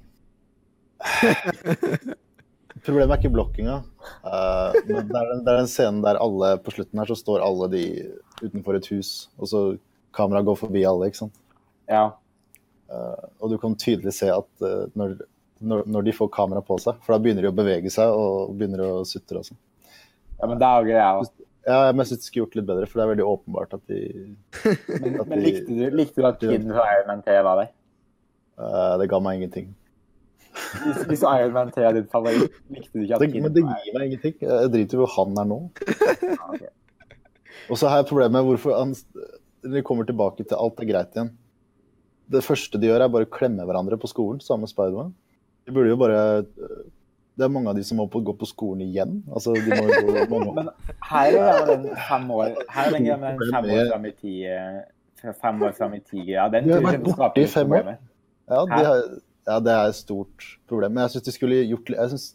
Problemet 2.86 3.14
er 3.14 3.22
ikke 3.22 3.32
blokkinga. 3.34 3.78
Uh, 4.26 4.76
men 4.88 5.08
det 5.08 5.16
er, 5.16 5.30
den, 5.32 5.44
det 5.46 5.54
er 5.54 5.60
den 5.62 5.70
scenen 5.72 6.02
der 6.04 6.20
alle 6.22 6.52
på 6.62 6.74
slutten 6.76 7.00
her 7.02 7.10
så 7.10 7.18
står 7.18 7.44
alle 7.46 7.70
de 7.72 7.84
utenfor 8.42 8.78
et 8.78 8.90
hus, 8.92 9.12
og 9.40 9.50
så 9.50 9.62
kameraet 10.18 10.50
går 10.50 10.60
forbi 10.60 10.84
alle, 10.90 11.10
ikke 11.10 11.22
sant. 11.22 11.38
Ja. 11.90 12.08
Uh, 12.92 13.26
og 13.40 13.54
du 13.54 13.58
kan 13.62 13.78
tydelig 13.80 14.14
se 14.18 14.32
at 14.34 14.50
uh, 14.66 14.90
når, 14.98 15.16
når, 15.64 15.86
når 15.94 16.08
de 16.10 16.18
får 16.20 16.34
kamera 16.36 16.62
på 16.66 16.78
seg, 16.84 17.00
for 17.06 17.16
da 17.16 17.22
begynner 17.24 17.48
de 17.48 17.54
å 17.54 17.58
bevege 17.58 17.94
seg 17.94 18.12
og 18.12 18.56
begynner 18.58 18.84
å 18.88 18.94
sutre 19.08 19.42
og 19.42 19.48
sånn. 19.52 19.62
ja, 20.42 20.46
men 20.48 20.58
det 20.60 20.68
er 20.68 20.76
jo 20.82 20.92
greia. 20.92 21.12
Ja, 21.68 21.92
men 21.92 22.02
jeg 22.02 22.08
synes 22.10 22.24
de 22.24 22.26
skulle 22.28 22.46
gjort 22.48 22.56
litt 22.58 22.66
bedre, 22.72 22.88
for 22.90 22.98
det 22.98 23.04
er 23.06 23.12
veldig 23.12 23.26
åpenbart 23.30 23.74
at 23.78 23.84
de 23.92 24.00
Men, 25.04 25.20
At 25.22 25.28
men 25.30 25.36
de- 25.38 25.44
likte, 25.46 25.68
du, 25.78 25.84
likte 26.00 26.18
du 26.24 26.28
at 26.32 26.40
Kid 26.42 26.66
fra 26.72 26.86
Iron 26.96 27.08
Man 27.12 27.22
3 27.28 27.36
var 27.46 27.62
der? 27.62 27.70
Uh, 28.62 28.94
Det 29.02 29.08
ga 29.12 29.20
meg 29.22 29.40
ingenting. 29.42 29.68
Hvis, 30.52 31.04
hvis 31.12 31.22
Iron 31.28 31.54
Man 31.56 31.70
3 31.72 31.86
er 31.88 31.98
din 32.00 32.08
favoritt, 32.12 32.56
likte 32.74 32.92
du 32.98 33.04
ikke 33.06 33.20
at 33.20 33.24
Det, 33.26 33.30
Kid 33.36 33.46
men 33.46 33.54
det 33.56 33.64
gir 33.68 33.94
meg 33.98 34.08
ingenting. 34.10 34.36
Jeg 34.42 34.72
driter 34.74 34.98
i 34.98 35.02
hvor 35.04 35.14
han 35.20 35.38
er 35.44 35.52
nå. 35.52 35.60
Ja, 36.26 36.40
okay. 36.50 36.72
Og 37.72 37.78
så 37.78 37.88
har 37.92 38.02
jeg 38.02 38.10
problemet 38.10 38.34
med 38.40 38.48
hvorfor 38.50 38.74
han 38.80 38.96
vi 39.62 39.84
kommer 39.86 40.08
tilbake 40.10 40.42
til 40.42 40.58
alt 40.58 40.80
er 40.82 40.88
greit 40.90 41.14
igjen. 41.14 41.30
Det 42.32 42.42
første 42.42 42.80
de 42.82 42.88
gjør, 42.90 43.04
er 43.06 43.12
bare 43.14 43.28
å 43.28 43.30
klemme 43.38 43.62
hverandre 43.70 44.00
på 44.02 44.10
skolen, 44.10 44.40
sammen 44.42 44.66
med 44.66 44.72
Spiderman. 44.72 45.12
De 45.68 45.74
burde 45.76 45.92
jo 45.94 46.00
bare 46.02 46.22
Det 47.42 47.48
er 47.48 47.54
mange 47.56 47.72
av 47.72 47.78
de 47.80 47.84
som 47.88 47.98
må 47.98 48.06
på, 48.14 48.20
gå 48.22 48.36
på 48.38 48.46
skolen 48.46 48.84
igjen. 48.86 49.16
Altså, 49.34 49.56
de 49.58 49.74
må 49.74 49.88
jo 49.90 50.02
gå 50.14 50.26
mange 50.30 50.54
Men 50.60 50.70
her 51.10 51.38
er 51.42 51.66
det 51.66 51.78
den 51.88 51.98
fem 52.06 52.28
år 52.36 52.52
Her 52.70 52.92
er 52.92 52.98
den 53.00 53.08
en 53.32 53.42
fem 53.56 53.70
år 53.74 53.90
fram 53.90 54.06
i 54.06 54.12
tid 54.20 54.44
eh, 54.54 55.34
Fem 55.42 55.64
år 55.66 55.74
fram 55.78 55.96
i 55.98 56.00
tid 56.06 56.24
greia. 56.28 56.46
Den 56.54 56.70
vært 56.70 57.00
jeg 57.00 57.04
borte 57.08 57.18
skaper 57.18 57.42
i 57.42 57.50
fem 57.50 57.74
år. 57.78 57.90
Ja, 58.52 58.62
de 58.70 58.80
har, 58.86 59.02
ja, 59.50 59.58
det 59.66 59.74
er 59.74 59.90
et 59.90 59.98
stort 59.98 60.46
problem. 60.70 60.94
Men 60.96 61.06
jeg 61.08 61.16
syns 61.16 61.28
de 61.28 61.34
skulle 61.36 61.60
gjort 61.66 61.90
litt- 61.90 62.02
jeg 62.04 62.14
synes, 62.14 62.28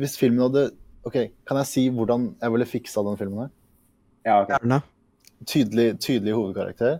Hvis 0.00 0.18
filmen 0.20 0.44
hadde 0.46 0.66
OK, 1.08 1.16
kan 1.48 1.60
jeg 1.62 1.68
si 1.70 1.86
hvordan 1.88 2.26
jeg 2.42 2.52
ville 2.52 2.68
fiksa 2.68 3.04
den 3.06 3.16
filmen 3.20 3.46
her? 3.46 3.52
Ja, 4.28 4.34
ok. 4.42 4.50
Gjerne. 4.52 4.82
tydelig, 5.48 5.86
tydelig 6.04 6.34
hovedkarakter. 6.36 6.98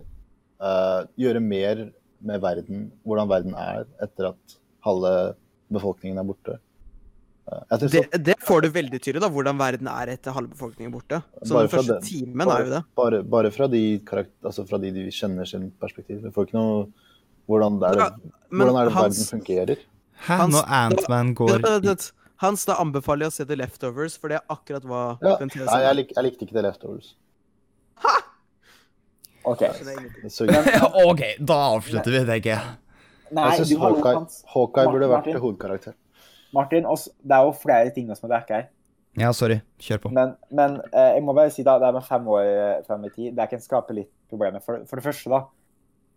Uh, 0.61 1.05
gjøre 1.21 1.41
mer 1.41 1.85
med 2.21 2.41
verden, 2.41 2.87
hvordan 3.05 3.29
verden 3.29 3.53
er 3.57 3.85
etter 4.01 4.31
at 4.31 4.57
halve 4.85 5.13
befolkningen 5.73 6.17
er 6.21 6.25
borte. 6.27 6.57
Det, 7.91 8.23
det 8.23 8.35
får 8.39 8.61
du 8.61 8.67
veldig 8.69 8.99
tydelig, 9.01 9.21
da, 9.23 9.29
hvordan 9.33 9.57
verden 9.59 9.87
er 9.91 10.11
etter 10.13 10.31
halve 10.35 10.53
befolkningen 10.53 10.91
borte. 10.93 11.21
Så 11.43 11.57
den 11.57 11.71
første 11.73 11.97
den- 11.97 12.03
timen 12.05 12.47
er 12.47 12.63
jo 12.65 12.69
det. 12.69 12.81
Bare, 12.95 13.23
bare 13.23 13.51
fra, 13.51 13.67
de 13.67 13.99
altså 13.99 14.67
fra 14.69 14.77
de 14.77 14.91
de 14.91 15.07
kjenner 15.11 15.47
sin 15.47 15.71
perspektiv. 15.81 16.21
Du 16.21 16.31
får 16.31 16.47
ikke 16.47 16.59
noe 16.59 16.87
hvordan 17.49 17.81
er 17.83 17.97
det, 17.97 17.99
Ja, 17.99 18.09
Men 18.51 18.67
hvordan 18.67 18.81
er 18.81 18.85
det 18.85 18.93
Hans, 18.93 19.17
verden 19.17 19.41
fungerer. 19.41 19.77
Hæ, 20.21 20.37
Hans- 20.37 20.53
når 20.53 20.65
Antman 20.67 21.33
går 21.35 21.81
det. 21.81 22.11
Hans, 22.37 22.65
da 22.65 22.75
anbefaler 22.81 23.27
jeg 23.27 23.31
å 23.31 23.33
se 23.35 23.45
The 23.45 23.55
Leftovers, 23.55 24.15
for 24.17 24.29
det 24.29 24.37
er 24.39 24.45
akkurat 24.49 24.83
hva 24.83 25.01
Ja, 25.21 25.35
den 25.37 25.49
nei, 25.53 25.81
jeg, 25.81 25.95
lik, 25.95 26.13
jeg 26.15 26.23
likte 26.23 26.45
ikke 26.47 26.53
The 26.53 26.61
Leftovers. 26.61 27.15
OK. 29.43 29.61
OK, 31.05 31.21
da 31.41 31.57
avslutter 31.75 32.11
vi, 32.13 32.25
tenker 32.29 32.49
jeg. 32.53 32.77
Nei, 33.31 33.45
Jeg 33.57 33.65
syns 33.65 33.79
Hawkeye, 33.79 34.25
Hawkeye 34.53 34.91
burde 34.91 35.07
vært 35.09 35.29
hovedkarakter. 35.39 35.93
Martin, 36.53 36.85
også, 36.85 37.09
det 37.23 37.31
er 37.37 37.43
jo 37.47 37.51
flere 37.55 37.89
ting 37.95 38.09
som 38.15 38.29
er 38.29 38.35
dekka 38.39 38.55
her. 38.59 38.69
Ja, 39.19 39.31
sorry. 39.35 39.57
Kjør 39.79 39.97
på. 40.05 40.09
Men, 40.15 40.35
men 40.51 40.77
eh, 40.93 41.15
jeg 41.17 41.23
må 41.27 41.33
bare 41.35 41.51
si 41.51 41.63
da, 41.67 41.77
det 41.79 41.87
er 41.89 41.95
med 41.97 42.05
fem 42.07 42.27
år 42.31 42.43
eh, 42.47 42.83
frem 42.87 43.03
i 43.05 43.09
tid. 43.11 43.33
Det 43.35 43.49
kan 43.51 43.59
skape 43.63 43.95
litt 43.95 44.11
problemer. 44.31 44.63
For, 44.63 44.85
for 44.87 44.95
det 44.99 45.03
første, 45.09 45.29
da 45.33 45.41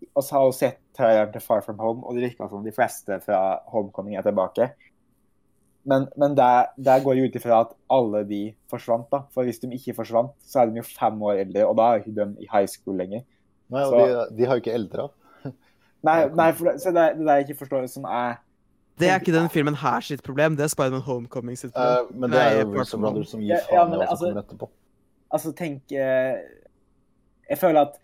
Vi 0.05 0.09
har 0.31 0.45
jo 0.45 0.53
sett 0.55 0.79
traileren 0.97 1.33
til 1.33 1.41
Far 1.43 1.63
From 1.65 1.79
Home, 1.83 2.03
og 2.07 2.15
det 2.15 2.29
virker 2.29 2.49
som 2.51 2.63
de 2.67 2.73
fleste 2.75 3.17
fra 3.25 3.41
Homecoming 3.73 4.17
er 4.19 4.23
tilbake. 4.27 4.69
Men, 5.85 6.07
men 6.17 6.35
der, 6.37 6.71
der 6.81 7.03
går 7.05 7.15
jeg 7.19 7.29
ut 7.31 7.35
ifra 7.41 7.59
at 7.67 7.75
alle 7.93 8.23
de 8.29 8.41
forsvant. 8.73 9.07
da. 9.13 9.23
For 9.35 9.45
hvis 9.45 9.59
de 9.63 9.69
ikke 9.75 9.95
forsvant, 9.99 10.33
så 10.47 10.63
er 10.63 10.71
de 10.71 10.81
jo 10.81 10.87
fem 10.87 11.19
år 11.23 11.43
eldre, 11.45 11.67
og 11.69 11.77
da 11.81 11.89
er 11.95 12.03
ikke 12.03 12.15
de 12.17 12.27
i 12.45 12.49
high 12.53 12.69
school 12.71 12.97
lenger. 13.01 13.25
Nei, 13.73 13.83
og 13.83 13.91
Så- 13.93 14.07
de, 14.31 14.37
de 14.39 14.47
har 14.49 14.57
jo 14.59 14.63
ikke 14.65 14.75
eldra. 14.79 15.09
Nei, 16.05 16.17
nei 16.37 16.51
for 16.53 16.69
det, 16.71 16.81
så 16.85 16.93
det, 16.93 17.01
er- 17.03 17.15
det 17.19 17.27
der 17.27 17.41
jeg 17.41 17.49
ikke 17.49 17.59
forstår, 17.65 17.87
som 17.89 18.05
er 18.09 18.39
Det 18.99 19.09
er 19.11 19.19
ikke 19.19 19.35
den 19.35 19.51
filmen 19.51 19.75
her 19.75 20.05
sitt 20.07 20.23
problem, 20.23 20.57
det 20.57 20.69
er 20.69 20.71
Spiderman 20.71 21.03
Homecoming 21.03 21.59
sitt 21.59 21.73
problem. 21.75 22.11
Uh, 22.11 22.21
men 22.21 22.31
det 22.31 22.41
er 22.41 22.61
jo 22.61 22.67
Russo 22.77 22.99
Brothers 23.03 23.33
som 23.35 23.43
gir 23.43 23.59
faen 23.67 23.75
ja, 23.75 23.85
i 23.87 23.91
men 23.91 23.99
hva 23.99 24.07
som 24.07 24.15
altså- 24.15 24.29
kommer 24.29 24.45
etterpå. 24.45 24.71
Altså, 25.35 25.51
tenk 25.59 25.93
eh, 25.93 26.37
Jeg 27.51 27.59
føler 27.59 27.89
at 27.89 27.97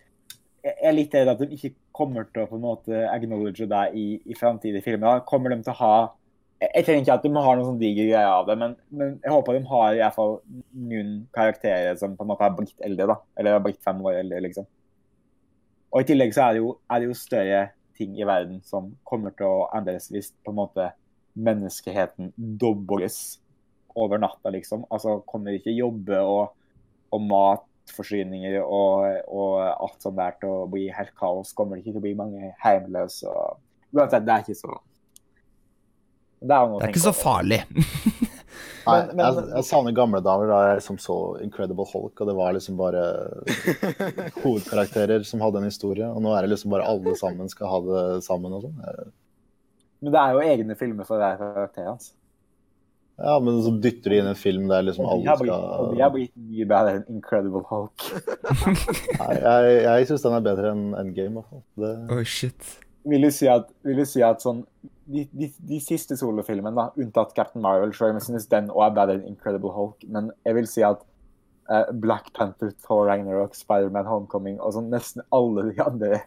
jeg 0.61 0.73
er 0.83 0.93
litt 0.93 1.13
redd 1.15 1.29
at 1.31 1.39
de 1.39 1.55
ikke 1.55 1.71
kommer 1.95 2.27
til 2.29 2.43
å 2.43 2.49
på 2.49 2.57
en 2.57 2.65
måte 2.65 3.05
acknowledge 3.09 3.65
det 3.69 3.85
i, 3.97 4.05
i 4.29 4.35
framtidige 4.37 4.83
filmer. 4.85 5.23
Kommer 5.25 5.49
de 5.49 5.63
til 5.63 5.73
å 5.73 5.79
ha 5.79 5.93
Jeg, 6.61 6.83
trenger 6.85 7.01
ikke 7.01 7.15
at 7.15 7.23
de 7.23 7.31
har 7.33 7.55
noen 7.57 7.69
sånn 7.71 7.79
diger 7.81 8.11
greie 8.11 8.27
av 8.29 8.45
det, 8.45 8.55
men, 8.61 8.75
men 8.93 9.15
jeg 9.23 9.31
håper 9.33 9.57
de 9.57 9.63
har 9.71 9.95
i 9.95 10.01
hvert 10.03 10.13
fall 10.13 10.35
noen 10.77 11.15
karakterer 11.33 11.95
som 11.97 12.13
på 12.17 12.21
en 12.21 12.29
måte 12.29 12.45
har 12.45 12.53
blitt 12.53 12.83
eldre, 12.85 13.07
da. 13.09 13.15
Eller 13.39 13.55
har 13.57 13.63
blitt 13.65 13.81
fem 13.81 14.03
år 14.05 14.19
eldre, 14.19 14.43
liksom. 14.45 14.67
Og 15.91 16.03
i 16.03 16.07
tillegg 16.11 16.35
så 16.35 16.43
er 16.45 16.53
det 16.53 16.61
jo, 16.61 16.75
er 16.85 17.01
det 17.01 17.09
jo 17.09 17.17
større 17.17 17.63
ting 17.97 18.17
i 18.19 18.27
verden 18.27 18.61
som 18.67 18.91
kommer 19.07 19.33
til 19.37 19.47
å 19.49 19.69
endres 19.77 20.09
hvis 20.11 20.31
på 20.43 20.53
en 20.53 20.59
måte 20.61 20.89
menneskeheten 21.33 22.33
dobles 22.35 23.39
over 23.95 24.21
natta, 24.21 24.51
liksom. 24.53 24.85
Altså 24.91 25.19
kommer 25.27 25.55
ikke 25.55 25.73
jobbe 25.75 26.19
og, 26.23 26.53
og 27.11 27.25
matforsyninger 27.27 28.59
og, 28.61 29.07
og 29.27 29.57
alt 29.63 30.03
sånt 30.03 30.19
der 30.19 30.37
til 30.39 30.53
å 30.53 30.69
bli 30.71 30.87
helt 30.95 31.13
kaos. 31.19 31.53
Kommer 31.57 31.77
det 31.77 31.85
ikke 31.85 31.95
til 31.95 32.01
å 32.01 32.05
bli 32.07 32.15
mange 32.19 32.53
hjemløse 32.63 33.31
og 33.31 33.59
Uansett, 33.91 34.23
det 34.23 34.31
er 34.31 34.43
ikke 34.45 34.55
så 34.55 34.69
Det 36.39 36.55
er, 36.55 36.69
Det 36.71 36.85
er 36.85 36.93
ikke 36.93 37.03
så 37.03 37.11
farlig. 37.11 37.57
Nei, 38.85 38.95
Men- 39.07 39.15
men- 39.15 39.25
jeg, 39.25 39.49
jeg 39.55 39.67
savner 39.67 39.93
gamle 39.97 40.21
damer 40.25 40.47
da 40.49 40.59
jeg 40.69 40.79
liksom 40.81 40.97
så 41.03 41.17
Incredible 41.43 41.85
Hulk, 41.91 42.21
og 42.21 42.27
det 42.31 42.35
var 42.37 42.53
liksom 42.55 42.77
bare 42.79 43.03
hovedkarakterer 44.43 45.23
som 45.27 45.41
hadde 45.43 45.61
en 45.61 45.69
historie. 45.69 46.07
Og 46.07 46.21
nå 46.23 46.33
er 46.35 46.45
det 46.47 46.53
liksom 46.55 46.71
bare 46.73 46.87
alle 46.89 47.15
sammen 47.19 47.49
skal 47.51 47.69
ha 47.71 47.81
det 47.87 48.23
sammen 48.25 48.53
og 48.57 48.65
sånn. 48.65 48.79
Men 50.01 50.15
det 50.15 50.21
er 50.23 50.33
jo 50.33 50.41
egne 50.55 50.75
filmer 50.79 51.05
for 51.07 51.21
hver 51.21 51.37
karakter 51.37 51.85
hans. 51.91 52.11
Ja, 53.21 53.35
men 53.43 53.59
så 53.61 53.75
dytter 53.83 54.09
de 54.15 54.17
inn 54.21 54.27
en 54.31 54.37
film 54.39 54.63
der 54.71 54.81
liksom 54.87 55.05
alle 55.05 55.35
skal 55.37 55.51
og 55.51 55.91
de 55.93 56.01
har 56.01 56.09
blitt 56.13 56.31
mye 56.41 56.65
bedre 56.65 56.93
enn 56.97 57.03
Incredible 57.19 57.61
Hulk. 57.69 58.05
Nei, 59.19 59.33
jeg, 59.35 59.75
jeg 59.85 60.07
syns 60.09 60.23
den 60.25 60.37
er 60.39 60.45
bedre 60.47 60.71
enn 60.73 60.87
Endgame, 60.97 61.29
i 61.29 61.37
hvert 61.37 61.51
fall. 61.51 61.61
Det... 61.83 61.91
Oh, 62.15 62.23
shit. 62.25 62.71
Vil 63.11 63.27
du 63.27 63.29
si 63.33 63.45
at, 63.51 63.69
vil 63.85 64.01
du 64.01 64.05
si 64.09 64.23
at 64.25 64.41
sånn 64.41 64.63
de, 65.05 65.25
de, 65.31 65.49
de 65.69 65.79
siste 65.83 66.17
solofilmene, 66.19 66.73
da, 66.77 66.89
unntatt 67.01 67.33
Captain 67.37 67.63
Marvel, 67.63 67.93
selv 67.95 68.13
om 68.13 68.19
jeg 68.19 68.27
synes 68.27 68.49
den 68.51 68.69
også 68.69 68.87
er 68.87 68.97
bedre 68.97 69.15
enn 69.17 69.31
Incredible 69.33 69.73
Hulk, 69.75 70.05
men 70.13 70.29
jeg 70.45 70.57
vil 70.57 70.69
si 70.69 70.81
at 70.85 71.01
uh, 71.71 71.87
Black 72.03 72.31
Panther, 72.37 72.73
Thor 72.85 73.07
Ragnarok, 73.09 73.57
Spider-Man 73.57 74.09
Homecoming 74.09 74.57
og 74.59 74.75
sånn 74.77 74.91
nesten 74.93 75.25
alle 75.35 75.61
de 75.71 75.77
andre 75.83 76.21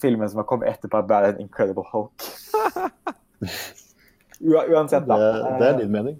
filmene 0.00 0.28
som 0.30 0.42
har 0.42 0.50
kommet 0.50 0.70
etterpå, 0.70 1.00
er 1.00 1.10
bedre 1.10 1.32
enn 1.32 1.44
Incredible 1.46 1.86
Hulk. 1.90 2.16
Ua- 4.40 4.66
Uansett, 4.70 5.06
da. 5.08 5.16
Det, 5.18 5.30
det 5.60 5.66
er 5.66 5.74
eh, 5.74 5.80
din 5.82 5.92
mening. 5.92 6.18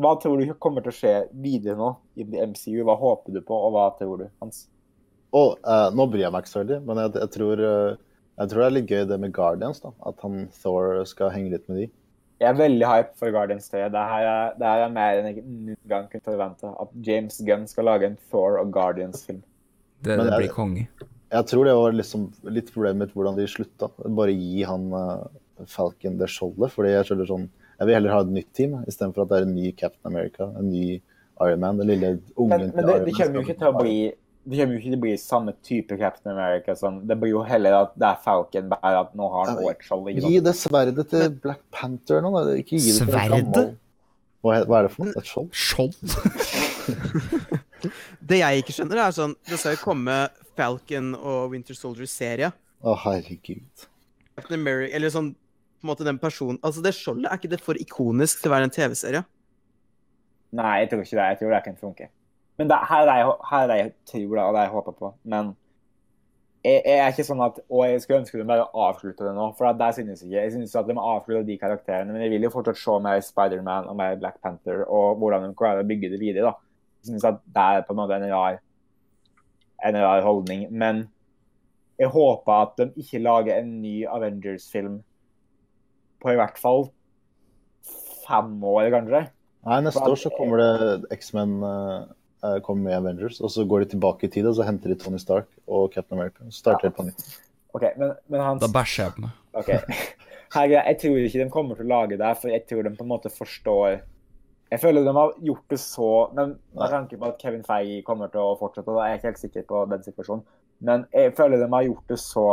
Hva 0.00 0.14
tror 0.22 0.40
du 0.40 0.52
kommer 0.62 0.84
til 0.84 0.92
å 0.92 0.96
skje 0.96 1.14
videre 1.42 1.76
nå 1.76 1.90
i 2.16 2.24
MCU? 2.24 2.80
Hva 2.86 2.94
håper 3.00 3.34
du 3.34 3.40
på, 3.44 3.56
og 3.56 3.74
hva 3.74 3.88
tror 3.98 4.22
du, 4.22 4.28
Hans? 4.40 4.62
Oh, 5.30 5.54
uh, 5.62 5.88
nå 5.94 6.06
bryr 6.10 6.24
jeg 6.24 6.34
meg 6.34 6.44
ikke 6.44 6.52
så 6.52 6.62
veldig, 6.62 6.78
men 6.86 7.02
jeg, 7.04 7.12
jeg, 7.20 7.30
tror, 7.36 7.60
eh, 7.62 7.98
jeg 8.40 8.50
tror 8.50 8.62
det 8.62 8.66
er 8.66 8.76
litt 8.78 8.92
gøy 8.92 9.02
det 9.10 9.18
med 9.20 9.32
Guardians. 9.36 9.82
da, 9.84 9.92
At 10.08 10.22
han 10.24 10.46
Thor 10.62 11.02
skal 11.08 11.32
henge 11.34 11.52
litt 11.52 11.66
med 11.68 11.82
de. 11.82 11.88
Jeg 12.40 12.48
er 12.48 12.56
veldig 12.56 12.86
hype 12.88 13.12
for 13.20 13.32
Guardians 13.34 13.68
3. 13.68 13.82
Det 13.92 14.04
her 14.12 14.26
er, 14.30 14.54
det 14.56 14.64
her 14.64 14.84
er 14.86 14.92
mer 14.94 15.18
enn 15.18 15.28
jeg 15.28 15.42
noen 15.44 15.76
gang 15.92 16.06
kunne 16.08 16.24
forvente. 16.24 16.70
At 16.80 16.94
James 17.04 17.36
Gunn 17.44 17.66
skal 17.68 17.90
lage 17.90 18.08
en 18.08 18.16
Thor 18.30 18.56
og 18.62 18.72
Guardians-film. 18.72 19.42
Det, 20.00 20.16
det 20.16 20.38
blir 20.38 20.52
konge. 20.54 20.86
Jeg 21.30 21.46
tror 21.50 21.68
det 21.68 21.76
var 21.76 21.92
liksom 21.94 22.30
litt 22.48 22.72
problemet 22.72 23.04
mitt 23.04 23.12
hvordan 23.14 23.36
de 23.36 23.44
slutta. 23.50 23.90
Bare 24.16 24.32
gi 24.32 24.64
han 24.64 24.88
uh, 24.96 25.28
Falcon 25.68 26.16
det 26.18 26.30
skjoldet. 26.32 26.72
fordi 26.72 26.94
jeg 26.94 27.10
skjønner 27.10 27.28
sånn 27.28 27.46
Jeg 27.50 27.88
vil 27.88 27.96
heller 27.98 28.16
ha 28.16 28.24
et 28.24 28.32
nytt 28.38 28.50
team 28.56 28.80
istedenfor 28.88 29.26
at 29.26 29.30
det 29.30 29.36
er 29.38 29.46
en 29.50 29.54
ny 29.56 29.70
Captain 29.76 30.08
America, 30.08 30.48
en 30.56 30.72
ny 30.72 30.86
Iron 31.44 31.60
Man. 31.60 31.78
Den 31.80 31.92
lille 31.92 32.16
ungen 32.36 32.56
Men, 32.56 32.72
men 32.72 32.88
det, 32.88 32.98
det 33.04 33.16
kommer 33.20 33.40
jo 33.40 33.44
ikke 33.44 33.60
til 33.60 33.68
å 33.68 33.76
bli 33.76 33.96
det 34.50 34.58
kommer 34.58 34.74
jo 34.74 34.80
ikke 34.80 34.90
til 34.90 34.98
å 34.98 35.02
bli 35.04 35.12
samme 35.20 35.52
type 35.66 35.96
Captain 36.00 36.32
America 36.32 36.74
som 36.78 37.00
Det 37.06 37.16
blir 37.20 37.32
jo 37.36 37.42
heller 37.46 37.76
at 37.84 37.92
det 37.98 38.08
er 38.08 38.18
Falcon, 38.24 38.70
bare 38.72 39.04
at 39.04 39.14
nå 39.18 39.28
har 39.30 39.52
han 39.52 39.60
et 39.70 39.84
skjold. 39.86 40.10
Gi 40.26 40.40
det 40.42 40.54
sverdet 40.58 41.06
til 41.12 41.30
Black 41.44 41.62
Panther 41.74 42.24
nå, 42.24 42.32
da. 42.34 42.56
Ikke 42.58 42.80
gi 42.80 42.90
det 42.90 43.04
til 43.04 43.14
Sverdet? 43.14 43.70
hva 44.40 44.56
er 44.56 44.86
det 44.86 44.92
for 44.94 45.04
noe? 45.04 45.20
Et 45.20 45.28
skjold? 45.28 45.50
Skjold? 45.52 45.94
Det 48.30 48.40
jeg 48.40 48.60
ikke 48.60 48.74
skjønner, 48.76 48.98
er 49.00 49.12
sånn 49.16 49.32
Det 49.48 49.56
skal 49.56 49.72
jo 49.72 49.80
komme 49.80 50.16
Falcon 50.58 51.14
og 51.16 51.54
Winter 51.54 51.76
Soldier-serie. 51.76 52.50
Å, 52.80 52.94
herregud. 53.06 53.86
Captain 54.36 54.58
America, 54.58 54.92
eller 54.96 55.12
sånn 55.12 55.30
på 55.32 55.86
en 55.86 55.90
måte 55.92 56.04
den 56.04 56.18
personen 56.20 56.58
Altså, 56.66 56.82
det 56.84 56.92
skjoldet, 56.96 57.30
er 57.30 57.40
ikke 57.40 57.52
det 57.54 57.60
for 57.64 57.80
ikonisk 57.80 58.42
til 58.42 58.50
å 58.50 58.54
være 58.56 58.68
en 58.68 58.74
TV-serie? 58.74 59.22
Nei, 60.56 60.72
jeg 60.82 60.90
tror 60.90 61.04
ikke 61.04 61.16
det. 61.16 61.28
Jeg 61.30 61.40
tror 61.40 61.54
det 61.54 61.62
kan 61.64 61.78
funke. 61.80 62.08
Men 62.60 62.68
det, 62.68 62.76
her 62.90 63.08
er 63.08 63.18
jeg, 63.22 63.34
her 63.48 63.70
er 63.72 63.78
jeg 63.78 63.92
tror 64.10 64.32
da, 64.36 64.42
og 64.44 64.54
det 64.54 64.62
jeg 64.66 64.72
håper 64.74 64.96
på. 64.98 65.08
Men 65.32 65.46
jeg, 66.60 66.82
jeg 66.84 66.96
er 67.00 67.06
ikke 67.14 67.24
sånn 67.24 67.40
at 67.40 67.60
Og 67.72 67.86
jeg 67.88 68.02
skulle 68.02 68.18
ønske 68.20 68.36
de 68.36 68.44
bare 68.50 68.66
avslutte 68.76 69.24
det 69.24 69.32
nå, 69.32 69.46
for 69.56 69.64
det 69.70 69.80
der 69.80 69.94
synes 69.96 70.20
jeg 70.20 70.28
ikke. 70.28 70.42
Jeg 70.42 70.52
synes 70.58 70.74
at 70.76 70.90
de 70.90 70.96
må 70.98 71.06
avslutte 71.14 71.46
de 71.48 71.56
karakterene, 71.62 72.12
men 72.12 72.26
jeg 72.26 72.34
vil 72.34 72.44
jo 72.44 72.52
fortsatt 72.52 72.82
se 72.82 72.98
mer 73.00 73.22
Spider-Man 73.24 73.88
og 73.88 73.96
mer 73.96 74.18
Black 74.20 74.36
Panther, 74.44 74.84
og 74.84 75.22
hvordan 75.22 75.48
de 75.48 75.56
klarer 75.56 75.80
å 75.80 75.88
bygge 75.88 76.12
det 76.12 76.20
videre. 76.20 76.52
da. 76.52 76.84
Jeg 77.00 77.14
synes 77.14 77.26
at 77.30 77.40
det 77.48 77.64
er 77.64 77.88
på 77.88 77.96
en 77.96 78.00
måte 78.02 78.20
en 78.20 78.28
rar, 78.34 78.60
en 79.88 80.00
rar 80.04 80.28
holdning. 80.28 80.68
Men 80.68 81.06
jeg 81.96 82.12
håper 82.12 82.56
at 82.58 82.76
de 82.84 82.90
ikke 83.00 83.24
lager 83.24 83.56
en 83.56 83.74
ny 83.80 83.96
Avengers-film 84.04 85.00
på 86.20 86.36
i 86.36 86.36
hvert 86.36 86.60
fall 86.60 86.90
fem 88.28 88.52
år, 88.60 88.92
kanskje. 88.92 89.26
Nei, 89.64 89.84
neste 89.88 90.04
år 90.04 90.20
så 90.28 90.36
kommer 90.36 90.60
det 90.60 91.08
X-Men 91.16 91.62
eh, 91.64 92.00
kommer 92.64 92.86
med 92.88 92.96
Avengers, 92.96 93.40
og 93.44 93.50
så 93.52 93.66
går 93.68 93.84
de 93.84 93.92
tilbake 93.94 94.26
i 94.26 94.30
tid, 94.32 94.46
og 94.48 94.54
så 94.56 94.64
henter 94.64 94.92
de 94.92 94.96
Tony 95.00 95.20
Stark 95.20 95.48
og 95.66 95.92
Captain 95.92 96.18
America. 96.18 96.46
Så 96.48 96.62
starter 96.62 96.88
ja. 96.88 96.94
på 96.96 97.04
nytt. 97.08 97.26
Okay, 97.72 97.92
men, 97.96 98.14
men 98.26 98.40
Hans, 98.40 98.62
Da 98.62 98.70
bæsjer 98.72 99.04
jeg 99.04 99.16
på 99.16 99.26
meg. 99.26 99.36
Okay. 99.60 99.98
Her, 100.54 100.72
jeg 100.72 100.96
tror 100.98 101.18
ikke 101.22 101.42
de 101.44 101.50
kommer 101.52 101.78
til 101.78 101.86
å 101.86 101.92
lage 101.92 102.18
det, 102.18 102.30
for 102.40 102.50
jeg 102.50 102.64
tror 102.66 102.86
de 102.86 102.94
på 102.96 103.04
en 103.06 103.10
måte 103.12 103.30
forstår 103.30 104.00
Jeg 104.72 104.82
føler 104.82 105.06
de 105.06 105.12
har 105.14 105.36
gjort 105.46 105.70
det 105.70 105.78
så 105.82 106.08
Men 106.34 106.56
med 106.74 106.90
tanke 106.90 107.18
på 107.18 107.28
at 107.28 107.38
Kevin 107.42 107.62
Feige 107.66 108.00
kommer 108.06 108.32
til 108.32 108.42
å 108.42 108.56
fortsette, 108.58 108.90
da 108.90 109.04
er 109.04 109.12
jeg 109.12 109.20
ikke 109.20 109.30
helt 109.30 109.44
sikker 109.44 109.68
på 109.68 109.84
den 109.92 110.02
situasjonen. 110.06 110.44
Men 110.82 111.06
jeg 111.14 111.36
føler 111.38 111.62
de 111.62 111.70
har 111.70 111.86
gjort 111.86 112.10
det 112.10 112.18
så 112.22 112.46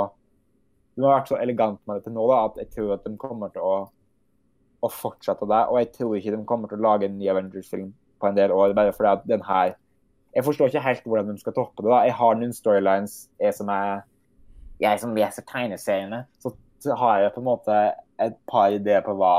De 0.98 1.06
har 1.06 1.20
vært 1.20 1.32
så 1.32 1.40
elegant 1.42 1.82
med 1.86 1.98
det 1.98 2.06
til 2.06 2.18
nå 2.18 2.26
da, 2.30 2.44
at 2.52 2.62
jeg 2.62 2.70
tror 2.76 2.96
at 2.98 3.06
de 3.06 3.16
kommer 3.22 3.54
til 3.54 3.66
å, 3.66 3.76
å 4.82 4.90
fortsette 4.94 5.50
det. 5.50 5.64
Og 5.72 5.82
jeg 5.82 5.92
tror 5.98 6.16
ikke 6.18 6.34
de 6.36 6.46
kommer 6.50 6.70
til 6.70 6.82
å 6.82 6.88
lage 6.88 7.10
en 7.10 7.18
ny 7.18 7.30
Avengers-film 7.34 7.92
på 8.20 8.30
en 8.30 8.38
del 8.38 8.52
år, 8.52 8.76
bare 8.78 8.94
fordi 8.94 9.14
at 9.14 9.28
den 9.30 9.44
her 9.48 9.76
Jeg 10.36 10.44
forstår 10.46 10.70
ikke 10.70 10.82
helt 10.84 11.04
hvordan 11.04 11.30
de 11.32 11.40
skal 11.40 11.54
toppe 11.54 11.82
det. 11.82 11.90
da. 11.90 12.04
Jeg 12.06 12.14
har 12.14 12.36
noen 12.38 12.54
storylines 12.54 13.30
jeg 13.42 13.54
som 13.58 13.70
er 13.74 14.04
jeg 14.80 15.00
som 15.02 15.16
leser 15.16 15.46
tegneseriene, 15.48 16.24
så, 16.40 16.54
har 16.98 17.20
jeg 17.20 17.32
på 17.34 17.42
en 17.42 17.48
måte 17.48 17.78
et 18.22 18.36
par 18.48 18.70
ideer 18.72 19.02
på 19.04 19.16
hva 19.18 19.32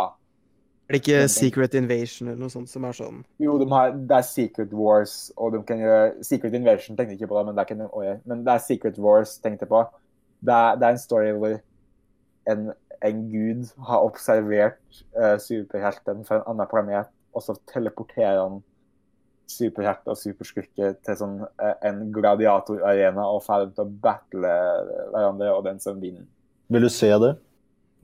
Er 0.89 0.97
det 0.97 1.01
ikke 1.01 1.29
Secret 1.31 1.75
Invasion 1.79 2.29
eller 2.29 2.41
noe 2.43 2.53
sånt 2.53 2.69
som 2.69 2.85
er 2.85 2.97
sånn 2.99 3.23
Jo, 3.41 3.55
de 3.61 3.69
har, 3.71 3.95
det 3.95 4.17
er 4.19 4.27
Secret 4.27 4.75
Wars, 4.75 5.31
og 5.37 5.55
de 5.55 5.63
kan 5.69 5.81
gjøre 5.81 6.27
Secret 6.27 6.57
Invasion 6.59 6.99
tenkte 6.99 7.15
jeg 7.15 7.23
ikke 7.23 7.31
på, 7.31 7.39
det, 7.39 7.47
men 7.47 7.57
det, 7.57 7.67
kan 7.71 7.87
også 7.87 8.05
gjøre. 8.09 8.21
men 8.25 8.45
det 8.45 8.55
er 8.55 8.67
Secret 8.67 8.99
Wars 8.99 9.39
tenkte 9.39 9.65
jeg 9.65 9.73
på. 9.73 9.85
Det 10.45 10.55
er, 10.55 10.77
det 10.81 10.89
er 10.89 10.97
en 10.97 11.03
story 11.03 11.31
hvor 11.39 11.57
en, 12.53 12.69
en 13.07 13.25
gud 13.31 13.73
har 13.87 14.05
observert 14.11 15.03
uh, 15.15 15.39
superhelten 15.41 16.27
fra 16.27 16.41
en 16.41 16.51
annen 16.53 16.71
planet, 16.71 17.11
og 17.37 17.45
så 17.45 17.57
teleporterer 17.73 18.43
han 18.43 18.61
superhelt 19.49 20.07
og 20.07 20.17
superskurke 20.21 20.91
til 21.05 21.17
sånn, 21.19 21.39
eh, 21.63 21.75
en 21.89 22.13
gladiatorarena 22.13 23.25
og 23.33 23.43
ferdig 23.47 23.75
til 23.77 23.85
å 23.87 23.93
battle 24.05 24.55
hverandre, 25.13 25.53
og 25.57 25.65
den 25.65 25.81
som 25.81 26.01
vinner. 26.01 26.27
Vil 26.71 26.83
du 26.85 26.89
se 26.93 27.09
det? 27.19 27.35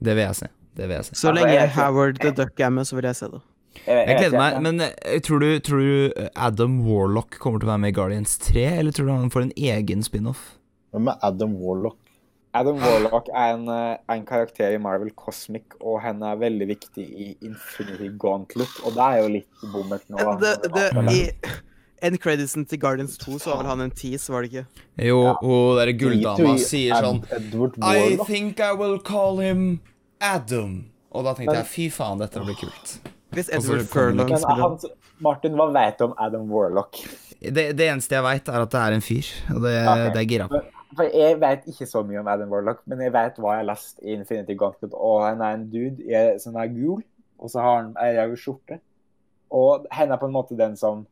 Det 0.01 0.15
vil 0.17 0.25
jeg 0.25 0.35
se. 0.41 0.47
Det 0.75 0.87
vil 0.89 0.95
jeg 0.97 1.05
se. 1.05 1.15
Så 1.15 1.29
Altså, 1.29 1.35
lenge 1.43 1.53
jeg- 1.53 1.69
Howard 1.77 2.19
the 2.19 2.31
Duck 2.31 2.59
er 2.59 2.69
med, 2.69 2.85
så 2.85 2.95
vil 2.95 3.03
jeg 3.03 3.15
se 3.15 3.27
det. 3.27 3.41
Jeg 3.85 4.07
vet 4.07 4.17
gleder 4.31 4.37
meg, 4.39 4.61
men 4.63 4.81
eh, 4.81 5.19
tror 5.19 5.39
du, 5.39 5.59
tror 5.59 5.79
du 5.79 6.29
Adam 6.35 6.81
Warlock 6.87 7.37
kommer 7.39 7.59
til 7.59 7.67
å 7.67 7.73
være 7.73 7.79
med 7.81 7.89
i 7.89 7.95
Guardians 7.99 8.37
3, 8.37 8.65
eller 8.79 8.91
tror 8.91 9.05
du 9.05 9.11
han 9.11 9.29
får 9.29 9.41
en 9.43 9.51
egen 9.57 10.01
spin-off? 10.03 10.55
Hvem 10.93 11.09
er 11.11 11.17
Adam 11.21 11.55
Warlock? 11.59 11.97
Adam 12.55 12.79
Warlock 12.79 13.27
er 13.33 13.53
en, 13.53 13.67
eh, 13.67 13.97
en 14.15 14.25
karakter 14.25 14.75
i 14.75 14.79
Marvel 14.79 15.11
Cosmic, 15.19 15.75
og 15.81 15.99
henne 16.05 16.29
er 16.31 16.39
veldig 16.39 16.67
viktig 16.69 17.03
i 17.03 17.29
Infinity 17.43 18.09
Gauntlet, 18.21 18.71
og 18.85 18.95
det 18.95 19.07
er 19.07 19.23
jo 19.23 19.31
litt 19.33 19.65
bommert 19.73 20.05
nå. 20.07 20.35
det, 20.39 20.53
det, 20.71 20.85
I 21.11 21.19
end 22.05 22.19
creditsen 22.23 22.65
til 22.69 22.79
Guardians 22.79 23.17
2 23.19 23.39
så 23.43 23.51
var 23.51 23.63
vel 23.63 23.71
han 23.73 23.85
en 23.87 23.91
tease, 23.91 24.31
var 24.31 24.45
det 24.45 24.51
ikke? 24.53 24.83
Jo, 25.09 25.19
Ja. 25.25 25.33
og 25.41 25.81
derre 25.81 25.95
gulldama 25.99 26.55
sier 26.61 26.95
sånn 27.03 27.23
I 27.83 28.15
think 28.23 28.63
I 28.63 28.71
will 28.71 28.99
call 28.99 29.41
him 29.43 29.81
Adam. 30.21 30.85
Og 31.11 31.27
da 31.27 31.35
tenkte 31.35 31.57
jeg 31.59 31.67
fy 31.71 31.89
faen, 31.91 32.19
dette 32.19 32.39
blir 32.43 32.55
kult. 32.59 32.95
Hvis 33.35 33.51
Edward 33.51 33.83
Furlong 33.91 34.31
skulle 34.39 34.61
han, 34.61 34.79
Martin, 35.23 35.55
hva 35.59 35.67
vet 35.75 35.99
du 35.99 36.07
om 36.09 36.15
Adam 36.19 36.47
Warlock? 36.51 37.03
Det, 37.39 37.73
det 37.75 37.87
eneste 37.87 38.15
jeg 38.15 38.23
veit, 38.23 38.47
er 38.47 38.63
at 38.63 38.71
det 38.71 38.81
er 38.81 38.95
en 38.95 39.03
fyr, 39.03 39.27
og 39.53 39.61
det, 39.63 39.75
okay. 39.83 40.07
det 40.15 40.21
er 40.21 40.27
gira 40.31 40.47
på. 40.51 40.63
For 40.95 41.09
jeg 41.11 41.39
vet 41.41 41.65
ikke 41.69 41.87
så 41.89 42.03
mye 42.07 42.21
om 42.21 42.29
Adam 42.31 42.51
Warlock, 42.53 42.83
men 42.89 43.01
jeg 43.03 43.13
vet 43.15 43.39
hva 43.41 43.55
jeg 43.55 43.63
har 43.63 43.69
lest 43.71 43.99
i 44.03 44.13
Infinity 44.15 44.55
Gauntlet. 44.59 44.93
Og 44.93 45.25
han 45.25 45.41
er 45.43 45.57
en 45.57 45.65
dude 45.71 46.21
som 46.43 46.55
er 46.59 46.71
gul, 46.71 47.01
og 47.39 47.51
så 47.51 47.63
har 47.63 47.81
han 47.81 47.91
ei 48.01 48.13
rød 48.17 48.37
skjorte. 48.39 48.79
Og 49.55 49.85
han 49.91 50.11
er 50.11 50.21
på 50.21 50.29
en 50.29 50.35
måte 50.35 50.57
den 50.57 50.73
som 50.79 51.03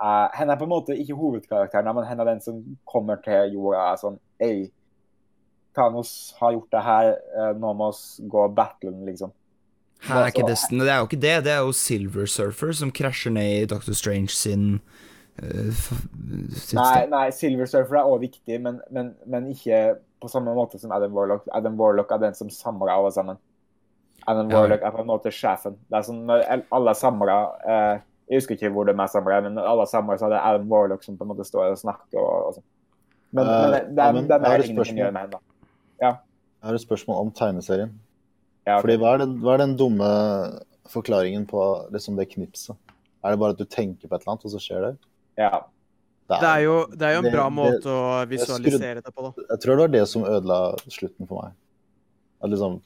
uh, 0.00 0.28
Han 0.34 0.50
er 0.50 0.58
på 0.58 0.66
en 0.66 0.72
måte 0.72 0.96
ikke 0.98 1.14
hovedkarakteren, 1.14 1.94
men 1.94 2.08
han 2.08 2.20
er 2.20 2.32
den 2.32 2.42
som 2.42 2.64
kommer 2.88 3.20
til 3.24 3.54
jorda 3.54 3.84
er 3.92 4.00
sånn 4.00 4.18
Ei, 4.42 4.66
Thanos 5.74 6.34
har 6.40 6.56
gjort 6.56 6.74
det 6.74 6.82
her, 6.82 7.08
eh, 7.14 7.52
nå 7.58 7.72
må 7.74 7.90
vi 7.94 8.28
gå 8.30 8.42
battlen, 8.54 9.00
liksom. 9.06 9.32
Her 10.04 10.20
er 10.20 10.32
ikke 10.32 10.46
Destiny. 10.46 10.84
Det 10.84 10.92
er 10.92 11.00
jo 11.00 11.08
ikke 11.08 11.20
det. 11.22 11.34
Det 11.46 11.52
er 11.52 11.62
jo 11.64 11.72
Silver 11.72 12.26
Surfer 12.28 12.72
som 12.76 12.92
krasjer 12.92 13.32
ned 13.32 13.62
i 13.62 13.66
Doctor 13.70 13.96
Strange 13.96 14.34
sin 14.34 14.80
Nei, 15.42 17.06
nei, 17.10 17.24
Silver 17.34 17.66
Surfer 17.66 17.98
er 17.98 18.06
også 18.06 18.20
viktig, 18.22 18.58
men, 18.62 18.78
men, 18.94 19.14
men 19.26 19.48
ikke 19.50 19.96
på 20.22 20.30
samme 20.30 20.54
måte 20.56 20.78
som 20.78 20.92
Adam 20.94 21.14
Warlock. 21.16 21.48
Adam 21.52 21.76
Warlock 21.80 22.12
er 22.14 22.22
den 22.22 22.36
som 22.38 22.50
samler 22.52 22.92
alle 22.94 23.10
sammen. 23.12 23.40
Adam 24.26 24.50
Ja. 24.50 24.60
Warlock 24.60 24.82
er 24.82 24.94
på 24.94 25.02
en 25.02 25.10
måte 25.10 25.32
sjefen. 25.34 25.76
Det 25.90 25.98
er 25.98 26.06
sånn 26.06 26.22
når 26.28 26.44
alle 26.72 26.94
samler 26.96 27.32
eh, 27.68 28.04
Jeg 28.30 28.40
husker 28.40 28.56
ikke 28.56 28.70
hvor 28.72 28.86
de 28.88 28.94
er 28.94 29.10
samla, 29.10 29.40
men 29.44 29.58
når 29.58 29.66
alle 29.68 29.84
samler, 29.90 30.16
så 30.16 30.30
er 30.30 30.36
det 30.36 30.44
Adam 30.48 30.70
Warlock 30.70 31.02
som 31.04 31.18
på 31.18 31.26
en 31.26 31.32
måte 31.34 31.44
står 31.44 31.74
og 31.74 31.82
snakker 31.82 32.20
og, 32.22 32.46
og 32.48 32.54
sånn. 32.56 32.68
Men, 33.34 33.50
uh, 33.50 33.50
men 33.50 33.74
det, 33.74 33.80
det, 33.90 34.04
er, 34.06 34.20
det 34.30 34.38
er 34.48 34.64
ingenting 34.64 35.00
å 35.00 35.02
gjøre 35.02 35.16
med 35.16 35.26
henne. 35.26 35.42
Ja. 36.00 36.12
Jeg 36.14 36.70
har 36.70 36.78
et 36.78 36.84
spørsmål 36.86 37.26
om 37.26 37.32
tegneserien. 37.36 37.90
Ja, 38.64 38.78
okay. 38.78 38.84
Fordi 38.86 38.96
hva 39.02 39.10
er, 39.12 39.24
den, 39.26 39.34
hva 39.42 39.56
er 39.56 39.60
den 39.66 39.74
dumme 39.76 40.08
forklaringen 40.88 41.44
på 41.50 41.64
liksom 41.92 42.16
det 42.16 42.30
knipset? 42.30 42.78
Er 43.24 43.34
det 43.34 43.40
bare 43.42 43.56
at 43.56 43.60
du 43.60 43.68
tenker 43.68 44.08
på 44.08 44.14
et 44.14 44.22
eller 44.22 44.36
annet, 44.36 44.46
og 44.48 44.54
så 44.54 44.62
skjer 44.62 44.86
det? 44.86 44.94
Ja. 45.38 45.60
Det 46.28 46.40
er 46.48 46.60
jo, 46.64 46.86
det 46.88 47.02
er 47.02 47.12
jo 47.12 47.18
en 47.18 47.24
Det- 47.24 47.32
bra 47.34 47.44
det- 47.48 47.56
måte 47.58 47.84
å 47.92 48.26
visualisere 48.28 49.02
det 49.02 49.12
på, 49.14 49.22
da. 49.26 49.42
Jeg 49.50 49.60
tror 49.60 49.76
det 49.76 49.82
var 49.84 49.88
det 49.92 50.08
som 50.08 50.22
ødela 50.24 50.58
slutten 50.88 51.26
for 51.28 51.42
meg. 51.42 51.52
At 52.42 52.50
liksom 52.50 52.80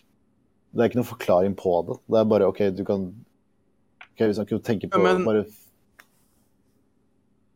Det 0.74 0.80
er 0.84 0.88
ikke 0.90 0.98
noen 1.00 1.16
forklaring 1.16 1.54
på 1.56 1.86
det. 1.86 1.96
Det 2.10 2.18
er 2.20 2.24
bare 2.28 2.46
OK, 2.46 2.58
du 2.76 2.84
kan 2.84 3.06
OK, 4.12 4.18
hvis 4.26 4.36
han 4.36 4.46
kunne 4.46 4.60
tenke 4.60 4.88
på 4.90 4.98
Ja, 4.98 5.14
men- 5.14 5.24
bare 5.24 5.44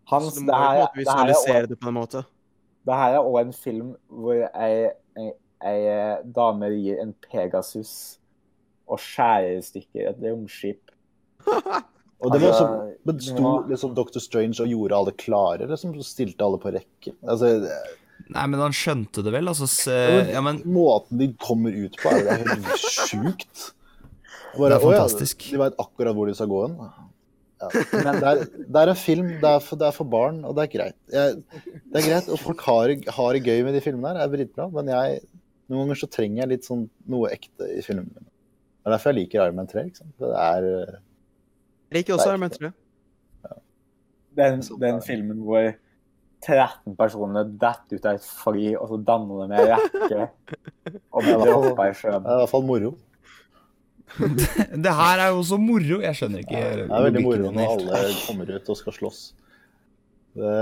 Hans, 0.06 0.34
det 0.34 0.54
her, 0.54 0.86
det 0.94 1.06
her 1.08 1.62
er 1.62 1.66
det 1.66 1.78
på 1.80 1.88
en 1.88 1.94
måte. 1.94 2.24
Det 2.86 2.94
her 2.94 3.14
er 3.14 3.18
òg 3.22 3.40
en 3.40 3.52
film 3.52 3.94
hvor 4.10 4.34
ei, 4.54 4.90
ei, 5.16 5.30
ei 5.64 6.22
dame 6.34 6.68
gir 6.74 7.00
en 7.00 7.14
Pegasus 7.30 8.18
og 8.88 8.98
skjærer 8.98 9.58
i 9.58 9.62
stykker 9.62 10.08
et 10.10 10.16
romskip. 10.20 10.90
Og 12.22 12.30
det 12.32 12.40
var 12.42 12.52
Altså, 12.52 12.66
så 12.66 13.08
Men 13.08 13.18
sto 13.26 13.52
liksom 13.68 13.94
Dr. 13.98 14.20
Strange 14.22 14.60
og 14.62 14.70
gjorde 14.70 14.94
alle 15.00 15.12
klare, 15.18 15.66
liksom? 15.70 15.94
Stilte 16.06 16.46
alle 16.46 16.60
på 16.62 16.70
rekke? 16.74 17.14
Altså, 17.26 17.52
Nei, 18.32 18.44
men 18.46 18.60
han 18.62 18.74
skjønte 18.76 19.24
det 19.26 19.32
vel, 19.34 19.48
altså 19.50 19.66
s- 19.66 19.88
men 19.90 20.28
Ja, 20.30 20.40
men 20.46 20.60
Måten 20.62 21.18
de 21.18 21.32
kommer 21.42 21.74
ut 21.74 21.96
på, 21.98 22.12
er 22.12 22.22
jo 22.22 22.36
helt 22.44 22.84
sjukt. 22.86 23.72
Bare, 24.58 24.68
Det 24.68 24.76
er 24.76 24.84
fantastisk. 24.84 24.92
ja, 24.92 25.00
fantastisk». 25.02 25.48
de 25.50 25.58
veit 25.64 25.80
akkurat 25.82 26.14
hvor 26.14 26.28
de 26.30 26.34
skal 26.38 26.50
gå 26.52 26.60
hen. 26.66 26.76
Ja. 27.62 27.68
Men 27.92 28.16
det 28.20 28.28
er, 28.30 28.40
det 28.74 28.80
er 28.82 28.90
en 28.92 28.98
film, 28.98 29.28
det 29.42 29.50
er, 29.50 29.60
for, 29.62 29.78
det 29.80 29.86
er 29.88 29.94
for 29.96 30.08
barn, 30.12 30.40
og 30.44 30.54
det 30.58 30.64
er 30.64 30.72
greit. 30.72 30.96
Jeg, 31.14 31.36
det 31.92 32.00
er 32.00 32.06
greit, 32.08 32.28
og 32.34 32.38
folk 32.42 32.60
har, 32.66 32.90
har 33.18 33.32
det 33.36 33.44
gøy 33.46 33.62
med 33.66 33.74
de 33.78 33.82
filmene 33.84 34.10
her, 34.10 34.18
det 34.18 34.24
er 34.26 34.32
dritbra, 34.42 34.66
men 34.74 34.90
jeg, 34.90 35.20
noen 35.70 35.84
ganger 35.86 36.00
så 36.02 36.08
trenger 36.10 36.42
jeg 36.42 36.50
litt 36.52 36.66
sånn 36.68 36.82
noe 37.14 37.30
ekte 37.34 37.68
i 37.70 37.82
filmene 37.86 38.10
mine. 38.10 38.26
Det 38.82 38.90
er 38.90 38.94
derfor 38.96 39.12
jeg 39.12 39.18
liker 39.22 39.44
Iron 39.46 39.58
Man 39.60 39.70
3. 39.70 39.84
Ikke 39.90 40.02
sant? 40.02 40.14
Det 40.18 40.32
er 40.42 40.68
Jeg 41.92 42.00
liker 42.00 42.14
også 42.16 42.30
Iron 42.32 42.40
Man 42.40 42.50
3. 42.50 42.68
Den, 44.32 44.62
den 44.80 45.00
filmen 45.04 45.40
hvor 45.44 45.66
13 46.42 46.94
personer 46.96 47.44
detter 47.44 47.98
ut 47.98 48.06
av 48.08 48.16
et 48.16 48.24
fly, 48.24 48.70
og 48.78 48.86
så 48.88 48.98
danner 49.04 49.42
de 49.42 49.48
med 49.50 49.72
rekke 49.74 50.22
og 51.12 51.26
blir 51.26 51.52
hoppa 51.52 51.90
i 51.90 51.96
sjøen. 51.98 52.24
Det 52.24 52.32
er 52.32 52.38
i 52.38 52.40
hvert 52.40 52.52
fall 52.54 52.64
moro. 52.66 52.94
det 54.86 54.94
her 55.02 55.20
er 55.20 55.34
jo 55.34 55.42
også 55.42 55.58
moro. 55.60 55.98
Jeg 56.00 56.16
skjønner 56.16 56.46
ikke 56.46 56.62
Det 56.62 56.86
er 56.88 57.06
veldig 57.10 57.24
moro 57.26 57.50
når 57.52 57.74
alle 57.74 58.00
kommer 58.24 58.54
ut 58.56 58.70
og 58.72 58.78
skal 58.80 58.96
slåss. 58.96 59.20
Det, 60.32 60.54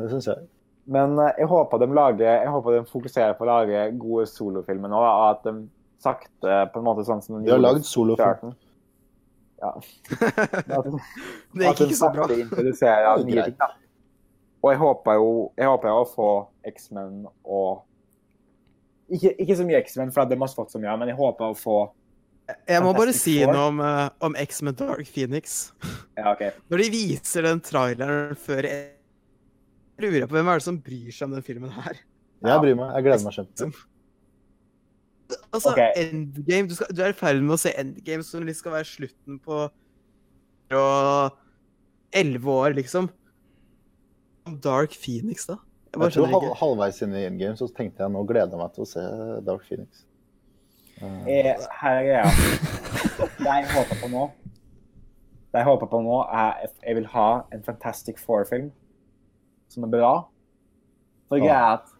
det 0.00 0.08
syns 0.14 0.30
jeg. 0.30 0.48
Men 0.88 1.18
eh, 1.20 1.42
jeg 1.42 1.50
håper 1.50 1.82
de 1.82 1.90
lager 1.92 2.24
Jeg 2.24 2.48
håper 2.48 2.78
de 2.78 2.84
fokuserer 2.88 3.34
på 3.36 3.44
å 3.44 3.50
lage 3.50 3.82
gode 4.00 4.24
solofilmer 4.30 4.88
nå, 4.88 5.04
og 5.04 5.26
at 5.34 5.44
de 5.44 5.54
sakte 6.00 6.62
på 6.72 6.80
en 6.80 6.88
måte 6.88 7.04
sånn 7.04 7.20
som 7.20 7.42
de 7.42 7.52
har 7.52 7.60
lagd 7.60 7.84
solofilm. 7.84 8.56
Ja. 9.58 9.72
Det 11.58 11.70
gikk 11.72 11.84
ikke 11.88 11.98
så 11.98 12.10
bra. 12.14 12.28
ting, 12.30 12.48
da. 13.58 13.70
Og 14.58 14.72
jeg 14.72 14.80
håper 14.80 15.18
jo 15.18 15.28
jeg 15.58 15.70
håper 15.70 15.94
å 15.94 16.06
få 16.08 16.30
X-Men 16.66 17.22
og 17.46 17.84
ikke, 19.08 19.32
ikke 19.40 19.56
så 19.56 19.64
mye 19.64 19.80
X-Men, 19.80 20.10
for 20.12 20.28
det 20.28 20.36
har 20.38 20.50
fått 20.52 20.74
så 20.74 20.80
mye, 20.82 20.96
men 21.00 21.08
jeg 21.12 21.16
håper 21.16 21.54
å 21.54 21.56
få 21.56 21.78
Jeg 22.68 22.82
må 22.84 22.92
bare 22.96 23.14
si 23.16 23.38
noe 23.46 23.68
om, 23.70 23.80
eh, 23.84 24.08
om 24.24 24.36
X-Men 24.40 24.76
Dark 24.76 25.08
Phoenix. 25.08 25.72
Ja, 26.16 26.32
OK. 26.34 26.46
Når 26.72 26.82
de 26.84 26.88
viser 26.92 27.48
den 27.48 27.60
traileren 27.64 28.36
før 28.40 28.68
jeg 28.68 28.86
lurer 30.04 30.28
på 30.28 30.36
hvem 30.36 30.50
er 30.52 30.60
det 30.60 30.66
som 30.66 30.80
bryr 30.80 31.12
seg 31.14 31.28
om 31.28 31.36
den 31.38 31.46
filmen 31.46 31.72
her. 31.74 32.00
Jeg 32.44 32.62
bryr 32.62 32.76
meg. 32.78 32.92
Jeg 32.96 33.06
gleder 33.08 33.24
meg 33.26 33.38
kjempe. 33.38 33.70
Altså, 35.52 35.72
okay. 35.72 35.92
Endgame, 35.96 36.68
du, 36.68 36.74
skal, 36.74 36.88
du 36.96 37.02
er 37.04 37.12
i 37.12 37.16
ferd 37.16 37.42
med 37.44 37.56
å 37.56 37.60
se 37.60 37.72
Endgame 37.76 38.24
som 38.24 38.44
liksom 38.46 38.64
skal 38.64 38.76
være 38.78 38.88
slutten 38.88 39.38
på 39.44 39.66
elleve 42.16 42.52
år, 42.52 42.76
liksom. 42.76 43.10
Dark 44.64 44.96
Phoenix, 44.96 45.46
da? 45.48 45.58
Jeg 45.88 46.00
bare 46.00 46.08
Jeg 46.08 46.16
tror 46.16 46.42
ikke. 46.42 46.56
halvveis 46.60 47.02
inn 47.04 47.14
i 47.16 47.24
Endgame 47.28 47.56
så 47.56 47.68
tenkte 47.76 48.04
jeg 48.04 48.12
nå 48.12 48.24
gleder 48.28 48.52
jeg 48.52 48.60
meg 48.60 48.72
til 48.76 48.84
å 48.84 48.88
se 48.88 49.04
Dark 49.44 49.64
Phoenix. 49.68 50.04
Uh... 51.00 51.24
Jeg, 51.28 51.56
her 51.80 52.00
er 52.00 52.08
greia. 52.08 52.28
Det 53.38 53.46
jeg 53.46 53.68
håper 53.70 54.00
på 54.00 54.08
nå 54.10 54.24
Det 55.52 55.60
jeg 55.60 55.66
håper 55.68 55.88
på 55.90 56.00
nå, 56.02 56.16
er 56.26 56.64
at 56.66 56.74
jeg 56.82 56.98
vil 56.98 57.06
ha 57.12 57.28
en 57.54 57.62
Fantastic 57.64 58.18
Four-film 58.20 58.72
som 59.68 59.84
er 59.84 59.92
bra. 59.92 60.12
For 61.28 61.40
greia 61.40 61.60
er 61.60 61.76
at 61.76 61.94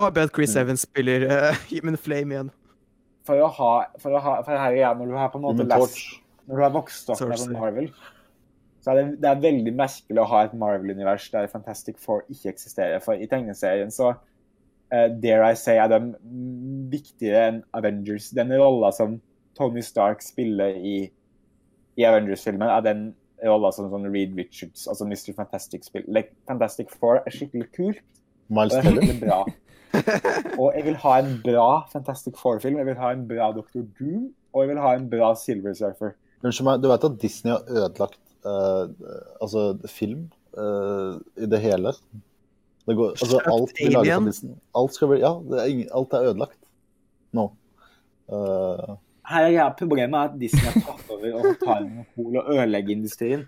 håper 0.00 0.28
at 0.28 0.32
Chris 0.36 0.56
Evans 0.56 0.84
spiller 0.84 1.26
uh, 1.28 1.56
Human 1.70 1.96
Flame 1.96 2.34
igjen. 2.34 2.50
For 3.26 3.42
å 3.42 3.48
ha, 3.58 3.72
for 4.02 4.16
å 4.16 4.22
ha 4.22 4.36
for 4.46 4.60
her 4.60 4.76
igjen, 4.76 5.00
Når 5.00 5.10
du 5.10 5.16
har 5.18 5.32
på 5.32 5.40
en 5.40 5.46
måte 5.48 5.66
lest 5.66 5.98
Når 6.46 6.60
du 6.60 6.62
har 6.62 6.74
vokst 6.74 7.10
opp 7.10 7.24
med 7.26 7.56
Marvel, 7.56 7.90
så 8.84 8.92
er 8.92 9.00
det, 9.00 9.04
det 9.22 9.30
er 9.32 9.42
veldig 9.42 9.72
merkelig 9.74 10.22
å 10.22 10.28
ha 10.30 10.44
et 10.46 10.54
Marvel-univers 10.54 11.26
der 11.32 11.48
Fantastic 11.50 11.98
Four 11.98 12.22
ikke 12.30 12.52
eksisterer. 12.52 13.02
For 13.02 13.18
i 13.18 13.26
tegneserien 13.26 13.90
så 13.90 14.12
uh, 14.14 15.08
dare 15.22 15.50
I 15.50 15.58
say, 15.58 15.80
er 15.82 15.90
de 15.90 15.98
viktigere 16.92 17.48
enn 17.50 17.58
Avengers. 17.74 18.30
Den 18.36 18.54
rolla 18.54 18.92
som 18.94 19.18
Tony 19.58 19.82
Stark 19.82 20.22
spiller 20.22 20.78
i, 20.78 20.96
i 21.98 22.06
Avengers-filmen, 22.06 22.70
er 22.70 22.86
den 22.86 23.08
rolla 23.42 23.72
som 23.74 23.90
sånn 23.90 24.06
Reed 24.12 24.38
Richards, 24.38 24.86
altså 24.86 25.08
Mr. 25.08 25.34
Fantastic, 25.34 25.84
spiller. 25.88 26.06
Like, 26.20 26.36
Fantastic 26.46 26.94
Four 26.94 27.24
er 27.24 27.34
skikkelig 27.34 27.68
kult. 27.74 28.04
Miles 28.54 28.78
er 28.78 28.86
Teller. 28.86 29.50
Og 30.60 30.70
jeg 30.76 30.84
vil 30.86 30.98
ha 31.02 31.16
en 31.22 31.32
bra 31.44 31.68
Fantastic 31.92 32.38
Four-film. 32.40 32.78
Jeg 32.80 32.88
vil 32.88 33.00
ha 33.00 33.12
en 33.14 33.24
bra 33.28 33.50
Dr. 33.56 33.82
Doom, 33.98 34.30
og 34.52 34.64
jeg 34.64 34.72
vil 34.72 34.80
ha 34.82 34.94
en 34.98 35.08
bra 35.12 35.32
Silver 35.38 35.74
Surfer. 35.76 36.14
Unnskyld 36.44 36.68
meg, 36.68 36.82
du 36.84 36.90
vet 36.90 37.08
at 37.08 37.18
Disney 37.22 37.54
har 37.54 37.64
ødelagt 37.70 38.20
uh, 38.46 38.86
altså 39.42 39.66
film 39.90 40.28
uh, 40.58 41.16
i 41.40 41.48
det 41.50 41.60
hele? 41.64 41.94
Det 42.86 42.94
går, 42.94 43.16
altså, 43.16 43.40
alt 43.50 43.72
vi 43.80 43.88
lager 43.90 44.20
på 44.20 44.30
Disney. 44.30 44.54
Alt, 44.78 44.94
skal 44.94 45.10
bli, 45.10 45.18
ja, 45.24 45.32
det 45.50 45.58
er 45.62 45.72
ingen, 45.72 45.88
alt 45.96 46.14
er 46.14 46.30
ødelagt 46.30 46.60
nå. 47.34 47.48
Uh. 48.30 48.94
Her 49.26 49.48
er 49.50 49.74
Problemet 49.78 50.30
at 50.30 50.38
Disney 50.38 50.68
har 50.68 50.76
tatt 50.86 51.10
over 51.10 51.40
og 51.40 51.56
tar 51.64 51.82
monopol 51.82 52.40
og 52.42 52.50
ødelegger 52.54 52.94
industrien. 52.94 53.46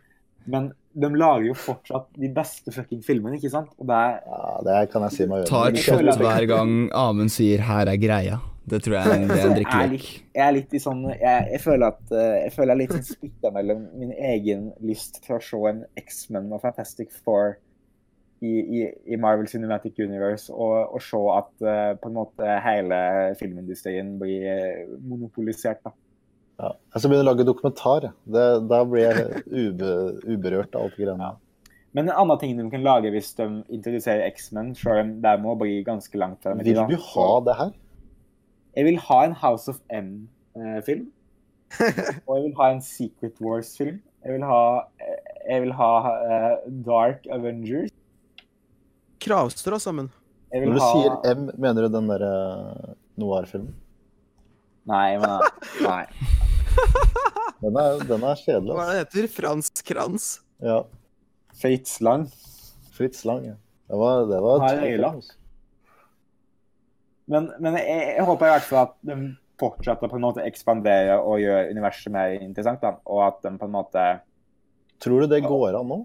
Men 0.49 0.71
de 0.99 1.11
lager 1.15 1.51
jo 1.51 1.57
fortsatt 1.59 2.09
de 2.19 2.31
beste 2.35 2.73
fucking 2.75 3.03
filmene, 3.07 3.39
ikke 3.39 3.53
sant? 3.53 3.71
Og 3.79 3.89
det 3.89 3.97
er 3.97 4.15
ja, 4.25 4.45
det 4.67 4.79
kan 4.93 5.05
jeg 5.07 5.17
si 5.17 5.27
meg 5.31 5.45
Ta 5.49 5.67
et 5.69 5.81
shot 5.83 6.09
hver 6.19 6.47
gang 6.51 6.73
Amund 6.97 7.33
sier 7.35 7.63
'her 7.69 7.93
er 7.93 8.01
greia'. 8.01 8.41
Det 8.69 8.83
tror 8.85 8.99
jeg 8.99 9.29
det 9.29 9.37
er 9.39 9.47
en 9.47 9.55
drikkelek. 9.57 10.09
jeg 10.35 10.45
er 10.45 10.53
litt 10.53 10.75
i 10.77 10.81
sånn 10.83 11.07
Jeg, 11.09 11.45
jeg 11.55 11.61
føler 11.63 11.87
at 11.87 12.11
eh, 12.13 12.35
Jeg 12.45 12.53
føler 12.53 12.69
jeg 12.69 12.75
er 12.75 12.81
litt 12.83 12.97
sånn 12.99 13.07
splitta 13.15 13.53
mellom 13.55 13.87
min 13.97 14.13
egen 14.13 14.67
lyst 14.85 15.23
til 15.25 15.39
å 15.39 15.41
se 15.41 15.61
en 15.71 15.81
X-Men 15.97 16.53
og 16.53 16.61
Fantastic 16.67 17.15
Four 17.25 17.57
i, 18.45 18.53
i, 18.53 18.83
i 19.15 19.17
Marvel 19.17 19.49
Cinematic 19.51 19.99
Universe, 19.99 20.53
og, 20.53 20.93
og 20.95 21.03
se 21.03 21.19
at 21.35 21.65
eh, 21.67 21.95
på 21.99 22.11
en 22.11 22.19
måte 22.21 22.59
hele 22.63 23.01
filmindustrien 23.41 24.13
blir 24.21 24.45
eh, 24.53 24.85
monopolisert. 25.01 25.81
da. 25.83 25.91
Ja. 26.59 26.73
Jeg 26.75 27.01
skal 27.01 27.13
begynne 27.13 27.27
å 27.27 27.31
lage 27.31 27.47
dokumentar. 27.47 28.09
Det, 28.27 28.47
da 28.71 28.81
blir 28.89 29.05
jeg 29.07 29.43
ube, 29.47 29.93
uberørt 30.27 30.75
av 30.75 30.89
alt 30.89 30.97
det 30.97 31.05
greiene. 31.05 31.35
Men 31.97 32.11
en 32.11 32.19
annen 32.21 32.41
ting 32.41 32.57
de 32.59 32.67
kan 32.73 32.85
lage 32.85 33.13
hvis 33.15 33.31
de 33.39 33.47
introduserer 33.75 34.27
X-Men, 34.29 34.75
selv 34.77 35.05
om 35.05 35.13
det 35.23 35.37
må 35.43 35.55
bli 35.61 35.79
ganske 35.87 36.21
langt 36.21 36.43
frem 36.45 36.61
Vil 36.67 36.83
du 36.91 36.99
ha 37.13 37.29
det 37.47 37.55
her? 37.61 37.71
Jeg 38.77 38.87
vil 38.87 38.99
ha 39.07 39.23
en 39.27 39.39
House 39.39 39.71
of 39.71 39.79
M-film. 39.89 41.09
og 42.27 42.33
jeg 42.35 42.45
vil 42.45 42.55
ha 42.59 42.69
en 42.75 42.83
Secret 42.85 43.41
Wars-film. 43.45 44.03
Jeg 44.25 44.35
vil 44.35 44.45
ha, 44.51 44.63
jeg 45.49 45.65
vil 45.65 45.75
ha 45.79 45.91
uh, 46.05 46.55
Dark 46.87 47.27
Avengers. 47.33 47.95
Kravstrå 49.23 49.79
sammen. 49.83 50.11
Jeg 50.53 50.63
vil 50.63 50.73
Når 50.73 50.79
du 50.79 50.85
ha 50.85 50.93
sier 50.93 51.37
M, 51.37 51.49
mener 51.61 51.87
du 51.87 51.95
den 51.95 52.11
derre 52.11 52.35
noir-filmen? 53.21 53.75
Nei, 54.89 55.19
men 55.21 55.41
Nei. 55.85 56.05
Den 57.59 57.75
er, 57.75 58.05
den 58.07 58.23
er 58.23 58.39
kjedelig. 58.39 58.75
Hva 58.77 58.85
det 58.87 59.01
heter? 59.01 59.25
Frans 59.35 59.71
Krans? 59.83 60.29
Ja. 60.63 60.83
Fates 61.59 61.97
Lang. 62.05 62.29
Fritz 62.95 63.25
Lang, 63.27 63.49
ja. 63.49 63.57
Det 63.89 63.99
var, 63.99 64.21
det 64.29 64.39
var 64.45 64.63
Nei, 64.63 64.69
det 64.69 64.79
er 64.79 64.93
film, 64.93 65.09
altså. 65.09 65.35
Men, 67.29 67.49
men 67.61 67.77
jeg, 67.81 68.05
jeg 68.15 68.27
håper 68.29 68.47
i 68.47 68.53
hvert 68.55 68.69
fall 68.69 68.87
at 68.87 68.95
de 69.05 69.17
fortsetter 69.59 70.11
på 70.11 70.17
en 70.17 70.25
måte 70.25 70.41
å 70.41 70.47
ekspandere 70.49 71.19
og 71.19 71.43
gjøre 71.43 71.73
universet 71.75 72.15
mer 72.15 72.37
interessant. 72.39 72.81
Da. 72.85 72.95
Og 73.11 73.25
at 73.27 73.43
de 73.45 73.53
på 73.59 73.69
en 73.69 73.75
måte 73.75 74.07
Tror 75.03 75.23
du 75.23 75.31
det 75.31 75.45
går 75.45 75.77
an 75.79 75.91
nå? 75.93 75.99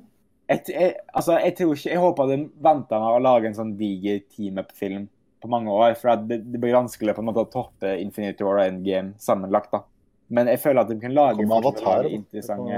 jeg, 0.49 0.63
jeg, 0.69 0.95
altså, 1.15 1.37
jeg, 1.39 1.55
tror 1.57 1.73
ikke, 1.73 1.89
jeg 1.89 2.01
håper 2.03 2.29
de 2.29 2.37
venter 2.65 3.01
med 3.01 3.15
å 3.15 3.21
lage 3.23 3.49
en 3.49 3.57
sånn 3.57 3.73
diger 3.79 4.19
team-up-film 4.33 5.07
på 5.43 5.51
mange 5.51 5.73
år. 5.73 5.95
For 5.99 6.25
det, 6.27 6.41
det 6.51 6.61
blir 6.61 6.75
vanskelig 6.75 7.15
på 7.15 7.23
en 7.23 7.29
måte 7.29 7.45
å 7.45 7.51
toppe 7.51 7.95
Infinity 8.01 8.45
War 8.45 8.61
og 8.61 8.67
Endgame 8.67 9.15
sammenlagt. 9.21 9.71
da. 9.73 9.83
Men 10.29 10.47
jeg 10.47 10.59
føler 10.63 10.81
at 10.81 10.89
de 10.89 10.99
kan 10.99 11.13
lage, 11.13 11.43
Avatar. 11.51 12.05
interessante 12.05 12.71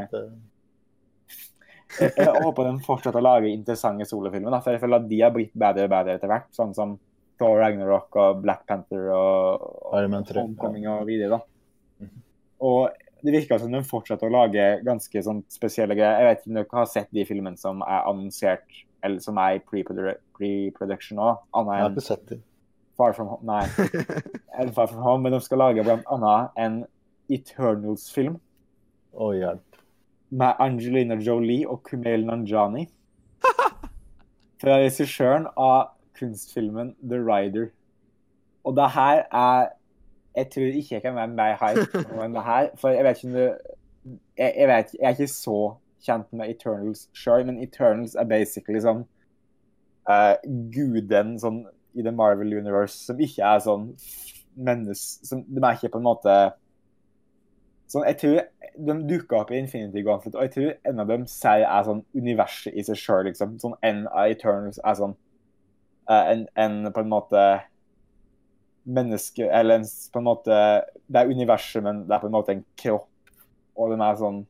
jeg, 1.95 2.11
jeg 2.17 2.41
håper 2.43 2.65
de 2.67 2.83
fortsetter 2.83 3.21
å 3.21 3.23
lage 3.23 3.51
interessante 3.53 4.05
solofilmer. 4.09 4.51
da, 4.51 4.59
For 4.59 4.71
jeg 4.75 4.81
føler 4.81 4.99
at 5.03 5.07
de 5.09 5.19
har 5.21 5.31
blitt 5.35 5.53
bedre 5.55 5.85
og 5.87 5.93
bedre 5.93 6.15
etter 6.17 6.27
hvert. 6.31 6.49
Sånn 6.55 6.73
som 6.75 6.97
Thor 7.39 7.59
Ragnarok 7.61 8.15
og 8.19 8.41
Black 8.43 8.65
Panther 8.67 9.09
og, 9.15 9.63
og 9.85 9.97
Iron 9.99 10.11
Man 10.15 10.25
3, 10.27 10.41
Homecoming 10.41 10.87
og 10.91 11.05
videre. 11.07 11.37
da. 11.37 12.09
Og 12.65 12.89
det 13.25 13.33
virker 13.33 13.59
som 13.61 13.71
de 13.73 13.81
fortsetter 13.87 14.27
å 14.29 14.33
lage 14.33 14.65
ganske 14.85 15.21
sånn 15.23 15.43
spesielle 15.51 15.95
greier. 15.97 16.19
Jeg 16.21 16.27
vet 16.29 16.41
ikke 16.41 16.51
om 16.51 16.59
dere 16.59 16.79
har 16.81 16.89
sett 16.91 17.09
de 17.15 17.25
filmene 17.27 17.57
som 17.59 17.81
er 17.85 18.03
annonsert, 18.09 18.81
eller 19.05 19.19
som 19.23 19.39
er 19.41 19.57
i 19.57 19.63
pre-produ- 19.63 20.17
pre-production 20.37 21.19
nå. 21.21 21.31
Jeg 21.55 21.65
har 21.85 21.89
ikke 21.93 22.05
sett 22.05 22.27
dem. 22.33 22.43
Far 22.95 23.11
From 23.17 23.27
Home. 23.27 23.43
Nei, 23.43 23.65
Far 24.75 24.87
From 24.87 25.01
Home, 25.03 25.23
men 25.25 25.35
de 25.35 25.41
skal 25.43 25.59
lage 25.59 25.83
blant 25.83 26.05
annet 26.11 26.59
en 26.63 26.77
Eternals-film 27.29 28.39
Å, 29.13 29.31
hjelp. 29.35 29.79
med 30.29 30.59
Angelina 30.59 31.15
Jolie 31.15 31.67
og 31.69 31.83
Kumail 31.87 32.25
Nanjani. 32.27 32.87
Fra 34.61 34.77
regissøren 34.81 35.47
av 35.55 35.93
kunstfilmen 36.19 36.95
The 37.01 37.21
Rider. 37.21 37.71
Og 38.65 38.75
det 38.75 38.89
her 38.95 39.25
er 39.31 39.73
Jeg 40.35 40.49
tror 40.51 40.63
ikke 40.63 40.95
jeg 40.95 41.01
kan 41.01 41.15
være 41.15 41.31
mer 41.31 41.53
hype 41.61 42.01
enn 42.25 42.33
det 42.35 42.43
her. 42.43 42.69
For 42.75 42.91
jeg 42.91 43.03
vet 43.05 43.17
ikke 43.23 43.27
om 43.27 43.35
du 43.37 43.43
jeg, 44.37 44.53
jeg, 44.57 44.67
vet, 44.67 44.89
jeg 44.99 45.07
er 45.07 45.15
ikke 45.15 45.31
så 45.31 45.59
kjent 46.05 46.33
med 46.35 46.51
Eternals 46.51 47.05
sjøl, 47.15 47.45
men 47.47 47.61
Eternals 47.63 48.17
er 48.19 48.27
basically 48.29 48.81
sånn 48.83 49.05
uh, 50.09 50.35
guden 50.75 51.37
sånn 51.41 51.63
i 51.95 52.03
The 52.03 52.11
Marvel 52.11 52.53
Universe 52.53 52.99
som 53.07 53.21
ikke 53.23 53.47
er 53.47 53.63
sånn 53.63 53.87
menneske... 54.55 55.25
Som, 55.25 55.45
de 55.47 55.63
er 55.63 55.77
ikke 55.77 55.93
på 55.95 56.01
en 56.01 56.07
måte 56.09 56.35
Sånn, 57.87 58.05
jeg 58.07 58.17
tror 58.17 58.39
De 58.77 58.93
dukker 59.07 59.37
opp 59.37 59.51
i 59.51 59.59
Infinity 59.59 60.01
Gauntlet, 60.03 60.33
og 60.35 60.41
jeg 60.41 60.51
tror 60.51 60.71
en 60.91 60.99
av 60.99 61.07
dem 61.07 61.25
sier 61.31 61.63
er 61.63 61.83
sånn 61.87 62.01
universet 62.15 62.73
i 62.75 62.81
seg 62.83 62.97
sjøl, 62.99 63.23
liksom. 63.29 63.53
Sånn 63.61 63.75
en 63.87 64.01
av 64.07 64.27
Eternals 64.33 64.79
er 64.83 64.95
sånn 64.99 65.13
eh, 66.09 66.31
en, 66.33 66.41
en 66.59 66.91
på 66.91 66.99
en 67.05 67.09
måte 67.13 67.43
menneske 68.85 69.47
Eller 69.47 69.79
en, 69.79 69.85
på 70.13 70.19
en 70.21 70.27
måte 70.27 70.57
Det 71.07 71.21
er 71.21 71.31
universet, 71.31 71.83
men 71.85 72.03
det 72.07 72.15
er 72.17 72.19
på 72.25 72.27
en 72.29 72.35
måte 72.35 72.51
en 72.55 72.65
kropp, 72.77 73.07
og 73.77 73.93
den 73.93 74.01
er 74.05 74.19
sånn 74.19 74.41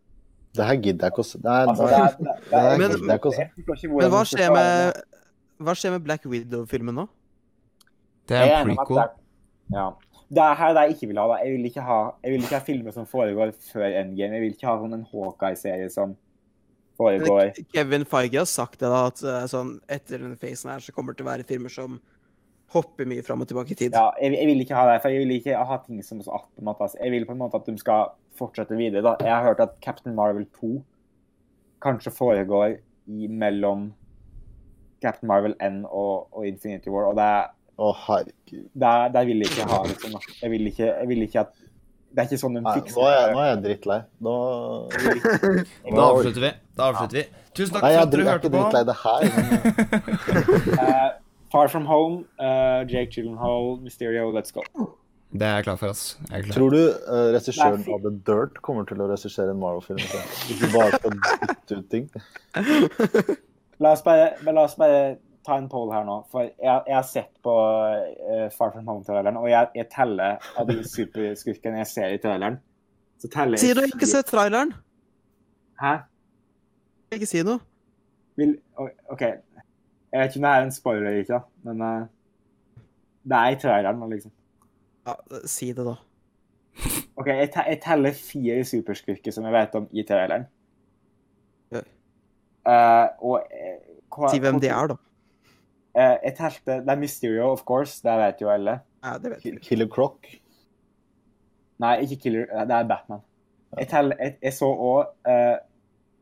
Det 0.56 0.66
her 0.70 0.80
gidder 0.80 1.06
jeg 1.10 1.14
ikke 1.14 1.24
å 1.24 1.28
se. 1.28 1.40
Altså, 1.44 1.86
det 1.92 2.00
er, 2.00 2.18
det, 2.18 2.26
det 2.26 2.34
Det 2.50 2.58
er, 2.58 2.78
Men- 2.80 4.00
Men 4.00 4.12
hva 4.16 4.24
skjer 4.32 4.52
med 4.56 5.04
Hva 5.66 5.74
skjer 5.78 5.92
med 5.96 6.04
Black 6.04 6.26
Widow-filmen 6.28 6.96
nå? 7.04 7.06
Det 8.28 8.36
er 8.42 8.50
er 8.50 8.58
en 8.64 8.74
prequel. 8.74 8.96
det 8.98 9.04
er- 9.06 9.22
Ja. 9.78 9.86
Det 10.30 10.42
er 10.42 10.56
her 10.58 10.74
det 10.74 10.84
jeg 10.88 10.96
ikke 10.96 11.08
vil 11.12 11.20
ha. 11.22 11.26
Da. 11.30 11.36
Jeg 11.46 11.52
vil 11.58 11.66
ikke 11.70 11.84
ha, 11.86 11.98
jeg 12.24 12.34
vil 12.34 12.46
ikke 12.48 12.58
ha 12.58 12.66
filmer 12.66 12.92
som 12.96 13.06
foregår 13.10 13.52
før 13.72 13.86
Endgame. 14.02 14.38
Jeg 14.40 14.42
vil 14.46 14.56
ikke 14.56 14.68
ha 14.72 14.78
sånn 14.82 14.96
en 14.98 15.06
Hawkeye-serie 15.12 15.90
som 15.94 16.16
foregår 16.98 17.52
Kevin 17.76 18.06
Feige 18.08 18.40
har 18.40 18.48
sagt 18.50 18.80
det, 18.80 18.88
da, 18.88 19.02
at 19.12 19.22
eh, 19.22 19.46
sånn, 19.52 19.74
etter 19.92 20.22
denne 20.22 20.38
fasen 20.40 20.72
her 20.72 20.80
så 20.84 20.94
kommer 20.96 21.12
det 21.14 21.20
til 21.20 21.28
å 21.28 21.32
være 21.34 21.48
filmer 21.50 21.74
som 21.74 21.98
hopper 22.74 23.06
mye 23.08 23.24
fram 23.24 23.44
og 23.44 23.50
tilbake 23.52 23.76
i 23.76 23.78
tid. 23.78 23.94
Ja, 23.96 24.10
jeg, 24.22 24.34
jeg 24.40 24.48
vil 24.50 24.64
ikke 24.64 24.78
ha 24.80 24.86
det, 24.90 24.96
for 25.04 25.14
jeg 25.14 25.26
vil 25.26 25.36
ikke 25.36 25.60
ha 25.70 25.78
ting 25.84 26.00
som 26.04 26.22
en 26.24 26.66
måte. 26.66 26.88
Altså. 26.88 26.98
Jeg 27.04 27.14
vil 27.14 27.28
på 27.28 27.36
en 27.36 27.42
måte 27.44 27.60
at 27.60 27.68
de 27.70 27.76
skal 27.80 28.16
fortsette 28.40 28.80
videre. 28.80 29.04
Da. 29.06 29.14
Jeg 29.22 29.32
har 29.36 29.46
hørt 29.52 29.62
at 29.64 29.76
Captain 29.84 30.16
Marvel 30.18 30.48
2 30.58 30.72
kanskje 31.86 32.16
foregår 32.16 32.80
i 33.12 33.28
mellom 33.30 33.92
Captain 35.04 35.30
Marvel 35.30 35.54
N 35.62 35.84
og, 35.86 36.32
og 36.34 36.48
Infinity 36.48 36.90
War, 36.90 37.12
og 37.12 37.20
det, 37.20 37.28
er- 37.28 37.52
Å, 37.76 37.90
herregud. 38.06 38.66
det, 38.72 38.92
det 39.16 39.24
vil 39.28 39.44
jeg 39.44 39.52
ikke 39.52 39.66
ha. 39.72 39.80
Liksom. 39.90 40.14
da. 40.16 40.20
Jeg 40.42 40.52
vil 40.54 40.68
ikke, 40.72 40.86
jeg 40.88 41.08
vil 41.12 41.24
ikke 41.26 41.42
at 41.42 41.50
Det 42.16 42.22
er 42.24 42.28
ikke 42.30 42.40
sånn 42.40 42.54
de 42.56 42.62
Nei, 42.64 42.76
fikser 42.80 42.96
nå 43.02 43.08
er 43.10 43.16
jeg, 43.18 43.32
nå 43.36 43.40
er 43.44 43.50
jeg 43.50 43.58
drittlei. 43.66 43.98
Nå 44.24 44.36
Da 45.98 46.06
avslutter 46.06 46.42
vi. 46.46 46.52
Da 46.80 46.90
avslutter 46.94 47.18
vi. 47.20 47.26
Tusen 47.56 47.74
takk 47.76 47.84
Nei, 47.84 47.90
for 47.90 47.96
jeg 47.98 48.04
at 48.06 48.14
dere 48.14 48.24
er 48.24 48.30
hørte 48.32 48.48
ikke 48.48 48.56
på. 48.56 48.60
drittlei 48.64 48.84
det 48.88 48.98
her. 49.04 49.22
Eh, 50.86 51.10
Far 51.52 51.68
From 51.72 51.86
Home, 51.88 52.24
uh, 52.40 52.84
Jake 52.88 53.12
Gyllenhaal, 53.16 53.78
Mysterio, 53.84 54.30
let's 54.36 54.52
go. 54.56 54.64
Det 55.36 55.44
er 55.48 55.58
jeg 55.60 55.66
klar 55.68 55.78
for, 55.80 55.92
ass. 55.92 56.18
Jeg 56.30 56.40
er 56.40 56.44
klar. 56.48 56.56
Tror 56.56 56.70
du 56.74 56.80
uh, 56.80 57.28
regissøren 57.36 57.84
av 57.92 58.04
The 58.08 58.12
Dirt 58.28 58.60
kommer 58.64 58.88
til 58.88 59.04
å 59.04 59.08
regissere 59.12 59.52
en 59.52 59.60
Marvel-film? 59.60 60.00
Hvis 60.48 60.60
du 60.64 60.68
bare 60.72 60.96
skal 60.96 61.16
bytte 61.44 61.80
ut 61.82 61.88
ting? 61.92 62.08
La 63.84 63.92
oss 63.92 64.04
bare, 64.06 64.30
la 64.48 64.62
oss 64.64 64.76
bare 64.80 65.00
ta 65.46 65.58
en 65.62 65.68
poll 65.72 65.92
her 65.94 66.04
nå. 66.08 66.16
For 66.32 66.46
jeg, 66.48 66.82
jeg 66.90 66.96
har 66.96 67.06
sett 67.08 67.32
på 67.46 67.54
uh, 67.54 68.48
Far 68.54 68.72
From 68.74 68.88
Home-traileren, 68.90 69.38
og 69.42 69.48
jeg, 69.52 69.70
jeg 69.78 69.88
teller 69.94 70.42
av 70.58 70.68
de 70.70 70.80
superskurkene 70.90 71.80
jeg 71.84 71.90
ser 71.92 72.16
i 72.16 72.22
traileren. 72.24 72.58
Så 73.22 73.30
teller 73.34 73.56
jeg 73.60 73.64
Sier 73.64 73.80
du 73.80 73.86
ikke 73.88 74.10
sett 74.10 74.28
traileren? 74.32 74.74
Hæ? 75.82 75.94
Ikke 77.16 77.30
si 77.30 77.44
noe. 77.48 77.62
Vil, 78.40 78.58
OK. 79.14 79.22
Jeg 79.22 80.20
vet 80.20 80.34
ikke 80.34 80.42
om 80.42 80.48
det 80.48 80.52
er 80.56 80.66
en 80.66 80.74
spoiler 80.76 81.06
eller 81.10 81.22
ikke, 81.24 81.38
da, 81.38 81.70
men 81.70 81.86
uh, 81.86 82.82
det 83.26 83.38
er 83.40 83.54
i 83.56 83.62
traileren. 83.62 84.02
nå, 84.02 84.10
liksom. 84.12 84.34
Ja, 85.06 85.16
si 85.48 85.70
det, 85.78 85.86
da. 85.86 85.96
OK, 87.16 87.28
jeg, 87.32 87.50
te 87.54 87.64
jeg 87.70 87.80
teller 87.86 88.16
fire 88.20 88.64
superskurker 88.68 89.32
som 89.32 89.46
jeg 89.48 89.54
vet 89.56 89.76
om 89.80 89.86
i 89.96 90.04
traileren. 90.08 90.50
Eh, 92.66 93.08
og 93.22 93.44
uh, 93.46 93.82
hva- 94.16 94.32
Si 94.34 94.40
hvem 94.42 94.58
de 94.64 94.70
er, 94.74 94.88
da. 94.90 94.96
Eh, 95.96 96.18
jeg 96.26 96.36
telte 96.38 96.80
Det 96.84 96.92
er 96.92 97.00
Mysterio, 97.00 97.52
of 97.54 97.64
course. 97.66 98.02
Det 98.04 98.18
vet 98.20 98.42
jo 98.44 98.50
alle. 98.52 98.80
Ja, 99.04 99.18
det 99.18 99.32
vet 99.32 99.44
vi. 99.46 99.54
Killer 99.64 99.88
Croc? 99.88 100.18
Nei, 101.80 101.94
ikke 102.04 102.18
Killer. 102.26 102.48
eh, 102.52 102.66
Det 102.68 102.76
er 102.76 102.84
Batman. 102.90 103.22
Jeg, 103.78 103.88
teller, 103.92 104.16
jeg, 104.20 104.38
jeg 104.42 104.54
så 104.56 104.68
òg 104.72 105.06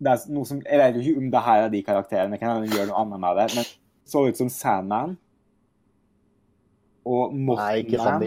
Det 0.03 0.09
er 0.11 0.21
noe 0.33 0.45
som 0.49 0.61
Jeg 0.65 0.79
vet 0.81 0.95
jo 0.97 1.01
ikke 1.03 1.21
om 1.21 1.31
det 1.31 1.41
her 1.45 1.63
er 1.65 1.69
de 1.73 1.83
karakterene. 1.85 2.37
Kan 2.41 2.55
hende 2.55 2.67
de 2.69 2.77
gjøre 2.77 2.89
noe 2.91 3.01
annet 3.01 3.19
med 3.25 3.37
det. 3.41 3.47
Men 3.55 3.63
det 3.65 4.11
så 4.11 4.25
ut 4.27 4.37
som 4.37 4.49
Sandman. 4.49 5.17
Og 7.05 7.33
Mothman. 7.35 8.21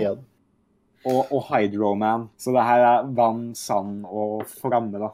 og, 1.07 1.33
og 1.33 1.43
Hydroman. 1.51 2.29
Så 2.39 2.51
det 2.53 2.63
her 2.65 2.83
er 2.85 3.07
vann, 3.17 3.55
sand 3.55 4.05
og 4.09 4.43
flamme, 4.51 4.99
da. 4.99 5.13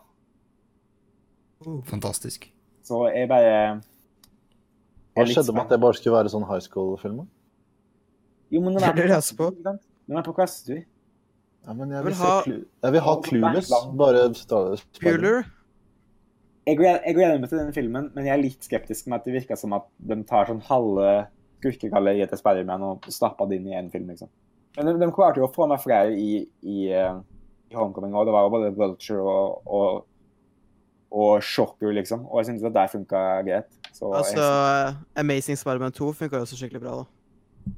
Fantastisk. 1.87 2.49
Så 2.83 3.05
jeg 3.15 3.29
bare 3.31 3.81
Hva 5.15 5.25
skjedde 5.29 5.53
med 5.55 5.63
at 5.67 5.69
det 5.75 5.81
bare 5.83 5.95
skulle 5.99 6.17
være 6.17 6.33
sånn 6.33 6.47
high 6.49 6.61
school-film? 6.65 7.27
Jo, 8.53 8.61
men 8.61 8.75
Det 8.75 8.83
er 8.83 8.95
det 8.97 9.37
på. 9.37 9.51
man 10.09 10.19
er 10.19 10.23
på 10.27 10.35
klassetur. 10.37 10.85
Ja, 11.67 11.73
men 11.79 11.91
jeg 11.91 12.05
vil, 12.05 12.15
ha- 12.15 12.43
jeg 12.83 12.93
vil 12.93 13.01
ha 13.01 13.15
Clueless. 13.23 13.69
Bare 13.97 14.23
Bueller. 15.01 15.45
Jeg 16.67 16.77
gleder, 16.79 17.39
meg 17.41 17.49
til 17.51 17.59
den 17.59 17.73
filmen, 17.75 18.11
men 18.15 18.25
jeg 18.27 18.33
er 18.37 18.43
litt 18.43 18.63
skeptisk 18.67 19.07
med 19.09 19.19
at 19.21 19.25
det 19.27 19.35
virker 19.35 19.57
som 19.59 19.73
at 19.75 19.87
de 19.99 20.17
tar 20.25 20.47
sånn 20.47 20.61
halve 20.63 21.27
skurkegalleriet 21.61 22.29
til 22.31 22.39
Spiderman 22.39 22.83
og 22.83 23.07
stapper 23.11 23.49
det 23.51 23.59
inn 23.61 23.69
i 23.71 23.77
én 23.79 23.91
film, 23.91 24.09
liksom. 24.11 24.29
Men 24.77 24.87
de, 24.87 24.95
de 24.99 25.11
klarte 25.15 25.39
jo 25.43 25.47
å 25.49 25.53
få 25.55 25.67
med 25.71 25.81
flere 25.83 26.15
i, 26.15 26.47
i, 26.63 26.89
eh, 26.91 27.19
i 27.71 27.75
Homecoming, 27.75 28.15
og 28.15 28.27
det 28.27 28.33
var 28.35 28.47
jo 28.47 28.53
både 28.55 28.71
Vulture 28.79 29.23
og, 29.23 29.63
og, 29.67 30.05
og 31.13 31.43
sjokker, 31.45 31.93
liksom. 31.93 32.23
Og 32.31 32.41
jeg 32.41 32.47
syntes 32.51 32.65
at 32.71 32.75
det 32.77 32.87
funka 32.95 33.23
greit. 33.47 33.69
Så 33.93 34.09
Altså, 34.17 34.41
jeg, 34.41 34.95
Amazing 35.21 35.59
Spiderman 35.61 35.93
2 35.93 36.13
funka 36.17 36.41
også 36.41 36.57
skikkelig 36.57 36.81
bra, 36.81 36.95
da. 37.03 37.75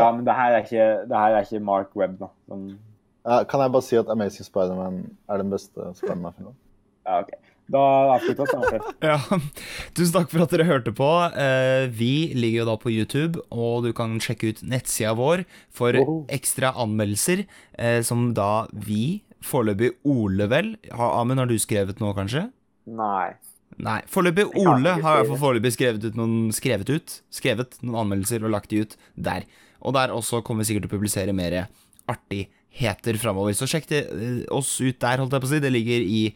ja, 0.00 0.06
men 0.14 0.24
det 0.24 0.34
her 0.38 0.54
er 0.56 0.64
ikke, 0.64 0.86
det 1.10 1.16
her 1.18 1.36
er 1.36 1.44
ikke 1.44 1.60
Mark 1.64 1.92
Webb, 1.96 2.18
da. 2.22 2.30
Men... 2.48 2.78
Ja, 3.26 3.42
kan 3.44 3.60
jeg 3.60 3.72
bare 3.74 3.84
si 3.84 3.96
at 4.00 4.08
Amazing 4.08 4.46
Spiderman 4.48 5.02
er 5.28 5.42
den 5.42 5.50
beste 5.52 5.90
Spiderman-filmen? 5.98 6.54
ja, 7.06 7.18
OK. 7.20 7.34
Da 7.70 7.80
avslutter 8.16 8.46
vi 8.48 8.50
samtalen. 8.50 8.94
Ja, 9.10 9.18
Tusen 9.94 10.14
takk 10.16 10.30
for 10.32 10.42
at 10.42 10.50
dere 10.54 10.64
hørte 10.66 10.90
på. 10.96 11.06
Eh, 11.38 11.84
Vi 11.94 12.32
ligger 12.34 12.64
jo 12.64 12.68
da 12.72 12.76
på 12.82 12.90
YouTube, 12.90 13.38
og 13.54 13.84
du 13.84 13.92
kan 13.94 14.16
sjekke 14.24 14.50
ut 14.54 14.62
nettsida 14.66 15.12
vår 15.18 15.44
for 15.70 15.94
ekstra 16.32 16.72
anmeldelser, 16.82 17.44
eh, 17.78 18.00
som 18.02 18.30
da 18.34 18.64
vi, 18.72 19.20
foreløpig 19.44 19.92
Ole 20.04 20.48
vel 20.50 20.72
Ha- 20.96 21.12
Amund, 21.20 21.38
har 21.40 21.46
du 21.48 21.54
skrevet 21.62 22.00
noe, 22.02 22.10
kanskje? 22.16 22.48
Nei. 22.88 23.32
Nei. 23.80 24.00
Foreløpig 24.10 24.48
Ole 24.60 24.96
har 25.00 25.24
fall 25.28 25.40
foreløpig 25.40 25.74
skrevet 25.76 26.04
ut 26.04 26.16
noen 26.18 26.50
skrevet 26.54 26.90
ut 26.90 27.18
Skrevet 27.32 27.78
noen 27.84 28.02
anmeldelser 28.04 28.44
og 28.44 28.54
lagt 28.54 28.72
de 28.72 28.84
ut 28.84 28.96
der. 29.14 29.46
Og 29.80 29.94
der 29.96 30.12
også 30.12 30.42
kommer 30.44 30.64
vi 30.64 30.70
sikkert 30.70 30.88
til 30.88 30.92
å 30.92 30.96
publisere 30.96 31.36
mer 31.36 31.62
artigheter 32.10 33.16
framover. 33.20 33.54
Så 33.56 33.68
sjekk 33.70 33.88
det, 33.88 34.02
eh, 34.10 34.42
oss 34.52 34.74
ut 34.80 34.98
der, 35.00 35.22
holdt 35.22 35.32
jeg 35.32 35.44
på 35.44 35.48
å 35.48 35.52
si. 35.54 35.62
Det 35.62 35.72
ligger 35.72 36.04
i 36.04 36.34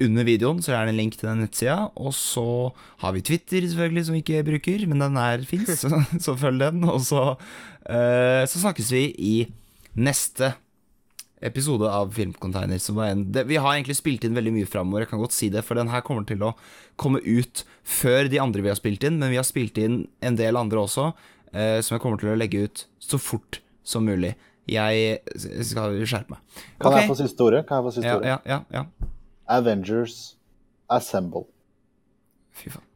under 0.00 0.24
videoen, 0.24 0.62
så 0.64 0.72
er 0.72 0.86
det 0.86 0.94
en 0.94 1.00
link 1.02 1.18
til 1.18 1.28
den 1.28 1.42
nettsida. 1.44 1.92
Og 2.00 2.14
så 2.16 2.72
har 3.02 3.12
vi 3.12 3.22
Twitter, 3.22 3.60
selvfølgelig, 3.60 4.06
som 4.06 4.16
vi 4.16 4.22
ikke 4.24 4.46
bruker, 4.48 4.86
men 4.88 5.04
den 5.04 5.18
er 5.20 5.44
fins, 5.44 5.68
så, 5.82 5.92
så 6.24 6.36
følg 6.40 6.64
den. 6.64 6.84
Og 6.88 7.04
så, 7.04 7.36
uh, 7.36 8.42
så 8.48 8.64
snakkes 8.64 8.90
vi 8.96 9.04
i 9.18 9.36
neste 10.00 10.54
episode 11.40 11.88
av 11.88 12.12
Filmcontainer. 12.14 12.78
Som 12.82 13.00
var 13.00 13.12
en, 13.12 13.24
det, 13.32 13.46
vi 13.48 13.58
har 13.60 13.74
egentlig 13.74 13.98
spilt 13.98 14.24
inn 14.26 14.36
veldig 14.36 14.52
mye 14.58 14.68
framover, 14.68 15.04
jeg 15.04 15.12
kan 15.12 15.22
godt 15.22 15.36
si 15.36 15.50
det, 15.52 15.64
for 15.66 15.80
den 15.80 15.92
her 15.92 16.04
kommer 16.06 16.26
til 16.28 16.44
å 16.44 16.52
komme 17.00 17.22
ut 17.24 17.64
før 17.86 18.30
de 18.30 18.40
andre 18.42 18.64
vi 18.64 18.72
har 18.72 18.78
spilt 18.78 19.04
inn, 19.06 19.18
men 19.20 19.32
vi 19.32 19.40
har 19.40 19.48
spilt 19.48 19.80
inn 19.80 20.02
en 20.24 20.38
del 20.38 20.60
andre 20.60 20.84
også, 20.84 21.10
eh, 21.52 21.78
som 21.84 21.96
jeg 21.96 22.04
kommer 22.04 22.20
til 22.20 22.32
å 22.34 22.38
legge 22.38 22.66
ut 22.66 22.84
så 23.02 23.20
fort 23.20 23.62
som 23.86 24.06
mulig. 24.06 24.34
Jeg 24.70 25.18
skal 25.66 25.96
skjerpe 26.04 26.36
meg. 26.36 26.60
Kan 26.78 26.92
okay. 26.92 27.00
jeg 27.02 27.10
få 27.10 27.16
siste 27.18 27.46
ordet? 27.46 27.64
Kan 27.66 27.80
jeg 27.80 27.88
få 27.88 27.94
siste 27.96 28.10
Ja, 28.10 28.18
ordet? 28.20 28.28
ja, 28.30 28.38
ja, 28.46 28.84
ja. 28.84 29.10
Avengers 29.50 30.36
Assemble. 30.90 31.48
Fy 32.54 32.70
faen. 32.70 32.86